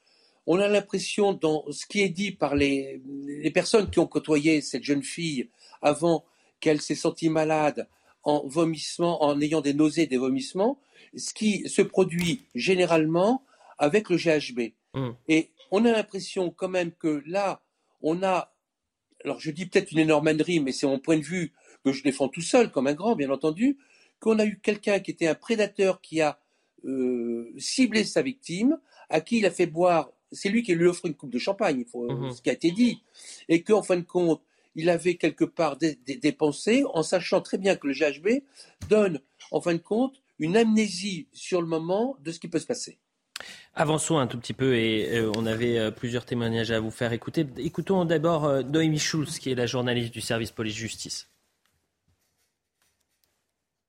On 0.46 0.58
a 0.60 0.68
l'impression, 0.68 1.32
dans 1.32 1.64
ce 1.70 1.86
qui 1.86 2.02
est 2.02 2.08
dit 2.08 2.30
par 2.30 2.54
les, 2.54 3.00
les 3.26 3.50
personnes 3.50 3.90
qui 3.90 3.98
ont 3.98 4.06
côtoyé 4.06 4.60
cette 4.60 4.84
jeune 4.84 5.02
fille 5.02 5.48
avant 5.82 6.24
qu'elle 6.66 6.80
s'est 6.80 6.96
sentie 6.96 7.28
malade 7.28 7.86
en 8.24 8.44
vomissement, 8.44 9.22
en 9.22 9.40
ayant 9.40 9.60
des 9.60 9.72
nausées, 9.72 10.08
des 10.08 10.16
vomissements, 10.16 10.80
ce 11.16 11.32
qui 11.32 11.68
se 11.68 11.80
produit 11.80 12.42
généralement 12.56 13.44
avec 13.78 14.10
le 14.10 14.16
GHB. 14.16 14.72
Mmh. 14.94 15.10
Et 15.28 15.50
on 15.70 15.84
a 15.84 15.92
l'impression 15.92 16.50
quand 16.50 16.68
même 16.68 16.90
que 16.90 17.22
là, 17.24 17.62
on 18.02 18.24
a, 18.24 18.52
alors 19.24 19.38
je 19.38 19.52
dis 19.52 19.66
peut-être 19.66 19.92
une 19.92 20.00
énorme 20.00 20.26
ânerie, 20.26 20.58
mais 20.58 20.72
c'est 20.72 20.88
mon 20.88 20.98
point 20.98 21.18
de 21.18 21.22
vue 21.22 21.52
que 21.84 21.92
je 21.92 22.02
défends 22.02 22.28
tout 22.28 22.40
seul, 22.40 22.72
comme 22.72 22.88
un 22.88 22.94
grand, 22.94 23.14
bien 23.14 23.30
entendu, 23.30 23.78
qu'on 24.18 24.40
a 24.40 24.44
eu 24.44 24.58
quelqu'un 24.58 24.98
qui 24.98 25.12
était 25.12 25.28
un 25.28 25.36
prédateur 25.36 26.00
qui 26.00 26.20
a 26.20 26.40
euh, 26.84 27.54
ciblé 27.58 28.02
sa 28.02 28.22
victime, 28.22 28.80
à 29.08 29.20
qui 29.20 29.38
il 29.38 29.46
a 29.46 29.52
fait 29.52 29.66
boire, 29.66 30.10
c'est 30.32 30.48
lui 30.48 30.64
qui 30.64 30.74
lui 30.74 30.88
offre 30.88 31.06
une 31.06 31.14
coupe 31.14 31.30
de 31.30 31.38
champagne, 31.38 31.84
il 31.86 31.86
faut, 31.86 32.10
mmh. 32.10 32.32
ce 32.32 32.42
qui 32.42 32.50
a 32.50 32.54
été 32.54 32.72
dit, 32.72 33.04
et 33.48 33.62
qu'en 33.62 33.84
fin 33.84 33.98
de 33.98 34.02
compte, 34.02 34.42
il 34.76 34.90
avait 34.90 35.16
quelque 35.16 35.44
part 35.44 35.76
dépensé 35.76 36.84
en 36.94 37.02
sachant 37.02 37.40
très 37.40 37.58
bien 37.58 37.74
que 37.74 37.88
le 37.88 37.94
GHB 37.94 38.44
donne, 38.88 39.20
en 39.50 39.60
fin 39.60 39.74
de 39.74 39.78
compte, 39.78 40.22
une 40.38 40.56
amnésie 40.56 41.28
sur 41.32 41.60
le 41.60 41.66
moment 41.66 42.16
de 42.20 42.30
ce 42.30 42.38
qui 42.38 42.48
peut 42.48 42.58
se 42.58 42.66
passer. 42.66 42.98
Avançons 43.74 44.18
un 44.18 44.26
tout 44.26 44.38
petit 44.38 44.54
peu 44.54 44.76
et 44.76 45.18
euh, 45.18 45.30
on 45.36 45.44
avait 45.44 45.78
euh, 45.78 45.90
plusieurs 45.90 46.24
témoignages 46.24 46.70
à 46.70 46.80
vous 46.80 46.90
faire 46.90 47.12
écouter. 47.12 47.46
Écoutons 47.58 48.04
d'abord 48.04 48.44
euh, 48.46 48.62
Noémie 48.62 48.98
Schulz, 48.98 49.38
qui 49.38 49.50
est 49.50 49.54
la 49.54 49.66
journaliste 49.66 50.12
du 50.12 50.22
service 50.22 50.50
police-justice. 50.50 51.28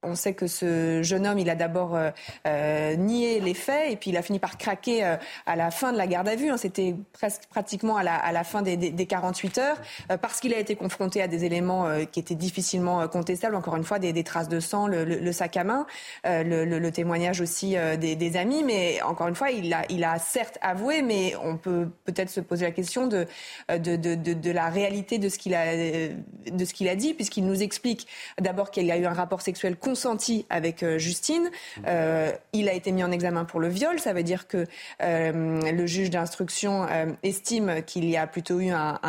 On 0.04 0.14
sait 0.14 0.36
que 0.36 0.46
ce 0.46 1.02
jeune 1.02 1.26
homme, 1.26 1.40
il 1.40 1.50
a 1.50 1.56
d'abord 1.56 1.96
euh, 1.96 2.12
euh, 2.46 2.96
nié 2.96 3.40
les 3.40 3.56
faits 3.56 3.92
et 3.92 3.96
puis 3.96 4.12
il 4.12 4.18
a 4.18 4.22
fini 4.22 4.38
par 4.38 4.60
craquer 4.60 5.04
euh, 5.04 5.16
à 5.48 5.56
la 5.56 5.72
fin 5.72 5.92
de 5.92 5.98
la 5.98 6.06
garde 6.06 6.28
à 6.28 6.36
vue. 6.36 6.52
Hein. 6.52 6.58
C'était 6.58 6.94
presque 7.14 7.48
pratiquement 7.50 7.98
à 7.98 8.04
la, 8.04 8.44
fin 8.44 8.62
des, 8.62 8.78
48 9.08 9.58
heures 9.58 9.82
parce 10.22 10.40
qu'il 10.40 10.54
a 10.54 10.60
été 10.60 10.76
confronté 10.76 11.20
à 11.24 11.28
des 11.28 11.46
éléments 11.46 11.88
qui 12.12 12.20
étaient 12.20 12.36
difficilement 12.36 13.08
contestables. 13.08 13.56
Encore 13.56 13.76
une 13.76 13.84
fois, 13.84 13.98
des, 13.98 14.24
traces 14.24 14.50
de 14.50 14.60
sang, 14.60 14.86
le, 14.86 15.32
sac 15.32 15.58
à 15.58 15.64
main, 15.64 15.88
le, 16.24 16.90
témoignage 16.90 17.42
aussi 17.42 17.76
des, 18.00 18.38
amis. 18.38 18.64
Mais 18.64 19.02
encore 19.02 19.28
une 19.28 19.36
fois, 19.36 19.50
il 19.50 19.74
a, 19.74 20.20
certes 20.20 20.60
avoué, 20.62 21.02
mais 21.02 21.34
on 21.44 21.58
peut 21.58 21.90
peut-être 22.06 22.30
se 22.30 22.40
poser 22.40 22.66
la 22.66 22.72
question 22.72 23.08
de, 23.08 23.26
la 23.68 24.70
réalité 24.70 25.18
de 25.18 25.30
ce 25.30 25.38
qu'il 25.40 25.56
a 25.56 26.96
dit, 26.96 27.14
puisqu'il 27.16 27.46
nous 27.46 27.64
explique 27.64 28.08
d'abord 28.40 28.70
qu'il 28.70 28.86
y 28.86 28.92
a 28.92 28.98
eu 28.98 29.06
un 29.06 29.14
rapport 29.14 29.42
sexuel 29.42 29.76
consenti 29.98 30.46
avec 30.52 30.84
euh, 30.84 31.00
Justine. 31.00 31.50
Euh, 31.88 32.32
il 32.54 32.70
a 32.70 32.74
été 32.74 32.92
mis 32.92 33.04
en 33.04 33.12
examen 33.12 33.46
pour 33.46 33.60
le 33.60 33.68
viol. 33.68 34.00
Ça 34.00 34.14
veut 34.14 34.22
dire 34.22 34.48
que 34.48 34.66
euh, 35.02 35.72
le 35.72 35.88
juge 35.88 36.12
d'instruction 36.12 36.86
estime 37.24 37.82
qu'il 37.84 38.06
y 38.06 38.16
a 38.16 38.28
plutôt 38.28 38.60
eu 38.60 38.70
un, 38.70 39.00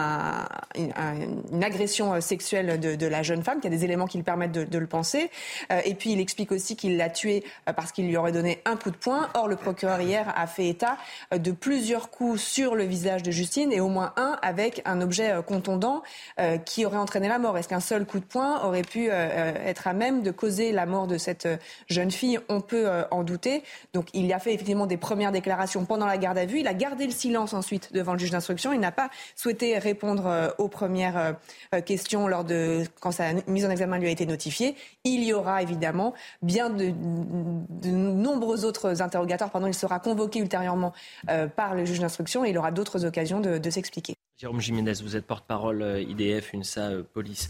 une 0.74 1.64
agression 1.64 2.20
sexuelle 2.20 2.80
de, 2.80 3.06
la 3.06 3.22
jeune 3.22 3.42
femme, 3.42 3.60
qu'il 3.60 3.70
y 3.70 3.74
a 3.74 3.76
des 3.76 3.84
éléments 3.84 4.06
qui 4.06 4.16
le 4.16 4.24
permettent 4.24 4.52
de, 4.52 4.78
le 4.78 4.86
penser. 4.86 5.30
et 5.84 5.94
puis 5.94 6.12
il 6.12 6.20
explique 6.20 6.52
aussi 6.52 6.76
qu'il 6.76 6.96
l'a 6.96 7.10
tuée 7.10 7.44
parce 7.76 7.92
qu'il 7.92 8.06
lui 8.06 8.16
aurait 8.16 8.32
donné 8.32 8.60
un 8.64 8.76
coup 8.76 8.90
de 8.90 8.96
poing. 8.96 9.28
Or, 9.34 9.48
le 9.48 9.56
procureur 9.56 10.00
hier 10.00 10.32
a 10.36 10.46
fait 10.46 10.68
état 10.68 10.96
de 11.32 11.52
plusieurs 11.52 12.10
coups 12.10 12.40
sur 12.40 12.74
le 12.74 12.84
visage 12.84 13.22
de 13.22 13.30
Justine 13.30 13.72
et 13.72 13.80
au 13.80 13.88
moins 13.88 14.12
un 14.16 14.38
avec 14.42 14.82
un 14.84 15.00
objet 15.00 15.34
contondant 15.46 16.02
qui 16.64 16.86
aurait 16.86 16.98
entraîné 16.98 17.28
la 17.28 17.38
mort. 17.38 17.56
Est-ce 17.58 17.68
qu'un 17.68 17.80
seul 17.80 18.06
coup 18.06 18.20
de 18.20 18.24
poing 18.24 18.64
aurait 18.64 18.82
pu 18.82 19.08
être 19.08 19.86
à 19.86 19.92
même 19.92 20.22
de 20.22 20.30
causer 20.30 20.67
la 20.72 20.86
mort 20.86 21.06
de 21.06 21.18
cette 21.18 21.46
euh, 21.46 21.56
jeune 21.88 22.10
fille, 22.10 22.38
on 22.48 22.60
peut 22.60 22.88
euh, 22.88 23.04
en 23.10 23.22
douter. 23.22 23.62
Donc 23.92 24.08
il 24.14 24.32
a 24.32 24.38
fait 24.38 24.54
effectivement 24.54 24.86
des 24.86 24.96
premières 24.96 25.32
déclarations 25.32 25.84
pendant 25.84 26.06
la 26.06 26.18
garde 26.18 26.38
à 26.38 26.46
vue. 26.46 26.60
Il 26.60 26.68
a 26.68 26.74
gardé 26.74 27.06
le 27.06 27.12
silence 27.12 27.54
ensuite 27.54 27.92
devant 27.92 28.12
le 28.12 28.18
juge 28.18 28.30
d'instruction. 28.30 28.72
Il 28.72 28.80
n'a 28.80 28.92
pas 28.92 29.10
souhaité 29.36 29.78
répondre 29.78 30.26
euh, 30.26 30.48
aux 30.58 30.68
premières 30.68 31.36
questions 31.84 32.28
lors 32.28 32.44
de 32.44 32.84
quand 33.00 33.12
sa 33.12 33.32
mise 33.46 33.64
en 33.64 33.70
examen 33.70 33.98
lui 33.98 34.08
a 34.08 34.10
été 34.10 34.26
notifiée. 34.26 34.74
Il 35.04 35.22
y 35.24 35.32
aura 35.32 35.62
évidemment 35.62 36.14
bien 36.42 36.70
de, 36.70 36.92
nombreux 37.90 38.64
autres 38.64 39.02
interrogatoires. 39.02 39.50
Pardon, 39.50 39.66
il 39.66 39.74
sera 39.74 40.00
convoqué 40.00 40.40
ultérieurement 40.40 40.92
par 41.56 41.74
le 41.74 41.84
juge 41.84 42.00
d'instruction 42.00 42.44
et 42.44 42.50
il 42.50 42.58
aura 42.58 42.70
d'autres 42.70 43.04
occasions 43.04 43.40
de, 43.40 43.70
s'expliquer. 43.70 44.14
Jérôme 44.36 44.60
Jiménez, 44.60 44.94
vous 45.02 45.16
êtes 45.16 45.26
porte-parole 45.26 46.02
IDF, 46.08 46.54
UNSA, 46.54 46.90
police. 47.12 47.48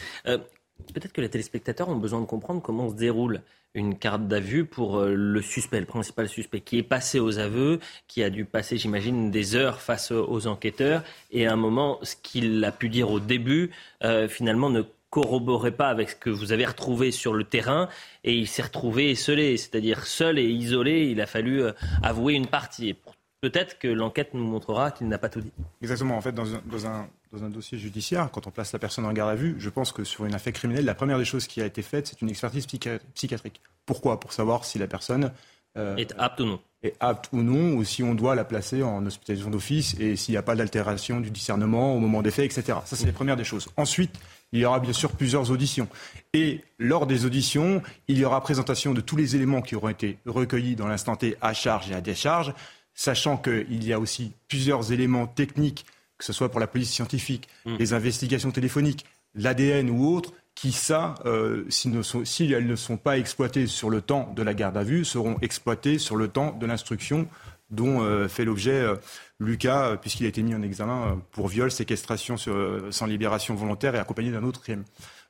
Peut-être 0.95 1.13
que 1.13 1.21
les 1.21 1.29
téléspectateurs 1.29 1.89
ont 1.89 1.97
besoin 1.97 2.21
de 2.21 2.27
comprendre 2.27 2.63
comment 2.63 2.89
se 2.89 2.95
déroule 2.95 3.43
une 3.75 3.99
carte 3.99 4.27
d'avis 4.27 4.65
pour 4.65 4.99
euh, 4.99 5.15
le 5.15 5.43
suspect, 5.43 5.81
le 5.81 5.87
principal 5.87 6.29
suspect, 6.29 6.61
qui 6.61 6.79
est 6.79 6.83
passé 6.83 7.21
aux 7.21 7.39
aveux, 7.39 7.81
qui 8.07 8.23
a 8.23 8.31
dû 8.31 8.45
passer, 8.45 8.79
j'imagine, 8.79 9.31
des 9.31 9.57
heures 9.57 9.81
face 9.81 10.11
aux 10.11 10.47
enquêteurs, 10.47 11.03
et 11.31 11.47
à 11.47 11.53
un 11.53 11.57
moment, 11.57 11.99
ce 12.03 12.17
qu'il 12.17 12.65
a 12.65 12.73
pu 12.73 12.89
dire 12.89 13.11
au 13.11 13.21
début, 13.21 13.71
euh, 14.05 14.29
finalement, 14.29 14.71
ne 14.71 14.83
corroborait 15.11 15.73
pas 15.73 15.89
avec 15.89 16.11
ce 16.11 16.17
que 16.17 16.31
vous 16.31 16.53
avez 16.53 16.67
retrouvé 16.67 17.11
sur 17.11 17.35
le 17.35 17.45
terrain, 17.45 17.89
et 18.25 18.35
il 18.35 18.47
s'est 18.47 18.63
retrouvé 18.63 19.11
esselé, 19.11 19.57
c'est-à-dire 19.57 20.07
seul 20.07 20.39
et 20.39 20.45
isolé, 20.45 21.09
il 21.11 21.21
a 21.21 21.27
fallu 21.27 21.63
euh, 21.63 21.73
avouer 22.03 22.35
une 22.35 22.47
partie. 22.47 22.97
Peut-être 23.41 23.79
que 23.79 23.89
l'enquête 23.89 24.35
nous 24.35 24.45
montrera 24.45 24.91
qu'il 24.91 25.09
n'a 25.09 25.19
pas 25.19 25.29
tout 25.29 25.41
dit. 25.41 25.53
Exactement. 25.81 26.17
En 26.17 26.21
fait, 26.21 26.33
dans 26.33 26.87
un 26.87 27.09
dossier 27.33 27.79
judiciaire, 27.79 28.31
quand 28.33 28.47
on 28.47 28.51
place 28.51 28.73
la 28.73 28.79
personne 28.79 29.05
en 29.05 29.13
garde 29.13 29.31
à 29.31 29.35
vue, 29.35 29.57
je 29.59 29.71
pense 29.71 29.93
que 29.93 30.05
sur 30.05 30.25
une 30.25 30.35
affaire 30.35 30.53
criminelle, 30.53 30.85
la 30.85 30.95
première 30.95 31.19
des 31.19 31.25
choses 31.25 31.47
qui 31.47 31.61
a 31.61 31.67
été 31.67 31.83
faite, 31.83 32.07
c'est 32.07 32.23
une 32.23 32.31
expertise 32.31 32.67
psychiatrique. 33.15 33.61
Pourquoi? 33.87 34.21
Pour 34.21 34.33
savoir 34.33 34.65
si 34.65 34.79
la 34.79 34.87
personne 34.87 35.33
euh, 35.77 35.97
est 35.97 36.15
apte 36.19 36.41
ou 36.41 36.47
non. 36.47 36.61
Est 36.83 36.95
apte 37.01 37.29
ou 37.33 37.43
non, 37.43 37.75
ou 37.77 37.85
si 37.85 38.03
on 38.03 38.15
doit 38.15 38.35
la 38.35 38.45
placer 38.45 38.83
en 38.83 39.05
hospitalisation 39.05 39.51
d'office 39.51 39.97
et 39.99 40.17
s'il 40.17 40.33
n'y 40.33 40.39
a 40.39 40.43
pas 40.43 40.57
d'altération 40.57 41.21
du 41.21 41.31
discernement 41.31 41.95
au 41.95 41.99
moment 41.99 42.23
des 42.23 42.31
faits, 42.31 42.57
etc. 42.57 42.79
Ça, 42.85 42.97
c'est 42.97 43.07
les 43.07 43.13
premières 43.13 43.37
des 43.37 43.45
choses. 43.45 43.69
Ensuite, 43.77 44.19
il 44.53 44.61
y 44.61 44.65
aura 44.65 44.81
bien 44.81 44.93
sûr 44.93 45.13
plusieurs 45.13 45.51
auditions. 45.51 45.89
Et 46.33 46.63
lors 46.79 47.07
des 47.07 47.25
auditions, 47.27 47.83
il 48.07 48.19
y 48.19 48.25
aura 48.25 48.41
présentation 48.41 48.95
de 48.95 49.01
tous 49.01 49.17
les 49.17 49.37
éléments 49.37 49.61
qui 49.61 49.77
auront 49.77 49.89
été 49.89 50.19
recueillis 50.27 50.77
dans 50.77 50.89
l'instant 50.89 51.17
T 51.17 51.37
à 51.41 51.53
charge 51.53 51.91
et 51.91 51.95
à 51.95 52.01
décharge, 52.01 52.55
sachant 52.95 53.37
qu'il 53.37 53.85
y 53.85 53.93
a 53.93 54.01
aussi 54.01 54.33
plusieurs 54.49 54.93
éléments 54.93 55.27
techniques 55.27 55.85
que 56.19 56.25
ce 56.25 56.33
soit 56.33 56.51
pour 56.51 56.61
la 56.61 56.67
police 56.67 56.91
scientifique, 56.91 57.49
mm. 57.65 57.77
les 57.79 57.93
investigations 57.93 58.51
téléphoniques, 58.51 59.07
l'ADN 59.35 59.91
ou 59.91 60.15
autres, 60.15 60.33
qui, 60.59 60.73
ça, 60.73 61.15
euh, 61.25 61.65
si, 61.69 62.53
elles 62.53 62.67
ne 62.67 62.75
sont 62.75 62.97
pas 62.97 63.17
exploitées 63.17 63.69
sur 63.69 63.91
le 63.91 64.01
temps 64.01 64.33
de 64.35 64.43
la 64.43 64.55
garde 64.55 64.77
à 64.77 64.83
vue, 64.83 65.05
seront 65.05 65.37
exploitées 65.41 65.99
sur 65.99 66.17
le 66.17 66.27
temps 66.27 66.51
de 66.51 66.67
l'instruction 66.67 67.29
dont 67.71 68.03
euh, 68.03 68.27
fait 68.27 68.45
l'objet 68.45 68.73
euh, 68.73 68.97
Lucas, 69.39 69.97
puisqu'il 69.99 70.27
a 70.27 70.29
été 70.29 70.43
mis 70.43 70.57
en 70.57 70.63
examen 70.63 71.23
pour 71.31 71.47
viol, 71.47 71.71
séquestration 71.71 72.37
sans 72.37 73.07
libération 73.07 73.55
volontaire 73.55 73.95
et 73.95 73.99
accompagné 73.99 74.33
d'un 74.33 74.43
autre 74.43 74.61
crime. 74.61 74.83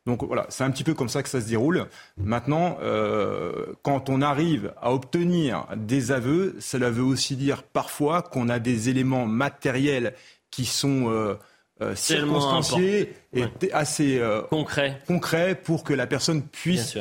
Donc 0.06 0.24
voilà, 0.24 0.46
c'est 0.48 0.64
un 0.64 0.70
petit 0.70 0.84
peu 0.84 0.94
comme 0.94 1.10
ça 1.10 1.22
que 1.22 1.28
ça 1.28 1.42
se 1.42 1.48
déroule. 1.48 1.84
Maintenant, 2.16 2.78
quand 3.82 4.08
on 4.08 4.22
arrive 4.22 4.72
à 4.80 4.94
obtenir 4.94 5.66
des 5.76 6.10
aveux, 6.10 6.56
cela 6.58 6.88
veut 6.88 7.02
aussi 7.02 7.36
dire 7.36 7.62
parfois 7.62 8.22
qu'on 8.22 8.48
a 8.48 8.58
des 8.58 8.88
éléments 8.88 9.26
matériels 9.26 10.14
qui 10.50 10.64
sont 10.64 11.10
euh, 11.10 11.34
euh, 11.82 11.94
circonstanciés 11.94 13.14
et 13.32 13.44
assez 13.72 14.18
euh, 14.18 14.42
Concret. 14.42 14.98
concrets 15.06 15.54
pour 15.54 15.84
que 15.84 15.92
la 15.94 16.06
personne 16.06 16.42
puisse 16.42 16.98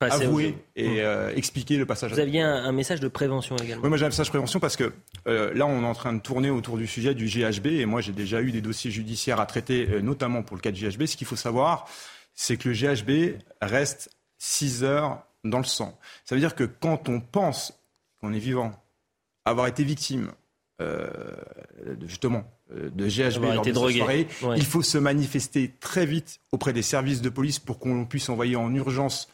avouer 0.00 0.58
et 0.76 0.86
Mm. 0.88 0.98
euh, 0.98 1.32
expliquer 1.34 1.78
le 1.78 1.86
passage. 1.86 2.12
Vous 2.12 2.18
aviez 2.20 2.42
un, 2.42 2.52
un 2.64 2.72
message 2.72 3.00
de 3.00 3.08
prévention 3.08 3.56
également. 3.56 3.82
oui, 3.84 3.88
moi 3.88 3.96
j'ai 3.96 4.04
un 4.04 4.08
message 4.08 4.28
prévention 4.28 4.60
parce 4.60 4.76
que 4.76 4.92
euh, 5.26 5.54
là 5.54 5.64
on 5.66 5.82
est 5.82 5.86
en 5.86 5.94
train 5.94 6.12
de 6.12 6.20
tourner 6.20 6.50
autour 6.50 6.76
du 6.76 6.86
sujet 6.86 7.14
du 7.14 7.24
GHB 7.26 7.66
et 7.68 7.86
moi 7.86 8.02
j'ai 8.02 8.12
déjà 8.12 8.42
eu 8.42 8.52
des 8.52 8.60
dossiers 8.60 8.90
judiciaires 8.90 9.40
à 9.40 9.46
traiter, 9.46 9.88
euh, 9.90 10.00
notamment 10.02 10.42
pour 10.42 10.56
le 10.56 10.60
cas 10.60 10.72
du 10.72 10.86
GHB. 10.86 11.06
Ce 11.06 11.16
qu'il 11.16 11.26
faut 11.26 11.36
savoir, 11.36 11.88
c'est 12.34 12.58
que 12.58 12.68
le 12.68 12.74
GHB 12.74 13.38
reste 13.62 14.10
6 14.36 14.84
heures 14.84 15.22
dans 15.42 15.58
le 15.58 15.64
sang. 15.64 15.98
Ça 16.26 16.34
veut 16.34 16.40
dire 16.40 16.54
que 16.54 16.64
quand 16.64 17.08
on 17.08 17.20
pense 17.20 17.72
qu'on 18.20 18.34
est 18.34 18.38
vivant, 18.38 18.72
avoir 19.46 19.68
été 19.68 19.84
victime 19.84 20.32
de- 20.80 22.06
justement 22.06 22.44
de 22.74 23.06
GHB 23.08 23.42
lors 23.54 23.64
de 23.64 23.72
cette 23.72 23.76
soirée, 23.76 24.26
Ouais. 24.42 24.56
il 24.58 24.64
faut 24.64 24.82
se 24.82 24.98
manifester 24.98 25.72
très 25.80 26.06
vite 26.06 26.40
auprès 26.52 26.72
des 26.72 26.82
services 26.82 27.20
de 27.22 27.28
police 27.28 27.58
pour 27.58 27.78
qu'on 27.78 28.04
puisse 28.04 28.28
envoyer 28.28 28.56
en 28.56 28.74
urgence 28.74 29.28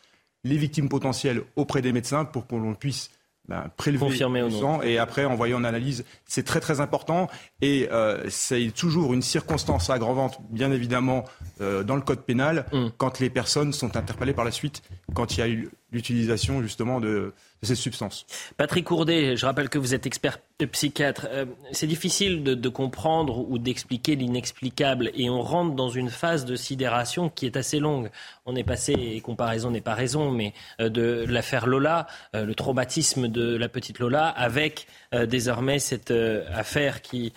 les 0.44 0.56
victimes 0.56 0.88
potentielles 0.88 1.42
auprès 1.56 1.82
des 1.82 1.92
médecins 1.92 2.24
pour 2.24 2.46
qu'on 2.46 2.74
puisse 2.74 3.10
ben, 3.48 3.64
prélever 3.76 4.06
Confirmer 4.06 4.42
le 4.42 4.50
sang 4.50 4.80
et 4.80 4.98
après 4.98 5.24
envoyer 5.24 5.54
en 5.54 5.64
analyse. 5.64 6.04
C'est 6.24 6.44
très 6.44 6.60
très 6.60 6.80
important 6.80 7.28
et 7.60 7.88
euh, 7.90 8.22
c'est 8.28 8.70
toujours 8.74 9.12
une 9.12 9.22
circonstance 9.22 9.90
aggravante, 9.90 10.38
bien 10.50 10.70
évidemment, 10.70 11.24
euh, 11.60 11.82
dans 11.82 11.96
le 11.96 12.02
code 12.02 12.20
pénal, 12.20 12.66
Mm. 12.72 12.88
quand 12.96 13.18
les 13.18 13.28
personnes 13.28 13.72
sont 13.72 13.96
interpellées 13.96 14.34
par 14.34 14.44
la 14.44 14.52
suite, 14.52 14.82
quand 15.14 15.36
il 15.36 15.40
y 15.40 15.42
a 15.42 15.48
eu 15.48 15.68
l'utilisation 15.92 16.62
justement 16.62 17.00
de, 17.00 17.32
de 17.62 17.66
cette 17.66 17.76
substance. 17.76 18.26
Patrick 18.56 18.86
Courdet, 18.86 19.36
je 19.36 19.44
rappelle 19.44 19.68
que 19.68 19.78
vous 19.78 19.94
êtes 19.94 20.06
expert 20.06 20.38
psychiatre. 20.66 21.26
Euh, 21.30 21.44
c'est 21.72 21.86
difficile 21.86 22.42
de, 22.42 22.68
comprendre 22.68 23.50
ou 23.50 23.58
d'expliquer 23.58 24.14
l'inexplicable 24.14 25.10
et 25.14 25.28
on 25.28 25.42
rentre 25.42 25.74
dans 25.74 25.88
une 25.88 26.08
phase 26.08 26.44
de 26.44 26.56
sidération 26.56 27.28
qui 27.28 27.46
est 27.46 27.56
assez 27.56 27.80
longue. 27.80 28.10
On 28.46 28.56
est 28.56 28.64
passé, 28.64 28.92
et 28.92 29.20
comparaison 29.20 29.70
n'est 29.70 29.80
pas 29.80 29.94
raison, 29.94 30.30
mais 30.30 30.54
euh, 30.80 30.88
de 30.88 31.24
l'affaire 31.28 31.66
Lola, 31.66 32.06
euh, 32.34 32.44
le 32.44 32.54
traumatisme 32.54 33.28
de 33.28 33.56
la 33.56 33.68
petite 33.68 33.98
Lola, 33.98 34.28
avec 34.28 34.86
désormais 35.26 35.80
cette 35.80 36.12
affaire 36.52 37.02
qui, 37.02 37.32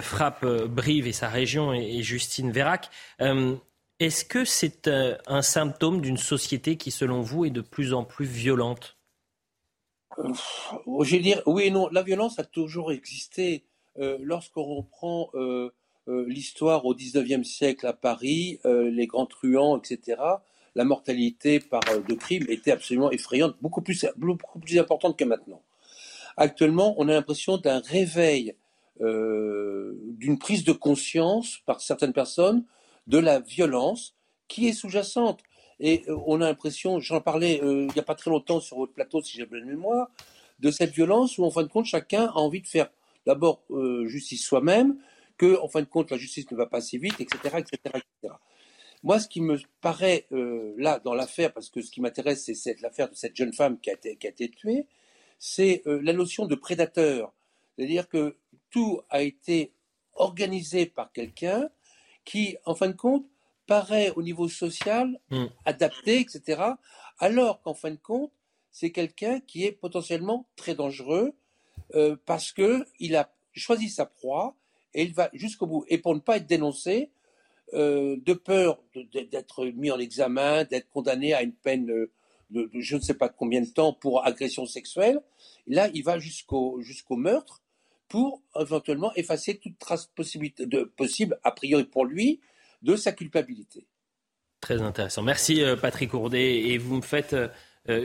frappe 0.00 0.44
Brive 0.44 1.06
et 1.06 1.12
sa 1.12 1.28
région 1.28 1.72
et, 1.72 1.98
et 1.98 2.02
Justine 2.02 2.50
Vérac. 2.50 2.90
Est-ce 3.98 4.26
que 4.26 4.44
c'est 4.44 4.88
euh, 4.88 5.16
un 5.26 5.40
symptôme 5.40 6.02
d'une 6.02 6.18
société 6.18 6.76
qui, 6.76 6.90
selon 6.90 7.22
vous, 7.22 7.46
est 7.46 7.50
de 7.50 7.62
plus 7.62 7.94
en 7.94 8.04
plus 8.04 8.26
violente? 8.26 8.98
Euh, 10.18 10.32
Je 11.02 11.16
vais 11.16 11.22
dire, 11.22 11.42
oui 11.46 11.64
et 11.64 11.70
non. 11.70 11.88
La 11.90 12.02
violence 12.02 12.38
a 12.38 12.44
toujours 12.44 12.92
existé. 12.92 13.64
Euh, 13.98 14.18
Lorsqu'on 14.20 14.64
reprend 14.64 15.30
l'histoire 16.08 16.84
au 16.84 16.94
19e 16.94 17.42
siècle 17.42 17.84
à 17.86 17.92
Paris, 17.92 18.60
les 18.64 19.08
grands 19.08 19.26
truands, 19.26 19.76
etc., 19.76 20.22
la 20.76 20.84
mortalité 20.84 21.58
par 21.58 21.80
de 21.80 22.14
crimes 22.14 22.44
était 22.48 22.70
absolument 22.70 23.10
effrayante, 23.10 23.56
beaucoup 23.60 23.80
plus, 23.80 24.06
beaucoup 24.16 24.60
plus 24.60 24.78
importante 24.78 25.18
que 25.18 25.24
maintenant. 25.24 25.62
Actuellement, 26.36 26.94
on 26.98 27.08
a 27.08 27.12
l'impression 27.12 27.56
d'un 27.56 27.80
réveil, 27.80 28.54
d'une 29.00 30.38
prise 30.38 30.62
de 30.62 30.72
conscience 30.72 31.58
par 31.66 31.80
certaines 31.80 32.12
personnes 32.12 32.62
de 33.06 33.18
la 33.18 33.40
violence 33.40 34.14
qui 34.48 34.68
est 34.68 34.72
sous-jacente. 34.72 35.40
Et 35.80 36.04
euh, 36.08 36.18
on 36.26 36.40
a 36.40 36.46
l'impression, 36.46 37.00
j'en 37.00 37.20
parlais 37.20 37.62
euh, 37.62 37.86
il 37.88 37.92
n'y 37.92 38.00
a 38.00 38.02
pas 38.02 38.14
très 38.14 38.30
longtemps 38.30 38.60
sur 38.60 38.78
votre 38.78 38.92
plateau, 38.92 39.22
si 39.22 39.36
j'ai 39.36 39.46
bonne 39.46 39.64
mémoire, 39.64 40.08
de 40.58 40.70
cette 40.70 40.92
violence 40.92 41.38
où, 41.38 41.44
en 41.44 41.50
fin 41.50 41.62
de 41.62 41.68
compte, 41.68 41.84
chacun 41.86 42.26
a 42.26 42.36
envie 42.36 42.62
de 42.62 42.66
faire 42.66 42.88
d'abord 43.26 43.62
euh, 43.70 44.06
justice 44.06 44.44
soi-même, 44.44 44.98
que, 45.36 45.60
en 45.60 45.68
fin 45.68 45.80
de 45.80 45.86
compte, 45.86 46.10
la 46.10 46.16
justice 46.16 46.50
ne 46.50 46.56
va 46.56 46.66
pas 46.66 46.78
assez 46.78 46.96
vite, 46.96 47.20
etc., 47.20 47.38
etc., 47.58 47.78
etc. 47.84 48.34
Moi, 49.02 49.18
ce 49.20 49.28
qui 49.28 49.42
me 49.42 49.58
paraît 49.82 50.26
là 50.30 50.98
dans 50.98 51.14
l'affaire, 51.14 51.52
parce 51.52 51.68
que 51.68 51.82
ce 51.82 51.90
qui 51.90 52.00
m'intéresse, 52.00 52.50
c'est 52.54 52.80
l'affaire 52.80 53.10
de 53.10 53.14
cette 53.14 53.36
jeune 53.36 53.52
femme 53.52 53.78
qui 53.78 53.90
a 53.90 53.92
été, 53.92 54.16
qui 54.16 54.26
a 54.26 54.30
été 54.30 54.48
tuée, 54.48 54.86
c'est 55.38 55.82
la 55.84 56.14
notion 56.14 56.46
de 56.46 56.54
prédateur. 56.54 57.32
C'est-à-dire 57.76 58.08
que 58.08 58.36
tout 58.70 59.02
a 59.10 59.22
été 59.22 59.72
organisé 60.14 60.86
par 60.86 61.12
quelqu'un 61.12 61.68
qui, 62.26 62.58
en 62.66 62.74
fin 62.74 62.88
de 62.88 62.92
compte, 62.92 63.24
paraît 63.66 64.10
au 64.16 64.22
niveau 64.22 64.48
social 64.48 65.18
Mm. 65.30 65.46
adapté, 65.64 66.20
etc., 66.20 66.62
alors 67.18 67.62
qu'en 67.62 67.72
fin 67.74 67.90
de 67.90 67.96
compte, 67.96 68.30
c'est 68.70 68.92
quelqu'un 68.92 69.40
qui 69.40 69.64
est 69.64 69.72
potentiellement 69.72 70.46
très 70.56 70.74
dangereux 70.74 71.32
euh, 71.94 72.16
parce 72.26 72.52
que 72.52 72.84
il 72.98 73.16
a 73.16 73.32
choisi 73.54 73.88
sa 73.88 74.04
proie 74.04 74.54
et 74.92 75.02
il 75.04 75.14
va 75.14 75.30
jusqu'au 75.32 75.66
bout. 75.66 75.84
Et 75.88 75.96
pour 75.96 76.14
ne 76.14 76.20
pas 76.20 76.36
être 76.36 76.46
dénoncé, 76.46 77.10
euh, 77.72 78.16
de 78.24 78.34
peur 78.34 78.80
d'être 79.12 79.64
mis 79.66 79.90
en 79.90 79.98
examen, 79.98 80.64
d'être 80.64 80.88
condamné 80.90 81.32
à 81.32 81.42
une 81.42 81.54
peine 81.54 81.86
de, 81.86 82.10
de 82.50 82.70
je 82.74 82.96
ne 82.96 83.00
sais 83.00 83.14
pas 83.14 83.28
combien 83.28 83.60
de 83.62 83.66
temps 83.66 83.92
pour 83.92 84.24
agression 84.24 84.66
sexuelle, 84.66 85.20
là, 85.66 85.88
il 85.94 86.04
va 86.04 86.18
jusqu'au 86.18 86.80
jusqu'au 86.82 87.16
meurtre 87.16 87.62
pour 88.08 88.42
éventuellement 88.58 89.12
effacer 89.16 89.58
toute 89.58 89.78
trace 89.78 90.06
possibilité 90.06 90.66
de, 90.66 90.84
possible, 90.84 91.38
a 91.44 91.50
priori 91.50 91.84
pour 91.84 92.04
lui, 92.04 92.40
de 92.82 92.96
sa 92.96 93.12
culpabilité. 93.12 93.86
Très 94.60 94.80
intéressant. 94.82 95.22
Merci 95.22 95.62
euh, 95.62 95.76
Patrick 95.76 96.10
Courdet. 96.10 96.60
Et 96.68 96.78
vous 96.78 96.96
me 96.96 97.02
faites 97.02 97.34
euh, 97.34 97.48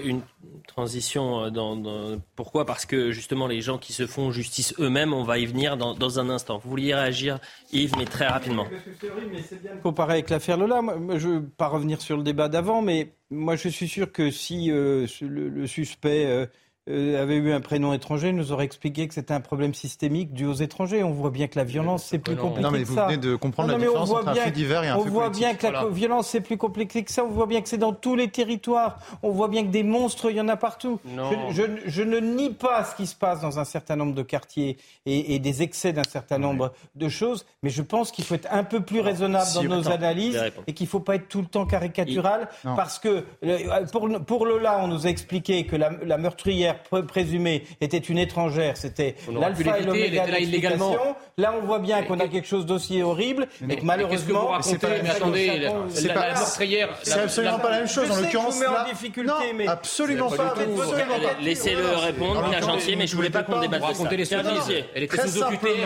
une 0.04 0.22
transition 0.68 1.46
euh, 1.46 1.50
dans, 1.50 1.76
dans- 1.76 2.20
Pourquoi? 2.36 2.66
Parce 2.66 2.86
que 2.86 3.12
justement 3.12 3.48
les 3.48 3.62
gens 3.62 3.78
qui 3.78 3.94
se 3.94 4.06
font 4.06 4.32
justice 4.32 4.74
eux-mêmes, 4.80 5.14
on 5.14 5.24
va 5.24 5.38
y 5.40 5.46
venir 5.46 5.78
dans, 5.78 5.94
dans 5.96 6.20
un 6.20 6.30
instant. 6.30 6.58
Vous 6.60 6.70
vouliez 6.70 6.94
réagir, 6.94 7.40
Yves, 7.72 7.94
mais 7.98 8.06
très 8.06 8.28
rapidement. 8.28 8.68
Comparé 9.84 10.14
avec 10.14 10.30
l'affaire 10.30 10.58
Lola, 10.58 10.82
moi, 10.82 11.18
je 11.18 11.28
ne 11.30 11.34
veux 11.36 11.50
pas 11.50 11.68
revenir 11.68 12.02
sur 12.02 12.18
le 12.18 12.24
débat 12.24 12.50
d'avant, 12.50 12.82
mais 12.82 13.14
moi 13.30 13.56
je 13.56 13.70
suis 13.70 13.88
sûr 13.88 14.12
que 14.12 14.30
si 14.30 14.72
euh, 14.72 15.08
le, 15.22 15.50
le 15.50 15.68
suspect 15.68 16.26
euh, 16.26 16.46
euh, 16.90 17.22
avait 17.22 17.36
eu 17.36 17.52
un 17.54 17.62
prénom 17.62 17.94
étranger, 17.94 18.32
nous 18.34 18.52
aurait 18.52 18.66
expliqué 18.66 19.08
que 19.08 19.14
c'était 19.14 19.34
un 19.34 19.40
problème 19.40 19.74
systémique 19.74 20.34
dû 20.34 20.46
aux 20.46 20.54
étrangers. 20.54 21.04
On 21.04 21.12
voit 21.12 21.30
bien 21.30 21.48
que 21.48 21.58
la 21.60 21.64
violence, 21.64 22.04
c'est 22.06 22.18
plus 22.18 22.36
non. 22.36 22.42
compliqué 22.42 22.64
Non, 22.64 22.72
mais 22.72 22.82
que 22.82 22.88
vous 22.88 22.96
ça. 22.96 23.06
venez 23.06 23.18
de 23.18 23.36
comprendre 23.36 23.70
Non, 23.70 23.78
la 23.78 23.86
différence 23.86 24.10
voit 24.10 24.20
entre 24.22 24.30
un 24.30 24.34
bien- 24.34 24.44
fait 24.46 24.52
divers 24.52 24.84
et 24.84 24.88
un 24.90 24.98
On 24.98 25.04
fait 25.04 25.10
voit 25.10 25.26
politique. 25.26 25.44
bien 25.48 25.54
que 25.56 25.64
la 25.68 25.72
Voilà. 25.82 25.88
violence, 25.96 26.28
c'est 26.30 26.42
plus 26.42 26.58
compliqué 26.58 27.04
que 27.04 27.12
ça. 27.12 27.24
On 27.24 27.30
voit 27.30 27.46
bien 27.46 27.62
que 27.62 27.70
c'est 27.70 27.78
dans 27.78 27.94
tous 27.94 28.16
les 28.16 28.30
territoires. 28.30 28.98
On 29.22 29.30
voit 29.30 29.48
bien 29.48 29.64
que 29.64 29.70
des 29.70 29.84
monstres, 29.84 30.32
il 30.32 30.38
y 30.38 30.42
en 30.42 30.48
a 30.48 30.58
partout. 30.58 31.00
Non. 31.06 31.30
Je, 31.52 31.62
je- 31.62 31.90
je 31.90 32.02
ne 32.04 32.18
nie 32.20 32.50
pas 32.50 32.84
ce 32.84 32.96
qui 32.96 33.06
se 33.06 33.16
passe 33.16 33.42
dans 33.42 33.60
un 33.60 33.66
certain 33.66 33.96
nombre 33.96 34.16
de 34.16 34.24
quartiers 34.24 34.78
et, 35.06 35.36
et 35.36 35.40
des 35.40 35.62
excès 35.62 35.94
d'un 35.94 36.04
certain 36.04 36.40
nombre 36.40 36.74
de 36.96 37.10
choses, 37.10 37.46
mais 37.62 37.70
je 37.70 37.84
pense 37.84 38.12
qu'il 38.12 38.26
faut 38.26 38.34
être 38.36 38.48
un 38.52 38.64
peu 38.64 38.80
plus 38.82 39.02
raisonnable 39.02 39.46
si- 39.46 39.68
dans 39.68 39.76
nos 39.78 39.90
analyses 39.90 40.42
et 40.66 40.74
qu'il 40.74 40.86
ne 40.86 40.90
faut 40.90 41.00
pas 41.00 41.16
être 41.16 41.28
tout 41.28 41.42
le 41.42 41.48
temps 41.48 41.66
caricatural 41.68 42.50
parce 42.64 42.98
que 42.98 43.24
euh, 43.44 43.86
pour, 43.92 44.10
pour 44.26 44.46
Lola, 44.48 44.80
on 44.84 44.88
nous 44.88 45.06
a 45.06 45.10
expliqué 45.10 45.66
que 45.66 45.76
la, 45.76 45.92
la 46.04 46.18
meurtrière 46.18 46.71
pr- 46.74 47.06
présumée 47.06 47.64
était 47.82 47.98
une 47.98 48.18
étrangère, 48.18 48.78
c'était 48.78 49.16
l'alpha 49.32 49.80
et 49.80 49.84
l'oméga 49.84 50.26
de 50.28 50.32
illégalement. 50.42 50.90
l'explication. 50.92 51.16
Là, 51.38 51.54
on 51.62 51.66
voit 51.66 51.80
bien 51.80 52.04
qu'on 52.04 52.20
a 52.20 52.28
quelque 52.28 52.48
chose 52.48 52.66
d'aussi 52.66 53.02
horrible 53.02 53.44
et 53.44 53.48
que 53.48 53.66
Mais 53.66 53.76
que 53.78 53.86
malheureusement, 53.86 54.62
c'est 54.62 54.80
pas- 54.80 54.88
Mais 55.04 55.10
attendez, 55.10 55.60
la, 55.60 55.72
C'est 55.90 56.08
la- 56.08 56.14
pas- 56.14 56.28
la 56.28 56.34
meurtrière... 56.36 56.90
C'est 57.04 57.20
absolument 57.20 57.58
la- 57.58 57.60
pas 57.64 57.70
la 57.72 57.78
même 57.80 57.88
chose. 57.88 58.08
Je 58.08 58.12
En 58.14 58.16
l'occurrence, 58.22 58.60
là, 58.62 58.86
difficulté, 58.90 59.32
non, 59.32 59.40
mais- 59.56 59.68
absolument 59.68 60.30
pas. 60.30 60.54
Laissez-le 61.42 61.88
répondre, 61.98 62.44
attendez, 62.46 62.62
Gentil, 62.62 62.96
mais 62.96 63.08
je 63.08 63.16
voulais 63.16 63.30
pas 63.30 63.44
qu'on 63.44 63.60
débatte 63.60 63.82
de 63.90 63.94
ça. 63.94 64.34
Elle 64.96 65.04
était 65.04 65.18
Très 65.18 65.28
sous-occupée, 65.28 65.82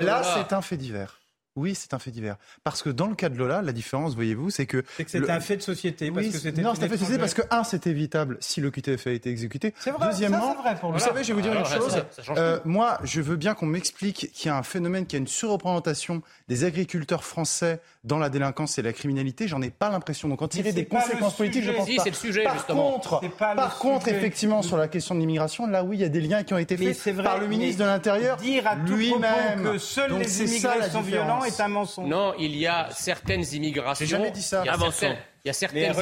là, 0.00 0.22
c'est 0.48 0.52
un 0.54 0.62
fait 0.62 0.76
divers. 0.76 1.19
Oui, 1.60 1.74
c'est 1.74 1.94
un 1.94 1.98
fait 1.98 2.10
divers. 2.10 2.36
Parce 2.64 2.82
que 2.82 2.90
dans 2.90 3.06
le 3.08 3.14
cas 3.14 3.28
de 3.28 3.36
Lola, 3.36 3.62
la 3.62 3.72
différence, 3.72 4.14
voyez-vous, 4.14 4.50
c'est 4.50 4.66
que. 4.66 4.82
c'est 4.96 5.04
que 5.04 5.10
c'était 5.10 5.26
le- 5.26 5.30
un 5.30 5.40
fait 5.40 5.56
de 5.56 5.62
société. 5.62 6.10
Parce 6.10 6.26
Oui, 6.26 6.32
que 6.32 6.38
c'était 6.38 6.62
non, 6.62 6.74
c'est 6.74 6.84
un 6.84 6.88
fait 6.88 6.94
de 6.94 6.98
société 7.00 7.18
parce 7.18 7.34
que, 7.34 7.42
un, 7.50 7.64
c'est 7.64 7.86
évitable 7.86 8.38
si 8.40 8.60
le 8.60 8.70
QTF 8.70 9.06
a 9.06 9.10
été 9.10 9.30
exécuté. 9.30 9.74
C'est 9.78 9.90
vrai, 9.90 10.08
Deuxièmement, 10.08 10.40
ça, 10.40 10.54
c'est 10.56 10.62
vrai 10.62 10.80
pour 10.80 10.92
vous 10.92 10.98
savez, 10.98 11.22
je 11.22 11.28
vais 11.28 11.34
vous 11.34 11.40
dire 11.42 11.52
Alors, 11.52 11.66
une 11.66 11.72
là, 11.72 11.76
chose. 11.78 11.92
ça- 11.92 12.06
ça 12.10 12.22
change 12.22 12.38
Euh, 12.38 12.58
moi, 12.64 12.98
je 13.04 13.20
veux 13.20 13.36
bien 13.36 13.54
qu'on 13.54 13.66
m'explique 13.66 14.30
qu'il 14.32 14.46
y 14.46 14.48
a 14.48 14.56
un 14.56 14.62
phénomène, 14.62 15.04
qu'il 15.06 15.14
y 15.14 15.20
a 15.20 15.20
une 15.20 15.26
surreprésentation 15.28 16.22
des 16.48 16.64
agriculteurs 16.64 17.24
français 17.24 17.80
dans 18.02 18.18
la 18.18 18.30
délinquance 18.30 18.78
et 18.78 18.82
la 18.82 18.94
criminalité. 18.94 19.46
J'en 19.46 19.60
ai 19.60 19.68
pas 19.70 19.90
l'impression. 19.90 20.26
Donc, 20.28 20.40
en 20.40 20.48
tirer 20.48 20.72
des 20.72 20.86
conséquences 20.86 21.34
politiques, 21.36 21.64
je 21.64 21.70
pense 21.72 21.86
Si, 21.86 21.96
pas. 21.96 22.04
c'est 22.04 22.10
le 22.10 22.16
sujet, 22.16 22.44
par 22.44 22.54
justement. 22.54 22.92
Contre, 22.92 23.20
par 23.38 23.78
contre, 23.78 24.06
sujet. 24.06 24.16
effectivement, 24.16 24.62
sur 24.62 24.78
la 24.78 24.88
question 24.88 25.14
de 25.14 25.20
l'immigration, 25.20 25.66
là, 25.66 25.84
oui, 25.84 25.98
il 25.98 26.00
y 26.00 26.04
a 26.04 26.08
des 26.08 26.22
liens 26.22 26.42
qui 26.42 26.54
ont 26.54 26.58
été 26.58 26.78
Mais 26.78 26.94
faits 26.94 27.14
vrai, 27.14 27.24
par 27.24 27.38
le 27.38 27.46
ministre 27.46 27.80
de 27.82 27.84
l'Intérieur 27.88 28.38
Dire 28.38 28.66
à 28.66 28.76
tout 28.76 28.84
propos 28.84 28.96
lui-même. 28.96 29.62
que 29.62 29.78
seuls 29.78 30.08
Donc, 30.10 30.20
les 30.24 30.40
immigrés 30.40 30.58
sont 30.90 31.02
différence. 31.02 31.06
violents 31.06 31.44
est 31.44 31.60
un 31.60 31.68
mensonge. 31.68 32.08
Non, 32.08 32.32
il 32.38 32.56
y 32.56 32.66
a 32.66 32.88
certaines 32.90 33.44
immigrations. 33.52 34.06
J'ai 34.06 34.10
jamais 34.10 34.30
dit 34.30 34.42
ça. 34.42 34.62
Il 34.64 34.66
y 34.66 34.70
a 34.70 34.74
Avançons. 34.74 34.92
certaines, 34.92 35.18
il 35.44 35.48
y 35.48 35.50
a 35.50 35.52
certaines 35.52 35.92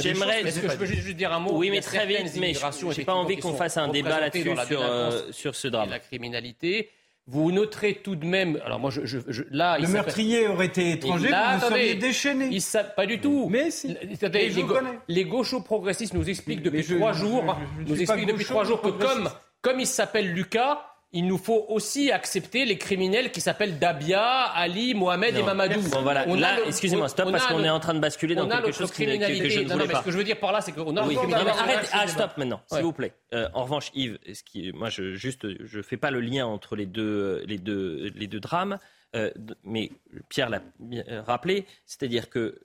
j'aimerais- 0.00 0.42
Est-ce 0.42 0.60
que 0.60 0.68
je 0.70 0.76
peux 0.76 0.84
juste 0.86 1.08
dire 1.16 1.32
un 1.32 1.38
mot 1.40 1.52
Oui, 1.56 1.70
mais 1.70 1.80
très 1.80 2.06
vite, 2.06 2.34
mais 2.40 2.54
j'ai 2.94 3.04
pas 3.04 3.14
envie 3.14 3.36
qu'on 3.38 3.54
fasse 3.54 3.76
un 3.76 3.88
débat 3.88 4.20
là-dessus 4.20 4.50
sur, 4.68 4.82
euh, 4.82 5.22
sur 5.30 5.54
ce 5.54 5.68
drame. 5.68 5.90
la 5.90 5.98
criminalité. 6.00 6.90
Vous 7.30 7.52
noterez 7.52 8.00
tout 8.02 8.16
de 8.16 8.24
même. 8.24 8.58
Alors 8.64 8.80
moi, 8.80 8.90
je, 8.90 9.02
je- 9.04 9.18
je- 9.28 9.42
là, 9.50 9.76
il 9.78 9.84
Le 9.84 9.92
meurtrier 9.92 10.48
aurait 10.48 10.64
été 10.66 10.92
étranger, 10.92 11.28
Là, 11.28 11.58
vous 11.58 11.66
attendez, 11.66 11.80
seriez 11.82 11.94
déchaîné. 11.96 12.48
il 12.50 12.62
sa- 12.62 12.84
Pas 12.84 13.04
du 13.04 13.20
tout. 13.20 13.48
Mais 13.50 13.70
si. 13.70 13.94
Attendez, 14.14 14.48
les, 14.48 14.62
go- 14.62 14.78
les 15.08 15.24
gauchos-progressistes 15.24 16.14
nous 16.14 16.28
expliquent 16.28 16.62
depuis 16.62 16.84
trois 16.84 17.12
jours, 17.12 17.54
nous 17.86 18.00
expliquent 18.00 18.26
depuis 18.28 18.46
trois 18.46 18.62
ou 18.64 18.66
jours 18.68 18.80
que 18.80 18.88
comme, 18.88 19.28
comme 19.60 19.78
il 19.78 19.86
s'appelle 19.86 20.32
Lucas, 20.32 20.80
il 21.12 21.26
nous 21.26 21.38
faut 21.38 21.64
aussi 21.68 22.12
accepter 22.12 22.64
les 22.66 22.76
criminels 22.76 23.30
qui 23.32 23.40
s'appellent 23.40 23.78
Dabia, 23.78 24.20
Ali, 24.54 24.94
Mohamed 24.94 25.36
et. 25.36 25.42
Mamadou. 25.42 25.80
Bon, 25.90 26.02
voilà. 26.02 26.24
On 26.26 26.34
Là, 26.34 26.56
excusez-moi, 26.66 27.08
stop, 27.08 27.30
parce 27.32 27.46
qu'on 27.46 27.64
est 27.64 27.70
en 27.70 27.80
train 27.80 27.94
de 27.94 27.98
basculer 27.98 28.34
dans 28.34 28.46
quelque 28.48 28.72
chose 28.72 28.90
qui 28.92 29.06
que- 29.06 29.10
je 29.48 29.60
ne 29.60 29.64
Non, 29.64 29.68
non, 29.70 29.74
voulais 29.74 29.86
mais 29.86 29.92
pas. 29.94 30.00
ce 30.00 30.04
que 30.04 30.10
je 30.10 30.18
veux 30.18 30.24
dire 30.24 30.38
par 30.38 30.52
là, 30.52 30.60
c'est 30.60 30.72
qu'on 30.72 30.96
a 30.96 31.06
Oui, 31.06 31.14
le 31.14 31.22
non, 31.22 31.28
mais 31.28 31.50
arrête, 31.50 31.88
ah, 31.92 32.06
stop 32.06 32.32
maintenant, 32.36 32.60
s'il 32.66 32.76
Ouais. 32.78 32.82
vous 32.82 32.92
plaît. 32.92 33.12
Euh, 33.32 33.48
en 33.54 33.62
revanche, 33.62 33.90
Yves, 33.94 34.18
ce 34.32 34.42
qui, 34.42 34.72
moi, 34.72 34.90
je 34.90 35.14
juste, 35.14 35.46
je 35.64 35.80
fais 35.82 35.96
pas 35.96 36.10
le 36.10 36.20
lien 36.20 36.46
entre 36.46 36.76
les 36.76 36.86
deux, 36.86 37.42
les 37.46 37.58
deux, 37.58 38.12
les 38.14 38.26
deux 38.26 38.40
drames. 38.40 38.78
Euh, 39.16 39.30
mais 39.64 39.90
Pierre 40.28 40.50
l'a 40.50 40.62
bien 40.78 41.02
rappelé, 41.26 41.66
c'est-à-dire 41.86 42.28
que 42.28 42.60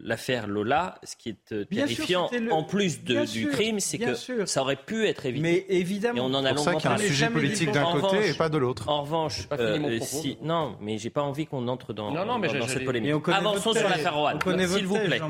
l'affaire 0.00 0.46
Lola, 0.46 0.98
ce 1.04 1.16
qui 1.16 1.28
est 1.30 1.52
euh, 1.52 1.64
sûr, 1.64 1.68
terrifiant, 1.68 2.30
le- 2.32 2.52
en 2.52 2.64
plus 2.64 3.04
de- 3.04 3.20
du 3.20 3.42
sûr, 3.42 3.50
crime, 3.52 3.80
c'est 3.80 3.98
que 3.98 4.14
sûr. 4.14 4.48
ça 4.48 4.62
aurait 4.62 4.76
pu 4.76 5.06
être 5.06 5.26
évité. 5.26 5.42
Mais 5.42 5.66
évidemment. 5.68 6.18
Et 6.18 6.20
on 6.20 6.34
en 6.34 6.44
a 6.44 6.48
C'est 6.48 6.54
pour 6.54 6.64
ça 6.64 6.70
longuement 6.72 6.78
qu'il 6.80 6.84
y 6.84 6.88
a 6.88 6.90
un 6.90 6.96
parlé. 6.96 7.08
sujet 7.08 7.30
politique 7.30 7.70
d'un 7.70 7.84
côté 7.92 8.06
revanche- 8.06 8.30
et 8.30 8.34
pas 8.34 8.48
de 8.48 8.58
l'autre. 8.58 8.88
En 8.88 9.02
revanche, 9.02 9.46
pas 9.48 9.56
fini 9.56 9.78
mon 9.78 9.88
euh, 9.90 9.96
propos. 9.98 10.20
si- 10.22 10.38
non, 10.42 10.76
mais 10.80 10.98
j'ai 10.98 11.10
pas 11.10 11.22
envie 11.22 11.46
qu'on 11.46 11.68
entre 11.68 11.92
dans, 11.92 12.10
Non, 12.12 12.24
non, 12.24 12.38
mais 12.38 12.48
dans- 12.48 12.52
j'ai- 12.54 12.58
dans 12.60 12.66
j'ai- 12.66 12.72
cette 12.74 12.84
polémique. 12.84 13.12
Avançons 13.28 13.72
sur 13.72 13.88
l'affaire 13.88 14.38
connaît 14.42 14.66
s'il 14.66 14.86
vous 14.86 14.98
plaît. 14.98 15.20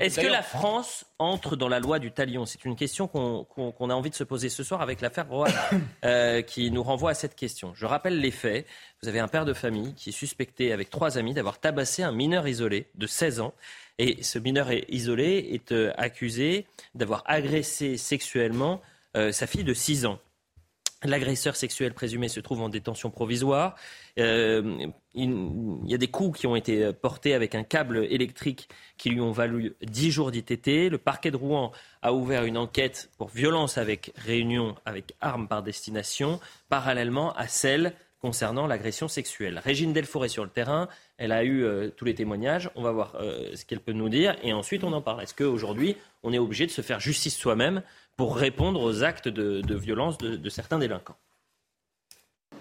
Est-ce 0.00 0.20
que 0.20 0.26
la 0.26 0.42
France 0.42 1.04
entre 1.18 1.56
dans 1.56 1.68
la 1.68 1.80
loi 1.80 1.98
du 1.98 2.10
talion? 2.12 2.46
C'est 2.46 2.64
une 2.64 2.76
question 2.76 3.06
qu'on 3.08 3.90
a 3.90 3.94
envie 3.94 4.10
de 4.10 4.14
se 4.14 4.24
poser 4.24 4.48
ce 4.48 4.62
soir 4.64 4.80
avec 4.82 5.00
l'affaire 5.00 5.28
Roanne, 5.28 5.52
euh, 6.04 6.42
qui 6.42 6.70
nous 6.70 6.82
renvoie 6.82 7.10
à 7.10 7.14
cette 7.14 7.34
question. 7.36 7.72
Je 7.74 7.86
rappelle 7.86 8.18
les 8.20 8.30
faits. 8.30 8.66
Vous 9.02 9.08
avez 9.08 9.20
un 9.20 9.28
père 9.28 9.46
de 9.46 9.54
famille 9.54 9.94
qui 9.94 10.10
est 10.10 10.12
suspecté 10.12 10.74
avec 10.74 10.90
trois 10.90 11.16
amis 11.16 11.32
d'avoir 11.32 11.58
tabassé 11.58 12.02
un 12.02 12.12
mineur 12.12 12.46
isolé 12.46 12.86
de 12.96 13.06
16 13.06 13.40
ans. 13.40 13.54
Et 13.96 14.22
ce 14.22 14.38
mineur 14.38 14.70
isolé 14.90 15.48
est 15.52 15.72
euh, 15.72 15.90
accusé 15.96 16.66
d'avoir 16.94 17.22
agressé 17.24 17.96
sexuellement 17.96 18.82
euh, 19.16 19.32
sa 19.32 19.46
fille 19.46 19.64
de 19.64 19.72
6 19.72 20.04
ans. 20.04 20.18
L'agresseur 21.02 21.56
sexuel 21.56 21.94
présumé 21.94 22.28
se 22.28 22.40
trouve 22.40 22.60
en 22.60 22.68
détention 22.68 23.08
provisoire. 23.08 23.74
Euh, 24.18 24.86
il, 25.14 25.78
y 25.86 25.94
a 25.94 25.98
des 25.98 26.08
coups 26.08 26.40
qui 26.40 26.46
ont 26.46 26.54
été 26.54 26.92
portés 26.92 27.32
avec 27.32 27.54
un 27.54 27.62
câble 27.62 28.04
électrique 28.10 28.68
qui 28.98 29.08
lui 29.08 29.22
ont 29.22 29.32
valu 29.32 29.76
10 29.80 30.10
jours 30.10 30.30
d'ITT. 30.30 30.90
Le 30.90 30.98
parquet 30.98 31.30
de 31.30 31.38
Rouen 31.38 31.72
a 32.02 32.12
ouvert 32.12 32.44
une 32.44 32.58
enquête 32.58 33.08
pour 33.16 33.28
violence 33.28 33.78
avec 33.78 34.12
réunion 34.16 34.74
avec 34.84 35.14
arme 35.22 35.48
par 35.48 35.62
destination, 35.62 36.38
parallèlement 36.68 37.32
à 37.32 37.48
celle 37.48 37.94
concernant 38.20 38.66
l'agression 38.66 39.08
sexuelle. 39.08 39.60
Régine 39.64 39.92
Delfour 39.92 40.24
est 40.24 40.28
sur 40.28 40.44
le 40.44 40.50
terrain. 40.50 40.88
Elle 41.16 41.32
a 41.32 41.44
eu 41.44 41.64
euh, 41.64 41.88
tous 41.88 42.04
les 42.04 42.14
témoignages. 42.14 42.70
On 42.74 42.82
va 42.82 42.92
voir 42.92 43.16
euh, 43.16 43.54
ce 43.54 43.64
qu'elle 43.64 43.80
peut 43.80 43.92
nous 43.92 44.08
dire. 44.08 44.36
Et 44.42 44.52
ensuite, 44.52 44.84
on 44.84 44.92
en 44.92 45.02
parle. 45.02 45.22
Est-ce 45.22 45.34
qu'aujourd'hui, 45.34 45.96
on 46.22 46.32
est 46.32 46.38
obligé 46.38 46.66
de 46.66 46.70
se 46.70 46.82
faire 46.82 47.00
justice 47.00 47.36
soi-même 47.36 47.82
pour 48.16 48.36
répondre 48.36 48.82
aux 48.82 49.02
actes 49.02 49.28
de, 49.28 49.74
violence 49.74 50.18
de 50.18 50.48
certains 50.48 50.78
délinquants? 50.78 51.16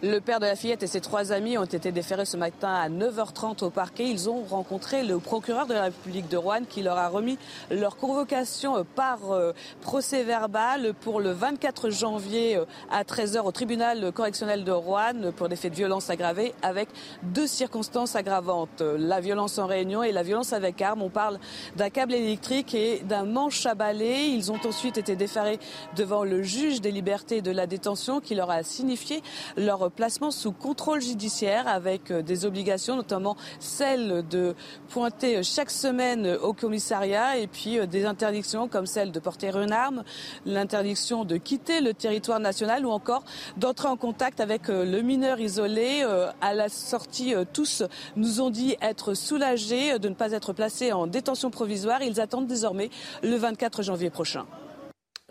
Le 0.01 0.21
père 0.21 0.39
de 0.39 0.45
la 0.45 0.55
fillette 0.55 0.81
et 0.81 0.87
ses 0.87 1.01
trois 1.01 1.33
amis 1.33 1.57
ont 1.57 1.65
été 1.65 1.91
déférés 1.91 2.23
ce 2.23 2.37
matin 2.37 2.73
à 2.73 2.87
9h30 2.87 3.65
au 3.65 3.69
parquet. 3.69 4.09
Ils 4.09 4.29
ont 4.29 4.43
rencontré 4.43 5.03
le 5.03 5.19
procureur 5.19 5.67
de 5.67 5.73
la 5.73 5.83
République 5.83 6.29
de 6.29 6.37
Rouen 6.37 6.61
qui 6.63 6.81
leur 6.83 6.97
a 6.97 7.09
remis 7.09 7.37
leur 7.69 7.97
convocation 7.97 8.85
par 8.95 9.33
euh, 9.33 9.51
procès 9.81 10.23
verbal 10.23 10.93
pour 11.01 11.19
le 11.19 11.31
24 11.31 11.89
janvier 11.89 12.55
euh, 12.55 12.63
à 12.89 13.03
13h 13.03 13.39
au 13.39 13.51
tribunal 13.51 14.13
correctionnel 14.13 14.63
de 14.63 14.71
Rouen 14.71 15.33
pour 15.35 15.49
des 15.49 15.57
faits 15.57 15.73
de 15.73 15.77
violence 15.77 16.09
aggravés 16.09 16.53
avec 16.61 16.87
deux 17.21 17.47
circonstances 17.47 18.15
aggravantes. 18.15 18.79
Euh, 18.79 18.95
La 18.97 19.19
violence 19.19 19.57
en 19.57 19.67
réunion 19.67 20.01
et 20.01 20.13
la 20.13 20.23
violence 20.23 20.53
avec 20.53 20.81
arme. 20.81 21.01
On 21.01 21.09
parle 21.09 21.39
d'un 21.75 21.89
câble 21.89 22.13
électrique 22.13 22.73
et 22.73 22.99
d'un 22.99 23.25
manche 23.25 23.65
à 23.65 23.75
balai. 23.75 24.29
Ils 24.29 24.49
ont 24.49 24.59
ensuite 24.65 24.97
été 24.97 25.17
déférés 25.17 25.59
devant 25.97 26.23
le 26.23 26.41
juge 26.41 26.79
des 26.79 26.91
libertés 26.91 27.37
et 27.37 27.41
de 27.41 27.51
la 27.51 27.67
détention 27.67 28.21
qui 28.21 28.33
leur 28.33 28.49
a 28.49 28.63
signifié 28.63 29.21
leur 29.57 29.88
placement 29.89 30.31
sous 30.31 30.51
contrôle 30.51 31.01
judiciaire 31.01 31.67
avec 31.67 32.11
euh, 32.11 32.21
des 32.21 32.45
obligations, 32.45 32.95
notamment 32.95 33.35
celle 33.59 34.27
de 34.27 34.55
pointer 34.89 35.43
chaque 35.43 35.71
semaine 35.71 36.37
au 36.41 36.53
commissariat 36.53 37.37
et 37.37 37.47
puis 37.47 37.79
euh, 37.79 37.85
des 37.85 38.05
interdictions 38.05 38.67
comme 38.67 38.85
celle 38.85 39.11
de 39.11 39.19
porter 39.19 39.49
une 39.55 39.71
arme, 39.71 40.03
l'interdiction 40.45 41.25
de 41.25 41.37
quitter 41.37 41.81
le 41.81 41.93
territoire 41.93 42.39
national 42.39 42.85
ou 42.85 42.89
encore 42.89 43.23
d'entrer 43.57 43.87
en 43.87 43.97
contact 43.97 44.39
avec 44.39 44.69
euh, 44.69 44.85
le 44.85 45.01
mineur 45.01 45.39
isolé. 45.39 46.01
Euh, 46.03 46.31
À 46.41 46.53
la 46.53 46.69
sortie, 46.69 47.35
euh, 47.35 47.43
tous 47.51 47.83
nous 48.15 48.41
ont 48.41 48.49
dit 48.49 48.75
être 48.81 49.13
soulagés 49.13 49.99
de 49.99 50.09
ne 50.09 50.13
pas 50.13 50.31
être 50.31 50.53
placés 50.53 50.91
en 50.91 51.07
détention 51.07 51.49
provisoire. 51.49 52.01
Ils 52.01 52.19
attendent 52.19 52.47
désormais 52.47 52.89
le 53.23 53.35
24 53.35 53.83
janvier 53.83 54.09
prochain. 54.09 54.45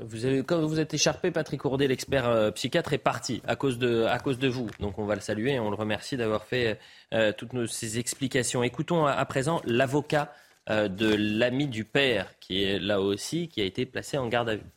Vous 0.00 0.44
quand 0.44 0.60
vous 0.64 0.78
êtes 0.78 0.94
écharpé, 0.94 1.32
Patrick 1.32 1.64
Ourdet, 1.64 1.88
l'expert 1.88 2.28
euh, 2.28 2.50
psychiatre, 2.52 2.92
est 2.92 2.98
parti 2.98 3.42
à 3.46 3.56
cause, 3.56 3.78
de, 3.78 4.48
vous. 4.48 4.68
Donc 4.78 4.98
on 4.98 5.06
va 5.06 5.16
le 5.16 5.20
saluer 5.20 5.54
et 5.54 5.60
on 5.60 5.70
le 5.70 5.76
remercie 5.76 6.16
d'avoir 6.16 6.44
fait 6.44 6.78
euh, 7.12 7.32
toutes 7.36 7.52
nos, 7.52 7.66
ces 7.66 7.98
explications. 7.98 8.62
Écoutons 8.62 9.06
à, 9.06 9.24
présent 9.24 9.60
l'avocat 9.64 10.32
euh, 10.70 10.86
de 10.86 11.12
l'ami 11.12 11.66
du 11.66 11.84
père, 11.84 12.38
qui 12.38 12.62
est 12.62 12.78
là 12.78 13.00
aussi, 13.00 13.48
qui 13.48 13.60
a 13.60 13.64
été 13.64 13.86
placé 13.86 14.18
en 14.18 14.28
garde 14.28 14.50
à 14.50 14.56
vue. 14.56 14.70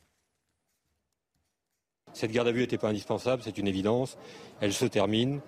Cette 2.14 2.32
garde 2.32 2.48
à 2.48 2.52
vue 2.52 2.62
n'était 2.62 2.80
pas 2.80 2.90
indispensable, 2.90 3.44
c'est 3.46 3.58
une 3.60 3.68
évidence. 3.68 4.18
Elle 4.60 4.74
se 4.74 4.86
termine, 4.86 5.40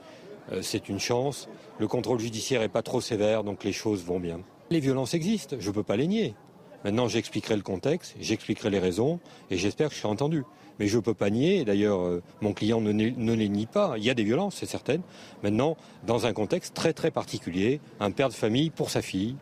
c'est 0.62 0.88
une 0.88 1.00
chance. 1.00 1.50
Le 1.80 1.88
contrôle 1.88 2.20
judiciaire 2.20 2.62
n'est 2.62 2.70
pas 2.70 2.84
trop 2.84 3.02
sévère, 3.02 3.44
donc 3.44 3.64
les 3.66 3.74
choses 3.74 4.04
vont 4.06 4.20
bien. 4.20 4.40
Les 4.70 4.80
violences 4.80 5.14
existent, 5.14 5.58
je 5.60 5.68
ne 5.68 5.74
peux 5.74 5.84
pas 5.84 5.98
les 5.98 6.08
nier. 6.08 6.36
Maintenant, 6.84 7.08
j'expliquerai 7.08 7.56
le 7.56 7.62
contexte, 7.62 8.16
j'expliquerai 8.20 8.70
les 8.70 8.80
raisons, 8.80 9.20
et 9.50 9.58
j'espère 9.58 9.90
que 9.90 9.96
je 9.96 10.00
serai 10.00 10.10
entendu. 10.10 10.44
Mais 10.80 10.88
je 10.88 10.98
ne 10.98 11.02
peux 11.02 11.14
pas 11.14 11.30
nier, 11.30 11.66
d'ailleurs, 11.66 12.02
euh, 12.02 12.24
mon 12.42 12.54
client 12.54 12.82
ne, 12.82 12.92
ne 12.92 13.34
les 13.34 13.50
nie 13.50 13.68
pas. 13.68 13.94
Il 13.98 14.04
y 14.04 14.10
a 14.10 14.14
des 14.14 14.24
violences, 14.24 14.56
c'est 14.56 14.66
certain. 14.66 14.98
Maintenant, 15.44 15.78
dans 16.06 16.26
un 16.26 16.34
contexte 16.34 16.74
très 16.74 16.94
très 16.94 17.12
particulier, 17.12 17.80
un 18.00 18.12
père 18.12 18.30
de 18.30 18.34
famille 18.34 18.70
pour 18.70 18.90
sa 18.90 19.02
fille 19.02 19.36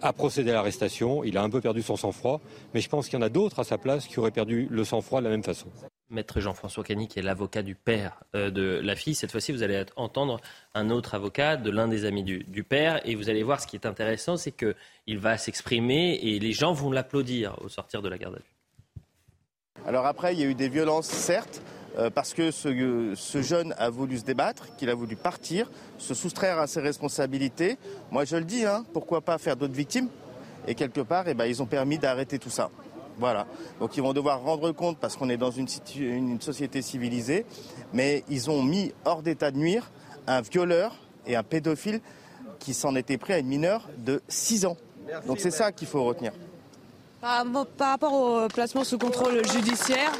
a 0.00 0.12
procédé 0.12 0.50
à 0.50 0.54
l'arrestation, 0.54 1.24
il 1.24 1.36
a 1.36 1.42
un 1.42 1.50
peu 1.50 1.60
perdu 1.60 1.82
son 1.82 1.96
sang-froid, 1.96 2.40
mais 2.72 2.80
je 2.80 2.88
pense 2.88 3.08
qu'il 3.08 3.18
y 3.18 3.22
en 3.22 3.26
a 3.26 3.28
d'autres 3.28 3.58
à 3.58 3.64
sa 3.64 3.78
place 3.78 4.06
qui 4.06 4.20
auraient 4.20 4.30
perdu 4.30 4.68
le 4.70 4.84
sang-froid 4.84 5.20
de 5.20 5.24
la 5.24 5.30
même 5.30 5.42
façon. 5.42 5.66
Maître 6.10 6.40
Jean-François 6.40 6.84
Cagny, 6.84 7.06
qui 7.06 7.18
est 7.18 7.22
l'avocat 7.22 7.62
du 7.62 7.74
père 7.74 8.22
euh, 8.34 8.50
de 8.50 8.80
la 8.82 8.96
fille. 8.96 9.14
Cette 9.14 9.30
fois-ci, 9.30 9.52
vous 9.52 9.62
allez 9.62 9.84
entendre 9.96 10.40
un 10.74 10.88
autre 10.90 11.14
avocat 11.14 11.56
de 11.56 11.70
l'un 11.70 11.86
des 11.86 12.06
amis 12.06 12.22
du, 12.22 12.64
père. 12.64 13.00
Et 13.06 13.14
vous 13.14 13.28
allez 13.28 13.42
voir, 13.42 13.60
ce 13.60 13.66
qui 13.66 13.76
est 13.76 13.86
intéressant, 13.86 14.36
c'est 14.36 14.52
qu'il 14.52 15.18
va 15.18 15.36
s'exprimer 15.36 16.18
et 16.22 16.38
les 16.38 16.52
gens 16.52 16.72
vont 16.72 16.90
l'applaudir 16.90 17.56
au 17.62 17.68
sortir 17.68 18.00
de 18.00 18.08
la 18.08 18.16
garde 18.16 18.36
à 18.36 18.38
vue. 18.38 19.84
Alors 19.86 20.06
après, 20.06 20.34
il 20.34 20.40
y 20.40 20.44
a 20.44 20.46
eu 20.46 20.54
des 20.54 20.68
violences, 20.68 21.06
certes, 21.06 21.62
euh, 21.98 22.10
parce 22.10 22.32
que 22.32 22.50
ce, 22.50 23.12
ce 23.14 23.42
jeune 23.42 23.74
a 23.78 23.90
voulu 23.90 24.18
se 24.18 24.24
débattre, 24.24 24.74
qu'il 24.76 24.90
a 24.90 24.94
voulu 24.94 25.14
partir, 25.14 25.70
se 25.98 26.14
soustraire 26.14 26.58
à 26.58 26.66
ses 26.66 26.80
responsabilités. 26.80 27.76
Moi, 28.10 28.24
je 28.24 28.36
le 28.36 28.44
dis, 28.44 28.64
hein, 28.64 28.84
pourquoi 28.92 29.20
pas 29.20 29.38
faire 29.38 29.56
d'autres 29.56 29.74
victimes? 29.74 30.08
Et 30.66 30.74
quelque 30.74 31.00
part, 31.00 31.28
eh 31.28 31.34
ben, 31.34 31.46
ils 31.46 31.62
ont 31.62 31.66
permis 31.66 31.98
d'arrêter 31.98 32.38
tout 32.38 32.50
ça. 32.50 32.70
Voilà. 33.18 33.46
Donc 33.80 33.96
ils 33.96 34.02
vont 34.02 34.12
devoir 34.12 34.40
rendre 34.42 34.70
compte 34.72 34.98
parce 34.98 35.16
qu'on 35.16 35.28
est 35.28 35.36
dans 35.36 35.50
une, 35.50 35.66
situ- 35.68 36.08
une 36.08 36.40
société 36.40 36.82
civilisée, 36.82 37.44
mais 37.92 38.24
ils 38.28 38.48
ont 38.50 38.62
mis 38.62 38.92
hors 39.04 39.22
d'état 39.22 39.50
de 39.50 39.56
nuire 39.58 39.90
un 40.26 40.40
violeur 40.40 40.94
et 41.26 41.34
un 41.36 41.42
pédophile 41.42 42.00
qui 42.58 42.74
s'en 42.74 42.94
était 42.96 43.18
pris 43.18 43.32
à 43.32 43.38
une 43.38 43.46
mineure 43.48 43.88
de 43.98 44.22
6 44.28 44.66
ans. 44.66 44.76
Donc 45.26 45.40
c'est 45.40 45.50
ça 45.50 45.72
qu'il 45.72 45.88
faut 45.88 46.04
retenir. 46.04 46.32
Par, 47.20 47.44
par 47.76 47.90
rapport 47.90 48.12
au 48.12 48.46
placement 48.48 48.84
sous 48.84 48.98
contrôle 48.98 49.44
judiciaire, 49.48 50.12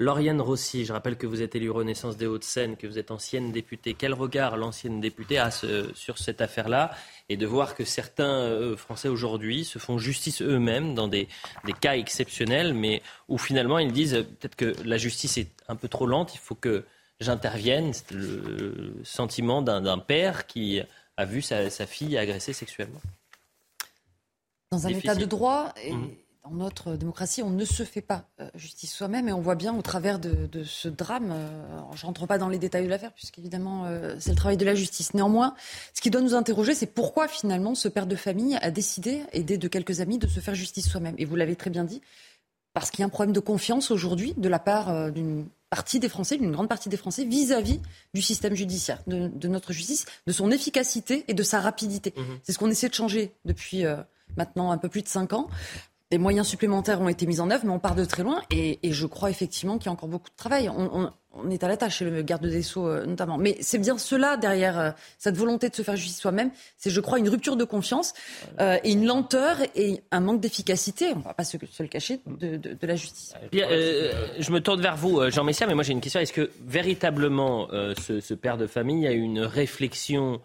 Lauriane 0.00 0.40
Rossi, 0.40 0.86
je 0.86 0.94
rappelle 0.94 1.16
que 1.18 1.26
vous 1.26 1.42
êtes 1.42 1.54
élue 1.54 1.70
Renaissance 1.70 2.16
des 2.16 2.26
Hauts-de-Seine, 2.26 2.78
que 2.78 2.86
vous 2.86 2.98
êtes 2.98 3.10
ancienne 3.10 3.52
députée. 3.52 3.92
Quel 3.92 4.14
regard 4.14 4.56
l'ancienne 4.56 4.98
députée 4.98 5.36
a 5.36 5.50
ce- 5.50 5.92
sur 5.94 6.16
cette 6.16 6.40
affaire-là 6.40 6.90
Et 7.28 7.36
de 7.36 7.46
voir 7.46 7.74
que 7.74 7.84
certains 7.84 8.24
euh, 8.44 8.76
Français 8.78 9.08
aujourd'hui 9.08 9.62
se 9.66 9.78
font 9.78 9.98
justice 9.98 10.40
eux-mêmes 10.40 10.94
dans 10.94 11.06
des, 11.06 11.28
des 11.66 11.74
cas 11.74 11.96
exceptionnels, 11.96 12.72
mais 12.72 13.02
où 13.28 13.36
finalement 13.36 13.78
ils 13.78 13.92
disent 13.92 14.14
euh, 14.14 14.22
peut-être 14.22 14.56
que 14.56 14.74
la 14.86 14.96
justice 14.96 15.36
est 15.36 15.50
un 15.68 15.76
peu 15.76 15.86
trop 15.88 16.06
lente, 16.06 16.34
il 16.34 16.38
faut 16.40 16.54
que 16.54 16.86
j'intervienne. 17.20 17.92
C'est 17.92 18.12
le 18.12 18.94
sentiment 19.04 19.60
d'un 19.60 19.98
père 19.98 20.46
qui 20.46 20.80
a 21.18 21.24
vu 21.26 21.42
sa, 21.42 21.68
sa 21.68 21.86
fille 21.86 22.16
agressée 22.16 22.54
sexuellement. 22.54 23.02
Dans 24.72 24.86
un 24.86 24.88
Difficile. 24.88 25.10
état 25.10 25.20
de 25.20 25.26
droit, 25.26 25.74
et 25.84 25.92
Mhm. 25.92 26.10
Dans 26.50 26.56
notre 26.56 26.96
démocratie, 26.96 27.42
on 27.42 27.50
ne 27.50 27.64
se 27.64 27.82
fait 27.82 28.00
pas 28.00 28.24
euh, 28.40 28.48
justice 28.54 28.92
soi-même. 28.92 29.28
Et 29.28 29.32
on 29.32 29.40
voit 29.40 29.54
bien 29.54 29.74
au 29.74 29.82
travers 29.82 30.18
de, 30.18 30.46
de 30.46 30.64
ce 30.64 30.88
drame, 30.88 31.30
euh, 31.32 31.78
je 31.94 32.02
ne 32.02 32.06
rentre 32.06 32.26
pas 32.26 32.38
dans 32.38 32.48
les 32.48 32.58
détails 32.58 32.84
de 32.84 32.90
l'affaire, 32.90 33.12
puisqu'évidemment, 33.12 33.86
euh, 33.86 34.16
c'est 34.18 34.30
le 34.30 34.36
travail 34.36 34.56
de 34.56 34.64
la 34.64 34.74
justice. 34.74 35.14
Néanmoins, 35.14 35.54
ce 35.94 36.00
qui 36.00 36.10
doit 36.10 36.20
nous 36.20 36.34
interroger, 36.34 36.74
c'est 36.74 36.86
pourquoi 36.86 37.28
finalement 37.28 37.74
ce 37.74 37.88
père 37.88 38.06
de 38.06 38.16
famille 38.16 38.56
a 38.60 38.70
décidé, 38.70 39.22
aidé 39.32 39.58
de 39.58 39.68
quelques 39.68 40.00
amis, 40.00 40.18
de 40.18 40.26
se 40.26 40.40
faire 40.40 40.54
justice 40.54 40.88
soi-même. 40.88 41.14
Et 41.18 41.24
vous 41.24 41.36
l'avez 41.36 41.56
très 41.56 41.70
bien 41.70 41.84
dit, 41.84 42.02
parce 42.72 42.90
qu'il 42.90 43.00
y 43.00 43.02
a 43.02 43.06
un 43.06 43.10
problème 43.10 43.32
de 43.32 43.40
confiance 43.40 43.90
aujourd'hui 43.90 44.34
de 44.36 44.48
la 44.48 44.58
part 44.58 44.90
euh, 44.90 45.10
d'une 45.10 45.46
partie 45.70 46.00
des 46.00 46.08
Français, 46.08 46.36
d'une 46.36 46.50
grande 46.50 46.68
partie 46.68 46.88
des 46.88 46.96
Français, 46.96 47.24
vis-à-vis 47.24 47.80
du 48.12 48.22
système 48.22 48.54
judiciaire, 48.54 49.02
de, 49.06 49.28
de 49.28 49.48
notre 49.48 49.72
justice, 49.72 50.04
de 50.26 50.32
son 50.32 50.50
efficacité 50.50 51.24
et 51.28 51.34
de 51.34 51.42
sa 51.42 51.60
rapidité. 51.60 52.12
C'est 52.42 52.52
ce 52.52 52.58
qu'on 52.58 52.70
essaie 52.70 52.88
de 52.88 52.94
changer 52.94 53.32
depuis 53.44 53.86
euh, 53.86 53.96
maintenant 54.36 54.72
un 54.72 54.78
peu 54.78 54.88
plus 54.88 55.02
de 55.02 55.08
5 55.08 55.32
ans. 55.32 55.48
Des 56.10 56.18
moyens 56.18 56.48
supplémentaires 56.48 57.00
ont 57.00 57.08
été 57.08 57.24
mis 57.24 57.38
en 57.38 57.52
œuvre, 57.52 57.64
mais 57.64 57.70
on 57.70 57.78
part 57.78 57.94
de 57.94 58.04
très 58.04 58.24
loin. 58.24 58.42
Et, 58.50 58.80
je 58.82 59.06
crois 59.06 59.30
effectivement 59.30 59.78
qu'il 59.78 59.86
y 59.86 59.88
a 59.90 59.92
encore 59.92 60.08
beaucoup 60.08 60.28
de 60.28 60.34
travail. 60.34 60.68
On, 60.68 61.12
est 61.48 61.62
à 61.62 61.68
la 61.68 61.76
tâche, 61.76 62.00
le 62.00 62.22
garde 62.22 62.44
des 62.44 62.62
Sceaux 62.62 62.88
euh, 62.88 63.06
notamment. 63.06 63.38
Mais 63.38 63.56
c'est 63.60 63.78
bien 63.78 63.96
cela 63.96 64.36
derrière 64.36 64.78
euh, 64.80 64.90
cette 65.18 65.36
volonté 65.36 65.68
de 65.68 65.74
se 65.76 65.82
faire 65.82 65.94
justice 65.94 66.20
soi-même. 66.20 66.50
C'est, 66.76 66.90
je 66.90 67.00
crois, 67.00 67.20
une 67.20 67.28
rupture 67.28 67.54
de 67.54 67.62
confiance 67.62 68.12
euh, 68.58 68.78
et 68.82 68.90
une 68.90 69.06
lenteur 69.06 69.58
et 69.76 70.02
un 70.10 70.18
manque 70.18 70.40
d'efficacité, 70.40 71.12
on 71.14 71.18
ne 71.18 71.22
va 71.22 71.32
pas 71.32 71.44
se, 71.44 71.56
le 71.56 71.86
cacher, 71.86 72.20
de, 72.26 72.76
la 72.82 72.96
justice. 72.96 73.32
Euh, 73.54 74.12
je 74.40 74.50
me 74.50 74.58
tourne 74.58 74.80
vers 74.80 74.96
vous, 74.96 75.30
Jean 75.30 75.44
Messia, 75.44 75.68
mais 75.68 75.74
moi 75.74 75.84
j'ai 75.84 75.92
une 75.92 76.00
question. 76.00 76.18
Est-ce 76.18 76.32
que 76.32 76.50
véritablement 76.66 77.68
ce, 77.70 78.34
père 78.34 78.58
de 78.58 78.66
famille 78.66 79.06
a 79.06 79.12
une 79.12 79.40
réflexion 79.42 80.40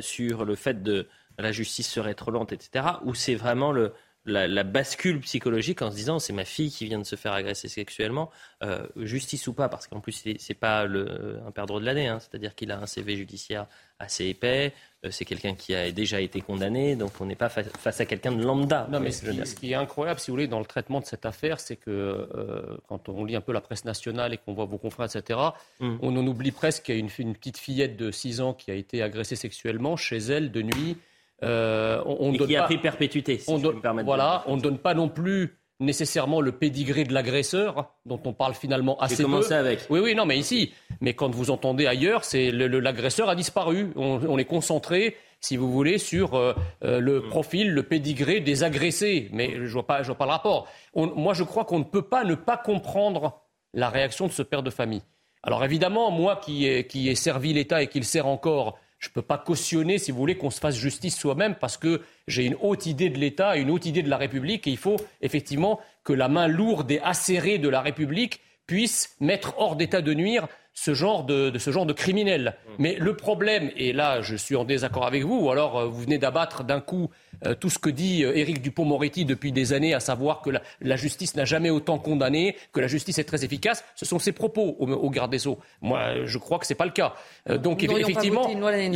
sur 0.00 0.44
le 0.44 0.56
fait 0.56 0.82
de 0.82 1.06
la 1.38 1.52
justice 1.52 1.88
serait 1.88 2.14
trop 2.14 2.32
lente, 2.32 2.52
etc. 2.52 2.84
Ou 3.04 3.14
c'est 3.14 3.36
vraiment 3.36 3.70
le, 3.70 3.92
la, 4.26 4.46
la 4.48 4.62
bascule 4.64 5.20
psychologique 5.20 5.80
en 5.82 5.90
se 5.90 5.96
disant 5.96 6.18
c'est 6.18 6.32
ma 6.32 6.44
fille 6.44 6.70
qui 6.70 6.84
vient 6.84 6.98
de 6.98 7.04
se 7.04 7.16
faire 7.16 7.32
agresser 7.32 7.68
sexuellement, 7.68 8.30
euh, 8.62 8.86
justice 8.96 9.46
ou 9.46 9.52
pas, 9.54 9.68
parce 9.68 9.86
qu'en 9.86 10.00
plus 10.00 10.12
c'est- 10.38 10.54
pas 10.54 10.84
le, 10.84 11.40
un 11.46 11.50
perdreau 11.52 11.80
de 11.80 11.84
l'année, 11.86 12.08
hein, 12.08 12.18
c'est-à-dire 12.20 12.54
qu'il 12.54 12.70
a 12.72 12.78
un 12.78 12.86
CV 12.86 13.16
judiciaire 13.16 13.66
assez 13.98 14.26
épais, 14.26 14.72
euh, 15.04 15.10
c'est 15.10 15.24
quelqu'un 15.24 15.54
qui 15.54 15.74
a 15.74 15.90
déjà 15.92 16.20
été 16.20 16.40
condamné, 16.40 16.96
donc 16.96 17.12
on 17.20 17.24
n'est 17.26 17.34
pas 17.36 17.48
fa- 17.48 17.62
face 17.64 18.00
à 18.00 18.04
quelqu'un 18.06 18.32
de 18.32 18.42
lambda. 18.42 18.86
Non, 18.90 19.00
mais 19.00 19.10
ce 19.10 19.30
qui, 19.30 19.46
ce 19.46 19.54
qui 19.54 19.72
est 19.72 19.74
incroyable, 19.74 20.20
si 20.20 20.30
vous 20.30 20.34
voulez, 20.34 20.48
dans 20.48 20.58
le 20.58 20.66
traitement 20.66 21.00
de 21.00 21.06
cette 21.06 21.24
affaire, 21.24 21.60
c'est 21.60 21.76
que 21.76 21.90
euh, 21.90 22.76
quand 22.88 23.08
on 23.08 23.24
lit 23.24 23.36
un 23.36 23.40
peu 23.40 23.52
la 23.52 23.60
presse 23.60 23.84
nationale 23.84 24.34
et 24.34 24.38
qu'on 24.38 24.52
voit 24.54 24.64
vos 24.66 24.78
confrères, 24.78 25.06
etc., 25.14 25.38
Mm. 25.80 25.96
on 26.02 26.16
en 26.16 26.26
oublie 26.26 26.52
presque 26.52 26.84
qu'il 26.84 26.94
y 26.94 26.98
a 26.98 27.00
une, 27.00 27.10
une 27.18 27.34
petite 27.34 27.58
fillette 27.58 27.96
de 27.96 28.10
6 28.10 28.40
ans 28.40 28.54
qui 28.54 28.70
a 28.70 28.74
été 28.74 29.02
agressée 29.02 29.36
sexuellement 29.36 29.96
chez 29.96 30.16
elle 30.18 30.50
de 30.50 30.62
nuit. 30.62 30.96
Euh, 31.42 32.02
on, 32.06 32.16
on 32.20 32.32
Et 32.32 32.38
donne 32.38 32.48
qui 32.48 32.56
a 32.56 32.60
pas- 32.60 32.66
pris 32.66 32.78
perpétuité, 32.78 33.38
si 33.38 33.50
on 33.50 33.58
me 33.58 34.02
Voilà, 34.02 34.42
on 34.46 34.56
ne 34.56 34.60
donne 34.60 34.78
pas 34.78 34.94
non 34.94 35.08
plus 35.08 35.58
nécessairement 35.80 36.40
le 36.40 36.52
pédigré 36.52 37.04
de 37.04 37.12
l'agresseur, 37.12 37.92
dont 38.06 38.20
on 38.24 38.32
parle 38.32 38.54
finalement 38.54 38.98
assez 38.98 39.16
peu. 39.18 39.24
commencé 39.24 39.52
avec. 39.52 39.80
Oui, 39.90 40.00
oui, 40.00 40.14
non, 40.14 40.24
mais 40.24 40.38
ici, 40.38 40.72
mais 41.02 41.12
quand 41.12 41.34
vous 41.34 41.50
entendez 41.50 41.86
ailleurs, 41.86 42.24
c'est 42.24 42.50
l'agresseur 42.50 43.28
a 43.28 43.34
disparu. 43.34 43.92
On, 43.96 44.18
on 44.26 44.38
est 44.38 44.46
concentré, 44.46 45.16
si 45.40 45.58
vous 45.58 45.70
voulez, 45.70 45.98
sur 45.98 46.32
euh, 46.34 46.54
euh, 46.82 46.98
le 46.98 47.20
Mm. 47.20 47.28
profil, 47.28 47.70
le 47.74 47.82
pédigré 47.82 48.40
des 48.40 48.64
agressés. 48.64 49.28
Mais 49.32 49.52
je 49.66 49.70
vois 49.74 49.86
pas, 49.86 50.00
je 50.02 50.06
vois 50.06 50.16
pas 50.16 50.24
le 50.24 50.30
rapport. 50.30 50.66
On- 50.94 51.14
moi, 51.14 51.34
je 51.34 51.42
crois 51.44 51.66
qu'on 51.66 51.80
ne 51.80 51.84
peut 51.84 52.00
pas 52.08 52.24
ne 52.24 52.34
pas 52.36 52.56
comprendre 52.56 53.42
la 53.74 53.90
réaction 53.90 54.26
de 54.28 54.32
ce 54.32 54.42
père 54.42 54.62
de 54.62 54.70
famille. 54.70 55.02
Alors 55.42 55.62
évidemment, 55.62 56.10
moi 56.10 56.36
qui 56.36 56.66
ai, 56.66 56.86
qui 56.86 57.10
ai 57.10 57.14
servi 57.14 57.52
l'État 57.52 57.82
et 57.82 57.88
qui 57.88 57.98
le 57.98 58.04
sert 58.06 58.26
encore, 58.26 58.78
je 59.06 59.10
ne 59.10 59.14
peux 59.14 59.22
pas 59.22 59.38
cautionner, 59.38 59.98
si 59.98 60.10
vous 60.10 60.18
voulez, 60.18 60.36
qu'on 60.36 60.50
se 60.50 60.58
fasse 60.58 60.74
justice 60.74 61.16
soi-même 61.16 61.54
parce 61.54 61.76
que 61.76 62.02
j'ai 62.26 62.44
une 62.44 62.56
haute 62.60 62.86
idée 62.86 63.08
de 63.08 63.18
l'État, 63.18 63.56
une 63.56 63.70
haute 63.70 63.86
idée 63.86 64.02
de 64.02 64.10
la 64.10 64.16
République 64.16 64.66
et 64.66 64.70
il 64.70 64.76
faut 64.76 64.96
effectivement 65.22 65.78
que 66.02 66.12
la 66.12 66.28
main 66.28 66.48
lourde 66.48 66.90
et 66.90 67.00
acérée 67.00 67.58
de 67.58 67.68
la 67.68 67.80
République 67.80 68.40
puisse 68.66 69.14
mettre 69.20 69.54
hors 69.58 69.76
d'état 69.76 70.02
de 70.02 70.12
nuire 70.12 70.48
ce 70.78 70.92
genre 70.92 71.24
de, 71.24 71.48
de 71.48 71.58
ce 71.58 71.70
genre 71.70 71.86
de 71.86 71.94
criminel. 71.94 72.54
Mais 72.78 72.96
le 73.00 73.16
problème, 73.16 73.70
et 73.78 73.94
là 73.94 74.20
je 74.20 74.36
suis 74.36 74.54
en 74.56 74.64
désaccord 74.64 75.06
avec 75.06 75.24
vous, 75.24 75.38
ou 75.46 75.50
alors 75.50 75.78
euh, 75.78 75.86
vous 75.86 76.02
venez 76.02 76.18
d'abattre 76.18 76.64
d'un 76.64 76.82
coup 76.82 77.08
euh, 77.46 77.54
tout 77.54 77.70
ce 77.70 77.78
que 77.78 77.88
dit 77.88 78.22
euh, 78.24 78.36
Éric 78.36 78.60
Dupont-Moretti 78.60 79.24
depuis 79.24 79.52
des 79.52 79.72
années, 79.72 79.94
à 79.94 80.00
savoir 80.00 80.42
que 80.42 80.50
la, 80.50 80.60
la 80.82 80.96
justice 80.96 81.34
n'a 81.34 81.46
jamais 81.46 81.70
autant 81.70 81.98
condamné, 81.98 82.56
que 82.74 82.80
la 82.80 82.88
justice 82.88 83.16
est 83.18 83.24
très 83.24 83.42
efficace, 83.42 83.84
ce 83.94 84.04
sont 84.04 84.18
ses 84.18 84.32
propos 84.32 84.76
au, 84.78 84.86
au 84.86 85.08
garde 85.10 85.30
des 85.30 85.38
Sceaux. 85.38 85.58
Moi, 85.80 86.26
je 86.26 86.36
crois 86.36 86.58
que 86.58 86.66
c'est 86.66 86.74
pas 86.74 86.84
le 86.84 86.92
cas. 86.92 87.14
Euh, 87.48 87.56
donc 87.56 87.82
effectivement, 88.02 88.46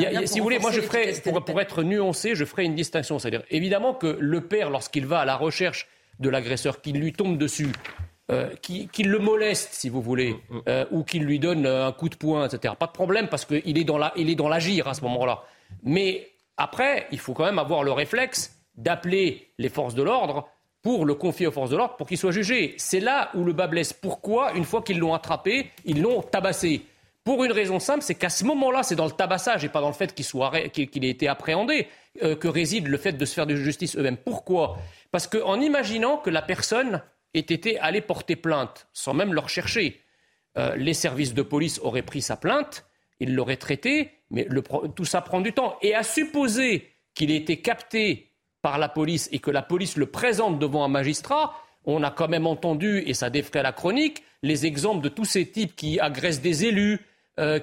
a- 0.06 0.26
si 0.26 0.38
vous 0.38 0.44
voulez, 0.44 0.58
moi 0.58 0.70
je 0.72 0.82
ferai, 0.82 1.12
pour, 1.24 1.42
pour 1.44 1.60
être 1.62 1.82
nuancé, 1.82 2.34
je 2.34 2.44
ferai 2.44 2.64
une 2.64 2.74
distinction. 2.74 3.18
C'est-à-dire 3.18 3.42
évidemment 3.50 3.94
que 3.94 4.18
le 4.20 4.42
père, 4.42 4.68
lorsqu'il 4.68 5.06
va 5.06 5.20
à 5.20 5.24
la 5.24 5.36
recherche 5.36 5.88
de 6.18 6.28
l'agresseur, 6.28 6.82
qu'il 6.82 7.00
lui 7.00 7.14
tombe 7.14 7.38
dessus, 7.38 7.68
euh, 8.30 8.48
qui, 8.62 8.88
qu'il 8.88 9.08
le 9.10 9.18
moleste, 9.18 9.70
si 9.72 9.88
vous 9.88 10.00
voulez, 10.00 10.36
euh, 10.68 10.84
ou 10.90 11.02
qu'il 11.04 11.24
lui 11.24 11.38
donne 11.38 11.66
euh, 11.66 11.86
un 11.86 11.92
coup 11.92 12.08
de 12.08 12.14
poing, 12.16 12.46
etc. 12.46 12.74
Pas 12.78 12.86
de 12.86 12.92
problème 12.92 13.28
parce 13.28 13.44
qu'il 13.44 13.76
est 13.76 13.84
dans 13.84 13.98
la, 13.98 14.12
il 14.16 14.30
est 14.30 14.34
dans 14.36 14.48
l'agir 14.48 14.86
à 14.88 14.94
ce 14.94 15.02
moment-là. 15.02 15.42
Mais 15.82 16.28
après, 16.56 17.06
il 17.10 17.18
faut 17.18 17.32
quand 17.34 17.44
même 17.44 17.58
avoir 17.58 17.82
le 17.82 17.92
réflexe 17.92 18.56
d'appeler 18.76 19.48
les 19.58 19.68
forces 19.68 19.94
de 19.94 20.02
l'ordre 20.02 20.48
pour 20.82 21.04
le 21.04 21.14
confier 21.14 21.46
aux 21.46 21.52
forces 21.52 21.70
de 21.70 21.76
l'ordre 21.76 21.96
pour 21.96 22.06
qu'il 22.06 22.16
soit 22.18 22.30
jugé. 22.30 22.74
C'est 22.78 23.00
là 23.00 23.30
où 23.34 23.44
le 23.44 23.52
bas 23.52 23.66
blesse. 23.66 23.92
Pourquoi, 23.92 24.52
une 24.54 24.64
fois 24.64 24.80
qu'ils 24.82 24.98
l'ont 24.98 25.12
attrapé, 25.14 25.70
ils 25.84 26.00
l'ont 26.00 26.22
tabassé? 26.22 26.82
Pour 27.22 27.44
une 27.44 27.52
raison 27.52 27.78
simple, 27.78 28.02
c'est 28.02 28.14
qu'à 28.14 28.30
ce 28.30 28.44
moment-là, 28.44 28.82
c'est 28.82 28.96
dans 28.96 29.04
le 29.04 29.10
tabassage 29.10 29.62
et 29.64 29.68
pas 29.68 29.82
dans 29.82 29.88
le 29.88 29.94
fait 29.94 30.14
qu'il 30.14 30.24
soit 30.24 30.46
arrêt- 30.46 30.70
qu'il 30.70 30.88
qu'il 30.88 31.04
ait 31.04 31.10
été 31.10 31.28
appréhendé 31.28 31.86
euh, 32.22 32.34
que 32.34 32.48
réside 32.48 32.86
le 32.88 32.96
fait 32.96 33.12
de 33.12 33.24
se 33.26 33.34
faire 33.34 33.46
de 33.46 33.54
justice 33.56 33.94
eux-mêmes. 33.96 34.16
Pourquoi? 34.16 34.78
Parce 35.10 35.26
qu'en 35.26 35.60
imaginant 35.60 36.16
que 36.16 36.30
la 36.30 36.40
personne 36.40 37.02
ait 37.34 37.40
été 37.40 37.78
allée 37.78 38.00
porter 38.00 38.36
plainte 38.36 38.88
sans 38.92 39.14
même 39.14 39.32
le 39.32 39.40
rechercher, 39.40 40.00
euh, 40.58 40.76
les 40.76 40.94
services 40.94 41.34
de 41.34 41.42
police 41.42 41.78
auraient 41.82 42.02
pris 42.02 42.22
sa 42.22 42.36
plainte, 42.36 42.84
ils 43.20 43.34
l'auraient 43.34 43.56
traité, 43.56 44.10
mais 44.30 44.48
tout 44.96 45.04
ça 45.04 45.20
prend 45.20 45.40
du 45.40 45.52
temps. 45.52 45.76
Et 45.82 45.94
à 45.94 46.02
supposer 46.02 46.90
qu'il 47.14 47.30
ait 47.30 47.36
été 47.36 47.60
capté 47.60 48.32
par 48.62 48.78
la 48.78 48.88
police 48.88 49.28
et 49.32 49.38
que 49.38 49.50
la 49.50 49.62
police 49.62 49.96
le 49.96 50.06
présente 50.06 50.58
devant 50.58 50.84
un 50.84 50.88
magistrat, 50.88 51.54
on 51.84 52.02
a 52.02 52.10
quand 52.10 52.28
même 52.28 52.46
entendu, 52.46 53.02
et 53.06 53.14
ça 53.14 53.30
défraie 53.30 53.62
la 53.62 53.72
chronique, 53.72 54.22
les 54.42 54.66
exemples 54.66 55.02
de 55.02 55.08
tous 55.08 55.24
ces 55.24 55.50
types 55.50 55.76
qui 55.76 56.00
agressent 56.00 56.42
des 56.42 56.64
élus, 56.64 57.00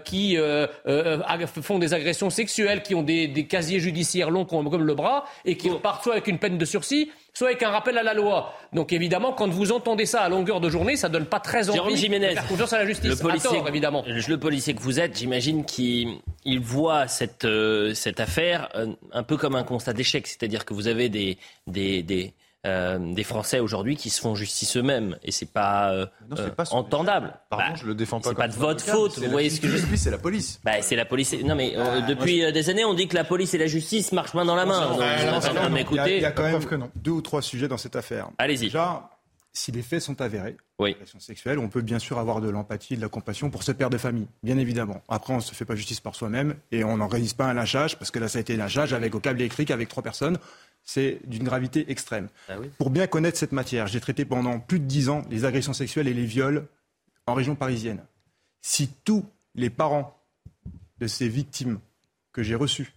qui 0.03 0.37
euh, 0.37 0.67
euh, 0.87 1.19
font 1.61 1.79
des 1.79 1.93
agressions 1.93 2.29
sexuelles, 2.29 2.81
qui 2.83 2.95
ont 2.95 3.03
des, 3.03 3.27
des 3.27 3.45
casiers 3.45 3.79
judiciaires 3.79 4.29
longs 4.29 4.45
comme, 4.45 4.67
le 4.85 4.95
bras, 4.95 5.25
et 5.45 5.55
qui 5.55 5.69
repartent 5.69 6.03
soit 6.03 6.13
avec 6.13 6.27
une 6.27 6.39
peine 6.39 6.57
de 6.57 6.65
sursis, 6.65 7.09
soit 7.33 7.49
avec 7.49 7.61
un 7.63 7.69
rappel 7.69 7.97
à 7.97 8.03
la 8.03 8.13
loi. 8.13 8.53
Donc 8.73 8.91
évidemment, 8.93 9.33
quand 9.33 9.47
vous 9.47 9.71
entendez 9.71 10.05
ça 10.05 10.21
à 10.21 10.29
longueur 10.29 10.59
de 10.59 10.69
journée, 10.69 10.95
ça 10.95 11.09
donne 11.09 11.25
pas 11.25 11.39
très 11.39 11.69
envie 11.69 11.77
Jérôme 11.77 11.91
de 11.91 11.97
Jiménez, 11.97 12.33
faire 12.33 12.47
confiance 12.47 12.73
à 12.73 12.79
la 12.79 12.85
justice. 12.85 13.09
Le 13.09 13.15
policier, 13.15 13.57
tort, 13.57 13.67
évidemment. 13.67 14.03
Le 14.07 14.37
policier 14.37 14.73
que 14.73 14.81
vous 14.81 14.99
êtes, 14.99 15.17
j'imagine 15.17 15.63
qu'il 15.63 16.17
il 16.45 16.59
voit 16.59 17.07
cette, 17.07 17.45
euh, 17.45 17.93
cette 17.93 18.19
affaire 18.19 18.69
euh, 18.75 18.87
un 19.11 19.23
peu 19.23 19.37
comme 19.37 19.55
un 19.55 19.63
constat 19.63 19.93
d'échec. 19.93 20.25
C'est-à-dire 20.25 20.65
que 20.65 20.73
vous 20.73 20.87
avez 20.87 21.09
des, 21.09 21.37
des, 21.67 22.01
des, 22.01 22.33
euh, 22.67 22.99
des 23.13 23.23
Français 23.23 23.59
aujourd'hui 23.59 23.95
qui 23.95 24.09
se 24.09 24.21
font 24.21 24.35
justice 24.35 24.77
eux-mêmes. 24.77 25.17
Et 25.23 25.31
c'est 25.31 25.51
pas, 25.51 25.91
euh, 25.91 26.05
Non, 26.29 26.37
euh, 26.37 26.49
pas 26.49 26.65
son 26.65 26.75
entendable. 26.77 27.33
Pardon, 27.49 27.65
Bah, 27.69 27.75
je 27.75 27.85
le 27.87 27.95
défends 27.95 28.19
pas 28.19 28.29
C'est 28.29 28.35
pas 28.35 28.47
de 28.47 28.53
votre 28.53 28.83
faute. 28.83 29.11
c'est 29.13 29.21
Vous 29.21 29.25
la 29.27 29.31
voyez 29.31 29.49
ce 29.49 29.59
que 29.61 29.67
je 29.67 29.77
justice, 29.77 30.01
c'est 30.03 30.11
la 30.11 30.17
police. 30.17 30.59
bah, 30.63 30.81
c'est 30.81 30.95
la 30.95 31.05
police. 31.05 31.33
Non, 31.43 31.55
mais 31.55 31.73
euh, 31.75 32.01
depuis 32.01 32.43
euh, 32.43 32.51
des 32.51 32.69
années, 32.69 32.85
on 32.85 32.93
dit 32.93 33.07
que 33.07 33.15
la 33.15 33.23
police 33.23 33.53
et 33.53 33.57
la 33.57 33.67
justice 33.67 34.11
marchent 34.11 34.33
main 34.33 34.45
dans 34.45 34.55
la 34.55 34.65
main. 34.65 34.81
Donc, 34.89 34.99
Ah, 35.01 35.25
non, 35.25 35.31
non, 35.31 35.67
il 35.69 35.73
y 35.73 35.77
a- 35.77 35.81
écoutez, 35.81 36.15
il 36.17 36.21
y 36.21 36.25
a 36.25 36.31
quand 36.31 36.43
même 36.43 36.59
deux 36.95 37.11
ou 37.11 37.21
trois 37.21 37.41
sujets 37.41 37.67
dans 37.67 37.77
cette 37.77 37.95
affaire. 37.95 38.29
Allez-y. 38.37 38.65
Déjà, 38.65 39.09
si 39.53 39.71
les 39.71 39.81
faits 39.81 40.01
sont 40.01 40.21
avérés, 40.21 40.55
agression 40.79 41.19
sexuelle, 41.19 41.57
on 41.57 41.67
peut 41.69 41.81
bien 41.81 41.97
sûr 41.97 42.19
avoir 42.19 42.41
de 42.41 42.49
l'empathie, 42.49 42.95
de 42.95 43.01
la 43.01 43.09
compassion 43.09 43.49
pour 43.49 43.63
ce 43.63 43.71
père 43.71 43.89
de 43.89 43.97
famille, 43.97 44.27
bien 44.43 44.59
évidemment. 44.59 45.01
Après, 45.09 45.33
on 45.33 45.37
ne 45.37 45.41
se 45.41 45.55
fait 45.55 45.65
pas 45.65 45.73
justice 45.75 45.99
par 45.99 46.13
soi-même 46.13 46.53
et 46.71 46.83
on 46.83 46.97
n'en 46.97 47.07
résiste 47.07 47.35
pas 47.37 47.45
un 47.45 47.55
lynchage, 47.55 47.97
parce 47.97 48.11
que 48.11 48.19
là, 48.19 48.27
ça 48.27 48.37
a 48.37 48.41
été 48.41 48.53
un 48.53 48.57
lynchage 48.57 48.93
avec 48.93 49.15
au 49.15 49.19
câble 49.19 49.39
électrique 49.41 49.71
avec 49.71 49.89
trois 49.89 50.03
personnes. 50.03 50.37
C'est 50.89 51.19
d'une 51.25 51.43
gravité 51.43 51.91
extrême. 51.91 52.29
Ah 52.47 52.53
Pour 52.77 52.89
bien 52.89 53.07
connaître 53.07 53.37
cette 53.37 53.51
matière, 53.51 53.87
j'ai 53.87 53.99
traité 53.99 54.23
pendant 54.23 54.57
plus 54.61 54.79
de 54.79 54.85
dix 54.85 55.09
ans 55.09 55.21
les 55.29 55.43
agressions 55.43 55.73
sexuelles 55.73 56.07
et 56.07 56.13
les 56.13 56.25
viols 56.25 56.65
en 57.25 57.33
région 57.33 57.55
parisienne. 57.55 58.01
Si 58.61 58.87
tous 59.03 59.25
les 59.53 59.69
parents 59.69 60.17
de 60.99 61.07
ces 61.07 61.27
victimes 61.27 61.79
que 62.31 62.41
j'ai 62.41 62.55
reçues 62.55 62.93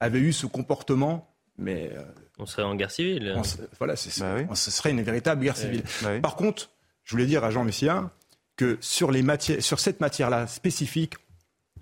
avaient 0.00 0.18
eu 0.18 0.32
ce 0.32 0.46
comportement, 0.46 1.30
mais 1.58 1.90
euh, 1.94 2.02
on 2.38 2.46
serait 2.46 2.62
en 2.62 2.74
guerre 2.74 2.90
civile. 2.90 3.34
on 3.36 3.44
se- 3.44 3.58
voilà, 3.78 3.96
c'est- 3.96 4.18
Bah 4.20 4.54
ce 4.54 4.70
serait 4.70 4.90
une 4.92 5.02
véritable 5.02 5.42
guerre 5.42 5.56
Oui. 5.58 5.60
civile. 5.62 5.82
Bah 6.02 6.08
oui. 6.14 6.20
Par 6.20 6.36
contre, 6.36 6.70
je 7.04 7.10
voulais 7.10 7.26
dire 7.26 7.44
à 7.44 7.50
Jean 7.50 7.64
Messia 7.64 8.10
que 8.56 8.78
sur, 8.80 9.10
les 9.10 9.20
matières, 9.22 9.62
sur 9.62 9.78
cette 9.78 10.00
matière-là 10.00 10.46
spécifique, 10.46 11.14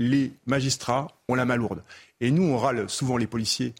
les 0.01 0.33
magistrats 0.47 1.07
ont 1.29 1.37
la 1.37 1.45
main 1.45 1.55
lourde. 1.55 1.85
Et 2.21 2.33
nous, 2.33 2.43
on 2.43 2.59
râle 2.59 2.91
souvent 2.91 3.17
les 3.17 3.29
policiers, 3.29 3.73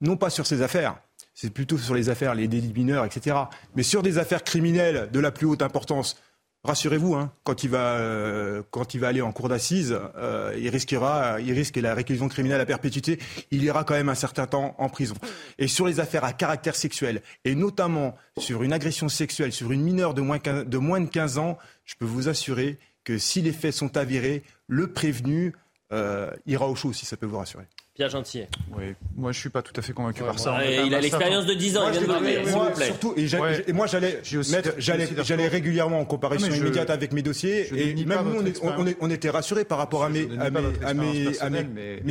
non 0.00 0.16
pas 0.16 0.30
sur 0.30 0.46
ces 0.46 0.62
affaires, 0.62 1.00
c'est 1.40 1.50
plutôt 1.50 1.78
sur 1.78 1.94
les 1.94 2.08
affaires, 2.08 2.34
les 2.34 2.48
délits 2.48 2.72
mineurs, 2.74 3.04
etc. 3.04 3.36
Mais 3.76 3.84
sur 3.84 4.02
des 4.02 4.18
affaires 4.18 4.42
criminelles 4.42 5.08
de 5.12 5.20
la 5.20 5.30
plus 5.30 5.46
haute 5.46 5.62
importance, 5.62 6.20
rassurez-vous, 6.64 7.14
hein, 7.14 7.30
quand, 7.44 7.62
il 7.62 7.70
va, 7.70 7.92
euh, 7.98 8.64
quand 8.72 8.94
il 8.94 8.98
va 8.98 9.06
aller 9.06 9.20
en 9.20 9.30
cour 9.30 9.48
d'assises, 9.48 9.96
euh, 10.16 10.52
il, 10.58 10.68
risquera, 10.68 11.40
il 11.40 11.52
risque 11.52 11.76
la 11.76 11.94
réclusion 11.94 12.26
criminelle 12.26 12.60
à 12.60 12.66
perpétuité, 12.66 13.20
il 13.52 13.62
ira 13.62 13.84
quand 13.84 13.94
même 13.94 14.08
un 14.08 14.16
certain 14.16 14.48
temps 14.48 14.74
en 14.78 14.88
prison. 14.88 15.14
Et 15.58 15.68
sur 15.68 15.86
les 15.86 16.00
affaires 16.00 16.24
à 16.24 16.32
caractère 16.32 16.74
sexuel, 16.74 17.22
et 17.44 17.54
notamment 17.54 18.16
sur 18.36 18.64
une 18.64 18.72
agression 18.72 19.08
sexuelle 19.08 19.52
sur 19.52 19.70
une 19.70 19.82
mineure 19.82 20.14
de 20.14 20.22
moins, 20.22 20.38
de 20.38 20.78
moins 20.78 21.00
de 21.00 21.08
15 21.08 21.38
ans, 21.38 21.56
je 21.84 21.94
peux 21.94 22.04
vous 22.04 22.28
assurer 22.28 22.80
que 23.04 23.16
si 23.16 23.42
les 23.42 23.52
faits 23.52 23.74
sont 23.74 23.96
avérés, 23.96 24.42
le 24.66 24.92
prévenu 24.92 25.54
euh, 25.92 26.32
ira 26.46 26.66
au 26.66 26.74
chaud, 26.74 26.92
si 26.92 27.06
ça 27.06 27.16
peut 27.16 27.26
vous 27.26 27.38
rassurer. 27.38 27.68
Pierre 27.98 28.10
Gentil. 28.10 28.44
Oui, 28.76 28.94
moi 29.16 29.32
je 29.32 29.40
suis 29.40 29.48
pas 29.50 29.60
tout 29.60 29.72
à 29.76 29.82
fait 29.82 29.92
convaincu 29.92 30.22
par 30.22 30.38
ça. 30.38 30.64
Il 30.64 30.94
a 30.94 31.00
l'expérience 31.00 31.44
certain- 31.46 31.52
de 31.54 31.58
10 31.58 31.76
ans, 31.76 31.80
Moi, 31.80 31.90
il 31.94 31.98
vient 32.06 32.44
de 32.44 32.50
moi, 32.52 32.72
surtout, 32.76 33.12
et, 33.16 33.26
j'a- 33.26 33.40
Ouais. 33.40 33.64
et 33.66 33.72
moi, 33.72 33.86
j'allais 33.88 35.48
régulièrement 35.48 35.98
en 35.98 36.04
comparaison 36.04 36.46
je- 36.48 36.60
immédiate 36.60 36.90
avec 36.90 37.12
mes 37.12 37.22
dossiers. 37.22 37.66
Et 37.76 37.94
même 38.04 38.18
nous, 38.22 38.30
on, 38.30 38.34
votre 38.34 38.46
est- 38.46 38.50
expérience. 38.50 38.80
on 38.80 38.86
est- 38.86 38.96
on 39.00 39.10
était 39.10 39.30
rassurés 39.30 39.64
par 39.64 39.78
rapport 39.78 40.04
à 40.04 40.10
mes, 40.10 40.28
à 40.38 40.48
mes, 40.48 40.60
à 40.84 40.94
mes, 40.94 41.38
à 41.40 41.50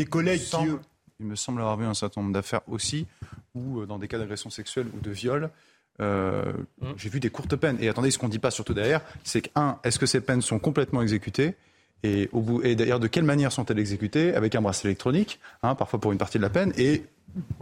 collègues 0.06 0.42
il 0.42 0.58
me 0.58 0.64
qui, 0.66 0.68
eux, 0.68 0.80
Il 1.22 1.26
me 1.26 1.36
semble 1.38 1.62
avoir 1.62 1.78
vu 1.78 1.86
un 1.86 1.94
certain 1.94 2.20
nombre 2.22 2.34
d'affaires 2.34 2.62
aussi 2.68 3.08
ou 3.56 3.86
dans 3.86 3.98
des 3.98 4.10
cas 4.10 4.18
d'agression 4.18 4.50
sexuelle 4.50 4.88
ou 4.94 5.00
de 5.00 5.10
viol, 5.12 5.50
j'ai 6.02 7.10
vu 7.10 7.22
des 7.22 7.30
courtes 7.30 7.56
peines. 7.56 7.78
Et 7.80 7.88
attendez, 7.88 8.12
ce 8.12 8.18
qu'on 8.18 8.28
ne 8.28 8.32
dit 8.34 8.40
pas 8.40 8.52
surtout 8.52 8.74
derrière, 8.74 9.00
c'est 9.24 9.40
que, 9.44 9.50
un, 9.56 9.80
est-ce 9.86 10.00
que 10.00 10.06
ces 10.06 10.20
peines 10.20 10.42
sont 10.42 10.60
complètement 10.60 11.02
exécutées? 11.02 11.56
Et, 12.04 12.30
d'ailleurs, 12.76 13.00
de 13.00 13.08
quelle 13.08 13.24
manière 13.24 13.52
sont-elles 13.52 13.80
exécutées? 13.80 14.34
Avec 14.34 14.56
un 14.56 14.62
bracelet 14.62 14.92
électronique, 14.92 15.40
hein, 15.64 15.76
parfois 15.76 16.00
pour 16.00 16.12
une 16.12 16.18
partie 16.18 16.38
de 16.38 16.44
la 16.44 16.50
peine. 16.50 16.72
Et 16.78 17.04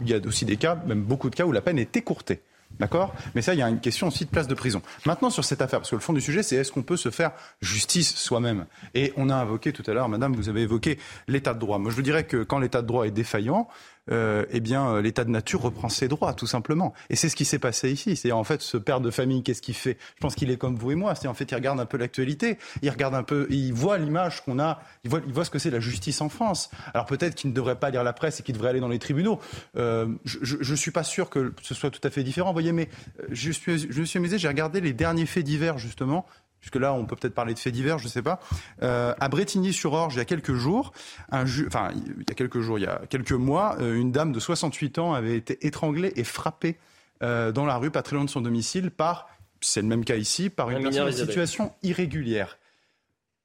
il 0.00 0.08
y 0.08 0.14
a 0.14 0.18
aussi 0.26 0.44
des 0.44 0.56
cas, 0.56 0.78
même 0.86 1.02
beaucoup 1.02 1.30
de 1.30 1.34
cas, 1.34 1.44
où 1.44 1.52
la 1.52 1.62
peine 1.62 1.78
est 1.78 1.96
écourtée. 1.96 2.40
D'accord? 2.78 3.14
Mais 3.34 3.42
ça, 3.42 3.54
il 3.54 3.60
y 3.60 3.62
a 3.62 3.68
une 3.68 3.80
question 3.80 4.08
aussi 4.08 4.24
de 4.24 4.30
place 4.30 4.48
de 4.48 4.54
prison. 4.54 4.82
Maintenant, 5.06 5.30
sur 5.30 5.44
cette 5.44 5.62
affaire, 5.62 5.78
parce 5.78 5.90
que 5.90 5.96
le 5.96 6.00
fond 6.00 6.12
du 6.12 6.20
sujet, 6.20 6.42
c'est 6.42 6.56
est-ce 6.56 6.72
qu'on 6.72 6.82
peut 6.82 6.96
se 6.96 7.10
faire 7.10 7.30
justice 7.60 8.16
soi-même? 8.16 8.66
Et 8.94 9.12
on 9.16 9.30
a 9.30 9.36
invoqué 9.36 9.72
tout 9.72 9.84
à 9.86 9.94
l'heure, 9.94 10.08
madame, 10.08 10.34
vous 10.34 10.48
avez 10.48 10.62
évoqué 10.62 10.98
l'état 11.28 11.54
de 11.54 11.60
droit. 11.60 11.78
Moi, 11.78 11.90
je 11.90 11.96
vous 11.96 12.02
dirais 12.02 12.24
que 12.24 12.42
quand 12.42 12.58
l'état 12.58 12.82
de 12.82 12.86
droit 12.86 13.06
est 13.06 13.12
défaillant, 13.12 13.68
euh, 14.10 14.44
eh 14.50 14.60
bien, 14.60 14.88
euh, 14.88 15.02
l'état 15.02 15.24
de 15.24 15.30
nature 15.30 15.62
reprend 15.62 15.88
ses 15.88 16.08
droits, 16.08 16.34
tout 16.34 16.46
simplement. 16.46 16.92
Et 17.10 17.16
c'est 17.16 17.28
ce 17.28 17.36
qui 17.36 17.44
s'est 17.44 17.58
passé 17.58 17.90
ici. 17.90 18.16
C'est 18.16 18.32
en 18.32 18.44
fait 18.44 18.62
ce 18.62 18.76
père 18.76 19.00
de 19.00 19.10
famille, 19.10 19.42
qu'est-ce 19.42 19.62
qu'il 19.62 19.74
fait? 19.74 19.98
Je 20.16 20.20
pense 20.20 20.34
qu'il 20.34 20.50
est 20.50 20.56
comme 20.56 20.76
vous 20.76 20.92
et 20.92 20.94
moi. 20.94 21.14
C'est 21.14 21.28
en 21.28 21.34
fait, 21.34 21.50
il 21.50 21.54
regarde 21.54 21.80
un 21.80 21.86
peu 21.86 21.96
l'actualité, 21.96 22.58
il 22.82 22.90
regarde 22.90 23.14
un 23.14 23.22
peu, 23.22 23.46
il 23.50 23.72
voit 23.72 23.98
l'image 23.98 24.44
qu'on 24.44 24.58
a, 24.58 24.80
il 25.04 25.10
voit, 25.10 25.20
il 25.26 25.32
voit 25.32 25.44
ce 25.44 25.50
que 25.50 25.58
c'est 25.58 25.70
la 25.70 25.80
justice 25.80 26.20
en 26.20 26.28
France. 26.28 26.70
Alors 26.94 27.06
peut-être 27.06 27.34
qu'il 27.34 27.50
ne 27.50 27.54
devrait 27.54 27.78
pas 27.78 27.90
lire 27.90 28.04
la 28.04 28.12
presse 28.12 28.40
et 28.40 28.42
qu'il 28.42 28.54
devrait 28.54 28.70
aller 28.70 28.80
dans 28.80 28.88
les 28.88 28.98
tribunaux. 28.98 29.40
Euh, 29.76 30.08
je 30.24 30.70
ne 30.70 30.76
suis 30.76 30.90
pas 30.90 31.02
sûr 31.02 31.30
que 31.30 31.52
ce 31.62 31.74
soit 31.74 31.90
tout 31.90 32.00
à 32.04 32.10
fait 32.10 32.22
différent, 32.22 32.50
vous 32.50 32.54
voyez, 32.54 32.72
mais 32.72 32.88
euh, 33.20 33.26
je, 33.30 33.50
suis, 33.50 33.78
je 33.78 34.00
me 34.00 34.04
suis 34.04 34.18
amusé, 34.18 34.38
j'ai 34.38 34.48
regardé 34.48 34.80
les 34.80 34.92
derniers 34.92 35.26
faits 35.26 35.44
divers, 35.44 35.78
justement, 35.78 36.26
puisque 36.60 36.76
là, 36.76 36.92
on 36.92 37.04
peut 37.04 37.16
peut-être 37.16 37.34
parler 37.34 37.54
de 37.54 37.58
faits 37.58 37.72
divers, 37.72 37.98
je 37.98 38.04
ne 38.04 38.08
sais 38.08 38.22
pas. 38.22 38.40
Euh, 38.82 39.14
à 39.20 39.28
Bretigny-sur-Orge, 39.28 40.14
il 40.14 40.18
y 40.18 40.20
a 40.20 40.24
quelques 40.24 40.54
jours, 40.54 40.92
un 41.30 41.44
enfin, 41.44 41.90
il 41.94 42.24
y 42.28 42.32
a 42.32 42.34
quelques 42.34 42.60
jours, 42.60 42.78
il 42.78 42.82
y 42.82 42.86
a 42.86 43.02
quelques 43.08 43.32
mois, 43.32 43.76
euh, 43.80 43.94
une 43.94 44.12
dame 44.12 44.32
de 44.32 44.40
68 44.40 44.98
ans 44.98 45.14
avait 45.14 45.36
été 45.36 45.64
étranglée 45.66 46.12
et 46.16 46.24
frappée 46.24 46.76
euh, 47.22 47.52
dans 47.52 47.66
la 47.66 47.76
rue, 47.76 47.90
pas 47.90 48.02
très 48.02 48.16
loin 48.16 48.24
de 48.24 48.30
son 48.30 48.40
domicile, 48.40 48.90
par, 48.90 49.28
c'est 49.60 49.80
le 49.80 49.88
même 49.88 50.04
cas 50.04 50.16
ici, 50.16 50.50
par 50.50 50.70
une 50.70 50.82
personne 50.82 51.08
en 51.08 51.12
situation 51.12 51.72
irrégulière. 51.82 52.58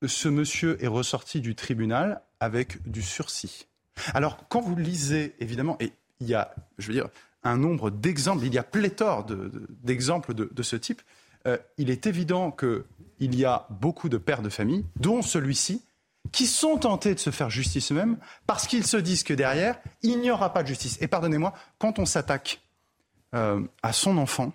Ce 0.06 0.28
monsieur 0.28 0.84
est 0.84 0.88
ressorti 0.88 1.42
du 1.42 1.56
tribunal 1.56 2.22
avec 2.40 2.82
du 2.90 3.04
sursis. 3.04 3.68
Alors, 4.14 4.48
quand 4.50 4.62
vous 4.62 4.76
lisez, 4.76 5.36
évidemment, 5.40 5.78
et 5.80 5.92
il 6.22 6.28
y 6.28 6.34
a, 6.34 6.56
je 6.80 6.88
veux 6.88 6.94
dire, 6.94 7.10
un 7.44 7.58
nombre 7.58 7.90
d'exemples, 7.90 8.46
il 8.46 8.54
y 8.54 8.58
a 8.58 8.64
pléthore 8.64 9.26
d'exemples 9.84 10.34
de, 10.34 10.50
de, 10.52 10.64
ce 10.64 10.76
type, 10.76 11.02
euh, 11.48 11.58
il 11.78 11.90
est 11.90 12.08
évident 12.08 12.52
qu'il 12.52 13.36
y 13.36 13.46
a 13.46 13.68
beaucoup 13.70 14.10
de 14.10 14.18
pères 14.18 14.42
de 14.42 14.50
famille, 14.50 14.86
dont 14.96 15.22
celui-ci, 15.22 15.84
qui 16.32 16.46
sont 16.46 16.78
tentés 16.78 17.14
de 17.16 17.20
se 17.20 17.30
faire 17.30 17.50
justice 17.50 17.92
eux-mêmes 17.92 18.18
parce 18.46 18.68
qu'ils 18.68 18.86
se 18.86 18.98
disent 18.98 19.24
que 19.24 19.34
derrière, 19.34 19.80
il 20.02 20.20
n'y 20.20 20.32
aura 20.32 20.54
pas 20.54 20.64
de 20.64 20.68
justice. 20.68 20.98
Et 21.02 21.08
pardonnez-moi, 21.08 21.54
quand 21.78 22.00
on 22.00 22.06
s'attaque 22.06 22.62
euh, 23.34 23.62
à 23.82 23.92
son 23.92 24.18
enfant, 24.18 24.54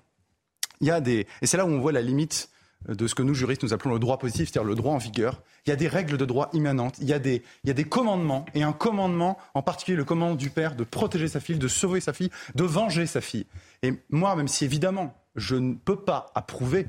il 0.81 0.87
y 0.87 0.91
a 0.91 1.01
des... 1.01 1.27
Et 1.43 1.47
c'est 1.47 1.57
là 1.57 1.67
où 1.67 1.71
on 1.71 1.81
voit 1.81 1.93
la 1.93 2.03
limite 2.03 2.51
de 2.89 3.07
ce 3.07 3.15
que 3.15 3.23
nous, 3.23 3.35
juristes, 3.35 3.63
nous 3.63 3.73
appelons 3.73 3.95
le 3.95 3.99
droit 3.99 4.19
positif, 4.19 4.49
c'est-à-dire 4.49 4.69
le 4.69 4.75
droit 4.75 4.93
en 4.93 4.99
vigueur. 4.99 5.43
Il 5.67 5.71
y 5.71 5.73
a 5.73 5.77
des 5.77 5.89
règles 5.89 6.17
de 6.17 6.25
droit 6.25 6.51
immanentes, 6.53 6.97
il 7.01 7.09
y, 7.09 7.13
a 7.13 7.19
des, 7.19 7.43
il 7.65 7.69
y 7.69 7.71
a 7.71 7.75
des 7.75 7.85
commandements, 7.85 8.45
et 8.55 8.63
un 8.63 8.73
commandement, 8.73 9.39
en 9.55 9.63
particulier 9.63 9.97
le 9.97 10.05
commandement 10.05 10.37
du 10.37 10.51
père, 10.51 10.77
de 10.77 10.85
protéger 10.85 11.27
sa 11.27 11.41
fille, 11.41 11.59
de 11.59 11.69
sauver 11.69 12.01
sa 12.01 12.13
fille, 12.13 12.31
de 12.55 12.65
venger 12.65 13.07
sa 13.07 13.21
fille. 13.21 13.47
Et 13.83 13.95
moi, 14.11 14.37
même 14.37 14.47
si 14.47 14.65
évidemment, 14.65 15.15
je 15.37 15.57
ne 15.57 15.75
peux 15.75 15.97
pas 15.97 16.33
approuver, 16.35 16.87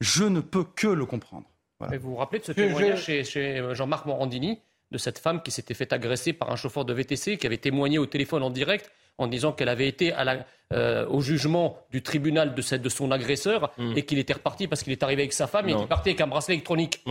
je 0.00 0.24
ne 0.24 0.40
peux 0.40 0.64
que 0.64 0.88
le 0.88 1.06
comprendre. 1.06 1.46
Voilà. 1.78 1.98
vous 1.98 2.10
vous 2.10 2.16
rappelez 2.16 2.40
de 2.40 2.44
ce 2.44 2.52
témoignage 2.52 3.04
chez, 3.04 3.24
chez 3.24 3.62
Jean-Marc 3.72 4.06
Morandini, 4.06 4.60
de 4.90 4.98
cette 4.98 5.18
femme 5.18 5.42
qui 5.42 5.50
s'était 5.50 5.74
fait 5.74 5.92
agresser 5.92 6.32
par 6.32 6.50
un 6.50 6.56
chauffeur 6.56 6.84
de 6.84 6.92
VTC, 6.92 7.36
qui 7.36 7.46
avait 7.46 7.58
témoigné 7.58 7.98
au 7.98 8.06
téléphone 8.06 8.42
en 8.42 8.50
direct 8.50 8.90
en 9.18 9.26
disant 9.26 9.52
qu'elle 9.52 9.68
avait 9.68 9.88
été 9.88 10.12
à 10.12 10.24
la, 10.24 10.46
euh, 10.72 11.06
au 11.08 11.20
jugement 11.20 11.76
du 11.90 12.02
tribunal 12.02 12.54
de, 12.54 12.76
de 12.78 12.88
son 12.88 13.10
agresseur 13.10 13.70
mm. 13.76 13.92
et 13.96 14.02
qu'il 14.02 14.18
était 14.18 14.32
reparti 14.32 14.66
parce 14.66 14.82
qu'il 14.82 14.92
est 14.92 15.02
arrivé 15.02 15.22
avec 15.22 15.34
sa 15.34 15.46
femme 15.46 15.68
et 15.68 15.74
qu'il 15.74 15.86
partait 15.86 16.10
avec 16.10 16.22
un 16.22 16.26
bracelet 16.26 16.54
électronique 16.54 17.04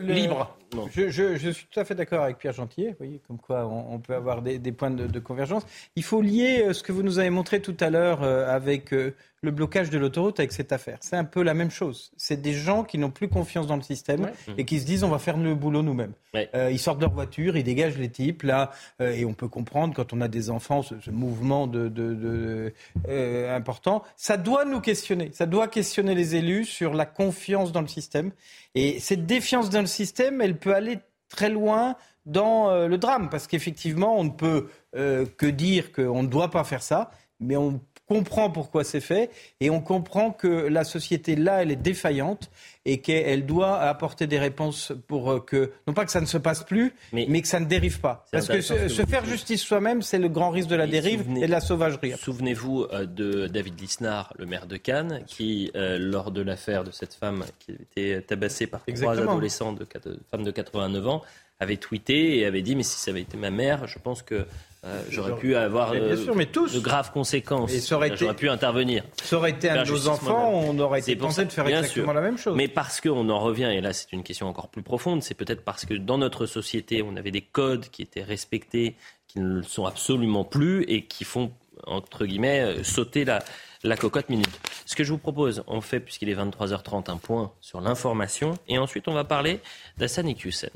libre. 0.00 0.54
Je, 0.92 1.50
suis 1.50 1.66
tout 1.68 1.80
à 1.80 1.84
fait 1.84 1.96
d'accord 1.96 2.22
avec 2.22 2.38
Pierre 2.38 2.52
Gentillet, 2.52 2.90
vous 2.90 2.96
voyez, 2.98 3.20
comme 3.26 3.38
quoi 3.38 3.66
on, 3.66 3.98
peut 3.98 4.14
avoir 4.14 4.42
des, 4.42 4.60
points 4.72 4.90
de, 4.90 5.18
convergence. 5.18 5.64
Il 5.96 6.04
faut 6.04 6.20
lier 6.20 6.62
euh, 6.62 6.72
ce 6.72 6.82
que 6.84 6.92
vous 6.92 7.02
nous 7.02 7.18
avez 7.18 7.30
montré 7.30 7.60
tout 7.60 7.76
à 7.80 7.90
l'heure 7.90 8.22
euh, 8.22 8.46
avec 8.46 8.92
le 8.92 9.50
blocage 9.50 9.90
de 9.90 9.98
l'autoroute 9.98 10.38
avec 10.38 10.52
cette 10.52 10.70
affaire. 10.70 10.98
C'est 11.00 11.16
un 11.16 11.24
peu 11.24 11.42
la 11.42 11.54
même 11.54 11.70
chose. 11.70 12.12
C'est 12.16 12.40
des 12.40 12.52
gens 12.52 12.84
qui 12.84 12.98
n'ont 12.98 13.10
plus 13.10 13.28
confiance 13.28 13.66
dans 13.66 13.76
le 13.76 13.82
système 13.82 14.30
et 14.58 14.64
qui 14.64 14.78
se 14.78 14.84
disent 14.84 15.02
on 15.02 15.08
va 15.08 15.18
faire 15.18 15.38
le 15.38 15.54
boulot 15.54 15.82
nous-mêmes. 15.82 16.12
ils 16.34 16.78
sortent 16.78 16.98
de 16.98 17.04
leur 17.04 17.14
voiture, 17.14 17.56
ils 17.56 17.64
dégagent 17.64 17.98
les 17.98 18.10
types 18.10 18.42
là, 18.42 18.70
et 19.00 19.24
on 19.24 19.32
peut 19.32 19.48
comprendre 19.48 19.94
quand 19.94 20.12
on 20.12 20.20
a 20.20 20.28
des 20.28 20.50
enfants 20.50 20.82
ce, 20.82 20.94
mouvement 21.10 21.66
de, 21.66 21.88
de 21.88 22.72
euh, 23.08 23.54
important. 23.54 24.02
Ça 24.16 24.36
doit 24.36 24.64
nous 24.64 24.80
questionner. 24.80 25.30
Ça 25.32 25.46
doit 25.46 25.68
questionner 25.68 26.14
les 26.14 26.36
élus 26.36 26.64
sur 26.64 26.94
la 26.94 27.06
confiance 27.06 27.72
dans 27.72 27.80
le 27.80 27.88
système. 27.88 28.32
Et 28.74 29.00
cette 29.00 29.26
défiance 29.26 29.70
dans 29.70 29.80
le 29.80 29.86
système, 29.86 30.40
elle 30.40 30.58
peut 30.58 30.74
aller 30.74 30.98
très 31.28 31.48
loin 31.48 31.96
dans 32.26 32.70
euh, 32.70 32.86
le 32.86 32.98
drame, 32.98 33.30
parce 33.30 33.46
qu'effectivement, 33.46 34.18
on 34.18 34.24
ne 34.24 34.30
peut 34.30 34.68
euh, 34.96 35.26
que 35.38 35.46
dire 35.46 35.92
qu'on 35.92 36.22
ne 36.22 36.28
doit 36.28 36.50
pas 36.50 36.64
faire 36.64 36.82
ça, 36.82 37.10
mais 37.40 37.56
on 37.56 37.80
comprend 38.10 38.50
pourquoi 38.50 38.82
c'est 38.82 39.00
fait 39.00 39.30
et 39.60 39.70
on 39.70 39.80
comprend 39.80 40.32
que 40.32 40.48
la 40.48 40.82
société 40.82 41.36
là, 41.36 41.62
elle 41.62 41.70
est 41.70 41.76
défaillante 41.76 42.50
et 42.84 42.98
qu'elle 42.98 43.46
doit 43.46 43.78
apporter 43.78 44.26
des 44.26 44.38
réponses 44.40 44.92
pour 45.06 45.30
euh, 45.30 45.38
que, 45.38 45.70
non 45.86 45.94
pas 45.94 46.04
que 46.04 46.10
ça 46.10 46.20
ne 46.20 46.26
se 46.26 46.36
passe 46.36 46.64
plus, 46.64 46.92
mais, 47.12 47.40
que 47.40 47.46
ça 47.46 47.60
ne 47.60 47.66
dérive 47.66 48.00
pas. 48.00 48.26
Parce 48.32 48.48
que 48.48 48.60
se, 48.62 49.06
faire 49.06 49.24
justice 49.24 49.62
soi-même, 49.62 50.02
c'est 50.02 50.18
le 50.18 50.28
grand 50.28 50.50
risque 50.50 50.68
de 50.68 50.74
la 50.74 50.88
dérive 50.88 51.24
et 51.36 51.46
de 51.46 51.50
la 51.52 51.60
sauvagerie. 51.60 52.14
Souvenez-vous 52.18 52.86
euh, 52.92 53.06
de 53.06 53.46
David 53.46 53.80
Lisnard, 53.80 54.34
le 54.38 54.46
maire 54.46 54.66
de 54.66 54.76
Cannes, 54.76 55.22
qui, 55.28 55.70
euh, 55.76 55.96
lors 55.96 56.32
de 56.32 56.42
l'affaire 56.42 56.82
de 56.82 56.90
cette 56.90 57.14
femme 57.14 57.44
qui 57.60 57.70
a 57.70 57.74
été 57.74 58.22
tabassée 58.22 58.66
par 58.66 58.84
trois 58.84 59.20
adolescents 59.20 59.72
de, 59.72 59.86
femmes 60.32 60.42
de 60.42 60.50
89 60.50 61.06
ans, 61.06 61.22
avait 61.60 61.76
tweeté 61.76 62.38
et 62.38 62.46
avait 62.46 62.62
dit 62.62 62.74
mais 62.74 62.82
si 62.82 62.98
ça 62.98 63.12
avait 63.12 63.20
été 63.20 63.36
ma 63.36 63.50
mère, 63.50 63.86
je 63.86 64.00
pense 64.00 64.22
que 64.22 64.46
euh, 64.82 65.02
j'aurais 65.10 65.36
pu 65.36 65.54
avoir 65.56 65.92
euh, 65.92 66.16
de 66.16 66.78
graves 66.80 67.12
conséquences. 67.12 67.70
J'aurais 67.86 68.10
pu 68.34 68.48
intervenir. 68.48 69.04
Ça 69.22 69.36
aurait 69.36 69.50
été 69.50 69.68
un 69.68 69.82
de 69.82 69.90
nos 69.90 70.08
enfants, 70.08 70.50
on 70.54 70.78
aurait 70.78 71.00
été 71.00 71.16
pensé 71.16 71.44
de 71.44 71.52
faire 71.52 71.66
exactement 71.66 72.14
la 72.14 72.22
même 72.22 72.38
chose. 72.38 72.56
Mais 72.56 72.66
parce 72.66 73.00
qu'on 73.00 73.28
en 73.28 73.38
revient, 73.40 73.70
et 73.72 73.82
là 73.82 73.92
c'est 73.92 74.12
une 74.12 74.22
question 74.22 74.48
encore 74.48 74.68
plus 74.68 74.82
profonde, 74.82 75.22
c'est 75.22 75.34
peut-être 75.34 75.62
parce 75.64 75.84
que 75.84 75.94
dans 75.94 76.16
notre 76.16 76.46
société, 76.46 77.02
on 77.02 77.16
avait 77.16 77.30
des 77.30 77.42
codes 77.42 77.88
qui 77.90 78.00
étaient 78.00 78.22
respectés, 78.22 78.96
qui 79.28 79.40
ne 79.40 79.56
le 79.56 79.62
sont 79.62 79.84
absolument 79.84 80.44
plus 80.44 80.82
et 80.84 81.04
qui 81.04 81.24
font, 81.24 81.52
entre 81.86 82.24
guillemets, 82.24 82.60
euh, 82.60 82.82
sauter 82.82 83.26
la, 83.26 83.40
la 83.84 83.96
cocotte 83.98 84.30
minute. 84.30 84.60
Ce 84.86 84.96
que 84.96 85.04
je 85.04 85.12
vous 85.12 85.18
propose, 85.18 85.62
on 85.66 85.82
fait, 85.82 86.00
puisqu'il 86.00 86.30
est 86.30 86.34
23h30, 86.34 87.10
un 87.10 87.18
point 87.18 87.52
sur 87.60 87.82
l'information, 87.82 88.54
et 88.66 88.78
ensuite 88.78 89.08
on 89.08 89.14
va 89.14 89.24
parler 89.24 89.60
d'Assane 89.98 90.28
Iqiyoussen. 90.28 90.70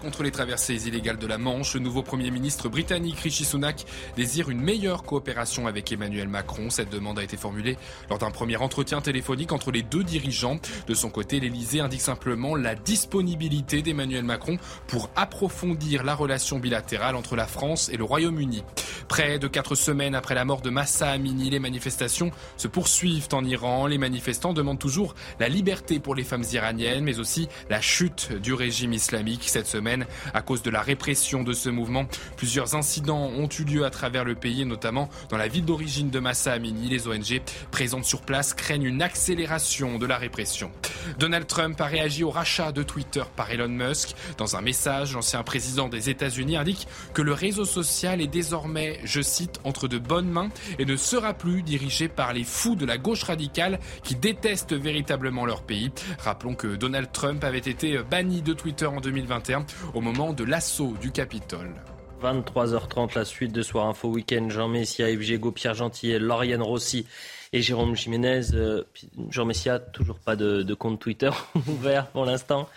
Contre 0.00 0.22
les 0.22 0.30
traversées 0.30 0.88
illégales 0.88 1.18
de 1.18 1.26
la 1.26 1.36
Manche, 1.36 1.74
le 1.74 1.80
nouveau 1.80 2.02
Premier 2.02 2.30
ministre 2.30 2.70
britannique 2.70 3.20
Rishi 3.20 3.44
Sunak 3.44 3.84
désire 4.16 4.48
une 4.48 4.62
meilleure 4.62 5.02
coopération 5.02 5.66
avec 5.66 5.92
Emmanuel 5.92 6.26
Macron. 6.26 6.70
Cette 6.70 6.88
demande 6.88 7.18
a 7.18 7.22
été 7.22 7.36
formulée 7.36 7.76
lors 8.08 8.18
d'un 8.18 8.30
premier 8.30 8.56
entretien 8.56 9.02
téléphonique 9.02 9.52
entre 9.52 9.70
les 9.70 9.82
deux 9.82 10.02
dirigeants. 10.02 10.58
De 10.86 10.94
son 10.94 11.10
côté, 11.10 11.38
l'Elysée 11.38 11.80
indique 11.80 12.00
simplement 12.00 12.56
la 12.56 12.74
disponibilité 12.74 13.82
d'Emmanuel 13.82 14.24
Macron 14.24 14.56
pour 14.86 15.10
approfondir 15.16 16.02
la 16.02 16.14
relation 16.14 16.58
bilatérale 16.58 17.14
entre 17.14 17.36
la 17.36 17.46
France 17.46 17.90
et 17.90 17.98
le 17.98 18.04
Royaume-Uni. 18.04 18.64
Près 19.06 19.38
de 19.38 19.48
quatre 19.48 19.74
semaines 19.74 20.14
après 20.14 20.34
la 20.34 20.46
mort 20.46 20.62
de 20.62 20.70
Massa 20.70 21.10
Amini, 21.10 21.50
les 21.50 21.58
manifestations 21.58 22.30
se 22.56 22.68
poursuivent 22.68 23.28
en 23.32 23.44
Iran. 23.44 23.86
Les 23.86 23.98
manifestants 23.98 24.54
demandent 24.54 24.78
toujours 24.78 25.14
la 25.38 25.48
liberté 25.48 25.98
pour 25.98 26.14
les 26.14 26.24
femmes 26.24 26.44
iraniennes, 26.52 27.04
mais 27.04 27.18
aussi 27.18 27.48
la 27.68 27.82
chute 27.82 28.32
du 28.32 28.54
régime 28.54 28.94
islamique 28.94 29.42
cette 29.46 29.66
semaine 29.66 29.89
à 30.34 30.42
cause 30.42 30.62
de 30.62 30.70
la 30.70 30.82
répression 30.82 31.42
de 31.42 31.52
ce 31.52 31.68
mouvement. 31.68 32.06
Plusieurs 32.36 32.74
incidents 32.74 33.26
ont 33.26 33.48
eu 33.48 33.64
lieu 33.64 33.84
à 33.84 33.90
travers 33.90 34.24
le 34.24 34.34
pays, 34.34 34.64
notamment 34.64 35.08
dans 35.28 35.36
la 35.36 35.48
ville 35.48 35.64
d'origine 35.64 36.10
de 36.10 36.18
Massa 36.20 36.52
Amini. 36.52 36.88
Les 36.88 37.08
ONG 37.08 37.40
présentes 37.70 38.04
sur 38.04 38.22
place 38.22 38.54
craignent 38.54 38.84
une 38.84 39.02
accélération 39.02 39.98
de 39.98 40.06
la 40.06 40.16
répression. 40.18 40.70
Donald 41.18 41.46
Trump 41.46 41.80
a 41.80 41.86
réagi 41.86 42.24
au 42.24 42.30
rachat 42.30 42.72
de 42.72 42.82
Twitter 42.82 43.22
par 43.36 43.50
Elon 43.50 43.68
Musk. 43.68 44.14
Dans 44.38 44.56
un 44.56 44.60
message, 44.60 45.14
l'ancien 45.14 45.42
président 45.42 45.88
des 45.88 46.10
États-Unis 46.10 46.56
indique 46.56 46.86
que 47.14 47.22
le 47.22 47.32
réseau 47.32 47.64
social 47.64 48.20
est 48.20 48.26
désormais, 48.26 49.00
je 49.04 49.20
cite, 49.20 49.60
entre 49.64 49.88
de 49.88 49.98
bonnes 49.98 50.30
mains 50.30 50.50
et 50.78 50.84
ne 50.84 50.96
sera 50.96 51.34
plus 51.34 51.62
dirigé 51.62 52.08
par 52.08 52.32
les 52.32 52.44
fous 52.44 52.76
de 52.76 52.86
la 52.86 52.98
gauche 52.98 53.24
radicale 53.24 53.80
qui 54.02 54.14
détestent 54.14 54.74
véritablement 54.74 55.46
leur 55.46 55.62
pays. 55.62 55.90
Rappelons 56.18 56.54
que 56.54 56.76
Donald 56.76 57.10
Trump 57.12 57.42
avait 57.44 57.58
été 57.58 57.98
banni 58.10 58.42
de 58.42 58.52
Twitter 58.52 58.86
en 58.86 59.00
2021 59.00 59.64
au 59.94 60.00
moment 60.00 60.32
de 60.32 60.44
l'assaut 60.44 60.94
du 61.00 61.10
Capitole. 61.10 61.74
23h30, 62.22 63.14
la 63.14 63.24
suite 63.24 63.52
de 63.52 63.62
Soir 63.62 63.86
Info 63.86 64.08
Week-end. 64.08 64.48
Jean 64.50 64.68
Messia, 64.68 65.10
Yves 65.10 65.52
Pierre 65.52 65.74
Gentil, 65.74 66.18
Lauriane 66.18 66.62
Rossi 66.62 67.06
et 67.52 67.62
Jérôme 67.62 67.96
Jiménez. 67.96 68.54
Euh, 68.54 68.84
Jean 69.30 69.44
Messia, 69.44 69.78
toujours 69.78 70.18
pas 70.18 70.36
de, 70.36 70.74
compte 70.74 71.00
Twitter 71.00 71.30
ouvert 71.68 72.08
pour 72.08 72.24
l'instant. 72.24 72.68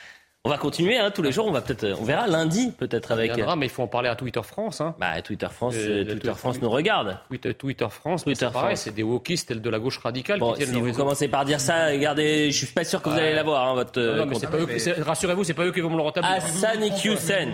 On 0.46 0.50
va 0.50 0.58
continuer 0.58 0.98
hein, 0.98 1.10
tous 1.10 1.22
les 1.22 1.32
jours. 1.32 1.48
On 1.48 1.54
va 1.54 1.62
peut-être, 1.62 1.98
on 2.02 2.04
verra 2.04 2.28
lundi 2.28 2.74
peut-être 2.78 3.14
avec. 3.14 3.34
Viendra, 3.34 3.56
mais 3.56 3.68
il 3.68 3.70
faut 3.70 3.82
en 3.82 3.88
parler 3.88 4.10
à 4.10 4.16
Twitter 4.18 4.42
France. 4.44 4.82
Hein. 4.82 4.94
Bah, 5.00 5.22
Twitter 5.22 5.48
France, 5.50 5.74
Euh, 5.78 5.80
euh, 6.02 6.04
Twitter 6.04 6.20
Twitter- 6.20 6.34
France 6.38 6.62
nous 6.62 6.70
regarde. 6.70 7.18
Twitter, 7.30 7.54
Twitter 7.54 7.88
France, 7.90 8.26
Twitter 8.26 8.50
France. 8.52 8.82
c'est 8.82 8.94
des 8.94 9.04
wokistes 9.04 9.54
de 9.54 9.70
la 9.70 9.80
gauche 9.80 10.00
radicale 10.00 10.40
Bon, 10.42 10.52
qui 10.52 10.66
tiennent 10.66 10.76
si 10.76 10.82
vous 10.82 10.92
commencez 10.92 11.30
par 11.30 11.46
dire 11.46 11.62
ça, 11.62 11.86
regardez, 11.88 12.52
je 12.52 12.58
suis 12.66 12.74
pas 12.74 12.84
sûr 12.84 13.02
que 13.02 13.08
vous 13.10 13.16
allez 13.18 13.34
l'avoir, 13.34 13.70
hein, 13.70 13.74
votre. 13.76 13.98
Non, 14.02 14.24
euh, 14.24 14.26
mais 14.26 14.36
c'est 14.36 14.50
pas 14.50 14.58
eux- 14.58 15.02
rassurez-vous, 15.04 15.46
c'est 15.46 15.54
pas 15.54 15.64
eux 15.64 15.72
qui 15.72 15.80
vont 15.80 15.90
me 15.92 15.96
le 15.96 16.02
rétablir. 16.04 16.30
Hassani 16.34 16.90
Hussein, 17.06 17.48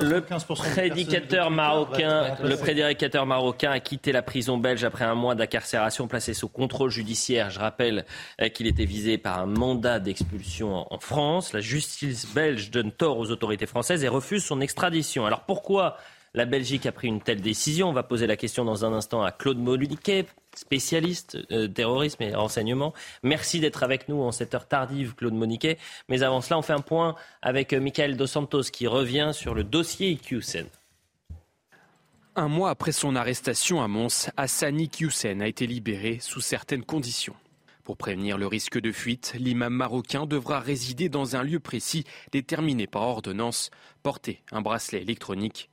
le 0.00 0.20
prédicateur 0.22 1.50
marocain, 1.50 2.36
le 2.42 2.56
prédicateur 2.56 3.26
marocain 3.26 3.72
a 3.72 3.80
quitté 3.80 4.10
la 4.10 4.22
prison 4.22 4.56
belge 4.56 4.84
après 4.84 5.04
un 5.04 5.14
mois 5.14 5.34
d'incarcération 5.34 6.08
placé 6.08 6.32
sous 6.32 6.48
contrôle 6.48 6.88
judiciaire. 6.88 7.50
Je 7.50 7.58
rappelle 7.58 8.06
euh, 8.40 8.48
qu'il 8.48 8.66
était 8.66 8.86
visé 8.86 9.18
par 9.18 9.38
un 9.38 9.44
mandat 9.46 10.00
d'expulsion 10.00 10.86
en 10.90 10.98
France. 10.98 11.52
La 11.52 11.60
justice 11.60 12.21
belge 12.26 12.70
donne 12.70 12.92
tort 12.92 13.18
aux 13.18 13.30
autorités 13.30 13.66
françaises 13.66 14.04
et 14.04 14.08
refuse 14.08 14.44
son 14.44 14.60
extradition. 14.60 15.26
Alors 15.26 15.40
pourquoi 15.40 15.96
la 16.34 16.44
Belgique 16.46 16.86
a 16.86 16.92
pris 16.92 17.08
une 17.08 17.20
telle 17.20 17.40
décision? 17.40 17.90
On 17.90 17.92
va 17.92 18.02
poser 18.02 18.26
la 18.26 18.36
question 18.36 18.64
dans 18.64 18.84
un 18.84 18.92
instant 18.92 19.22
à 19.22 19.32
Claude 19.32 19.58
Moluquet, 19.58 20.26
spécialiste 20.54 21.38
euh, 21.50 21.68
terrorisme 21.68 22.22
et 22.22 22.34
renseignement. 22.34 22.94
Merci 23.22 23.60
d'être 23.60 23.82
avec 23.82 24.08
nous 24.08 24.20
en 24.22 24.32
cette 24.32 24.54
heure 24.54 24.66
tardive, 24.66 25.14
Claude 25.14 25.34
Moniquet. 25.34 25.78
Mais 26.08 26.22
avant 26.22 26.40
cela, 26.40 26.58
on 26.58 26.62
fait 26.62 26.72
un 26.72 26.80
point 26.80 27.14
avec 27.42 27.72
euh, 27.72 27.80
Michael 27.80 28.16
Dos 28.16 28.26
Santos 28.26 28.64
qui 28.72 28.86
revient 28.86 29.30
sur 29.34 29.54
le 29.54 29.64
dossier 29.64 30.10
IQSEN. 30.10 30.66
Un 32.34 32.48
mois 32.48 32.70
après 32.70 32.92
son 32.92 33.14
arrestation 33.14 33.82
à 33.82 33.88
Mons, 33.88 34.30
Hassani 34.38 34.90
Hussein 35.00 35.40
a 35.40 35.46
été 35.46 35.66
libéré 35.66 36.18
sous 36.20 36.40
certaines 36.40 36.84
conditions. 36.84 37.34
Pour 37.84 37.96
prévenir 37.96 38.38
le 38.38 38.46
risque 38.46 38.78
de 38.78 38.92
fuite, 38.92 39.34
l'imam 39.38 39.74
marocain 39.74 40.26
devra 40.26 40.60
résider 40.60 41.08
dans 41.08 41.34
un 41.34 41.42
lieu 41.42 41.58
précis 41.58 42.04
déterminé 42.30 42.86
par 42.86 43.02
ordonnance, 43.02 43.70
porter 44.04 44.42
un 44.52 44.60
bracelet 44.60 45.02
électronique. 45.02 45.68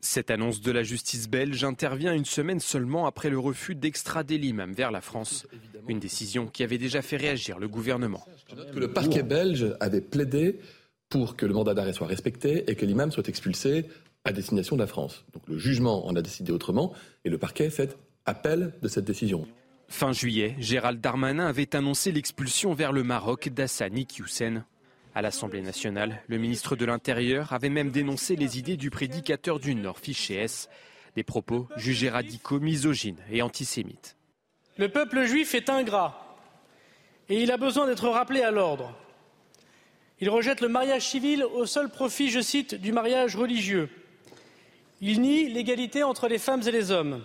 Cette 0.00 0.30
annonce 0.30 0.60
de 0.60 0.70
la 0.70 0.84
justice 0.84 1.28
belge 1.28 1.64
intervient 1.64 2.14
une 2.14 2.24
semaine 2.24 2.60
seulement 2.60 3.06
après 3.06 3.30
le 3.30 3.38
refus 3.40 3.74
d'extrader 3.74 4.38
l'imam 4.38 4.72
vers 4.72 4.92
la 4.92 5.00
France, 5.00 5.48
une 5.88 5.98
décision 5.98 6.46
qui 6.46 6.62
avait 6.62 6.78
déjà 6.78 7.02
fait 7.02 7.16
réagir 7.16 7.58
le 7.58 7.66
gouvernement. 7.66 8.24
que 8.72 8.78
le 8.78 8.92
parquet 8.92 9.24
belge 9.24 9.74
avait 9.80 10.00
plaidé 10.00 10.60
pour 11.08 11.34
que 11.34 11.46
le 11.46 11.54
mandat 11.54 11.74
d'arrêt 11.74 11.92
soit 11.92 12.06
respecté 12.06 12.70
et 12.70 12.76
que 12.76 12.86
l'imam 12.86 13.10
soit 13.10 13.28
expulsé 13.28 13.86
à 14.24 14.32
destination 14.32 14.76
de 14.76 14.82
la 14.82 14.86
France. 14.86 15.24
Donc 15.32 15.42
le 15.48 15.58
jugement 15.58 16.06
en 16.06 16.14
a 16.14 16.22
décidé 16.22 16.52
autrement 16.52 16.92
et 17.24 17.30
le 17.30 17.38
parquet 17.38 17.68
fait 17.70 17.98
appel 18.26 18.74
de 18.80 18.88
cette 18.88 19.06
décision. 19.06 19.48
Fin 19.88 20.12
juillet, 20.12 20.54
Gérald 20.58 21.00
Darmanin 21.00 21.46
avait 21.46 21.74
annoncé 21.74 22.12
l'expulsion 22.12 22.74
vers 22.74 22.92
le 22.92 23.02
Maroc 23.02 23.48
d'Hassani 23.48 24.06
Hussein. 24.18 24.64
À 25.14 25.22
l'Assemblée 25.22 25.62
nationale, 25.62 26.22
le 26.28 26.36
ministre 26.36 26.76
de 26.76 26.84
l'Intérieur 26.84 27.52
avait 27.54 27.70
même 27.70 27.90
dénoncé 27.90 28.36
les 28.36 28.58
idées 28.58 28.76
du 28.76 28.90
prédicateur 28.90 29.58
du 29.58 29.74
Nord, 29.74 29.98
Fiché 29.98 30.46
des 31.16 31.24
propos 31.24 31.66
jugés 31.76 32.10
radicaux, 32.10 32.60
misogynes 32.60 33.18
et 33.32 33.42
antisémites. 33.42 34.16
Le 34.76 34.88
peuple 34.90 35.24
juif 35.24 35.54
est 35.54 35.70
ingrat 35.70 36.38
et 37.28 37.42
il 37.42 37.50
a 37.50 37.56
besoin 37.56 37.86
d'être 37.86 38.08
rappelé 38.08 38.42
à 38.42 38.50
l'ordre. 38.50 38.94
Il 40.20 40.28
rejette 40.30 40.60
le 40.60 40.68
mariage 40.68 41.08
civil 41.08 41.44
au 41.44 41.64
seul 41.66 41.88
profit, 41.88 42.30
je 42.30 42.40
cite, 42.40 42.74
du 42.74 42.92
mariage 42.92 43.36
religieux. 43.36 43.88
Il 45.00 45.22
nie 45.22 45.48
l'égalité 45.48 46.02
entre 46.02 46.28
les 46.28 46.38
femmes 46.38 46.62
et 46.66 46.70
les 46.70 46.90
hommes. 46.90 47.24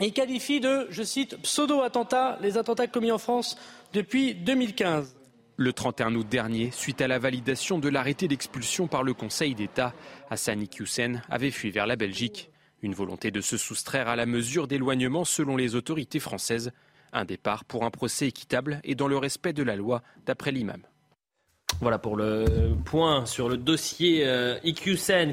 Il 0.00 0.12
qualifie 0.12 0.60
de, 0.60 0.86
je 0.90 1.02
cite, 1.02 1.36
pseudo-attentats 1.42 2.38
les 2.40 2.56
attentats 2.56 2.86
commis 2.86 3.12
en 3.12 3.18
France 3.18 3.58
depuis 3.92 4.34
2015. 4.34 5.14
Le 5.56 5.72
31 5.72 6.14
août 6.14 6.26
dernier, 6.28 6.70
suite 6.70 7.02
à 7.02 7.08
la 7.08 7.18
validation 7.18 7.78
de 7.78 7.88
l'arrêté 7.88 8.26
d'expulsion 8.26 8.86
par 8.86 9.02
le 9.02 9.12
Conseil 9.12 9.54
d'État, 9.54 9.92
Hassani 10.30 10.68
Hussein 10.80 11.20
avait 11.28 11.50
fui 11.50 11.70
vers 11.70 11.86
la 11.86 11.96
Belgique. 11.96 12.50
Une 12.80 12.94
volonté 12.94 13.30
de 13.30 13.40
se 13.40 13.58
soustraire 13.58 14.08
à 14.08 14.16
la 14.16 14.26
mesure 14.26 14.66
d'éloignement 14.66 15.24
selon 15.24 15.56
les 15.56 15.74
autorités 15.74 16.20
françaises. 16.20 16.72
Un 17.12 17.26
départ 17.26 17.64
pour 17.64 17.84
un 17.84 17.90
procès 17.90 18.28
équitable 18.28 18.80
et 18.84 18.94
dans 18.94 19.08
le 19.08 19.18
respect 19.18 19.52
de 19.52 19.62
la 19.62 19.76
loi, 19.76 20.02
d'après 20.24 20.52
l'imam. 20.52 20.82
Voilà 21.80 21.98
pour 21.98 22.16
le 22.16 22.74
point 22.84 23.26
sur 23.26 23.48
le 23.48 23.56
dossier 23.56 24.22
euh. 24.24 24.58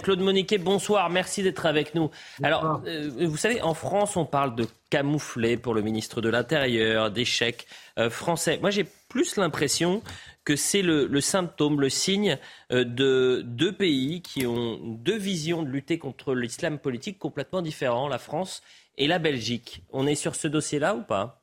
Claude 0.01 0.19
Moniquet, 0.19 0.57
bonsoir, 0.57 1.09
merci 1.09 1.43
d'être 1.43 1.65
avec 1.65 1.93
nous. 1.93 2.09
Alors, 2.41 2.81
euh, 2.87 3.09
vous 3.19 3.37
savez, 3.37 3.61
en 3.61 3.73
France, 3.73 4.17
on 4.17 4.25
parle 4.25 4.55
de 4.55 4.65
camouflet 4.89 5.57
pour 5.57 5.73
le 5.73 5.81
ministre 5.81 6.21
de 6.21 6.29
l'Intérieur, 6.29 7.11
d'échecs 7.11 7.67
euh, 7.97 8.09
français. 8.09 8.57
Moi, 8.61 8.71
j'ai 8.71 8.87
plus 9.09 9.35
l'impression 9.35 10.01
que 10.43 10.55
c'est 10.55 10.81
le, 10.81 11.05
le 11.05 11.21
symptôme, 11.21 11.79
le 11.79 11.89
signe 11.89 12.37
euh, 12.71 12.83
de 12.83 13.43
deux 13.45 13.71
pays 13.71 14.21
qui 14.21 14.47
ont 14.47 14.79
deux 14.83 15.17
visions 15.17 15.61
de 15.61 15.69
lutter 15.69 15.99
contre 15.99 16.33
l'islam 16.33 16.79
politique 16.79 17.19
complètement 17.19 17.61
différents, 17.61 18.07
la 18.07 18.17
France 18.17 18.63
et 18.97 19.07
la 19.07 19.19
Belgique. 19.19 19.83
On 19.91 20.07
est 20.07 20.15
sur 20.15 20.35
ce 20.35 20.47
dossier-là 20.47 20.95
ou 20.95 21.03
pas? 21.03 21.38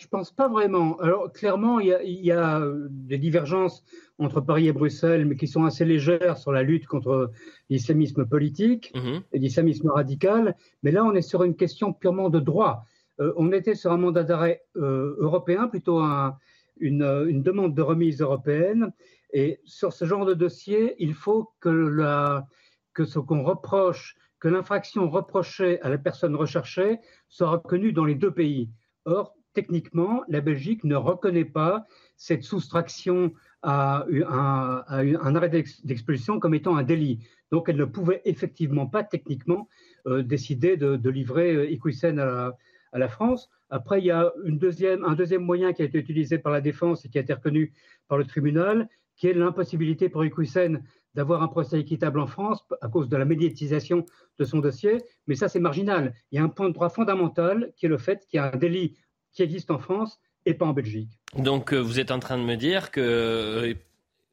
Je 0.00 0.06
pense 0.08 0.30
pas 0.30 0.48
vraiment. 0.48 0.98
Alors 1.00 1.30
clairement, 1.30 1.78
il 1.78 1.88
y, 1.88 1.92
a, 1.92 2.02
il 2.02 2.24
y 2.24 2.32
a, 2.32 2.58
euh, 2.60 2.86
des 2.90 3.18
divergences 3.18 3.84
entre 4.18 4.40
Paris 4.40 4.66
et 4.66 4.72
Bruxelles, 4.72 5.26
mais 5.26 5.36
qui 5.36 5.46
sont 5.46 5.64
assez 5.64 5.84
légères 5.84 6.38
sur 6.38 6.52
la 6.52 6.62
lutte 6.62 6.86
contre 6.86 7.30
l'islamisme 7.68 8.24
politique 8.26 8.92
et 9.32 9.38
l'islamisme 9.38 9.90
radical. 9.90 10.56
Mais 10.82 10.90
là, 10.90 11.04
on 11.04 11.14
est 11.14 11.20
sur 11.32 11.44
une 11.44 11.54
question 11.54 11.92
purement 11.92 12.30
de 12.30 12.40
droit. 12.40 12.84
Euh, 13.20 13.34
on 13.36 13.52
était 13.52 13.74
sur 13.74 13.92
un 13.92 13.98
mandat 13.98 14.24
d'arrêt 14.24 14.62
euh, 14.76 15.16
européen, 15.18 15.68
plutôt 15.68 15.98
un- 15.98 16.36
une, 16.78 17.02
une 17.28 17.42
demande 17.42 17.74
de 17.74 17.82
remise 17.82 18.22
européenne. 18.22 18.92
Et 19.34 19.60
sur 19.64 19.92
ce 19.92 20.06
genre 20.06 20.24
de 20.24 20.32
dossier, 20.34 20.96
il 20.98 21.12
faut 21.12 21.50
que, 21.60 21.68
la, 21.68 22.46
que 22.94 23.04
ce 23.04 23.18
qu'on 23.18 23.42
reproche, 23.42 24.16
que 24.38 24.48
l'infraction 24.48 25.10
reprochée 25.10 25.78
à 25.82 25.90
la 25.90 25.98
personne 25.98 26.34
recherchée 26.34 26.98
soit 27.28 27.50
reconnue 27.50 27.92
dans 27.92 28.06
les 28.06 28.14
deux 28.14 28.30
pays. 28.32 28.70
Or, 29.04 29.34
techniquement, 29.52 30.22
la 30.28 30.40
Belgique 30.40 30.84
ne 30.84 30.96
reconnaît 30.96 31.44
pas 31.44 31.86
cette 32.16 32.42
soustraction 32.42 33.32
à 33.62 34.06
un, 34.08 34.82
un 34.88 35.34
arrêt 35.34 35.48
d'ex- 35.50 35.84
d'expulsion 35.84 36.40
comme 36.40 36.54
étant 36.54 36.76
un 36.76 36.82
délit. 36.82 37.20
Donc, 37.50 37.68
elle 37.68 37.76
ne 37.76 37.84
pouvait 37.84 38.22
effectivement 38.24 38.86
pas 38.86 39.04
techniquement 39.04 39.68
euh, 40.06 40.22
décider 40.22 40.76
de, 40.76 41.10
livrer 41.10 41.54
euh, 41.54 41.70
Iqwisen 41.70 42.18
à 42.18 42.54
la, 42.98 43.08
France. 43.08 43.50
Après, 43.68 44.00
il 44.00 44.06
y 44.06 44.10
a 44.10 44.32
un 44.46 45.14
deuxième 45.14 45.42
moyen 45.42 45.72
qui 45.72 45.82
a 45.82 45.84
été 45.84 45.98
utilisé 45.98 46.38
par 46.38 46.52
la 46.52 46.60
défense 46.60 47.04
et 47.04 47.08
qui 47.08 47.18
a 47.18 47.20
été 47.20 47.32
reconnu 47.32 47.72
par 48.08 48.18
le 48.18 48.24
tribunal, 48.24 48.88
qui 49.16 49.28
est 49.28 49.34
l'impossibilité 49.34 50.08
pour 50.08 50.24
Iqwisen 50.24 50.82
d'avoir 51.14 51.42
un 51.42 51.48
procès 51.48 51.80
équitable 51.80 52.20
en 52.20 52.26
France 52.26 52.64
à 52.80 52.88
cause 52.88 53.08
de 53.08 53.16
la 53.16 53.24
médiatisation 53.24 54.06
de 54.38 54.44
son 54.44 54.60
dossier. 54.60 54.98
Mais 55.26 55.34
ça, 55.34 55.48
c'est 55.48 55.60
marginal. 55.60 56.14
Il 56.30 56.36
y 56.36 56.38
a 56.38 56.44
un 56.44 56.48
point 56.48 56.68
de 56.68 56.74
droit 56.74 56.88
fondamental 56.88 57.72
qui 57.76 57.86
est 57.86 57.88
le 57.88 57.98
fait 57.98 58.24
qu'il 58.26 58.38
y 58.38 58.40
a 58.40 58.52
un 58.52 58.56
délit 58.56 58.96
qui 59.32 59.42
existe 59.42 59.70
en 59.70 59.78
France 59.78 60.20
et 60.46 60.54
pas 60.54 60.66
en 60.66 60.72
Belgique. 60.72 61.10
Donc 61.36 61.72
euh, 61.72 61.78
vous 61.78 62.00
êtes 62.00 62.10
en 62.10 62.18
train 62.18 62.38
de 62.38 62.42
me 62.44 62.56
dire 62.56 62.90
que 62.90 63.00
euh, 63.00 63.74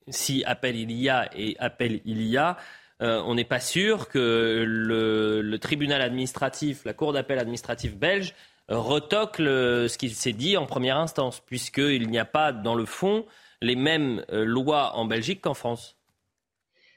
si 0.07 0.43
appel 0.45 0.75
il 0.75 0.91
y 0.91 1.09
a 1.09 1.29
et 1.35 1.55
appel 1.59 2.01
il 2.05 2.21
y 2.23 2.37
a, 2.37 2.57
euh, 3.01 3.21
on 3.25 3.35
n'est 3.35 3.43
pas 3.43 3.59
sûr 3.59 4.09
que 4.09 4.63
le, 4.65 5.41
le 5.41 5.59
tribunal 5.59 6.01
administratif, 6.01 6.83
la 6.85 6.93
cour 6.93 7.13
d'appel 7.13 7.37
administrative 7.39 7.97
belge, 7.97 8.33
euh, 8.71 8.79
retoque 8.79 9.37
le- 9.39 9.87
ce 9.87 9.97
qu'il 9.97 10.11
s'est 10.13 10.33
dit 10.33 10.57
en 10.57 10.65
première 10.65 10.97
instance, 10.97 11.41
puisqu'il 11.41 12.09
n'y 12.09 12.17
a 12.19 12.25
pas 12.25 12.51
dans 12.51 12.73
le 12.75 12.85
fond 12.85 13.25
les 13.61 13.75
mêmes 13.75 14.23
euh, 14.31 14.45
lois 14.45 14.95
en 14.95 15.05
Belgique 15.05 15.41
qu'en 15.41 15.53
France. 15.53 15.95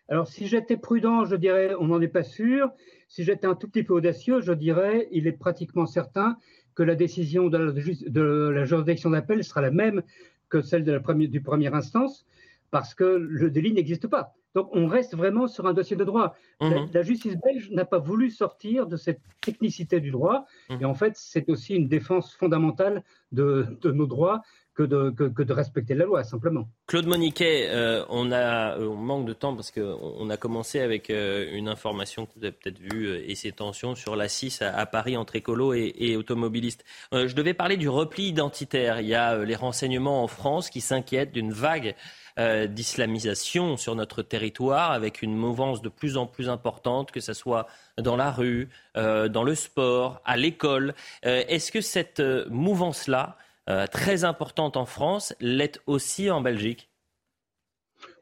Alors, 0.09 0.27
si 0.27 0.47
j'étais 0.49 0.77
prudent, 0.77 1.25
je 1.25 1.37
dirais 1.37 1.75
on 1.79 1.87
n'en 1.87 2.01
est 2.01 2.09
pas 2.09 2.25
sûr. 2.25 2.71
Si 3.09 3.25
j'étais 3.25 3.47
un 3.47 3.55
tout 3.55 3.69
petit 3.69 3.83
peu 3.83 3.95
audacieux, 3.95 4.41
je 4.41 4.53
dirais 4.53 5.09
il 5.13 5.27
est 5.27 5.33
pratiquement 5.33 5.87
certain 5.87 6.37
que 6.81 6.85
la 6.93 6.95
décision 6.95 7.49
de 7.51 7.59
la, 7.59 7.73
de 7.73 8.23
la 8.59 8.65
juridiction 8.65 9.11
d'appel 9.11 9.45
sera 9.45 9.61
la 9.61 9.71
même 9.71 10.01
que 10.49 10.63
celle 10.63 10.83
de 10.83 10.93
la 10.93 11.01
première, 11.01 11.29
du 11.29 11.43
première 11.43 11.75
instance, 11.75 12.25
parce 12.71 12.95
que 12.95 13.05
le 13.05 13.51
délit 13.51 13.75
n'existe 13.75 14.07
pas. 14.09 14.33
Donc, 14.55 14.71
on 14.73 14.87
reste 14.87 15.15
vraiment 15.15 15.47
sur 15.47 15.67
un 15.67 15.75
dossier 15.75 15.95
de 15.95 16.05
droit. 16.05 16.35
La, 16.59 16.71
Mhm. 16.71 16.89
la 16.95 17.03
justice 17.03 17.37
belge 17.45 17.71
n'a 17.71 17.85
pas 17.85 17.99
voulu 17.99 18.31
sortir 18.31 18.87
de 18.87 18.97
cette 18.97 19.21
technicité 19.43 20.01
du 20.01 20.11
droit, 20.11 20.47
et 20.81 20.87
en 20.87 20.95
fait, 20.95 21.13
c'est 21.17 21.47
aussi 21.51 21.75
une 21.75 21.87
défense 21.97 22.35
fondamentale 22.35 23.05
de, 23.31 23.67
de 23.83 23.91
nos 23.93 24.07
droits 24.07 24.41
que 24.75 24.83
de, 24.85 25.53
respecter 25.53 25.95
la 25.95 26.05
loi, 26.05 26.23
simplement. 26.25 26.69
Claude 26.87 27.07
Moniquet, 27.07 27.69
euh, 27.71 28.05
on, 28.09 28.31
a, 28.31 28.79
euh, 28.79 28.89
on 28.89 28.97
manque 28.97 29.27
de 29.27 29.33
temps 29.33 29.55
parce 29.55 29.71
qu'on 29.71 29.99
on 30.01 30.31
a 30.31 30.37
commencé 30.37 30.81
avec 30.81 31.11
euh, 31.11 31.51
une 31.53 31.69
information 31.69 32.27
que 32.27 32.33
vous 32.37 32.45
avez 32.45 32.53
peut-être 32.53 32.79
vue 32.79 33.17
et 33.17 33.35
ces 33.35 33.53
tensions 33.53 33.95
sur 33.95 34.17
la 34.17 34.29
6 34.29 34.63
à, 34.63 34.87
Paris 34.87 35.17
entre 35.17 35.37
écolos 35.37 35.75
et, 35.75 35.93
et 35.99 36.17
automobilistes. 36.17 36.85
Je 37.13 37.35
devais 37.35 37.55
parler 37.55 37.77
du 37.77 37.89
repli 37.89 38.29
identitaire. 38.29 39.01
Il 39.01 39.07
y 39.07 39.15
a 39.15 39.45
les 39.45 39.57
renseignements 39.57 40.23
en 40.23 40.29
France 40.29 40.71
qui 40.71 40.81
s'inquiètent 40.81 41.33
d'une 41.33 41.53
vague 41.53 41.95
d'islamisation 42.39 43.77
sur 43.77 43.95
notre 43.95 44.23
territoire 44.23 44.93
avec 44.93 45.21
une 45.21 45.37
mouvance 45.37 45.83
de 45.83 45.89
plus 45.89 46.17
en 46.17 46.27
plus 46.27 46.49
importante, 46.49 47.11
que 47.11 47.21
ce 47.21 47.35
soit 47.35 47.67
dans 47.99 48.17
la 48.17 48.31
rue, 48.31 48.69
dans 48.95 49.43
le 49.45 49.55
sport, 49.55 50.21
à 50.25 50.37
l'école. 50.37 50.95
Est-ce 51.23 51.71
que 51.71 51.81
cette 51.81 52.23
mouvance-là, 52.49 53.37
euh, 53.69 53.87
très 53.87 54.25
importante 54.25 54.77
en 54.77 54.87
France, 54.87 55.35
l'est 55.41 55.81
aussi 55.87 56.31
en 56.31 56.41
Belgique 56.41 56.91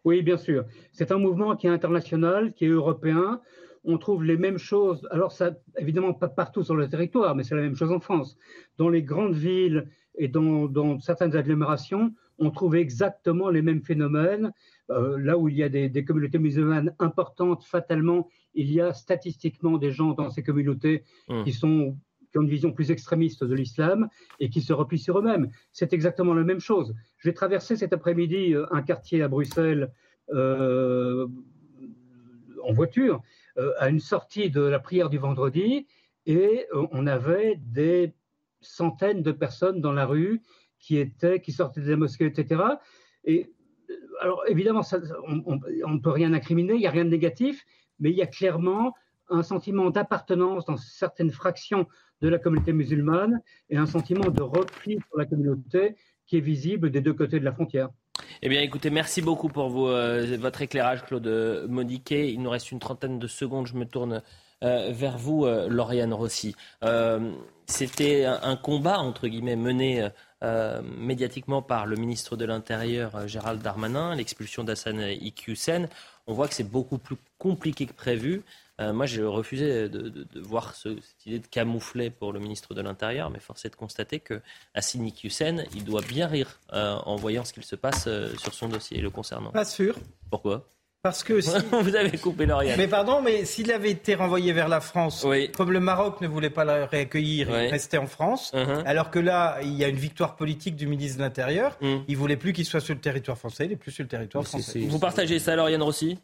Oui, 0.04 0.22
bien 0.22 0.36
sûr. 0.36 0.64
C'est 0.92 1.12
un 1.12 1.18
mouvement 1.18 1.56
qui 1.56 1.66
est 1.66 1.70
international, 1.70 2.52
qui 2.52 2.64
est 2.64 2.68
européen. 2.68 3.40
On 3.84 3.98
trouve 3.98 4.24
les 4.24 4.36
mêmes 4.36 4.58
choses. 4.58 5.06
Alors, 5.10 5.32
ça, 5.32 5.52
évidemment, 5.78 6.12
pas 6.12 6.28
partout 6.28 6.64
sur 6.64 6.74
le 6.74 6.88
territoire, 6.88 7.36
mais 7.36 7.44
c'est 7.44 7.54
la 7.54 7.62
même 7.62 7.76
chose 7.76 7.92
en 7.92 8.00
France. 8.00 8.36
Dans 8.76 8.88
les 8.88 9.02
grandes 9.02 9.34
villes 9.34 9.88
et 10.16 10.28
dans, 10.28 10.98
certaines 11.00 11.36
agglomérations, 11.36 12.12
on 12.38 12.50
trouve 12.50 12.76
exactement 12.76 13.48
les 13.48 13.62
mêmes 13.62 13.82
phénomènes. 13.82 14.52
Euh, 14.90 15.18
là 15.18 15.38
où 15.38 15.48
il 15.48 15.56
y 15.56 15.62
a 15.62 15.68
des, 15.68 16.04
communautés 16.04 16.38
musulmanes 16.38 16.94
importantes, 16.98 17.64
fatalement, 17.64 18.28
il 18.54 18.72
y 18.72 18.80
a 18.80 18.92
statistiquement 18.92 19.78
des 19.78 19.92
gens 19.92 20.12
dans 20.12 20.30
ces 20.30 20.42
communautés 20.42 21.04
mmh. 21.28 21.44
qui 21.44 21.52
sont 21.52 21.96
qui 22.30 22.38
ont 22.38 22.42
une 22.42 22.48
vision 22.48 22.72
plus 22.72 22.90
extrémiste 22.90 23.44
de 23.44 23.54
l'islam 23.54 24.08
et 24.40 24.50
qui 24.50 24.60
se 24.60 24.72
replient 24.72 24.98
sur 24.98 25.18
eux-mêmes. 25.18 25.50
C'est 25.72 25.92
exactement 25.92 26.34
la 26.34 26.44
même 26.44 26.60
chose. 26.60 26.94
J'ai 27.18 27.34
traversé 27.34 27.76
cet 27.76 27.92
après-midi 27.92 28.54
euh, 28.54 28.66
un 28.70 28.82
quartier 28.82 29.22
à 29.22 29.28
Bruxelles 29.28 29.92
euh, 30.30 31.26
en 32.62 32.72
voiture 32.72 33.22
euh, 33.58 33.72
à 33.78 33.88
une 33.88 34.00
sortie 34.00 34.50
de 34.50 34.60
la 34.60 34.78
prière 34.78 35.08
du 35.08 35.18
vendredi 35.18 35.86
et 36.26 36.66
on 36.72 37.06
avait 37.06 37.58
des 37.64 38.12
centaines 38.60 39.22
de 39.22 39.32
personnes 39.32 39.80
dans 39.80 39.92
la 39.92 40.04
rue 40.04 40.42
qui 40.78 40.98
étaient, 40.98 41.40
qui 41.40 41.52
sortaient 41.52 41.80
des 41.80 41.96
mosquées, 41.96 42.26
etc. 42.26 42.62
Et 43.24 43.50
alors 44.20 44.42
évidemment, 44.46 44.82
on 45.26 45.94
ne 45.94 46.00
peut 46.00 46.10
rien 46.10 46.34
incriminer, 46.34 46.74
il 46.74 46.80
n'y 46.80 46.86
a 46.86 46.90
rien 46.90 47.06
de 47.06 47.10
négatif, 47.10 47.64
mais 47.98 48.10
il 48.10 48.16
y 48.16 48.22
a 48.22 48.26
clairement 48.26 48.94
un 49.30 49.42
sentiment 49.42 49.90
d'appartenance 49.90 50.64
dans 50.64 50.76
certaines 50.76 51.30
fractions 51.30 51.86
de 52.20 52.28
la 52.28 52.38
communauté 52.38 52.72
musulmane 52.72 53.40
et 53.70 53.76
un 53.76 53.86
sentiment 53.86 54.30
de 54.30 54.42
repli 54.42 54.98
sur 55.08 55.18
la 55.18 55.26
communauté 55.26 55.96
qui 56.26 56.36
est 56.36 56.40
visible 56.40 56.90
des 56.90 57.00
deux 57.00 57.14
côtés 57.14 57.40
de 57.40 57.44
la 57.44 57.52
frontière. 57.52 57.88
Eh 58.42 58.48
bien, 58.48 58.60
écoutez, 58.60 58.90
merci 58.90 59.22
beaucoup 59.22 59.48
pour 59.48 59.88
euh, 59.88 60.36
votre 60.38 60.62
éclairage, 60.62 61.04
Claude 61.04 61.66
Moniquet. 61.68 62.32
Il 62.32 62.42
nous 62.42 62.50
reste 62.50 62.70
une 62.72 62.78
trentaine 62.78 63.18
de 63.18 63.26
secondes. 63.26 63.66
Je 63.66 63.74
me 63.74 63.84
tourne 63.84 64.22
euh, 64.62 64.90
vers 64.92 65.18
vous, 65.18 65.44
euh, 65.44 65.68
Lauriane 65.68 66.12
Rossi. 66.12 66.54
C'était 67.66 68.24
un, 68.24 68.56
combat, 68.56 68.98
entre 68.98 69.28
guillemets, 69.28 69.56
mené 69.56 70.08
médiatiquement 70.98 71.60
par 71.60 71.84
le 71.84 71.96
ministre 71.96 72.34
de 72.34 72.46
l'Intérieur, 72.46 73.28
Gérald 73.28 73.60
Darmanin, 73.60 74.14
l'expulsion 74.14 74.64
d'Hassan 74.64 75.00
Iqiyoussen. 75.00 75.86
On 76.28 76.34
voit 76.34 76.46
que 76.46 76.54
c'est 76.54 76.70
beaucoup 76.70 76.98
plus 76.98 77.16
compliqué 77.38 77.86
que 77.86 77.94
prévu. 77.94 78.42
Euh, 78.80 78.92
moi, 78.92 79.06
j'ai 79.06 79.24
refusé 79.24 79.88
de, 79.88 80.26
voir 80.40 80.74
cette 80.76 81.26
idée 81.26 81.38
de 81.38 81.46
camoufler 81.46 82.10
pour 82.10 82.32
le 82.32 82.38
ministre 82.38 82.74
de 82.74 82.82
l'Intérieur, 82.82 83.30
mais 83.30 83.40
force 83.40 83.64
est 83.64 83.70
de 83.70 83.76
constater 83.76 84.20
que 84.20 84.40
Assini 84.74 85.12
Hussein, 85.24 85.64
il 85.74 85.84
doit 85.84 86.02
bien 86.02 86.26
rire 86.26 86.60
euh, 86.74 86.96
en 87.06 87.16
voyant 87.16 87.44
ce 87.44 87.54
qu'il 87.54 87.64
se 87.64 87.76
passe 87.76 88.04
euh, 88.06 88.36
sur 88.36 88.52
son 88.52 88.68
dossier 88.68 89.00
le 89.00 89.10
concernant. 89.10 89.50
Pas 89.50 89.64
sûr. 89.64 89.96
Pourquoi? 90.30 90.68
Parce 91.02 91.22
que 91.24 91.40
si... 91.40 91.50
vous 91.82 91.94
avez 91.94 92.18
coupé 92.18 92.46
l'Orient. 92.46 92.74
Mais 92.76 92.88
pardon, 92.88 93.22
mais 93.22 93.44
s'il 93.44 93.72
avait 93.72 93.90
été 93.90 94.14
renvoyé 94.14 94.52
vers 94.52 94.68
la 94.68 94.80
France, 94.80 95.26
comme 95.56 95.72
le 95.72 95.80
Maroc 95.80 96.20
ne 96.20 96.28
voulait 96.28 96.50
pas 96.50 96.64
le 96.64 96.84
réaccueillir, 96.84 97.48
il 97.48 97.70
restait 97.70 97.98
en 97.98 98.06
France. 98.06 98.52
Uh-huh. 98.54 98.82
Alors 98.84 99.10
que 99.10 99.18
là, 99.18 99.58
il 99.62 99.74
y 99.74 99.84
a 99.84 99.88
une 99.88 99.96
victoire 99.96 100.36
politique 100.36 100.76
du 100.76 100.86
ministre 100.86 101.18
de 101.18 101.22
l'Intérieur. 101.22 101.76
Mm. 101.80 101.98
Il 102.08 102.16
voulait 102.16 102.36
plus 102.36 102.52
qu'il 102.52 102.64
soit 102.64 102.80
sur 102.80 102.94
le 102.94 103.00
territoire 103.00 103.38
français, 103.38 103.66
il 103.66 103.72
est 103.72 103.76
plus 103.76 103.92
sur 103.92 104.02
le 104.02 104.08
territoire 104.08 104.44
français. 104.44 104.80
Vous 104.88 104.98
partagez 104.98 105.38
ça, 105.38 105.56
Lauriane 105.56 105.82
Rossi? 105.82 106.18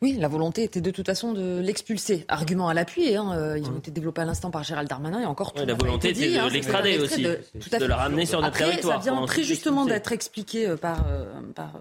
Oui, 0.00 0.16
la 0.18 0.28
volonté 0.28 0.62
était 0.62 0.80
de 0.80 0.90
toute 0.92 1.06
façon 1.06 1.32
de 1.32 1.60
l'expulser. 1.60 2.24
Argument 2.28 2.68
à 2.68 2.74
l'appui, 2.74 3.16
hein, 3.16 3.32
euh, 3.32 3.58
ils 3.58 3.68
ont 3.68 3.78
été 3.78 3.90
développés 3.90 4.20
à 4.20 4.24
l'instant 4.24 4.50
par 4.52 4.62
Gérald 4.62 4.88
Darmanin 4.88 5.20
et 5.20 5.26
encore 5.26 5.52
tout 5.52 5.64
La 5.64 5.74
volonté 5.74 6.10
était 6.10 6.30
de 6.30 6.38
hein, 6.38 6.48
l'extrader 6.48 6.98
aussi, 6.98 7.22
de, 7.22 7.40
le 7.84 7.94
ramener 7.94 8.24
sur 8.24 8.40
notre 8.40 8.54
Après, 8.54 8.70
territoire. 8.70 9.02
Ça 9.02 9.10
vient 9.10 9.26
très 9.26 9.42
justement 9.42 9.86
d'être 9.86 10.12
expliqué 10.12 10.68
euh, 10.68 10.76
par, 10.76 11.04
euh, 11.08 11.24
par 11.54 11.72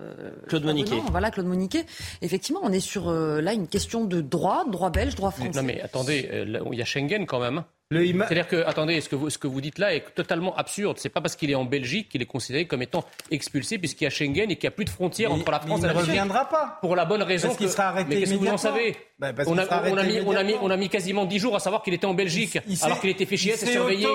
Claude 0.48 0.66
Moniquet. 0.66 0.98
Voilà, 1.12 1.30
Claude 1.30 1.46
Moniquet. 1.46 1.86
Effectivement, 2.24 2.62
on 2.64 2.72
est 2.72 2.80
sur 2.80 3.12
là 3.12 3.54
une 3.54 3.68
question 3.68 4.06
de 4.06 4.22
droit, 4.22 4.66
droit 4.68 4.90
belge, 4.90 5.16
droit 5.16 5.32
français. 5.32 5.52
Non 5.56 5.64
mais 5.64 5.80
attendez, 5.82 6.30
il 6.48 6.78
y 6.78 6.82
a 6.82 6.86
Schengen 6.86 7.26
quand 7.28 7.40
même. 7.40 7.64
C'est-à-dire 7.90 8.48
que, 8.48 8.66
attendez, 8.66 9.00
ce 9.00 9.08
que, 9.08 9.16
vous, 9.16 9.30
ce 9.30 9.38
que 9.38 9.48
vous 9.48 9.62
dites 9.62 9.80
là 9.80 9.96
est 9.96 10.14
totalement 10.14 10.54
absurde. 10.58 10.98
C'est 11.00 11.08
pas 11.08 11.22
parce 11.22 11.38
qu'il 11.38 11.50
est 11.50 11.56
en 11.56 11.64
Belgique 11.64 12.10
qu'il 12.10 12.22
est 12.22 12.26
considéré 12.26 12.68
comme 12.68 12.82
étant 12.82 13.06
expulsé, 13.32 13.78
puisqu'il 13.78 14.04
y 14.04 14.08
a 14.08 14.10
Schengen 14.10 14.52
et 14.52 14.58
qu'il 14.58 14.68
n'y 14.68 14.74
a 14.74 14.76
plus 14.76 14.84
de 14.84 14.90
frontières 14.90 15.32
entre 15.32 15.50
la 15.50 15.62
France 15.62 15.80
et 15.84 15.88
la 15.88 15.94
Belgique. 15.94 16.10
Il 16.10 16.16
ne 16.16 16.22
reviendra 16.22 16.50
pas. 16.50 16.80
Pour 16.82 16.98
la 16.98 17.06
bonne 17.06 17.24
raison 17.24 17.48
parce 17.48 17.58
qu'il 17.58 17.70
sera 17.70 17.88
arrêté 17.90 18.10
Mais 18.10 18.20
qu'est-ce 18.20 18.34
que 18.34 18.40
vous 18.40 18.48
en 18.48 18.58
savez? 18.58 18.98
Bah, 19.20 19.32
on, 19.48 19.58
a, 19.58 19.66
on, 19.90 19.98
a 19.98 20.04
mis, 20.04 20.20
on, 20.22 20.36
a 20.36 20.44
mis, 20.44 20.54
on, 20.62 20.70
a 20.70 20.78
mis, 20.78 20.90
quasiment 20.90 21.26
10 21.26 21.40
jours 21.40 21.56
à 21.56 21.60
savoir 21.60 21.82
qu'il 21.82 21.96
était 21.96 22.06
en 22.06 22.14
Belgique, 22.14 22.60
alors 22.84 23.02
qu'il 23.02 23.10
était 23.10 23.26
fichier 23.26 23.54
et 23.54 23.58
surveillé. 23.58 24.08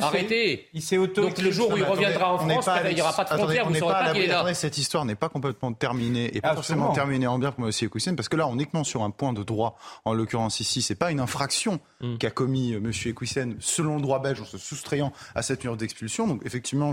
Arrêtez. 0.00 0.68
Il 0.74 0.82
s'est 0.82 0.98
auto 0.98 1.22
Donc 1.22 1.38
le 1.38 1.52
jour 1.52 1.70
où 1.72 1.76
il 1.76 1.84
reviendra 1.84 2.34
en 2.34 2.38
France, 2.38 2.68
il 2.88 2.94
n'y 2.96 3.00
aura 3.00 3.12
pas 3.12 3.22
de 3.22 3.28
frontières, 3.28 3.66
vous 3.66 3.74
ne 3.74 3.78
saurez 3.78 3.92
pas 3.92 4.12
qu'il 4.12 4.22
est 4.22 4.26
là. 4.26 4.52
Cette 4.54 4.76
histoire 4.78 5.04
n'est 5.04 5.14
pas 5.14 5.28
complètement 5.28 5.72
terminée 5.72 6.36
et 6.36 6.40
pas 6.40 6.54
forcément 6.54 6.92
terminée 6.92 7.28
en 7.28 7.38
bien 7.38 7.52
pour 7.52 7.64
M. 7.64 7.70
Ekoussen, 7.70 8.16
parce 8.16 8.28
que 8.28 8.36
là, 8.36 8.48
uniquement 8.52 8.82
sur 8.82 9.02
un 9.02 9.10
point 9.10 9.32
de 9.32 9.44
droit. 9.44 9.78
En 10.04 10.12
l'occurrence 10.12 10.60
ici, 10.60 10.82
c'est 10.82 10.96
pas 10.96 11.12
une 11.12 11.20
infraction 11.20 11.80
mm. 12.00 12.18
qu'a 12.18 12.30
commis 12.30 12.74
euh, 12.74 12.78
M. 12.78 12.90
Ekoussen 13.06 13.56
selon 13.60 13.96
le 13.96 14.02
droit 14.02 14.20
belge 14.20 14.40
en 14.40 14.44
se 14.44 14.58
soustrayant 14.58 15.12
à 15.34 15.42
cette 15.42 15.60
mesure 15.60 15.76
d'expulsion. 15.76 16.26
Donc 16.26 16.42
effectivement, 16.44 16.92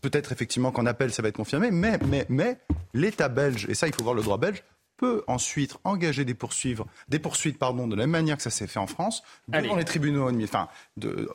peut-être 0.00 0.32
effectivement 0.32 0.70
qu'en 0.70 0.86
appel 0.86 1.12
ça 1.12 1.22
va 1.22 1.28
être 1.28 1.36
confirmé, 1.36 1.70
mais, 1.70 1.98
mais, 2.06 2.26
mais 2.28 2.58
l'État 2.94 3.28
belge, 3.28 3.66
et 3.68 3.74
ça 3.74 3.88
il 3.88 3.94
faut 3.94 4.04
voir 4.04 4.14
le 4.14 4.22
droit 4.22 4.38
belge, 4.38 4.62
peut 4.96 5.22
ensuite 5.26 5.76
engager 5.84 6.24
des 6.24 6.34
poursuites, 6.34 6.78
des 7.08 7.18
poursuites 7.18 7.58
pardon, 7.58 7.86
de 7.86 7.94
la 7.94 8.02
même 8.02 8.10
manière 8.10 8.36
que 8.36 8.42
ça 8.42 8.50
s'est 8.50 8.66
fait 8.66 8.78
en 8.78 8.86
France, 8.86 9.22
devant 9.48 9.76
les 9.76 9.84
tribunaux 9.84 10.30
enfin, 10.42 10.68
de, 10.96 11.28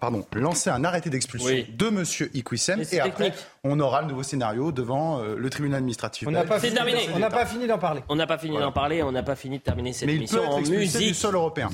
pardon, 0.00 0.24
lancer 0.34 0.70
un 0.70 0.84
arrêté 0.84 1.10
d'expulsion 1.10 1.64
de 1.68 1.86
M. 1.86 2.04
Iquissem, 2.34 2.82
et 2.92 3.00
après, 3.00 3.32
on 3.64 3.78
aura 3.80 4.02
le 4.02 4.08
nouveau 4.08 4.22
scénario 4.22 4.72
devant 4.72 5.20
euh, 5.20 5.36
le 5.36 5.50
tribunal 5.50 5.78
administratif. 5.78 6.28
On 6.28 6.30
n'a 6.30 6.44
pas, 6.44 6.60
fini, 6.60 6.74
pas 6.74 6.84
d'en 7.68 7.78
parler. 7.78 8.02
On 8.08 8.16
n'a 8.16 8.26
pas 8.26 8.38
fini 8.38 8.58
d'en 8.58 8.72
parler, 8.72 9.02
on 9.02 9.12
n'a 9.12 9.22
pas 9.22 9.36
fini 9.36 9.58
de 9.58 9.62
terminer 9.62 9.92
cette 9.92 10.08
émission 10.08 10.42
en 10.42 10.60
musique. 10.60 11.08
du 11.08 11.14
sol 11.14 11.34
européen. 11.34 11.68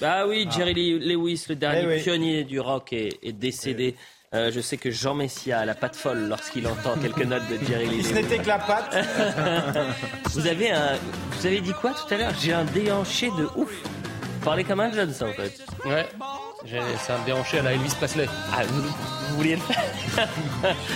bah 0.00 0.26
oui, 0.26 0.46
Jerry 0.50 0.98
Lewis, 0.98 1.46
le 1.48 1.56
dernier 1.56 1.96
eh 1.96 2.02
pionnier 2.02 2.44
du 2.44 2.60
rock, 2.60 2.92
est, 2.92 3.32
décédé. 3.32 3.96
Euh, 4.34 4.50
je 4.50 4.60
sais 4.60 4.78
que 4.78 4.90
Jean 4.90 5.14
Messia 5.14 5.58
a 5.58 5.64
la 5.66 5.74
patte 5.74 5.94
folle 5.94 6.26
lorsqu'il 6.26 6.66
entend 6.66 6.96
quelques 6.96 7.24
notes 7.24 7.42
de 7.50 7.66
Jerry 7.66 7.86
Lee. 7.86 8.02
Ce 8.02 8.14
n'était 8.14 8.38
que 8.38 8.48
la 8.48 8.58
patte. 8.58 8.96
vous 10.32 10.46
avez 10.46 10.70
un, 10.70 10.96
vous 11.32 11.46
avez 11.46 11.60
dit 11.60 11.74
quoi 11.74 11.90
tout 11.90 12.14
à 12.14 12.16
l'heure? 12.16 12.32
J'ai 12.40 12.54
un 12.54 12.64
déhanché 12.64 13.28
de 13.30 13.46
ouf. 13.56 13.70
Vous 14.42 14.46
parlez 14.46 14.64
comme 14.64 14.80
un 14.80 14.90
jeune, 14.92 15.12
ça 15.12 15.26
en 15.26 15.32
fait. 15.32 15.64
Ouais. 15.84 16.04
C'est 16.66 17.12
un 17.12 17.24
déhanché 17.24 17.60
à 17.60 17.62
la 17.62 17.74
Elvis 17.74 17.94
Presley. 17.94 18.26
Ah, 18.52 18.64
vous, 18.66 19.36
vouliez 19.36 19.54
le 19.54 19.62
faire? 19.62 19.84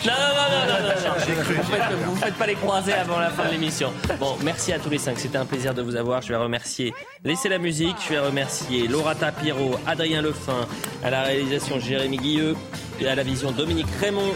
Non, 0.04 0.12
non, 0.12 0.34
non, 0.34 0.66
non, 0.66 0.82
non, 0.82 0.88
non. 0.88 1.14
Vous, 1.14 1.62
faites, 1.62 1.92
vous 2.06 2.16
faites 2.16 2.34
pas 2.34 2.46
les 2.48 2.56
croisés 2.56 2.92
avant 2.92 3.20
la 3.20 3.30
fin 3.30 3.44
de 3.46 3.52
l'émission. 3.52 3.92
Bon, 4.18 4.36
merci 4.42 4.72
à 4.72 4.80
tous 4.80 4.90
les 4.90 4.98
cinq. 4.98 5.20
C'était 5.20 5.38
un 5.38 5.46
plaisir 5.46 5.74
de 5.74 5.82
vous 5.82 5.94
avoir. 5.94 6.22
Je 6.22 6.30
vais 6.30 6.36
remercier 6.36 6.92
Laissez 7.22 7.48
la 7.48 7.58
musique. 7.58 7.96
Je 8.08 8.14
vais 8.14 8.18
remercier 8.18 8.88
Laura 8.88 9.14
Tapiro, 9.14 9.78
Adrien 9.86 10.22
Lefin, 10.22 10.66
à 11.04 11.10
la 11.10 11.22
réalisation 11.22 11.78
Jérémy 11.78 12.16
Guilleux, 12.16 12.56
et 12.98 13.06
à 13.06 13.14
la 13.14 13.22
vision 13.22 13.52
Dominique 13.52 13.86
Raymond, 14.00 14.34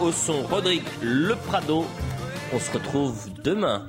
au 0.00 0.12
son 0.12 0.42
Rodrigue 0.42 0.84
Le 1.00 1.34
Prado. 1.34 1.86
On 2.52 2.58
se 2.58 2.70
retrouve 2.72 3.26
demain. 3.42 3.88